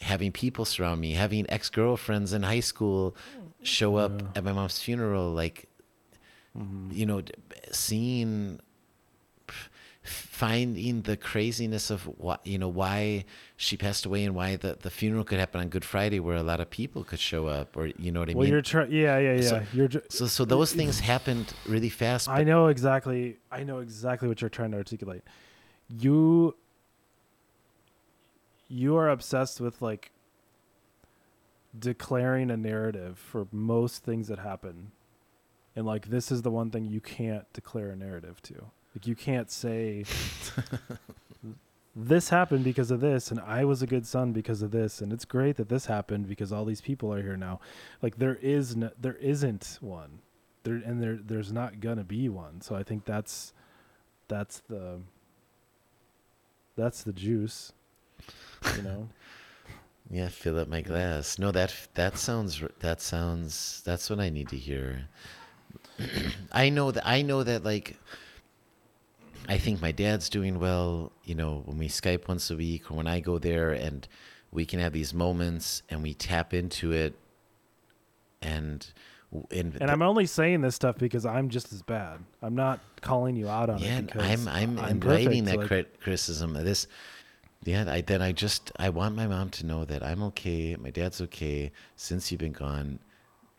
having 0.01 0.31
people 0.31 0.65
surround 0.65 0.99
me, 0.99 1.13
having 1.13 1.49
ex 1.49 1.69
girlfriends 1.69 2.33
in 2.33 2.43
high 2.43 2.59
school 2.59 3.15
hmm. 3.35 3.63
show 3.63 3.95
up 3.95 4.37
at 4.37 4.43
my 4.43 4.51
mom's 4.51 4.79
funeral, 4.79 5.31
like, 5.31 5.67
mm-hmm. 6.57 6.91
you 6.91 7.05
know, 7.05 7.21
seeing 7.71 8.59
finding 10.03 11.01
the 11.03 11.15
craziness 11.15 11.89
of 11.89 12.03
why 12.19 12.37
you 12.43 12.57
know 12.57 12.67
why 12.67 13.23
she 13.55 13.77
passed 13.77 14.05
away 14.05 14.25
and 14.25 14.35
why 14.35 14.57
the, 14.57 14.77
the 14.81 14.89
funeral 14.89 15.23
could 15.23 15.39
happen 15.39 15.61
on 15.61 15.69
Good 15.69 15.85
Friday 15.85 16.19
where 16.19 16.35
a 16.35 16.43
lot 16.43 16.59
of 16.59 16.69
people 16.69 17.05
could 17.05 17.19
show 17.19 17.47
up 17.47 17.77
or 17.77 17.87
you 17.87 18.11
know 18.11 18.19
what 18.19 18.29
I 18.29 18.33
well, 18.33 18.41
mean 18.43 18.49
Well, 18.49 18.49
you're 18.49 18.61
trying. 18.61 18.91
Yeah, 18.91 19.17
yeah, 19.19 19.33
yeah. 19.35 19.41
So- 19.41 19.63
you're. 19.73 19.87
Ju- 19.87 20.01
so 20.09 20.27
so 20.27 20.43
those 20.43 20.73
things 20.73 20.99
happened 20.99 21.53
really 21.65 21.89
fast 21.89 22.27
I 22.27 22.43
know 22.43 22.67
exactly. 22.67 23.37
I 23.49 23.63
know 23.63 23.79
exactly 23.79 24.27
what 24.27 24.41
you're 24.41 24.49
trying 24.49 24.71
to 24.71 24.77
articulate. 24.77 25.23
You. 25.89 26.55
You 28.67 28.97
are 28.97 29.09
obsessed 29.09 29.61
with 29.61 29.81
like. 29.81 30.11
Declaring 31.77 32.51
a 32.51 32.57
narrative 32.57 33.17
for 33.17 33.47
most 33.51 34.03
things 34.03 34.27
that 34.27 34.37
happen, 34.37 34.91
and 35.75 35.87
like 35.87 36.09
this 36.09 36.31
is 36.31 36.43
the 36.43 36.51
one 36.51 36.69
thing 36.69 36.85
you 36.85 37.01
can't 37.01 37.51
declare 37.51 37.89
a 37.89 37.95
narrative 37.95 38.39
to. 38.43 38.65
Like 38.95 39.07
you 39.07 39.15
can't 39.15 39.49
say. 39.51 40.05
this 41.95 42.29
happened 42.29 42.63
because 42.63 42.89
of 42.89 43.01
this 43.01 43.29
and 43.29 43.39
i 43.41 43.63
was 43.63 43.83
a 43.83 43.85
good 43.85 44.05
son 44.07 44.31
because 44.31 44.63
of 44.63 44.71
this 44.71 44.99
and 44.99 45.13
it's 45.13 45.25
great 45.25 45.57
that 45.57 45.69
this 45.69 45.85
happened 45.85 46.27
because 46.27 46.51
all 46.51 46.65
these 46.65 46.81
people 46.81 47.13
are 47.13 47.21
here 47.21 47.37
now. 47.37 47.59
Like 48.01 48.17
there 48.17 48.35
is 48.41 48.75
no, 48.75 48.89
there 48.99 49.15
isn't 49.15 49.77
one. 49.79 50.19
There 50.63 50.75
and 50.75 51.01
there 51.01 51.19
there's 51.23 51.51
not 51.51 51.79
gonna 51.81 52.03
be 52.03 52.29
one. 52.29 52.61
So 52.61 52.75
i 52.75 52.83
think 52.83 53.05
that's 53.05 53.53
that's 54.27 54.61
the 54.69 55.01
that's 56.75 57.03
the 57.03 57.13
juice 57.13 57.73
you 58.75 58.81
know? 58.81 59.09
Yeah 60.11 60.27
fill 60.27 60.59
up 60.59 60.67
my 60.67 60.81
glass. 60.81 61.39
No 61.39 61.51
that 61.51 61.73
that 61.93 62.17
sounds 62.17 62.61
that 62.79 63.01
sounds 63.01 63.81
that's 63.85 64.09
what 64.09 64.19
I 64.19 64.29
need 64.29 64.49
to 64.49 64.57
hear. 64.57 65.07
I 66.51 66.69
know 66.69 66.91
that 66.91 67.07
I 67.07 67.21
know 67.21 67.41
that 67.43 67.63
like 67.63 67.97
I 69.47 69.57
think 69.57 69.81
my 69.81 69.91
dad's 69.91 70.29
doing 70.29 70.59
well, 70.59 71.11
you 71.23 71.35
know, 71.35 71.63
when 71.65 71.77
we 71.77 71.87
Skype 71.89 72.27
once 72.27 72.49
a 72.49 72.55
week 72.55 72.89
or 72.89 72.95
when 72.95 73.07
I 73.07 73.19
go 73.19 73.37
there 73.37 73.71
and 73.71 74.07
we 74.51 74.65
can 74.65 74.79
have 74.79 74.93
these 74.93 75.13
moments 75.13 75.83
and 75.89 76.03
we 76.03 76.13
tap 76.13 76.53
into 76.53 76.91
it 76.91 77.15
and 78.41 78.85
and, 79.51 79.75
and 79.81 79.89
i'm 79.89 80.03
only 80.03 80.27
saying 80.27 80.61
this 80.61 80.75
stuff 80.75 80.95
because 80.97 81.25
i'm 81.25 81.49
just 81.49 81.73
as 81.73 81.81
bad 81.81 82.19
i'm 82.43 82.53
not 82.53 82.79
calling 83.01 83.35
you 83.35 83.49
out 83.49 83.69
on 83.69 83.79
yeah, 83.79 83.97
it 83.97 84.05
because 84.05 84.21
I'm 84.21 84.47
I'm, 84.47 84.79
I'm 84.79 84.91
inviting 84.91 85.45
perfect, 85.45 85.69
that 85.69 85.75
like- 85.75 85.99
criticism. 86.01 86.55
of 86.55 86.65
This, 86.65 86.87
yeah. 87.63 87.85
I 87.87 88.01
then 88.01 88.21
I 88.21 88.31
just 88.31 88.71
I 88.77 88.89
want 88.89 89.15
my 89.15 89.25
mom 89.27 89.49
to 89.51 89.65
know 89.65 89.85
that 89.85 90.03
I'm 90.03 90.21
okay. 90.23 90.75
My 90.75 90.89
dad's 90.89 91.21
okay. 91.21 91.71
Since 91.95 92.31
you've 92.31 92.39
been 92.39 92.51
gone, 92.51 92.99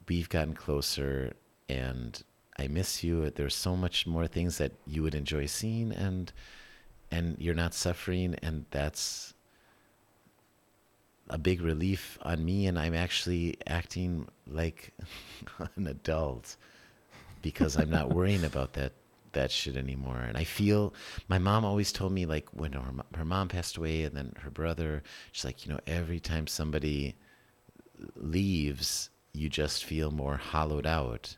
we've 0.08 0.28
gotten 0.28 0.54
closer, 0.54 1.32
and 1.68 2.22
I 2.56 2.68
miss 2.68 3.02
you. 3.02 3.30
There's 3.30 3.54
so 3.54 3.76
much 3.76 4.06
more 4.06 4.26
things 4.26 4.58
that 4.58 4.72
you 4.86 5.02
would 5.02 5.14
enjoy 5.14 5.46
seeing, 5.46 5.92
and 5.92 6.32
and 7.10 7.36
you're 7.38 7.54
not 7.54 7.74
suffering, 7.74 8.34
and 8.42 8.64
that's 8.70 9.34
a 11.30 11.38
big 11.38 11.62
relief 11.62 12.18
on 12.22 12.44
me. 12.44 12.66
And 12.66 12.78
I'm 12.78 12.94
actually 12.94 13.56
acting 13.66 14.28
like 14.46 14.92
an 15.76 15.86
adult 15.86 16.56
because 17.42 17.76
I'm 17.76 17.90
not 17.90 18.10
worrying 18.10 18.44
about 18.52 18.74
that 18.74 18.92
that 19.32 19.50
shit 19.50 19.76
anymore. 19.76 20.18
And 20.18 20.36
I 20.36 20.44
feel 20.44 20.94
my 21.28 21.38
mom 21.38 21.64
always 21.64 21.92
told 21.92 22.12
me 22.12 22.24
like 22.24 22.48
when 22.52 22.72
her 22.72 22.92
her 23.16 23.24
mom 23.24 23.48
passed 23.48 23.76
away 23.76 24.04
and 24.04 24.16
then 24.16 24.32
her 24.40 24.50
brother, 24.50 25.02
she's 25.32 25.44
like, 25.44 25.66
you 25.66 25.72
know, 25.72 25.80
every 25.86 26.20
time 26.20 26.46
somebody 26.46 27.16
leaves, 28.16 29.10
you 29.32 29.48
just 29.48 29.84
feel 29.84 30.10
more 30.10 30.36
hollowed 30.36 30.86
out. 30.86 31.36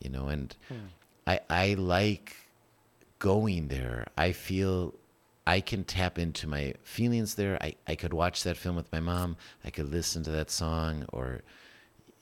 You 0.00 0.10
know, 0.10 0.28
and 0.28 0.54
hmm. 0.68 0.74
I 1.26 1.40
I 1.48 1.74
like 1.74 2.36
going 3.18 3.68
there. 3.68 4.06
I 4.16 4.32
feel 4.32 4.94
I 5.46 5.60
can 5.60 5.84
tap 5.84 6.18
into 6.18 6.48
my 6.48 6.74
feelings 6.82 7.36
there. 7.36 7.56
I, 7.62 7.76
I 7.86 7.94
could 7.94 8.12
watch 8.12 8.42
that 8.42 8.56
film 8.56 8.76
with 8.76 8.90
my 8.92 9.00
mom. 9.00 9.36
I 9.64 9.70
could 9.70 9.90
listen 9.90 10.24
to 10.24 10.30
that 10.30 10.50
song 10.50 11.06
or 11.12 11.42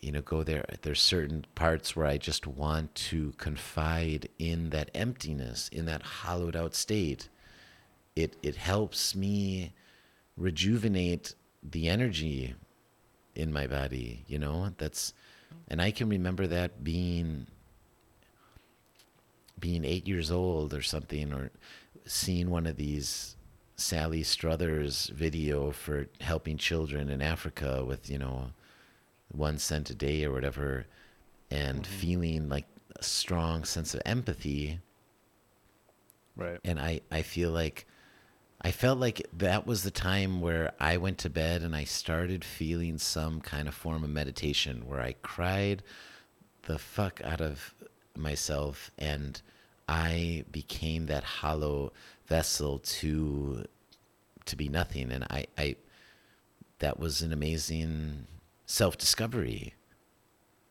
you 0.05 0.13
know 0.13 0.21
go 0.21 0.43
there 0.43 0.67
there's 0.83 1.01
certain 1.01 1.47
parts 1.55 1.97
where 1.97 2.07
i 2.07 2.19
just 2.19 2.47
want 2.47 2.95
to 2.95 3.33
confide 3.39 4.29
in 4.39 4.69
that 4.69 4.91
emptiness 4.95 5.71
in 5.73 5.87
that 5.87 6.03
hollowed 6.03 6.55
out 6.55 6.75
state 6.75 7.31
it 8.15 8.37
it 8.43 8.57
helps 8.57 9.17
me 9.17 9.73
rejuvenate 10.37 11.35
the 11.63 11.89
energy 11.89 12.55
in 13.35 13.51
my 13.51 13.67
body 13.67 14.23
you 14.29 14.39
know 14.39 14.69
that's 14.77 15.15
and 15.69 15.81
i 15.81 15.91
can 15.91 16.07
remember 16.07 16.47
that 16.47 16.85
being 16.85 17.47
being 19.65 19.83
8 19.87 20.07
years 20.07 20.31
old 20.31 20.75
or 20.75 20.83
something 20.83 21.33
or 21.33 21.51
seeing 22.05 22.51
one 22.51 22.67
of 22.67 22.77
these 22.77 23.35
Sally 23.77 24.23
Struthers 24.23 25.07
video 25.07 25.71
for 25.71 26.07
helping 26.21 26.59
children 26.59 27.09
in 27.09 27.23
Africa 27.23 27.83
with 27.83 28.11
you 28.11 28.19
know 28.19 28.51
one 29.29 29.57
cent 29.57 29.89
a 29.89 29.95
day 29.95 30.23
or 30.23 30.33
whatever 30.33 30.85
and 31.51 31.83
mm-hmm. 31.83 31.95
feeling 31.95 32.49
like 32.51 32.67
a 32.95 33.03
strong 33.03 33.65
sense 33.65 33.95
of 33.95 34.03
empathy. 34.05 34.81
Right. 36.37 36.61
And 36.63 36.79
I, 36.79 37.01
I 37.11 37.23
feel 37.23 37.51
like 37.51 37.87
I 38.61 38.71
felt 38.71 38.99
like 38.99 39.27
that 39.33 39.67
was 39.67 39.83
the 39.83 39.91
time 39.91 40.43
where 40.43 40.73
I 40.79 40.99
went 40.99 41.17
to 41.19 41.31
bed 41.31 41.63
and 41.63 41.75
I 41.75 41.85
started 41.85 42.45
feeling 42.45 42.99
some 42.99 43.41
kind 43.41 43.67
of 43.67 43.75
form 43.75 44.05
of 44.05 44.11
meditation 44.11 44.87
where 44.87 45.01
I 45.01 45.15
cried 45.23 45.83
the 46.67 46.79
fuck 46.79 47.23
out 47.25 47.41
of 47.41 47.75
myself 48.17 48.91
and 48.99 49.41
I 49.89 50.45
became 50.51 51.07
that 51.07 51.25
hollow 51.25 51.93
vessel 52.27 52.79
to 52.79 53.65
to 54.47 54.57
be 54.57 54.69
nothing 54.69 55.11
and 55.13 55.25
I, 55.31 55.47
I 55.57 55.77
that 56.79 56.99
was 56.99 57.23
an 57.23 57.33
amazing 57.33 58.27
self 58.67 58.99
discovery 58.99 59.75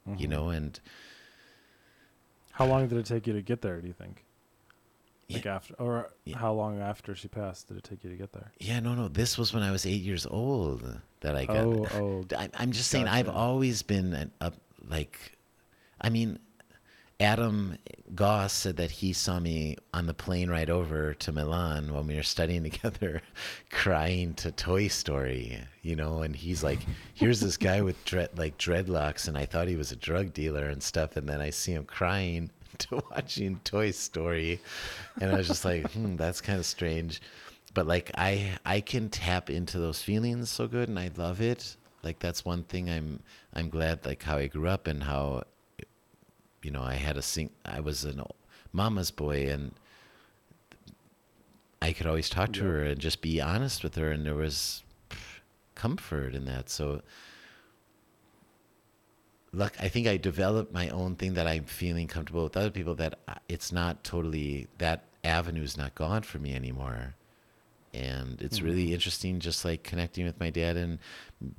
you 0.06 0.14
mm-hmm. 0.14 0.30
know 0.30 0.50
and 0.50 0.80
how 2.52 2.66
long 2.66 2.88
did 2.88 2.98
it 2.98 3.06
take 3.06 3.26
you 3.26 3.34
to 3.34 3.42
get 3.42 3.62
there 3.62 3.82
do 3.82 3.88
you 3.88 3.94
think 3.94 4.24
Like 5.30 5.46
after, 5.46 5.74
or 5.76 6.12
how 6.36 6.54
long 6.54 6.80
after 6.80 7.16
she 7.16 7.28
passed 7.28 7.68
did 7.68 7.78
it 7.78 7.84
take 7.84 8.04
you 8.04 8.10
to 8.10 8.16
get 8.16 8.34
there? 8.34 8.52
Yeah, 8.60 8.80
no, 8.80 8.94
no. 8.94 9.08
This 9.08 9.38
was 9.38 9.54
when 9.54 9.64
I 9.64 9.72
was 9.72 9.86
eight 9.86 10.02
years 10.02 10.26
old 10.26 11.00
that 11.22 11.36
I 11.36 11.46
got. 11.46 11.58
Oh, 11.58 11.88
oh, 11.94 12.26
I, 12.38 12.50
I'm 12.56 12.72
just 12.72 12.90
saying, 12.90 13.08
I've 13.08 13.30
always 13.30 13.82
been 13.82 14.14
an, 14.14 14.32
up 14.42 14.56
like, 14.88 15.38
I 16.00 16.10
mean, 16.10 16.40
Adam 17.24 17.78
Goss 18.14 18.52
said 18.52 18.76
that 18.76 18.92
he 18.92 19.14
saw 19.14 19.40
me 19.40 19.78
on 19.94 20.08
the 20.08 20.14
plane 20.14 20.50
ride 20.50 20.70
over 20.70 21.14
to 21.14 21.32
Milan 21.32 21.94
when 21.94 22.06
we 22.06 22.16
were 22.16 22.22
studying 22.22 22.64
together, 22.70 23.22
crying 23.72 24.34
to 24.36 24.52
Toy 24.52 24.90
Story, 24.90 25.58
you 25.84 25.96
know, 25.96 26.22
and 26.22 26.36
he's 26.36 26.64
like, 26.64 26.80
"Here's 27.14 27.40
this 27.40 27.56
guy 27.56 27.82
with 27.82 28.04
dread 28.04 28.38
like 28.38 28.58
dreadlocks, 28.58 29.30
and 29.30 29.38
I 29.38 29.46
thought 29.46 29.70
he 29.70 29.78
was 29.78 29.94
a 29.94 29.96
drug 29.96 30.34
dealer 30.34 30.68
and 30.68 30.84
stuff, 30.84 31.16
and 31.16 31.28
then 31.28 31.40
I 31.40 31.50
see 31.50 31.72
him 31.72 31.86
crying 31.86 32.52
to 32.80 33.02
watching 33.10 33.62
Toy 33.64 33.92
Story, 33.92 34.60
and 35.22 35.32
I 35.32 35.38
was 35.38 35.48
just 35.48 35.64
like, 35.64 35.90
hmm, 35.94 36.18
that's 36.18 36.42
kind 36.42 36.60
of 36.60 36.66
strange." 36.66 37.22
But 37.74 37.88
like 37.88 38.12
I 38.16 38.58
I 38.66 38.82
can 38.82 39.08
tap 39.10 39.50
into 39.50 39.80
those 39.80 40.02
feelings 40.02 40.50
so 40.50 40.68
good, 40.68 40.90
and 40.90 41.00
I 41.00 41.10
love 41.16 41.40
it. 41.40 41.78
Like 42.04 42.20
that's 42.20 42.44
one 42.44 42.64
thing 42.64 42.90
I'm 42.90 43.22
I'm 43.54 43.70
glad 43.70 44.06
like 44.06 44.24
how 44.24 44.38
I 44.38 44.48
grew 44.48 44.68
up 44.68 44.88
and 44.88 45.02
how 45.02 45.44
you 46.64 46.72
know, 46.72 46.84
I 46.84 46.96
had 46.96 47.18
a 47.18 47.22
sing. 47.22 47.50
I 47.66 47.80
was 47.80 48.06
a 48.06 48.14
mama's 48.72 49.12
boy, 49.12 49.50
and 49.50 49.72
I 51.82 51.94
could 51.94 52.08
always 52.08 52.30
talk 52.30 52.54
to 52.54 52.64
her 52.64 52.84
and 52.84 53.00
just 53.00 53.22
be 53.22 53.42
honest 53.42 53.84
with 53.84 53.96
her, 53.96 54.12
and 54.12 54.26
there 54.26 54.36
was 54.36 54.84
comfort 55.76 56.36
in 56.36 56.46
that. 56.46 56.70
So, 56.70 57.02
look, 59.52 59.74
I 59.80 59.90
think 59.90 60.08
I 60.08 60.18
developed 60.18 60.74
my 60.74 60.90
own 60.90 61.16
thing 61.16 61.34
that 61.34 61.48
I'm 61.48 61.66
feeling 61.66 62.08
comfortable 62.08 62.44
with 62.44 62.58
other 62.58 62.72
people. 62.72 62.96
That 62.96 63.20
it's 63.50 63.72
not 63.72 64.04
totally 64.04 64.68
that 64.78 65.04
avenue 65.24 65.64
is 65.64 65.78
not 65.78 65.96
gone 65.96 66.24
for 66.24 66.40
me 66.40 66.54
anymore. 66.54 67.16
And 67.94 68.42
it's 68.42 68.58
hmm. 68.60 68.66
really 68.66 68.94
interesting, 68.94 69.40
just 69.40 69.64
like 69.64 69.84
connecting 69.84 70.26
with 70.26 70.40
my 70.40 70.50
dad 70.50 70.78
and 70.78 71.00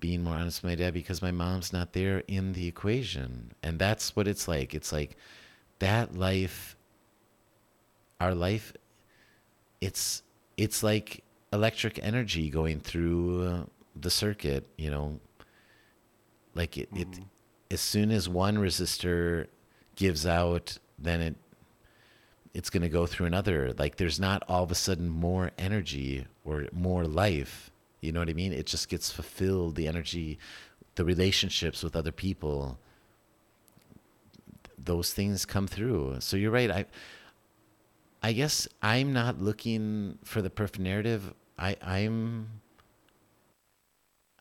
being 0.00 0.24
more 0.24 0.34
honest 0.34 0.62
with 0.62 0.72
my 0.72 0.74
dad 0.76 0.94
because 0.94 1.22
my 1.22 1.30
mom's 1.30 1.72
not 1.72 1.92
there 1.92 2.22
in 2.28 2.52
the 2.52 2.66
equation. 2.66 3.52
And 3.62 3.78
that's 3.78 4.16
what 4.16 4.28
it's 4.28 4.48
like. 4.48 4.74
It's 4.74 4.92
like 4.92 5.16
that 5.78 6.16
life, 6.16 6.76
our 8.20 8.34
life, 8.34 8.72
it's 9.80 10.22
it's 10.56 10.82
like 10.82 11.24
electric 11.52 11.98
energy 12.02 12.48
going 12.50 12.80
through 12.80 13.46
uh, 13.46 13.64
the 13.94 14.10
circuit. 14.10 14.66
You 14.76 14.90
know, 14.90 15.20
like 16.54 16.78
it, 16.78 16.88
it 16.94 17.08
as 17.70 17.80
soon 17.80 18.10
as 18.10 18.28
one 18.28 18.56
resistor 18.56 19.48
gives 19.96 20.26
out, 20.26 20.78
then 20.98 21.20
it 21.20 21.36
it's 22.54 22.70
going 22.70 22.82
to 22.82 22.88
go 22.88 23.04
through 23.04 23.26
another. 23.26 23.72
Like 23.76 23.96
there's 23.96 24.20
not 24.20 24.44
all 24.48 24.62
of 24.62 24.70
a 24.70 24.76
sudden 24.76 25.08
more 25.08 25.50
energy 25.58 26.26
or 26.44 26.66
more 26.72 27.04
life. 27.04 27.70
You 28.04 28.12
know 28.12 28.20
what 28.20 28.28
I 28.28 28.34
mean? 28.34 28.52
It 28.52 28.66
just 28.66 28.88
gets 28.88 29.10
fulfilled. 29.10 29.76
The 29.76 29.88
energy, 29.88 30.38
the 30.94 31.04
relationships 31.04 31.82
with 31.82 31.96
other 31.96 32.12
people, 32.12 32.78
those 34.78 35.12
things 35.14 35.46
come 35.46 35.66
through. 35.66 36.16
So 36.20 36.36
you're 36.36 36.50
right. 36.50 36.70
I, 36.70 36.84
I 38.22 38.32
guess 38.32 38.68
I'm 38.82 39.12
not 39.12 39.40
looking 39.40 40.18
for 40.22 40.42
the 40.42 40.50
perfect 40.50 40.80
narrative. 40.80 41.32
I, 41.58 41.76
I'm, 41.82 42.60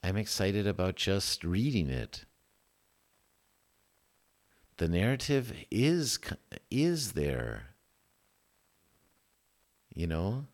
I'm 0.04 0.18
excited 0.18 0.68
about 0.68 0.96
just 0.96 1.46
reading 1.46 1.90
it. 1.90 2.26
The 4.78 4.90
narrative 4.90 5.54
is 5.72 6.20
is 6.72 7.14
there 7.14 7.68
you 9.94 10.08
know 10.08 10.46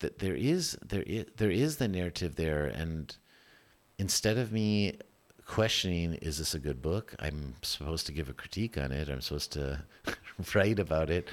that 0.00 0.18
there 0.18 0.34
is 0.34 0.78
there 0.86 1.02
is 1.02 1.26
there 1.36 1.50
is 1.50 1.76
the 1.76 1.88
narrative 1.88 2.36
there 2.36 2.66
and 2.66 3.16
instead 3.98 4.38
of 4.38 4.52
me 4.52 4.98
questioning 5.44 6.14
is 6.14 6.38
this 6.38 6.54
a 6.54 6.58
good 6.58 6.82
book? 6.82 7.14
I'm 7.18 7.54
supposed 7.62 8.06
to 8.06 8.12
give 8.12 8.28
a 8.28 8.34
critique 8.34 8.76
on 8.76 8.92
it. 8.92 9.08
I'm 9.08 9.20
supposed 9.22 9.52
to 9.52 9.82
write 10.54 10.78
about 10.78 11.10
it. 11.10 11.28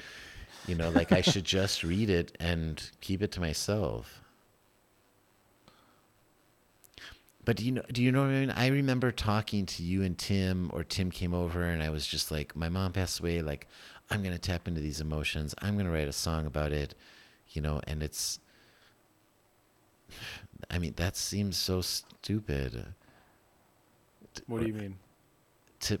You 0.66 0.74
know 0.74 0.90
like 0.90 1.12
i 1.12 1.20
should 1.20 1.44
just 1.44 1.84
read 1.84 2.10
it 2.10 2.36
and 2.40 2.82
keep 3.00 3.22
it 3.22 3.32
to 3.32 3.40
myself. 3.40 4.20
But 7.44 7.58
do 7.58 7.64
you 7.64 7.72
know 7.72 7.82
do 7.92 8.02
you 8.02 8.10
know 8.10 8.22
what 8.22 8.30
I 8.30 8.40
mean? 8.40 8.50
I 8.50 8.66
remember 8.68 9.12
talking 9.12 9.66
to 9.66 9.84
you 9.84 10.02
and 10.02 10.18
Tim 10.18 10.70
or 10.72 10.82
Tim 10.82 11.12
came 11.12 11.32
over 11.32 11.62
and 11.62 11.80
I 11.80 11.90
was 11.90 12.04
just 12.04 12.32
like 12.32 12.56
my 12.56 12.68
mom 12.68 12.92
passed 12.92 13.20
away. 13.20 13.40
Like 13.42 13.68
I'm 14.10 14.22
going 14.22 14.34
to 14.34 14.40
tap 14.40 14.66
into 14.66 14.80
these 14.80 15.00
emotions. 15.00 15.54
I'm 15.60 15.74
going 15.74 15.86
to 15.86 15.92
write 15.92 16.08
a 16.08 16.12
song 16.12 16.46
about 16.46 16.72
it, 16.72 16.94
you 17.50 17.62
know, 17.62 17.80
and 17.86 18.02
it's 18.02 18.40
I 20.70 20.78
mean 20.78 20.94
that 20.96 21.16
seems 21.16 21.56
so 21.56 21.80
stupid 21.80 22.86
what 24.46 24.60
do 24.60 24.66
you 24.66 24.74
mean? 24.74 24.96
to 25.80 25.98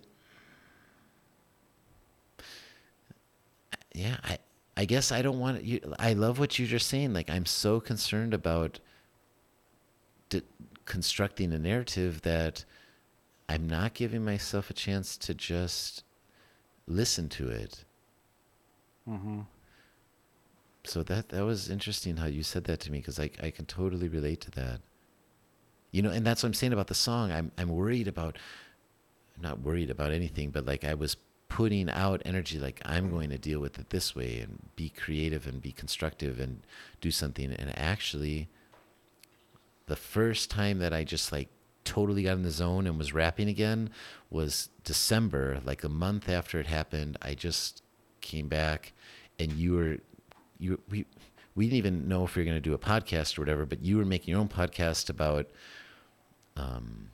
yeah 3.94 4.16
i 4.24 4.38
i 4.76 4.84
guess 4.84 5.10
i 5.12 5.22
don't 5.22 5.38
want 5.38 5.62
you 5.62 5.80
i 5.98 6.12
love 6.12 6.38
what 6.38 6.58
you're 6.58 6.68
just 6.68 6.86
saying 6.88 7.12
like 7.12 7.30
i'm 7.30 7.46
so 7.46 7.80
concerned 7.80 8.34
about 8.34 8.78
d- 10.28 10.42
constructing 10.84 11.52
a 11.52 11.58
narrative 11.58 12.20
that 12.22 12.64
i'm 13.48 13.66
not 13.66 13.94
giving 13.94 14.24
myself 14.24 14.68
a 14.70 14.74
chance 14.74 15.16
to 15.16 15.32
just 15.34 16.02
listen 16.86 17.28
to 17.28 17.48
it 17.48 17.84
Mm-hmm. 19.08 19.40
So 20.88 21.02
that 21.04 21.30
that 21.30 21.44
was 21.44 21.70
interesting 21.70 22.16
how 22.16 22.26
you 22.26 22.42
said 22.42 22.64
that 22.64 22.80
to 22.80 22.92
me 22.92 22.98
because 22.98 23.18
I, 23.18 23.30
I 23.42 23.50
can 23.50 23.66
totally 23.66 24.08
relate 24.08 24.40
to 24.42 24.50
that. 24.52 24.80
You 25.90 26.02
know 26.02 26.10
and 26.10 26.26
that's 26.26 26.42
what 26.42 26.48
i'm 26.48 26.54
saying 26.54 26.72
about 26.72 26.88
the 26.88 26.94
song. 26.94 27.32
I'm 27.32 27.52
i'm 27.58 27.68
worried 27.68 28.08
about 28.08 28.38
not 29.40 29.60
worried 29.60 29.90
about 29.90 30.12
anything 30.12 30.50
but 30.50 30.64
like 30.64 30.82
i 30.82 30.94
was 30.94 31.16
putting 31.48 31.90
out 31.90 32.22
energy 32.24 32.58
like 32.58 32.80
i'm 32.84 33.10
going 33.10 33.30
to 33.30 33.38
deal 33.38 33.60
with 33.60 33.78
it 33.78 33.90
this 33.90 34.16
way 34.16 34.40
and 34.40 34.58
be 34.76 34.88
creative 34.88 35.46
and 35.46 35.62
be 35.62 35.72
constructive 35.72 36.40
and 36.40 36.62
do 37.00 37.10
something. 37.10 37.52
And 37.52 37.78
actually 37.78 38.48
the 39.86 39.96
first 39.96 40.50
time 40.50 40.78
that 40.78 40.92
i 40.92 41.04
just 41.04 41.30
like 41.32 41.48
totally 41.84 42.24
got 42.24 42.32
in 42.32 42.42
the 42.42 42.50
zone 42.50 42.86
and 42.86 42.98
was 42.98 43.12
rapping 43.12 43.48
again 43.48 43.88
was 44.28 44.68
december 44.82 45.60
like 45.64 45.84
a 45.84 45.88
month 45.88 46.28
after 46.28 46.58
it 46.58 46.66
happened. 46.66 47.16
I 47.22 47.34
just 47.34 47.82
came 48.20 48.48
back 48.48 48.92
and 49.38 49.52
you 49.52 49.74
were 49.74 49.98
you 50.58 50.80
we 50.90 51.04
we 51.54 51.66
didn't 51.66 51.78
even 51.78 52.08
know 52.08 52.24
if 52.24 52.36
we 52.36 52.42
were 52.42 52.44
going 52.46 52.56
to 52.56 52.60
do 52.60 52.74
a 52.74 52.78
podcast 52.78 53.36
or 53.38 53.42
whatever 53.42 53.64
but 53.66 53.82
you 53.82 53.96
were 53.96 54.04
making 54.04 54.30
your 54.32 54.40
own 54.40 54.48
podcast 54.48 55.08
about 55.10 55.46
um 56.56 57.10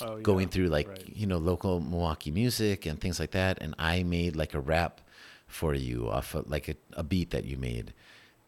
Oh, 0.00 0.20
going 0.20 0.48
through 0.48 0.66
like 0.68 0.88
right. 0.88 1.08
you 1.08 1.26
know 1.26 1.38
local 1.38 1.80
Milwaukee 1.80 2.30
music 2.30 2.84
and 2.84 3.00
things 3.00 3.18
like 3.18 3.30
that, 3.30 3.56
and 3.62 3.74
I 3.78 4.02
made 4.02 4.36
like 4.36 4.52
a 4.52 4.60
rap 4.60 5.00
for 5.46 5.72
you 5.74 6.10
off 6.10 6.34
of, 6.34 6.50
like 6.50 6.68
a, 6.68 6.74
a 6.92 7.02
beat 7.02 7.30
that 7.30 7.44
you 7.46 7.56
made, 7.56 7.94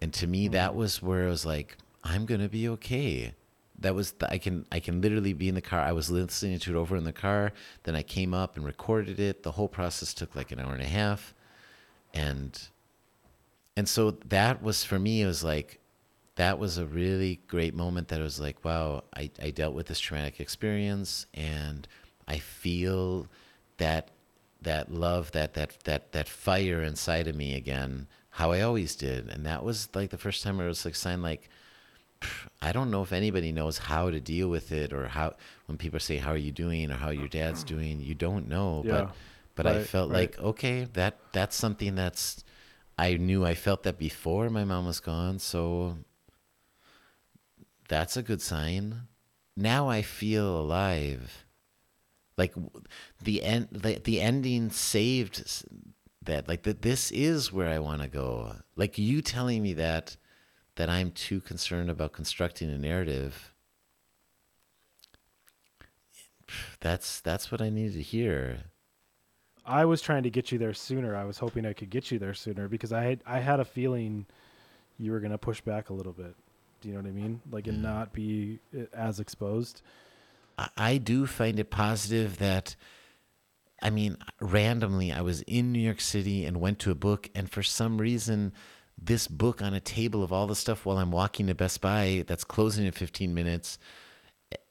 and 0.03 0.13
to 0.13 0.27
me 0.27 0.49
that 0.49 0.71
Mm-hmm. 0.71 0.79
was 0.79 1.03
where 1.03 1.25
I 1.27 1.31
was 1.31 1.47
like, 1.47 1.79
I'm 2.05 2.27
gonna 2.27 2.51
be 2.51 2.69
okay. 2.69 3.33
That 3.79 3.95
was 3.95 4.13
the, 4.13 4.31
I 4.31 4.37
can 4.37 4.67
I 4.71 4.79
can 4.81 5.01
literally 5.01 5.33
be 5.33 5.49
in 5.49 5.55
the 5.55 5.63
car. 5.63 5.81
I 5.81 5.93
was 5.93 6.11
listening 6.11 6.59
to 6.59 6.77
it 6.77 6.79
over 6.79 6.97
in 6.99 7.05
the 7.05 7.13
car. 7.15 7.53
Then 7.85 7.97
I 7.97 8.03
came 8.03 8.35
up 8.35 8.57
and 8.57 8.67
recorded 8.67 9.19
it. 9.19 9.43
The 9.43 9.53
whole 9.53 9.69
process 9.69 10.13
took 10.13 10.37
like 10.37 10.53
an 10.53 10.61
hour 10.61 10.75
and 10.75 10.83
a 10.83 10.87
half, 10.87 11.33
and 12.13 12.61
and 13.79 13.89
so 13.89 14.11
that 14.11 14.61
was 14.61 14.83
for 14.83 14.99
me. 14.99 15.23
It 15.23 15.27
was 15.27 15.45
like 15.45 15.79
that 16.35 16.59
was 16.59 16.79
a 16.79 16.85
really 16.85 17.39
great 17.47 17.77
moment 17.77 18.09
that 18.09 18.19
I 18.19 18.25
was 18.25 18.41
like, 18.41 18.65
wow, 18.65 19.05
I, 19.15 19.31
I 19.41 19.51
dealt 19.51 19.73
with 19.73 19.87
this 19.87 20.01
traumatic 20.01 20.41
experience 20.41 21.27
and 21.33 21.87
I 22.27 22.39
feel 22.39 23.29
that 23.77 24.11
that 24.63 24.93
love, 24.93 25.31
that 25.31 25.55
that 25.55 25.79
that 25.85 26.11
that 26.11 26.29
fire 26.29 26.83
inside 26.83 27.29
of 27.29 27.37
me 27.37 27.55
again, 27.55 28.09
how 28.31 28.51
I 28.51 28.63
always 28.63 28.97
did. 28.97 29.29
And 29.29 29.47
that 29.47 29.63
was 29.63 29.89
like 29.95 30.11
the 30.11 30.19
first 30.19 30.43
time 30.43 30.57
where 30.57 30.67
it 30.67 30.71
was 30.71 30.85
like 30.85 30.97
sign 30.97 31.23
like 31.23 31.49
I 32.61 32.73
don't 32.73 32.91
know 32.91 33.03
if 33.05 33.13
anybody 33.13 33.53
knows 33.53 33.79
how 33.79 34.11
to 34.11 34.19
deal 34.19 34.49
with 34.49 34.73
it 34.73 34.93
or 34.93 35.07
how 35.07 35.35
when 35.67 35.79
people 35.79 36.01
say 36.01 36.17
how 36.17 36.33
are 36.33 36.37
you 36.37 36.51
doing 36.51 36.91
or 36.91 36.97
how 36.97 37.11
your 37.11 37.29
dad's 37.29 37.63
doing, 37.63 38.01
you 38.01 38.17
don't 38.17 38.49
know. 38.49 38.83
Yeah, 38.85 38.93
But 38.93 39.15
but 39.55 39.67
I 39.69 39.85
felt 39.85 40.11
right. 40.11 40.37
like 40.37 40.41
okay, 40.41 40.89
that 40.95 41.19
that's 41.31 41.55
something 41.55 41.95
that's 41.95 42.43
I 42.99 43.15
knew 43.17 43.47
I 43.47 43.55
felt 43.55 43.85
that 43.85 43.97
before 43.97 44.51
my 44.51 44.65
mom 44.65 44.85
was 44.85 44.99
gone, 44.99 45.39
so 45.39 45.99
that's 47.89 48.17
a 48.17 48.23
good 48.23 48.43
sign. 48.43 49.03
Now 49.57 49.89
I 49.89 50.03
feel 50.03 50.59
alive. 50.59 51.47
Like 52.37 52.55
the 53.23 53.43
end, 53.43 53.69
the, 53.71 54.01
the 54.03 54.21
ending 54.21 54.71
saved 54.71 55.65
that. 56.23 56.49
Like 56.49 56.65
that, 56.65 56.83
this 56.83 57.11
is 57.13 57.53
where 57.53 57.69
I 57.69 57.79
want 57.79 58.03
to 58.03 58.09
go. 58.09 58.57
Like 58.77 58.99
you 58.99 59.23
telling 59.23 59.63
me 59.63 59.73
that, 59.75 60.17
that 60.77 60.89
I'm 60.89 61.13
too 61.13 61.41
concerned 61.41 61.91
about 61.91 62.13
constructing 62.13 62.71
a 62.71 62.79
narrative. 62.79 63.53
That's 66.81 67.21
that's 67.21 67.51
what 67.53 67.61
I 67.61 67.71
needed 67.71 67.95
to 67.95 68.03
hear. 68.03 68.59
I 69.69 69.85
was 69.85 70.01
trying 70.01 70.23
to 70.25 70.31
get 70.31 70.51
you 70.51 70.59
there 70.59 70.73
sooner. 70.75 71.15
I 71.15 71.25
was 71.25 71.39
hoping 71.39 71.67
I 71.67 71.73
could 71.75 71.91
get 71.91 72.11
you 72.11 72.19
there 72.19 72.35
sooner 72.35 72.67
because 72.69 72.93
I 72.93 73.03
had 73.03 73.21
I 73.27 73.39
had 73.41 73.61
a 73.61 73.65
feeling 73.65 74.27
you 74.99 75.13
were 75.13 75.21
gonna 75.21 75.39
push 75.39 75.61
back 75.61 75.91
a 75.91 75.93
little 75.93 76.13
bit. 76.13 76.35
Do 76.81 76.89
you 76.89 76.95
know 76.95 77.01
what 77.03 77.09
I 77.09 77.13
mean? 77.13 77.41
Like 77.51 77.67
and 77.67 77.83
not 77.83 78.13
be 78.13 78.59
uh, 78.77 78.85
as 78.93 79.21
exposed. 79.21 79.83
I- 80.57 80.71
I 80.77 80.97
do 80.99 81.27
find 81.27 81.59
it 81.61 81.71
positive 81.71 82.39
that, 82.39 82.75
I 83.83 83.91
mean, 83.91 84.17
randomly, 84.41 85.13
I 85.13 85.21
was 85.21 85.43
in 85.43 85.71
New 85.73 85.79
York 85.81 86.01
City 86.01 86.45
and 86.45 86.61
went 86.61 86.79
to 86.81 86.91
a 86.91 86.95
book, 86.97 87.31
and 87.35 87.51
for 87.51 87.63
some 87.63 87.99
reason, 87.99 88.53
this 89.01 89.29
book 89.29 89.63
on 89.63 89.75
a 89.75 89.81
table 89.81 90.25
of 90.25 90.33
all 90.33 90.47
the 90.49 90.57
stuff 90.57 90.85
while 90.87 90.99
I'm 90.99 91.13
walking 91.13 91.47
to 91.47 91.55
Best 91.55 91.81
Buy 91.81 92.25
that's 92.27 92.43
closing 92.43 92.87
in 92.87 92.93
15 92.93 93.33
minutes, 93.35 93.79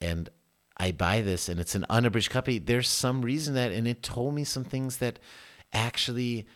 and 0.02 0.30
I 0.78 0.92
buy 0.92 1.22
this 1.22 1.50
and 1.50 1.60
it's 1.60 1.76
an 1.76 1.86
unabridged 1.90 2.30
copy. 2.30 2.60
There's 2.60 2.88
some 2.88 3.22
reason 3.22 3.56
that, 3.56 3.72
and 3.72 3.88
it 3.88 4.04
told 4.04 4.34
me 4.36 4.44
some 4.44 4.64
things 4.64 4.98
that 4.98 5.20
actually 5.74 6.48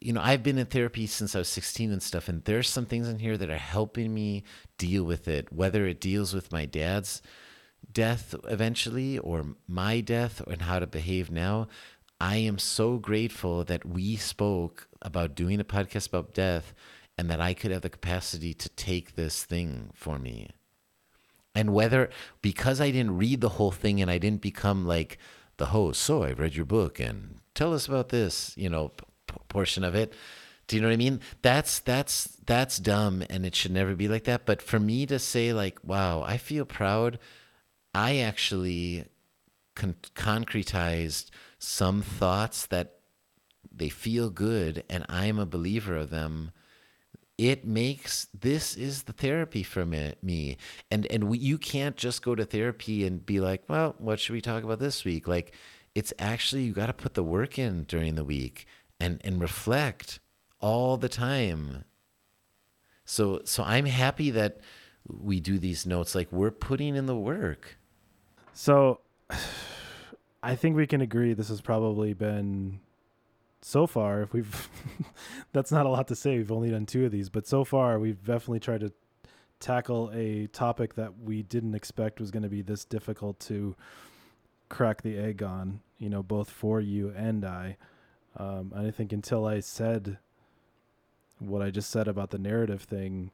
you 0.00 0.12
know, 0.12 0.20
I've 0.22 0.42
been 0.42 0.58
in 0.58 0.66
therapy 0.66 1.06
since 1.06 1.34
I 1.34 1.38
was 1.38 1.48
16 1.48 1.90
and 1.90 2.02
stuff, 2.02 2.28
and 2.28 2.44
there's 2.44 2.68
some 2.68 2.86
things 2.86 3.08
in 3.08 3.18
here 3.18 3.36
that 3.36 3.50
are 3.50 3.58
helping 3.58 4.14
me 4.14 4.44
deal 4.76 5.04
with 5.04 5.26
it, 5.26 5.52
whether 5.52 5.86
it 5.86 6.00
deals 6.00 6.34
with 6.34 6.52
my 6.52 6.66
dad's 6.66 7.20
death 7.90 8.34
eventually 8.48 9.18
or 9.18 9.56
my 9.66 10.00
death 10.00 10.40
and 10.46 10.62
how 10.62 10.78
to 10.78 10.86
behave 10.86 11.30
now. 11.30 11.68
I 12.20 12.36
am 12.36 12.58
so 12.58 12.98
grateful 12.98 13.64
that 13.64 13.86
we 13.86 14.16
spoke 14.16 14.88
about 15.00 15.34
doing 15.34 15.60
a 15.60 15.64
podcast 15.64 16.08
about 16.08 16.34
death 16.34 16.74
and 17.16 17.30
that 17.30 17.40
I 17.40 17.54
could 17.54 17.70
have 17.70 17.82
the 17.82 17.90
capacity 17.90 18.54
to 18.54 18.68
take 18.70 19.14
this 19.14 19.44
thing 19.44 19.90
for 19.94 20.18
me. 20.18 20.50
And 21.54 21.72
whether, 21.72 22.10
because 22.42 22.80
I 22.80 22.90
didn't 22.90 23.16
read 23.18 23.40
the 23.40 23.48
whole 23.50 23.72
thing 23.72 24.00
and 24.00 24.10
I 24.10 24.18
didn't 24.18 24.42
become 24.42 24.86
like 24.86 25.18
the 25.56 25.66
host, 25.66 26.00
so 26.00 26.22
I 26.22 26.32
read 26.32 26.54
your 26.54 26.66
book 26.66 27.00
and 27.00 27.40
tell 27.54 27.74
us 27.74 27.86
about 27.86 28.10
this, 28.10 28.56
you 28.56 28.70
know, 28.70 28.92
p- 29.26 29.36
portion 29.48 29.82
of 29.82 29.94
it. 29.94 30.12
Do 30.68 30.76
you 30.76 30.82
know 30.82 30.88
what 30.88 30.94
I 30.94 30.98
mean? 30.98 31.20
That's 31.42 31.78
that's 31.80 32.24
that's 32.44 32.78
dumb, 32.78 33.24
and 33.30 33.46
it 33.46 33.54
should 33.54 33.72
never 33.72 33.94
be 33.94 34.06
like 34.06 34.24
that. 34.24 34.44
But 34.44 34.60
for 34.60 34.78
me 34.78 35.06
to 35.06 35.18
say 35.18 35.52
like, 35.54 35.78
"Wow, 35.82 36.22
I 36.22 36.36
feel 36.36 36.66
proud," 36.66 37.18
I 37.94 38.18
actually 38.18 39.06
con- 39.74 39.96
concretized 40.14 41.30
some 41.58 42.02
thoughts 42.02 42.66
that 42.66 42.96
they 43.74 43.88
feel 43.88 44.28
good, 44.28 44.84
and 44.90 45.06
I'm 45.08 45.38
a 45.38 45.46
believer 45.46 45.96
of 45.96 46.10
them. 46.10 46.52
It 47.38 47.64
makes 47.64 48.26
this 48.38 48.76
is 48.76 49.04
the 49.04 49.12
therapy 49.12 49.62
for 49.62 49.86
me, 49.86 50.56
and 50.90 51.06
and 51.06 51.24
we, 51.24 51.38
you 51.38 51.56
can't 51.56 51.96
just 51.96 52.20
go 52.22 52.34
to 52.34 52.44
therapy 52.44 53.06
and 53.06 53.24
be 53.24 53.38
like, 53.38 53.62
"Well, 53.68 53.94
what 53.98 54.18
should 54.18 54.32
we 54.32 54.40
talk 54.40 54.64
about 54.64 54.80
this 54.80 55.04
week?" 55.04 55.28
Like, 55.28 55.54
it's 55.94 56.12
actually 56.18 56.64
you 56.64 56.72
got 56.72 56.86
to 56.86 56.92
put 56.92 57.14
the 57.14 57.22
work 57.22 57.58
in 57.58 57.84
during 57.84 58.16
the 58.16 58.24
week 58.24 58.66
and 58.98 59.20
and 59.24 59.40
reflect 59.40 60.18
all 60.60 60.96
the 60.96 61.08
time. 61.08 61.84
So 63.04 63.42
so 63.44 63.62
I'm 63.62 63.86
happy 63.86 64.30
that 64.32 64.58
we 65.06 65.40
do 65.40 65.58
these 65.58 65.86
notes 65.86 66.14
like 66.14 66.30
we're 66.32 66.50
putting 66.50 66.96
in 66.96 67.06
the 67.06 67.16
work. 67.16 67.78
So 68.52 69.00
I 70.42 70.56
think 70.56 70.76
we 70.76 70.86
can 70.86 71.00
agree 71.00 71.34
this 71.34 71.48
has 71.48 71.60
probably 71.60 72.14
been 72.14 72.80
so 73.60 73.86
far 73.86 74.22
if 74.22 74.32
we've 74.32 74.68
that's 75.52 75.72
not 75.72 75.86
a 75.86 75.88
lot 75.88 76.08
to 76.08 76.16
say. 76.16 76.38
We've 76.38 76.52
only 76.52 76.70
done 76.70 76.86
two 76.86 77.04
of 77.04 77.12
these, 77.12 77.28
but 77.28 77.46
so 77.46 77.64
far 77.64 77.98
we've 77.98 78.24
definitely 78.24 78.60
tried 78.60 78.80
to 78.80 78.92
tackle 79.60 80.10
a 80.14 80.46
topic 80.48 80.94
that 80.94 81.18
we 81.18 81.42
didn't 81.42 81.74
expect 81.74 82.20
was 82.20 82.30
going 82.30 82.42
to 82.42 82.48
be 82.48 82.62
this 82.62 82.84
difficult 82.84 83.40
to 83.40 83.74
crack 84.68 85.02
the 85.02 85.18
egg 85.18 85.42
on, 85.42 85.80
you 85.98 86.08
know, 86.08 86.22
both 86.22 86.50
for 86.50 86.80
you 86.80 87.12
and 87.16 87.44
I. 87.44 87.76
Um, 88.36 88.72
and 88.74 88.86
I 88.86 88.90
think 88.90 89.12
until 89.12 89.46
I 89.46 89.60
said 89.60 90.18
what 91.38 91.62
I 91.62 91.70
just 91.70 91.90
said 91.90 92.08
about 92.08 92.30
the 92.30 92.38
narrative 92.38 92.82
thing, 92.82 93.30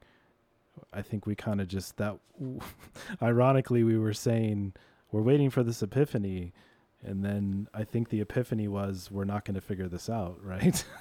I 0.92 1.02
think 1.02 1.26
we 1.26 1.34
kind 1.34 1.60
of 1.60 1.68
just 1.68 1.96
that. 1.98 2.18
ironically, 3.22 3.84
we 3.84 3.98
were 3.98 4.14
saying 4.14 4.72
we're 5.12 5.22
waiting 5.22 5.50
for 5.50 5.62
this 5.62 5.82
epiphany, 5.82 6.52
and 7.04 7.24
then 7.24 7.68
I 7.74 7.84
think 7.84 8.08
the 8.08 8.20
epiphany 8.20 8.68
was 8.68 9.10
we're 9.10 9.24
not 9.24 9.44
going 9.44 9.54
to 9.54 9.60
figure 9.60 9.88
this 9.88 10.08
out, 10.08 10.38
right? 10.42 10.84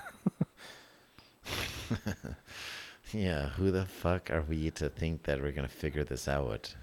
Yeah, 3.13 3.49
who 3.49 3.69
the 3.69 3.85
fuck 3.85 4.31
are 4.31 4.41
we 4.41 4.71
to 4.71 4.89
think 4.89 5.23
that 5.23 5.39
we're 5.39 5.51
gonna 5.51 5.67
figure 5.67 6.03
this 6.03 6.27
out? 6.27 6.73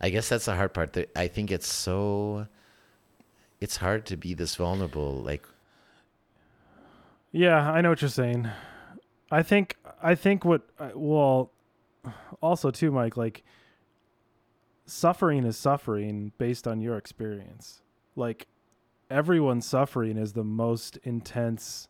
I 0.00 0.10
guess 0.10 0.28
that's 0.28 0.44
the 0.44 0.54
hard 0.54 0.74
part. 0.74 0.96
I 1.16 1.28
think 1.28 1.50
it's 1.50 1.66
so. 1.66 2.46
It's 3.60 3.78
hard 3.78 4.04
to 4.06 4.16
be 4.18 4.34
this 4.34 4.56
vulnerable. 4.56 5.14
Like, 5.14 5.46
yeah, 7.32 7.70
I 7.70 7.80
know 7.80 7.88
what 7.88 8.02
you're 8.02 8.10
saying. 8.10 8.48
I 9.30 9.42
think 9.42 9.78
I 10.02 10.14
think 10.14 10.44
what 10.44 10.62
well, 10.94 11.50
also 12.42 12.70
too, 12.70 12.90
Mike. 12.92 13.16
Like, 13.16 13.44
suffering 14.84 15.44
is 15.44 15.56
suffering 15.56 16.32
based 16.36 16.68
on 16.68 16.82
your 16.82 16.98
experience. 16.98 17.80
Like, 18.16 18.46
everyone's 19.10 19.66
suffering 19.66 20.16
is 20.16 20.32
the 20.32 20.44
most 20.44 20.98
intense, 21.02 21.88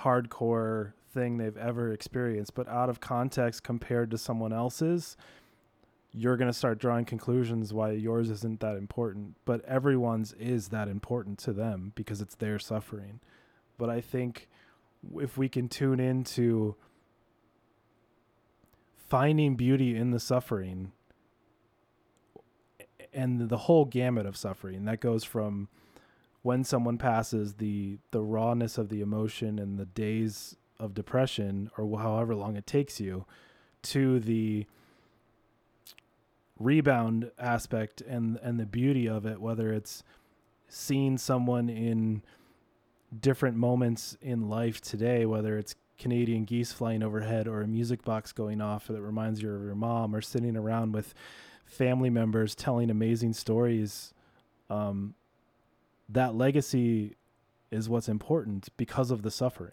hardcore 0.00 0.92
thing 1.12 1.38
they've 1.38 1.56
ever 1.56 1.92
experienced, 1.92 2.54
but 2.54 2.68
out 2.68 2.88
of 2.88 3.00
context 3.00 3.62
compared 3.62 4.10
to 4.10 4.18
someone 4.18 4.52
else's, 4.52 5.16
you're 6.12 6.36
going 6.36 6.50
to 6.50 6.56
start 6.56 6.78
drawing 6.78 7.04
conclusions 7.04 7.72
why 7.72 7.92
yours 7.92 8.30
isn't 8.30 8.60
that 8.60 8.76
important, 8.76 9.36
but 9.44 9.64
everyone's 9.64 10.32
is 10.34 10.68
that 10.68 10.88
important 10.88 11.38
to 11.38 11.52
them 11.52 11.92
because 11.94 12.20
it's 12.20 12.34
their 12.36 12.58
suffering. 12.58 13.20
But 13.76 13.90
I 13.90 14.00
think 14.00 14.48
if 15.16 15.36
we 15.36 15.48
can 15.48 15.68
tune 15.68 16.00
into 16.00 16.76
finding 19.08 19.54
beauty 19.54 19.96
in 19.96 20.10
the 20.10 20.20
suffering 20.20 20.92
and 23.18 23.48
the 23.48 23.56
whole 23.56 23.84
gamut 23.84 24.26
of 24.26 24.36
suffering 24.36 24.84
that 24.84 25.00
goes 25.00 25.24
from 25.24 25.68
when 26.42 26.62
someone 26.62 26.96
passes 26.96 27.54
the 27.54 27.98
the 28.12 28.22
rawness 28.22 28.78
of 28.78 28.88
the 28.88 29.00
emotion 29.00 29.58
and 29.58 29.76
the 29.76 29.86
days 29.86 30.56
of 30.78 30.94
depression 30.94 31.68
or 31.76 31.98
however 31.98 32.34
long 32.36 32.56
it 32.56 32.66
takes 32.66 33.00
you 33.00 33.26
to 33.82 34.20
the 34.20 34.64
rebound 36.60 37.30
aspect 37.38 38.00
and 38.02 38.38
and 38.42 38.60
the 38.60 38.66
beauty 38.66 39.08
of 39.08 39.26
it 39.26 39.40
whether 39.40 39.72
it's 39.72 40.04
seeing 40.68 41.18
someone 41.18 41.68
in 41.68 42.22
different 43.20 43.56
moments 43.56 44.16
in 44.22 44.48
life 44.48 44.80
today 44.80 45.26
whether 45.26 45.58
it's 45.58 45.74
Canadian 45.98 46.44
geese 46.44 46.70
flying 46.72 47.02
overhead 47.02 47.48
or 47.48 47.62
a 47.62 47.66
music 47.66 48.04
box 48.04 48.30
going 48.30 48.60
off 48.60 48.86
that 48.86 49.02
reminds 49.02 49.42
you 49.42 49.52
of 49.52 49.64
your 49.64 49.74
mom 49.74 50.14
or 50.14 50.20
sitting 50.20 50.56
around 50.56 50.92
with 50.92 51.12
family 51.68 52.10
members 52.10 52.54
telling 52.54 52.90
amazing 52.90 53.32
stories 53.32 54.12
um, 54.70 55.14
that 56.08 56.34
legacy 56.34 57.16
is 57.70 57.88
what's 57.88 58.08
important 58.08 58.68
because 58.76 59.10
of 59.10 59.22
the 59.22 59.30
suffering 59.30 59.72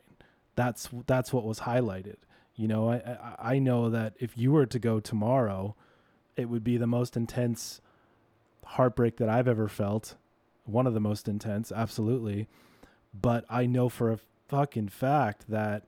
that's 0.56 0.90
that's 1.06 1.32
what 1.32 1.44
was 1.44 1.62
highlighted. 1.62 2.16
You 2.56 2.68
know, 2.68 2.90
I, 2.90 2.96
I 2.96 3.36
I 3.56 3.60
know 3.60 3.90
that 3.90 4.14
if 4.20 4.38
you 4.38 4.52
were 4.52 4.66
to 4.66 4.80
go 4.80 5.00
tomorrow, 5.00 5.76
it 6.36 6.50
would 6.50 6.64
be 6.64 6.78
the 6.78 6.88
most 6.88 7.16
intense 7.16 7.82
heartbreak 8.66 9.18
that 9.18 9.30
I've 9.30 9.48
ever 9.48 9.68
felt. 9.68 10.16
One 10.64 10.88
of 10.88 10.94
the 10.94 11.00
most 11.00 11.28
intense, 11.28 11.72
absolutely. 11.72 12.48
But 13.14 13.46
I 13.50 13.66
know 13.66 13.88
for 13.90 14.12
a 14.12 14.20
fucking 14.48 14.90
fact 14.90 15.50
that 15.50 15.84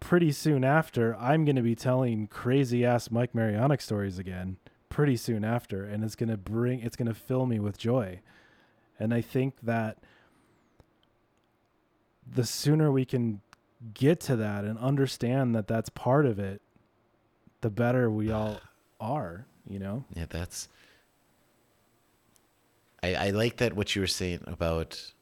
pretty 0.00 0.32
soon 0.32 0.64
after, 0.64 1.14
I'm 1.16 1.44
going 1.44 1.56
to 1.56 1.62
be 1.62 1.74
telling 1.74 2.28
crazy 2.28 2.84
ass 2.84 3.10
Mike 3.10 3.34
Marionic 3.34 3.82
stories 3.82 4.18
again. 4.18 4.56
Pretty 4.98 5.16
soon 5.16 5.44
after, 5.44 5.84
and 5.84 6.02
it's 6.02 6.16
going 6.16 6.28
to 6.28 6.36
bring, 6.36 6.80
it's 6.80 6.96
going 6.96 7.06
to 7.06 7.14
fill 7.14 7.46
me 7.46 7.60
with 7.60 7.78
joy. 7.78 8.18
And 8.98 9.14
I 9.14 9.20
think 9.20 9.54
that 9.62 9.98
the 12.28 12.42
sooner 12.42 12.90
we 12.90 13.04
can 13.04 13.40
get 13.94 14.18
to 14.22 14.34
that 14.34 14.64
and 14.64 14.76
understand 14.76 15.54
that 15.54 15.68
that's 15.68 15.88
part 15.88 16.26
of 16.26 16.40
it, 16.40 16.60
the 17.60 17.70
better 17.70 18.10
we 18.10 18.32
all 18.32 18.60
are, 19.00 19.46
you 19.70 19.78
know? 19.78 20.04
yeah, 20.16 20.26
that's. 20.28 20.68
I 23.00 23.14
I 23.14 23.30
like 23.30 23.58
that 23.58 23.74
what 23.74 23.94
you 23.94 24.00
were 24.00 24.08
saying 24.08 24.42
about. 24.48 25.12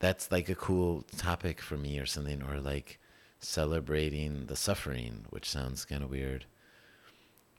That's 0.00 0.30
like 0.30 0.50
a 0.50 0.54
cool 0.54 1.06
topic 1.16 1.62
for 1.62 1.78
me, 1.78 1.98
or 1.98 2.04
something, 2.04 2.42
or 2.42 2.60
like 2.60 2.98
celebrating 3.40 4.44
the 4.48 4.56
suffering, 4.56 5.24
which 5.30 5.48
sounds 5.48 5.86
kind 5.86 6.04
of 6.04 6.10
weird. 6.10 6.44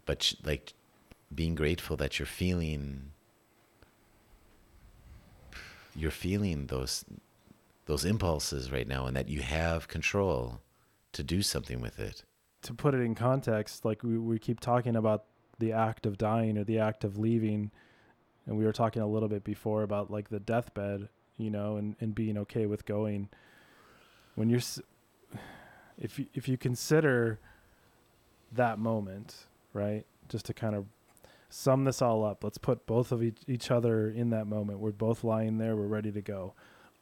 But 0.06 0.22
sh- 0.22 0.36
like 0.44 0.74
being 1.34 1.56
grateful 1.56 1.98
that 1.98 2.20
you're 2.20 2.26
feeling 2.26 3.12
you're 5.96 6.12
feeling 6.12 6.68
those 6.68 7.04
those 7.86 8.06
impulses 8.06 8.72
right 8.72 8.88
now 8.88 9.06
and 9.08 9.16
that 9.16 9.30
you 9.30 9.42
have 9.42 9.88
control 9.88 10.62
to 11.14 11.24
do 11.24 11.42
something 11.42 11.82
with 11.82 12.00
it. 12.00 12.24
To 12.64 12.74
put 12.74 12.94
it 12.94 13.00
in 13.00 13.16
context, 13.16 13.86
like 13.86 14.04
we, 14.04 14.18
we 14.18 14.38
keep 14.40 14.60
talking 14.60 14.96
about 14.96 15.24
the 15.58 15.72
act 15.72 16.06
of 16.06 16.18
dying 16.18 16.58
or 16.58 16.64
the 16.64 16.80
act 16.80 17.04
of 17.04 17.18
leaving. 17.18 17.72
and 18.46 18.58
we 18.58 18.66
were 18.66 18.74
talking 18.74 19.02
a 19.02 19.08
little 19.08 19.30
bit 19.30 19.44
before 19.44 19.84
about 19.84 20.12
like 20.12 20.30
the 20.30 20.40
deathbed, 20.40 21.10
you 21.38 21.50
know, 21.50 21.78
and 21.78 21.96
and 22.00 22.14
being 22.14 22.38
okay 22.38 22.66
with 22.66 22.86
going. 22.86 23.30
When 24.36 24.50
you're, 24.50 24.62
if 25.98 26.20
you, 26.20 26.28
if 26.36 26.48
you 26.48 26.58
consider 26.58 27.40
that 28.52 28.78
moment, 28.78 29.48
right? 29.74 30.06
Just 30.30 30.46
to 30.46 30.54
kind 30.54 30.76
of 30.76 30.86
sum 31.50 31.84
this 31.86 32.02
all 32.02 32.26
up, 32.26 32.44
let's 32.44 32.58
put 32.58 32.86
both 32.86 33.12
of 33.12 33.24
each, 33.24 33.38
each 33.48 33.72
other 33.72 34.10
in 34.10 34.30
that 34.32 34.48
moment. 34.48 34.80
We're 34.80 34.92
both 34.92 35.24
lying 35.24 35.58
there. 35.58 35.76
We're 35.76 35.88
ready 35.88 36.12
to 36.12 36.22
go. 36.22 36.54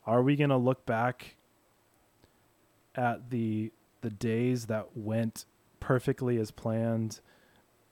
Are 0.05 0.22
we 0.22 0.35
gonna 0.35 0.57
look 0.57 0.85
back 0.85 1.35
at 2.93 3.30
the 3.30 3.72
the 4.01 4.09
days 4.11 4.67
that 4.67 4.95
went 4.95 5.45
perfectly 5.80 6.38
as 6.38 6.51
planned, 6.51 7.19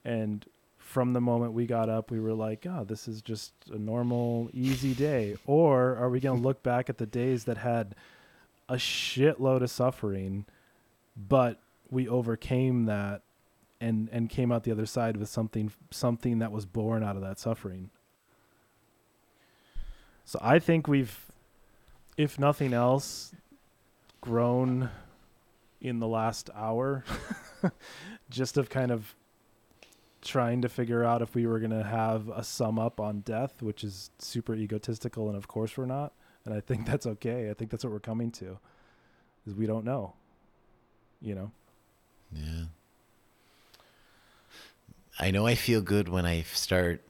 and 0.04 0.46
from 0.78 1.12
the 1.12 1.20
moment 1.20 1.54
we 1.54 1.66
got 1.66 1.88
up, 1.88 2.10
we 2.10 2.20
were 2.20 2.34
like, 2.34 2.66
"Oh, 2.66 2.84
this 2.84 3.08
is 3.08 3.20
just 3.20 3.52
a 3.72 3.78
normal, 3.78 4.48
easy 4.52 4.94
day," 4.94 5.36
or 5.44 5.96
are 5.96 6.08
we 6.08 6.20
gonna 6.20 6.40
look 6.40 6.62
back 6.62 6.88
at 6.88 6.98
the 6.98 7.06
days 7.06 7.44
that 7.44 7.58
had 7.58 7.96
a 8.68 8.74
shitload 8.74 9.62
of 9.62 9.70
suffering, 9.70 10.46
but 11.16 11.60
we 11.90 12.08
overcame 12.08 12.84
that 12.84 13.22
and 13.80 14.08
and 14.12 14.30
came 14.30 14.52
out 14.52 14.64
the 14.64 14.72
other 14.72 14.86
side 14.86 15.16
with 15.16 15.28
something 15.28 15.72
something 15.90 16.38
that 16.38 16.52
was 16.52 16.66
born 16.66 17.02
out 17.02 17.16
of 17.16 17.22
that 17.22 17.38
suffering. 17.38 17.90
So 20.24 20.38
I 20.42 20.58
think 20.58 20.88
we've 20.88 21.30
if 22.16 22.38
nothing 22.38 22.72
else 22.72 23.32
grown 24.20 24.90
in 25.80 25.98
the 25.98 26.08
last 26.08 26.48
hour 26.54 27.04
just 28.30 28.56
of 28.56 28.70
kind 28.70 28.90
of 28.90 29.14
trying 30.22 30.62
to 30.62 30.68
figure 30.68 31.04
out 31.04 31.20
if 31.20 31.34
we 31.34 31.46
were 31.46 31.58
going 31.58 31.70
to 31.70 31.84
have 31.84 32.28
a 32.30 32.42
sum 32.42 32.78
up 32.78 32.98
on 32.98 33.20
death, 33.20 33.60
which 33.60 33.84
is 33.84 34.10
super 34.18 34.54
egotistical 34.54 35.28
and 35.28 35.36
of 35.36 35.46
course 35.46 35.76
we're 35.76 35.84
not. 35.84 36.12
And 36.44 36.54
I 36.54 36.60
think 36.60 36.86
that's 36.86 37.06
okay. 37.06 37.50
I 37.50 37.54
think 37.54 37.70
that's 37.70 37.84
what 37.84 37.92
we're 37.92 38.00
coming 38.00 38.30
to. 38.32 38.58
Is 39.46 39.54
we 39.54 39.66
don't 39.66 39.84
know. 39.84 40.14
You 41.20 41.34
know. 41.34 41.50
Yeah. 42.32 42.64
I 45.18 45.30
know 45.30 45.46
I 45.46 45.54
feel 45.54 45.80
good 45.80 46.08
when 46.08 46.26
I 46.26 46.42
start 46.42 47.02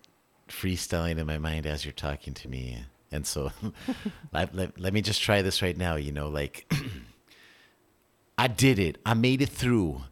freestyling 0.48 1.18
in 1.18 1.26
my 1.26 1.38
mind 1.38 1.66
as 1.66 1.84
you're 1.84 1.92
talking 1.92 2.34
to 2.34 2.48
me. 2.48 2.84
And 3.10 3.26
so 3.26 3.50
let, 4.32 4.54
let, 4.54 4.78
let 4.78 4.92
me 4.92 5.00
just 5.00 5.22
try 5.22 5.42
this 5.42 5.62
right 5.62 5.76
now. 5.76 5.96
You 5.96 6.12
know, 6.12 6.28
like, 6.28 6.72
I 8.38 8.48
did 8.48 8.78
it, 8.78 8.98
I 9.06 9.14
made 9.14 9.40
it 9.40 9.48
through. 9.48 10.02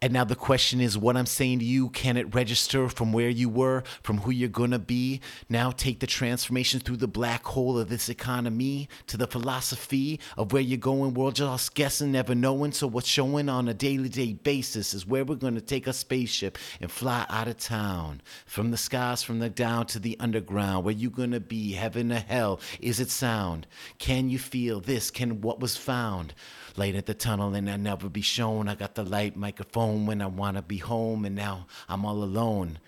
And 0.00 0.12
now 0.12 0.22
the 0.22 0.36
question 0.36 0.80
is 0.80 0.96
what 0.96 1.16
I'm 1.16 1.26
saying 1.26 1.58
to 1.58 1.64
you, 1.64 1.88
can 1.88 2.16
it 2.16 2.32
register 2.32 2.88
from 2.88 3.12
where 3.12 3.28
you 3.28 3.48
were, 3.48 3.82
from 4.04 4.18
who 4.18 4.30
you're 4.30 4.48
gonna 4.48 4.78
be? 4.78 5.20
Now 5.48 5.72
take 5.72 5.98
the 5.98 6.06
transformation 6.06 6.78
through 6.78 6.98
the 6.98 7.08
black 7.08 7.44
hole 7.44 7.76
of 7.76 7.88
this 7.88 8.08
economy 8.08 8.88
to 9.08 9.16
the 9.16 9.26
philosophy 9.26 10.20
of 10.36 10.52
where 10.52 10.62
you're 10.62 10.78
going. 10.78 11.14
We're 11.14 11.32
just 11.32 11.74
guessing, 11.74 12.12
never 12.12 12.36
knowing. 12.36 12.70
So 12.70 12.86
what's 12.86 13.08
showing 13.08 13.48
on 13.48 13.66
a 13.66 13.74
daily 13.74 14.08
day 14.08 14.34
basis 14.34 14.94
is 14.94 15.04
where 15.04 15.24
we're 15.24 15.34
gonna 15.34 15.60
take 15.60 15.88
a 15.88 15.92
spaceship 15.92 16.58
and 16.80 16.92
fly 16.92 17.26
out 17.28 17.48
of 17.48 17.56
town. 17.56 18.22
From 18.46 18.70
the 18.70 18.76
skies, 18.76 19.24
from 19.24 19.40
the 19.40 19.50
down 19.50 19.86
to 19.86 19.98
the 19.98 20.16
underground. 20.20 20.84
Where 20.84 20.94
you 20.94 21.10
gonna 21.10 21.40
be, 21.40 21.72
heaven 21.72 22.12
or 22.12 22.20
hell? 22.20 22.60
Is 22.80 23.00
it 23.00 23.10
sound? 23.10 23.66
Can 23.98 24.30
you 24.30 24.38
feel 24.38 24.78
this? 24.78 25.10
Can 25.10 25.40
what 25.40 25.58
was 25.58 25.76
found? 25.76 26.34
Light 26.78 26.94
at 26.94 27.06
the 27.06 27.14
tunnel 27.14 27.56
and 27.56 27.68
I 27.68 27.76
never 27.76 28.08
be 28.08 28.20
shown. 28.20 28.68
I 28.68 28.76
got 28.76 28.94
the 28.94 29.02
light 29.02 29.34
microphone 29.34 30.06
when 30.06 30.22
I 30.22 30.28
wanna 30.28 30.62
be 30.62 30.76
home, 30.76 31.24
and 31.24 31.34
now 31.34 31.66
I'm 31.88 32.04
all 32.04 32.22
alone. 32.22 32.78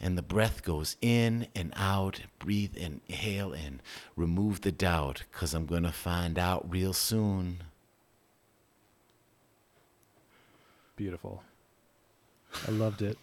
And 0.00 0.16
the 0.16 0.22
breath 0.22 0.62
goes 0.62 0.96
in 1.02 1.48
and 1.54 1.70
out. 1.76 2.20
Breathe 2.38 2.74
and 2.80 3.02
inhale 3.06 3.52
and 3.52 3.82
remove 4.16 4.62
the 4.62 4.72
doubt, 4.72 5.24
cause 5.30 5.52
I'm 5.52 5.66
gonna 5.66 5.92
find 5.92 6.38
out 6.38 6.70
real 6.70 6.94
soon. 6.94 7.58
Beautiful. 10.96 11.42
I 12.66 12.70
loved 12.70 13.02
it. 13.02 13.18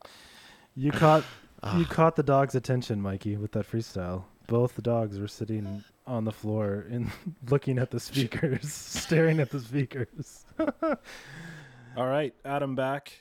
you 0.74 0.92
caught 0.92 1.24
ah. 1.62 1.76
you 1.76 1.84
caught 1.84 2.16
the 2.16 2.22
dog's 2.22 2.54
attention, 2.54 3.02
Mikey, 3.02 3.36
with 3.36 3.52
that 3.52 3.70
freestyle. 3.70 4.24
Both 4.52 4.74
the 4.74 4.82
dogs 4.82 5.18
were 5.18 5.28
sitting 5.28 5.82
on 6.06 6.26
the 6.26 6.30
floor 6.30 6.84
and 6.90 7.10
looking 7.48 7.78
at 7.78 7.90
the 7.90 7.98
speakers, 7.98 8.70
staring 8.70 9.40
at 9.40 9.48
the 9.48 9.60
speakers. 9.60 10.44
All 11.96 12.06
right, 12.06 12.34
Adam 12.44 12.74
back. 12.74 13.14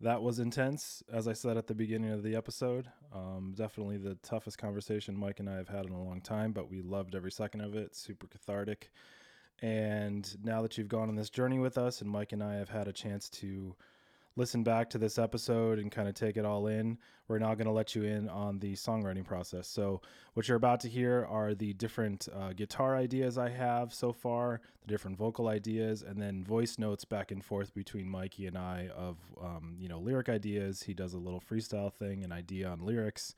That 0.00 0.22
was 0.22 0.38
intense, 0.38 1.02
as 1.12 1.26
I 1.26 1.32
said 1.32 1.56
at 1.56 1.66
the 1.66 1.74
beginning 1.74 2.12
of 2.12 2.22
the 2.22 2.36
episode. 2.36 2.86
Um, 3.12 3.52
definitely 3.56 3.96
the 3.96 4.14
toughest 4.22 4.58
conversation 4.58 5.18
Mike 5.18 5.40
and 5.40 5.50
I 5.50 5.56
have 5.56 5.68
had 5.68 5.86
in 5.86 5.92
a 5.92 6.00
long 6.00 6.20
time, 6.20 6.52
but 6.52 6.70
we 6.70 6.82
loved 6.82 7.16
every 7.16 7.32
second 7.32 7.62
of 7.62 7.74
it. 7.74 7.96
Super 7.96 8.28
cathartic. 8.28 8.92
And 9.60 10.32
now 10.44 10.62
that 10.62 10.78
you've 10.78 10.86
gone 10.86 11.08
on 11.08 11.16
this 11.16 11.30
journey 11.30 11.58
with 11.58 11.76
us, 11.76 12.00
and 12.00 12.08
Mike 12.08 12.30
and 12.30 12.44
I 12.44 12.54
have 12.54 12.68
had 12.68 12.86
a 12.86 12.92
chance 12.92 13.28
to 13.30 13.74
listen 14.36 14.62
back 14.62 14.90
to 14.90 14.98
this 14.98 15.18
episode 15.18 15.78
and 15.78 15.90
kind 15.90 16.08
of 16.08 16.14
take 16.14 16.36
it 16.36 16.44
all 16.44 16.66
in, 16.66 16.98
we're 17.28 17.38
now 17.38 17.54
going 17.54 17.66
to 17.66 17.72
let 17.72 17.94
you 17.94 18.02
in 18.02 18.28
on 18.28 18.58
the 18.58 18.72
songwriting 18.74 19.24
process. 19.24 19.68
So, 19.68 20.00
what 20.34 20.48
you're 20.48 20.56
about 20.56 20.80
to 20.80 20.88
hear 20.88 21.26
are 21.30 21.54
the 21.54 21.72
different 21.74 22.28
uh, 22.34 22.52
guitar 22.52 22.96
ideas 22.96 23.38
I 23.38 23.50
have 23.50 23.92
so 23.92 24.12
far, 24.12 24.60
the 24.80 24.88
different 24.88 25.16
vocal 25.16 25.48
ideas, 25.48 26.02
and 26.02 26.20
then 26.20 26.44
voice 26.44 26.78
notes 26.78 27.04
back 27.04 27.30
and 27.30 27.44
forth 27.44 27.74
between 27.74 28.08
Mikey 28.08 28.46
and 28.46 28.56
I 28.56 28.88
of, 28.96 29.18
um, 29.40 29.76
you 29.78 29.88
know, 29.88 29.98
lyric 29.98 30.28
ideas. 30.28 30.82
He 30.82 30.94
does 30.94 31.12
a 31.12 31.18
little 31.18 31.40
freestyle 31.40 31.92
thing, 31.92 32.24
an 32.24 32.32
idea 32.32 32.68
on 32.68 32.84
lyrics 32.84 33.34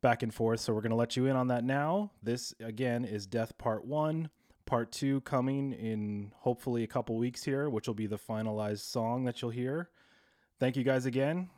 back 0.00 0.22
and 0.22 0.32
forth. 0.32 0.60
So 0.60 0.72
we're 0.72 0.82
going 0.82 0.90
to 0.90 0.96
let 0.96 1.16
you 1.16 1.26
in 1.26 1.36
on 1.36 1.48
that 1.48 1.64
now. 1.64 2.12
This 2.22 2.54
again 2.60 3.04
is 3.04 3.26
Death 3.26 3.56
Part 3.58 3.84
1. 3.84 4.30
Part 4.64 4.90
2 4.90 5.20
coming 5.20 5.72
in 5.72 6.32
hopefully 6.38 6.82
a 6.82 6.88
couple 6.88 7.16
weeks 7.16 7.44
here, 7.44 7.70
which 7.70 7.86
will 7.86 7.94
be 7.94 8.08
the 8.08 8.18
finalized 8.18 8.80
song 8.80 9.24
that 9.24 9.40
you'll 9.40 9.52
hear. 9.52 9.90
Thank 10.58 10.76
you 10.76 10.84
guys 10.84 11.06
again, 11.06 11.50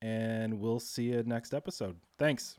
and 0.00 0.58
we'll 0.58 0.80
see 0.80 1.04
you 1.04 1.22
next 1.24 1.52
episode. 1.52 1.96
Thanks. 2.18 2.56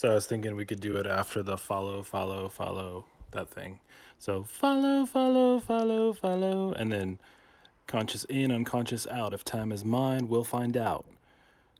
So 0.00 0.12
I 0.12 0.14
was 0.14 0.24
thinking 0.24 0.56
we 0.56 0.64
could 0.64 0.80
do 0.80 0.96
it 0.96 1.06
after 1.06 1.42
the 1.42 1.58
follow, 1.58 2.02
follow, 2.02 2.48
follow 2.48 3.04
that 3.32 3.50
thing. 3.50 3.80
So 4.18 4.44
follow, 4.44 5.04
follow, 5.04 5.60
follow, 5.60 6.14
follow, 6.14 6.72
and 6.72 6.90
then 6.90 7.18
conscious 7.86 8.24
in, 8.24 8.50
unconscious 8.50 9.06
out. 9.08 9.34
If 9.34 9.44
time 9.44 9.70
is 9.70 9.84
mine, 9.84 10.26
we'll 10.26 10.42
find 10.42 10.74
out. 10.74 11.04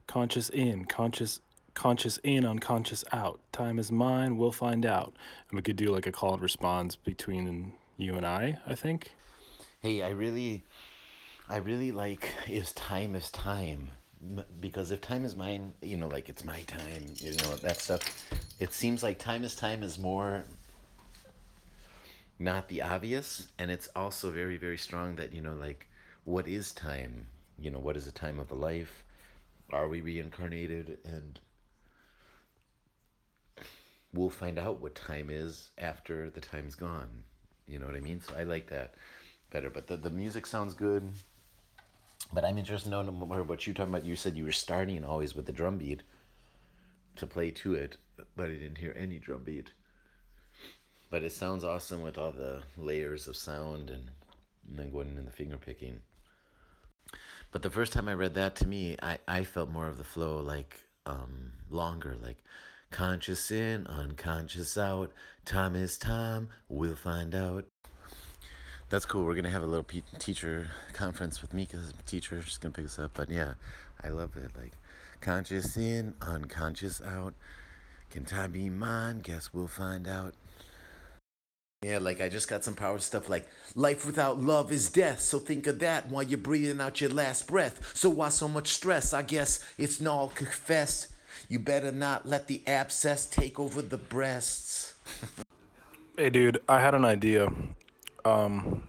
Conscious 0.07 0.51
in, 0.51 0.85
conscious, 0.85 1.41
conscious 1.73 2.19
in, 2.19 2.45
unconscious 2.45 3.07
out. 3.11 3.41
Time 3.53 3.79
is 3.79 3.91
mine, 3.91 4.37
we'll 4.37 4.53
find 4.53 4.85
out. 4.85 5.15
And 5.49 5.57
we 5.57 5.63
could 5.63 5.77
do 5.77 5.87
like 5.87 6.07
a 6.07 6.13
call 6.13 6.35
and 6.35 6.43
response 6.43 6.97
between 6.97 7.73
you 7.97 8.17
and 8.17 8.27
I. 8.27 8.59
I 8.67 8.75
think. 8.75 9.13
Hey, 9.81 10.03
I 10.03 10.11
really, 10.11 10.65
I 11.49 11.57
really 11.57 11.91
like 11.91 12.35
is 12.47 12.75
time 12.75 13.17
is 13.17 13.31
time 13.31 13.93
because 14.61 14.91
if 14.91 15.01
time 15.01 15.25
is 15.25 15.37
mine, 15.37 15.73
you 15.81 15.97
know, 15.97 16.09
like 16.09 16.29
it's 16.29 16.45
my 16.45 16.61
time, 16.63 17.07
you 17.17 17.33
know, 17.33 17.57
that 17.57 17.81
stuff. 17.81 18.01
It 18.59 18.73
seems 18.73 19.03
like 19.03 19.19
time 19.19 19.45
is 19.45 19.55
time 19.55 19.83
is 19.83 19.99
more 19.99 20.45
not 22.41 22.69
the 22.69 22.81
obvious, 22.81 23.49
and 23.59 23.71
it's 23.71 23.89
also 23.95 24.31
very, 24.31 24.57
very 24.57 24.79
strong 24.79 25.15
that 25.17 25.33
you 25.33 25.43
know, 25.43 25.55
like, 25.55 25.87
what 26.25 26.49
is 26.49 26.73
time? 26.73 27.27
You 27.59 27.71
know, 27.71 27.79
what 27.79 27.97
is 27.97 28.07
the 28.07 28.13
time 28.13 28.39
of 28.41 28.51
a 28.51 28.55
life? 28.55 29.05
Are 29.71 29.89
we 29.89 30.01
reincarnated? 30.01 30.99
And 31.05 31.39
we'll 34.13 34.31
find 34.31 34.59
out 34.59 34.81
what 34.81 34.95
time 34.95 35.29
is 35.31 35.69
after 35.77 36.31
the 36.31 36.41
time's 36.41 36.75
gone. 36.75 37.11
You 37.69 37.79
know 37.79 37.87
what 37.87 37.95
I 37.95 38.01
mean? 38.01 38.21
So 38.21 38.35
I 38.37 38.45
like 38.45 38.71
that 38.71 38.95
better. 39.51 39.69
But 39.69 39.87
the, 39.87 39.99
the 39.99 40.11
music 40.11 40.47
sounds 40.47 40.75
good. 40.75 41.13
But 42.33 42.45
I'm 42.45 42.59
interested 42.59 42.91
to 42.91 43.03
know 43.03 43.11
more 43.11 43.43
what 43.43 43.67
you're 43.67 43.75
talking 43.75 43.93
about. 43.93 44.07
You 44.07 44.17
said 44.17 44.37
you 44.37 44.45
were 44.45 44.53
starting 44.53 45.05
always 45.05 45.35
with 45.35 45.47
the 45.47 45.53
drum 45.53 45.79
beat 45.79 46.03
to 47.17 47.27
play 47.27 47.51
to 47.51 47.75
it. 47.75 47.97
but 48.37 48.47
I 48.47 48.53
didn't 48.53 48.79
hear 48.79 48.95
any 48.99 49.19
drum 49.19 49.43
beat. 49.45 49.71
But 51.11 51.25
it 51.25 51.33
sounds 51.33 51.65
awesome 51.65 52.03
with 52.03 52.19
all 52.19 52.31
the 52.31 52.63
layers 52.77 53.27
of 53.27 53.37
sound 53.37 53.91
and, 53.91 54.11
and 54.69 54.79
then 54.79 54.93
going 54.93 55.17
in 55.17 55.25
the 55.25 55.33
finger 55.33 55.57
picking. 55.57 56.01
But 57.51 57.63
the 57.63 57.71
first 57.71 57.93
time 57.93 58.09
I 58.09 58.15
read 58.15 58.35
that 58.35 58.55
to 58.57 58.69
me, 58.69 58.97
I, 59.03 59.19
I 59.27 59.43
felt 59.43 59.71
more 59.71 59.89
of 59.89 59.99
the 59.99 60.05
flow 60.05 60.39
like 60.39 60.79
um, 61.07 61.53
longer, 61.69 62.17
like 62.23 62.39
conscious 62.93 63.51
in, 63.51 63.89
unconscious 63.89 64.79
out. 64.79 65.13
Time 65.45 65.75
is 65.75 65.99
time, 65.99 66.51
we'll 66.69 66.95
find 66.95 67.35
out. 67.35 67.65
That's 68.91 69.07
cool. 69.07 69.25
We're 69.25 69.37
gonna 69.37 69.51
have 69.51 69.63
a 69.63 69.67
little 69.67 69.85
pe- 69.85 70.03
teacher 70.19 70.69
conference 70.93 71.41
with 71.41 71.55
Mika's 71.55 71.95
teacher. 72.07 72.43
She's 72.43 72.59
gonna 72.59 72.73
pick 72.73 72.87
us 72.87 72.99
up. 72.99 73.13
But 73.15 73.31
yeah, 73.31 73.55
I 74.03 74.09
love 74.09 74.37
it. 74.37 74.51
Like 74.61 74.73
conscious 75.21 75.77
in, 75.77 76.15
unconscious 76.21 77.01
out. 77.01 77.35
Can 78.11 78.25
time 78.25 78.51
be 78.51 78.69
mine? 78.69 79.21
Guess 79.21 79.51
we'll 79.53 79.69
find 79.69 80.09
out. 80.09 80.35
Yeah, 81.83 81.99
like 81.99 82.21
I 82.21 82.29
just 82.29 82.49
got 82.49 82.65
some 82.65 82.75
power 82.75 82.99
stuff 82.99 83.29
like 83.29 83.49
life 83.77 84.05
without 84.05 84.41
love 84.43 84.73
is 84.73 84.91
death. 84.91 85.21
So 85.21 85.39
think 85.39 85.69
of 85.69 85.79
that 85.79 86.09
while 86.09 86.25
you're 86.25 86.37
breathing 86.37 86.81
out 86.81 87.01
your 87.01 87.11
last 87.11 87.47
breath. 87.47 87.93
So 87.95 88.11
why 88.11 88.31
so 88.31 88.49
much 88.49 88.73
stress? 88.73 89.15
I 89.15 89.23
guess 89.23 89.65
it's 89.79 90.01
null 90.01 90.33
confessed. 90.35 91.07
You 91.49 91.61
better 91.61 91.93
not 91.93 92.29
let 92.29 92.49
the 92.49 92.61
abscess 92.67 93.25
take 93.27 93.61
over 93.61 93.83
the 93.83 93.99
breasts. 93.99 94.95
Hey, 96.17 96.29
dude, 96.29 96.61
I 96.69 96.81
had 96.81 96.95
an 96.95 97.05
idea. 97.05 97.51
Um, 98.25 98.83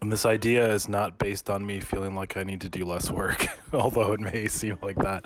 and 0.00 0.12
this 0.12 0.26
idea 0.26 0.72
is 0.72 0.88
not 0.88 1.18
based 1.18 1.48
on 1.48 1.64
me 1.64 1.80
feeling 1.80 2.14
like 2.14 2.36
I 2.36 2.42
need 2.42 2.60
to 2.62 2.68
do 2.68 2.84
less 2.84 3.10
work, 3.10 3.48
although 3.72 4.12
it 4.12 4.20
may 4.20 4.48
seem 4.48 4.78
like 4.82 4.96
that, 4.96 5.24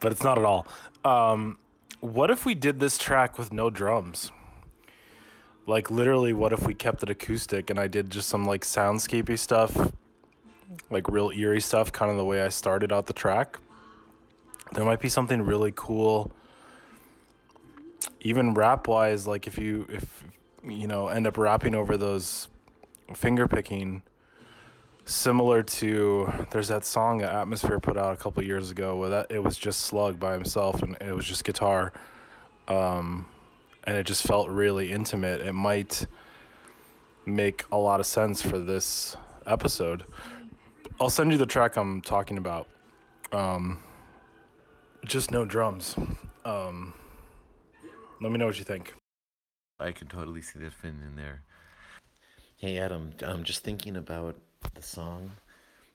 but 0.00 0.12
it's 0.12 0.22
not 0.22 0.38
at 0.38 0.44
all. 0.44 0.66
Um, 1.04 1.58
what 2.00 2.30
if 2.30 2.44
we 2.44 2.54
did 2.54 2.80
this 2.80 2.98
track 2.98 3.38
with 3.38 3.52
no 3.52 3.70
drums? 3.70 4.32
Like, 5.66 5.90
literally, 5.90 6.32
what 6.32 6.52
if 6.52 6.66
we 6.66 6.74
kept 6.74 7.02
it 7.02 7.10
acoustic 7.10 7.70
and 7.70 7.78
I 7.78 7.86
did 7.86 8.10
just 8.10 8.28
some 8.28 8.44
like 8.44 8.62
soundscapey 8.62 9.38
stuff, 9.38 9.92
like 10.90 11.08
real 11.08 11.30
eerie 11.30 11.60
stuff, 11.60 11.92
kind 11.92 12.10
of 12.10 12.16
the 12.16 12.24
way 12.24 12.42
I 12.42 12.48
started 12.48 12.92
out 12.92 13.06
the 13.06 13.12
track? 13.12 13.58
There 14.72 14.84
might 14.84 15.00
be 15.00 15.08
something 15.08 15.42
really 15.42 15.72
cool 15.74 16.32
even 18.20 18.54
rap 18.54 18.88
wise, 18.88 19.26
like 19.26 19.46
if 19.46 19.58
you 19.58 19.86
if 19.88 20.24
you 20.64 20.86
know 20.86 21.08
end 21.08 21.26
up 21.26 21.38
rapping 21.38 21.74
over 21.74 21.96
those 21.96 22.48
finger 23.14 23.48
picking, 23.48 24.02
similar 25.04 25.62
to 25.62 26.32
there's 26.50 26.68
that 26.68 26.84
song 26.84 27.18
that 27.18 27.34
Atmosphere 27.34 27.80
put 27.80 27.96
out 27.96 28.12
a 28.12 28.16
couple 28.16 28.42
years 28.44 28.70
ago 28.70 28.96
where 28.96 29.10
that 29.10 29.26
it 29.30 29.42
was 29.42 29.56
just 29.56 29.82
Slug 29.82 30.18
by 30.18 30.32
himself 30.32 30.82
and 30.82 30.96
it 31.00 31.14
was 31.14 31.24
just 31.24 31.44
guitar, 31.44 31.92
um, 32.68 33.26
and 33.84 33.96
it 33.96 34.06
just 34.06 34.22
felt 34.22 34.48
really 34.48 34.92
intimate. 34.92 35.40
It 35.40 35.52
might 35.52 36.06
make 37.26 37.64
a 37.72 37.76
lot 37.76 38.00
of 38.00 38.06
sense 38.06 38.42
for 38.42 38.58
this 38.58 39.16
episode. 39.46 40.04
I'll 41.00 41.10
send 41.10 41.32
you 41.32 41.38
the 41.38 41.46
track 41.46 41.76
I'm 41.76 42.02
talking 42.02 42.36
about. 42.36 42.68
Um, 43.32 43.78
just 45.04 45.30
no 45.30 45.44
drums. 45.44 45.96
Um, 46.44 46.92
let 48.20 48.30
me 48.30 48.38
know 48.38 48.46
what 48.46 48.58
you 48.58 48.64
think. 48.64 48.99
I 49.80 49.92
can 49.92 50.08
totally 50.08 50.42
see 50.42 50.58
that 50.58 50.74
fin 50.74 51.02
in 51.06 51.16
there. 51.16 51.42
Hey 52.58 52.78
Adam, 52.78 53.12
I'm 53.22 53.44
just 53.44 53.64
thinking 53.64 53.96
about 53.96 54.36
the 54.74 54.82
song. 54.82 55.30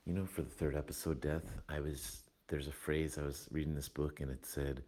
You 0.04 0.12
know, 0.12 0.26
for 0.26 0.42
the 0.42 0.50
third 0.50 0.74
episode, 0.74 1.20
Death, 1.20 1.44
I 1.68 1.78
was 1.78 2.24
there's 2.48 2.66
a 2.66 2.72
phrase 2.72 3.16
I 3.16 3.22
was 3.22 3.46
reading 3.52 3.76
this 3.76 3.88
book 3.88 4.20
and 4.20 4.30
it 4.30 4.44
said 4.44 4.82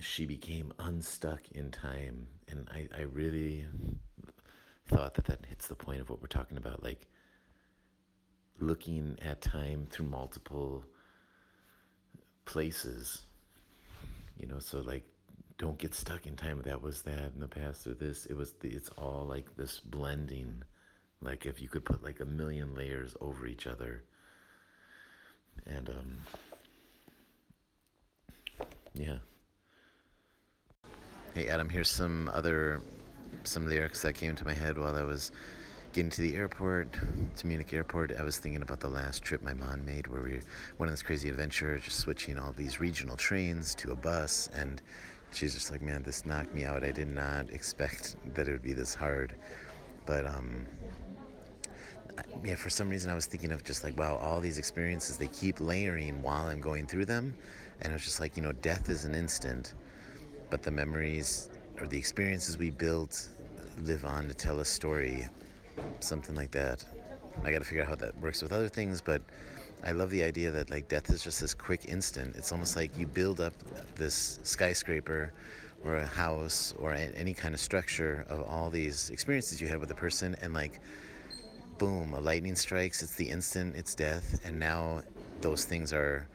she 0.00 0.26
became 0.26 0.72
unstuck 0.78 1.40
in 1.52 1.72
time. 1.72 2.28
And 2.48 2.68
I, 2.72 2.88
I 2.96 3.02
really 3.02 3.64
thought 4.86 5.14
that 5.14 5.24
that 5.24 5.44
hits 5.48 5.66
the 5.66 5.74
point 5.74 6.00
of 6.00 6.08
what 6.08 6.20
we're 6.20 6.28
talking 6.28 6.56
about. 6.56 6.84
Like 6.84 7.08
looking 8.60 9.18
at 9.22 9.40
time 9.40 9.88
through 9.90 10.06
multiple 10.06 10.84
places. 12.44 13.22
You 14.38 14.46
know, 14.46 14.60
so 14.60 14.80
like 14.80 15.04
don't 15.58 15.78
get 15.78 15.94
stuck 15.94 16.26
in 16.26 16.36
time. 16.36 16.60
That 16.64 16.82
was 16.82 17.02
that 17.02 17.32
in 17.34 17.40
the 17.40 17.48
past 17.48 17.86
or 17.86 17.94
this. 17.94 18.26
It 18.26 18.36
was 18.36 18.52
the, 18.60 18.68
it's 18.68 18.90
all 18.98 19.26
like 19.28 19.56
this 19.56 19.80
blending. 19.80 20.62
Like 21.22 21.46
if 21.46 21.62
you 21.62 21.68
could 21.68 21.84
put 21.84 22.02
like 22.02 22.20
a 22.20 22.26
million 22.26 22.74
layers 22.74 23.16
over 23.20 23.46
each 23.46 23.66
other. 23.66 24.04
And 25.66 25.88
um 25.88 26.18
yeah. 28.94 29.16
Hey 31.34 31.48
Adam, 31.48 31.68
here's 31.68 31.90
some 31.90 32.30
other 32.34 32.82
some 33.44 33.66
lyrics 33.66 34.02
that 34.02 34.14
came 34.14 34.34
to 34.36 34.44
my 34.44 34.54
head 34.54 34.78
while 34.78 34.96
I 34.96 35.02
was 35.02 35.32
getting 35.92 36.10
to 36.10 36.20
the 36.20 36.34
airport, 36.34 36.88
to 37.36 37.46
Munich 37.46 37.72
airport. 37.72 38.12
I 38.18 38.22
was 38.22 38.36
thinking 38.36 38.60
about 38.60 38.80
the 38.80 38.88
last 38.88 39.22
trip 39.22 39.42
my 39.42 39.54
mom 39.54 39.84
made 39.86 40.06
where 40.06 40.22
we 40.22 40.40
went 40.76 40.88
on 40.88 40.88
this 40.88 41.02
crazy 41.02 41.30
adventure, 41.30 41.78
just 41.78 41.98
switching 41.98 42.38
all 42.38 42.52
these 42.52 42.80
regional 42.80 43.16
trains 43.16 43.74
to 43.76 43.92
a 43.92 43.96
bus 43.96 44.50
and 44.54 44.82
she's 45.36 45.54
just 45.54 45.70
like, 45.70 45.82
man, 45.82 46.02
this 46.02 46.24
knocked 46.24 46.54
me 46.54 46.64
out. 46.64 46.82
I 46.82 46.90
did 46.90 47.08
not 47.08 47.50
expect 47.50 48.16
that 48.34 48.48
it 48.48 48.52
would 48.52 48.62
be 48.62 48.72
this 48.72 48.94
hard. 48.94 49.34
But 50.06 50.26
um, 50.26 50.66
yeah, 52.44 52.54
for 52.54 52.70
some 52.70 52.88
reason 52.88 53.10
I 53.10 53.14
was 53.14 53.26
thinking 53.26 53.52
of 53.52 53.62
just 53.62 53.84
like, 53.84 53.98
wow, 53.98 54.16
all 54.16 54.40
these 54.40 54.58
experiences 54.58 55.18
they 55.18 55.28
keep 55.28 55.60
layering 55.60 56.22
while 56.22 56.46
I'm 56.46 56.60
going 56.60 56.86
through 56.86 57.04
them, 57.06 57.34
and 57.82 57.92
it 57.92 57.94
was 57.94 58.04
just 58.04 58.20
like, 58.20 58.36
you 58.36 58.42
know, 58.42 58.52
death 58.52 58.88
is 58.88 59.04
an 59.04 59.14
instant, 59.14 59.74
but 60.48 60.62
the 60.62 60.70
memories 60.70 61.50
or 61.80 61.86
the 61.86 61.98
experiences 61.98 62.56
we 62.56 62.70
built 62.70 63.28
live 63.82 64.04
on 64.06 64.28
to 64.28 64.34
tell 64.34 64.60
a 64.60 64.64
story, 64.64 65.28
something 66.00 66.34
like 66.34 66.50
that. 66.52 66.82
I 67.44 67.52
got 67.52 67.58
to 67.58 67.64
figure 67.64 67.82
out 67.82 67.88
how 67.88 67.96
that 67.96 68.18
works 68.18 68.40
with 68.40 68.52
other 68.52 68.68
things, 68.68 69.02
but 69.02 69.20
I 69.84 69.92
love 69.92 70.10
the 70.10 70.22
idea 70.22 70.50
that 70.50 70.70
like 70.70 70.88
death 70.88 71.10
is 71.10 71.22
just 71.22 71.40
this 71.40 71.54
quick 71.54 71.86
instant. 71.86 72.36
It's 72.36 72.52
almost 72.52 72.76
like 72.76 72.96
you 72.98 73.06
build 73.06 73.40
up 73.40 73.54
this 73.94 74.40
skyscraper 74.42 75.32
or 75.84 75.96
a 75.96 76.06
house 76.06 76.74
or 76.78 76.92
any 76.94 77.34
kind 77.34 77.54
of 77.54 77.60
structure 77.60 78.26
of 78.28 78.42
all 78.42 78.70
these 78.70 79.10
experiences 79.10 79.60
you 79.60 79.68
had 79.68 79.78
with 79.78 79.90
a 79.90 79.94
person 79.94 80.36
and 80.42 80.52
like 80.54 80.80
boom, 81.78 82.14
a 82.14 82.20
lightning 82.20 82.56
strikes, 82.56 83.02
it's 83.02 83.14
the 83.14 83.28
instant, 83.28 83.76
it's 83.76 83.94
death, 83.94 84.40
and 84.44 84.58
now 84.58 85.02
those 85.42 85.64
things 85.64 85.92
are 85.92 86.26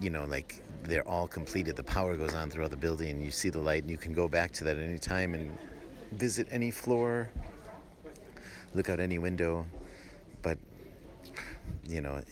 you 0.00 0.10
know, 0.10 0.24
like 0.26 0.62
they're 0.84 1.06
all 1.06 1.26
completed. 1.26 1.76
The 1.76 1.82
power 1.82 2.16
goes 2.16 2.34
on 2.34 2.50
throughout 2.50 2.70
the 2.70 2.76
building 2.76 3.10
and 3.10 3.24
you 3.24 3.30
see 3.30 3.50
the 3.50 3.58
light 3.58 3.82
and 3.82 3.90
you 3.90 3.96
can 3.96 4.12
go 4.12 4.28
back 4.28 4.52
to 4.52 4.64
that 4.64 4.76
at 4.76 4.82
any 4.82 4.98
time 4.98 5.34
and 5.34 5.56
visit 6.12 6.46
any 6.50 6.70
floor, 6.70 7.28
look 8.74 8.88
out 8.88 9.00
any 9.00 9.18
window. 9.18 9.66
You 11.86 12.00
know, 12.00 12.22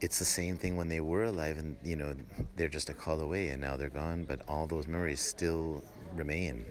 it's 0.00 0.18
the 0.18 0.24
same 0.24 0.56
thing 0.56 0.76
when 0.76 0.88
they 0.88 1.00
were 1.00 1.24
alive 1.24 1.58
and, 1.58 1.76
you 1.84 1.96
know, 1.96 2.14
they're 2.56 2.68
just 2.68 2.90
a 2.90 2.94
call 2.94 3.20
away 3.20 3.48
and 3.48 3.60
now 3.60 3.76
they're 3.76 3.88
gone, 3.88 4.24
but 4.24 4.40
all 4.48 4.66
those 4.66 4.86
memories 4.86 5.20
still 5.20 5.82
remain. 6.14 6.64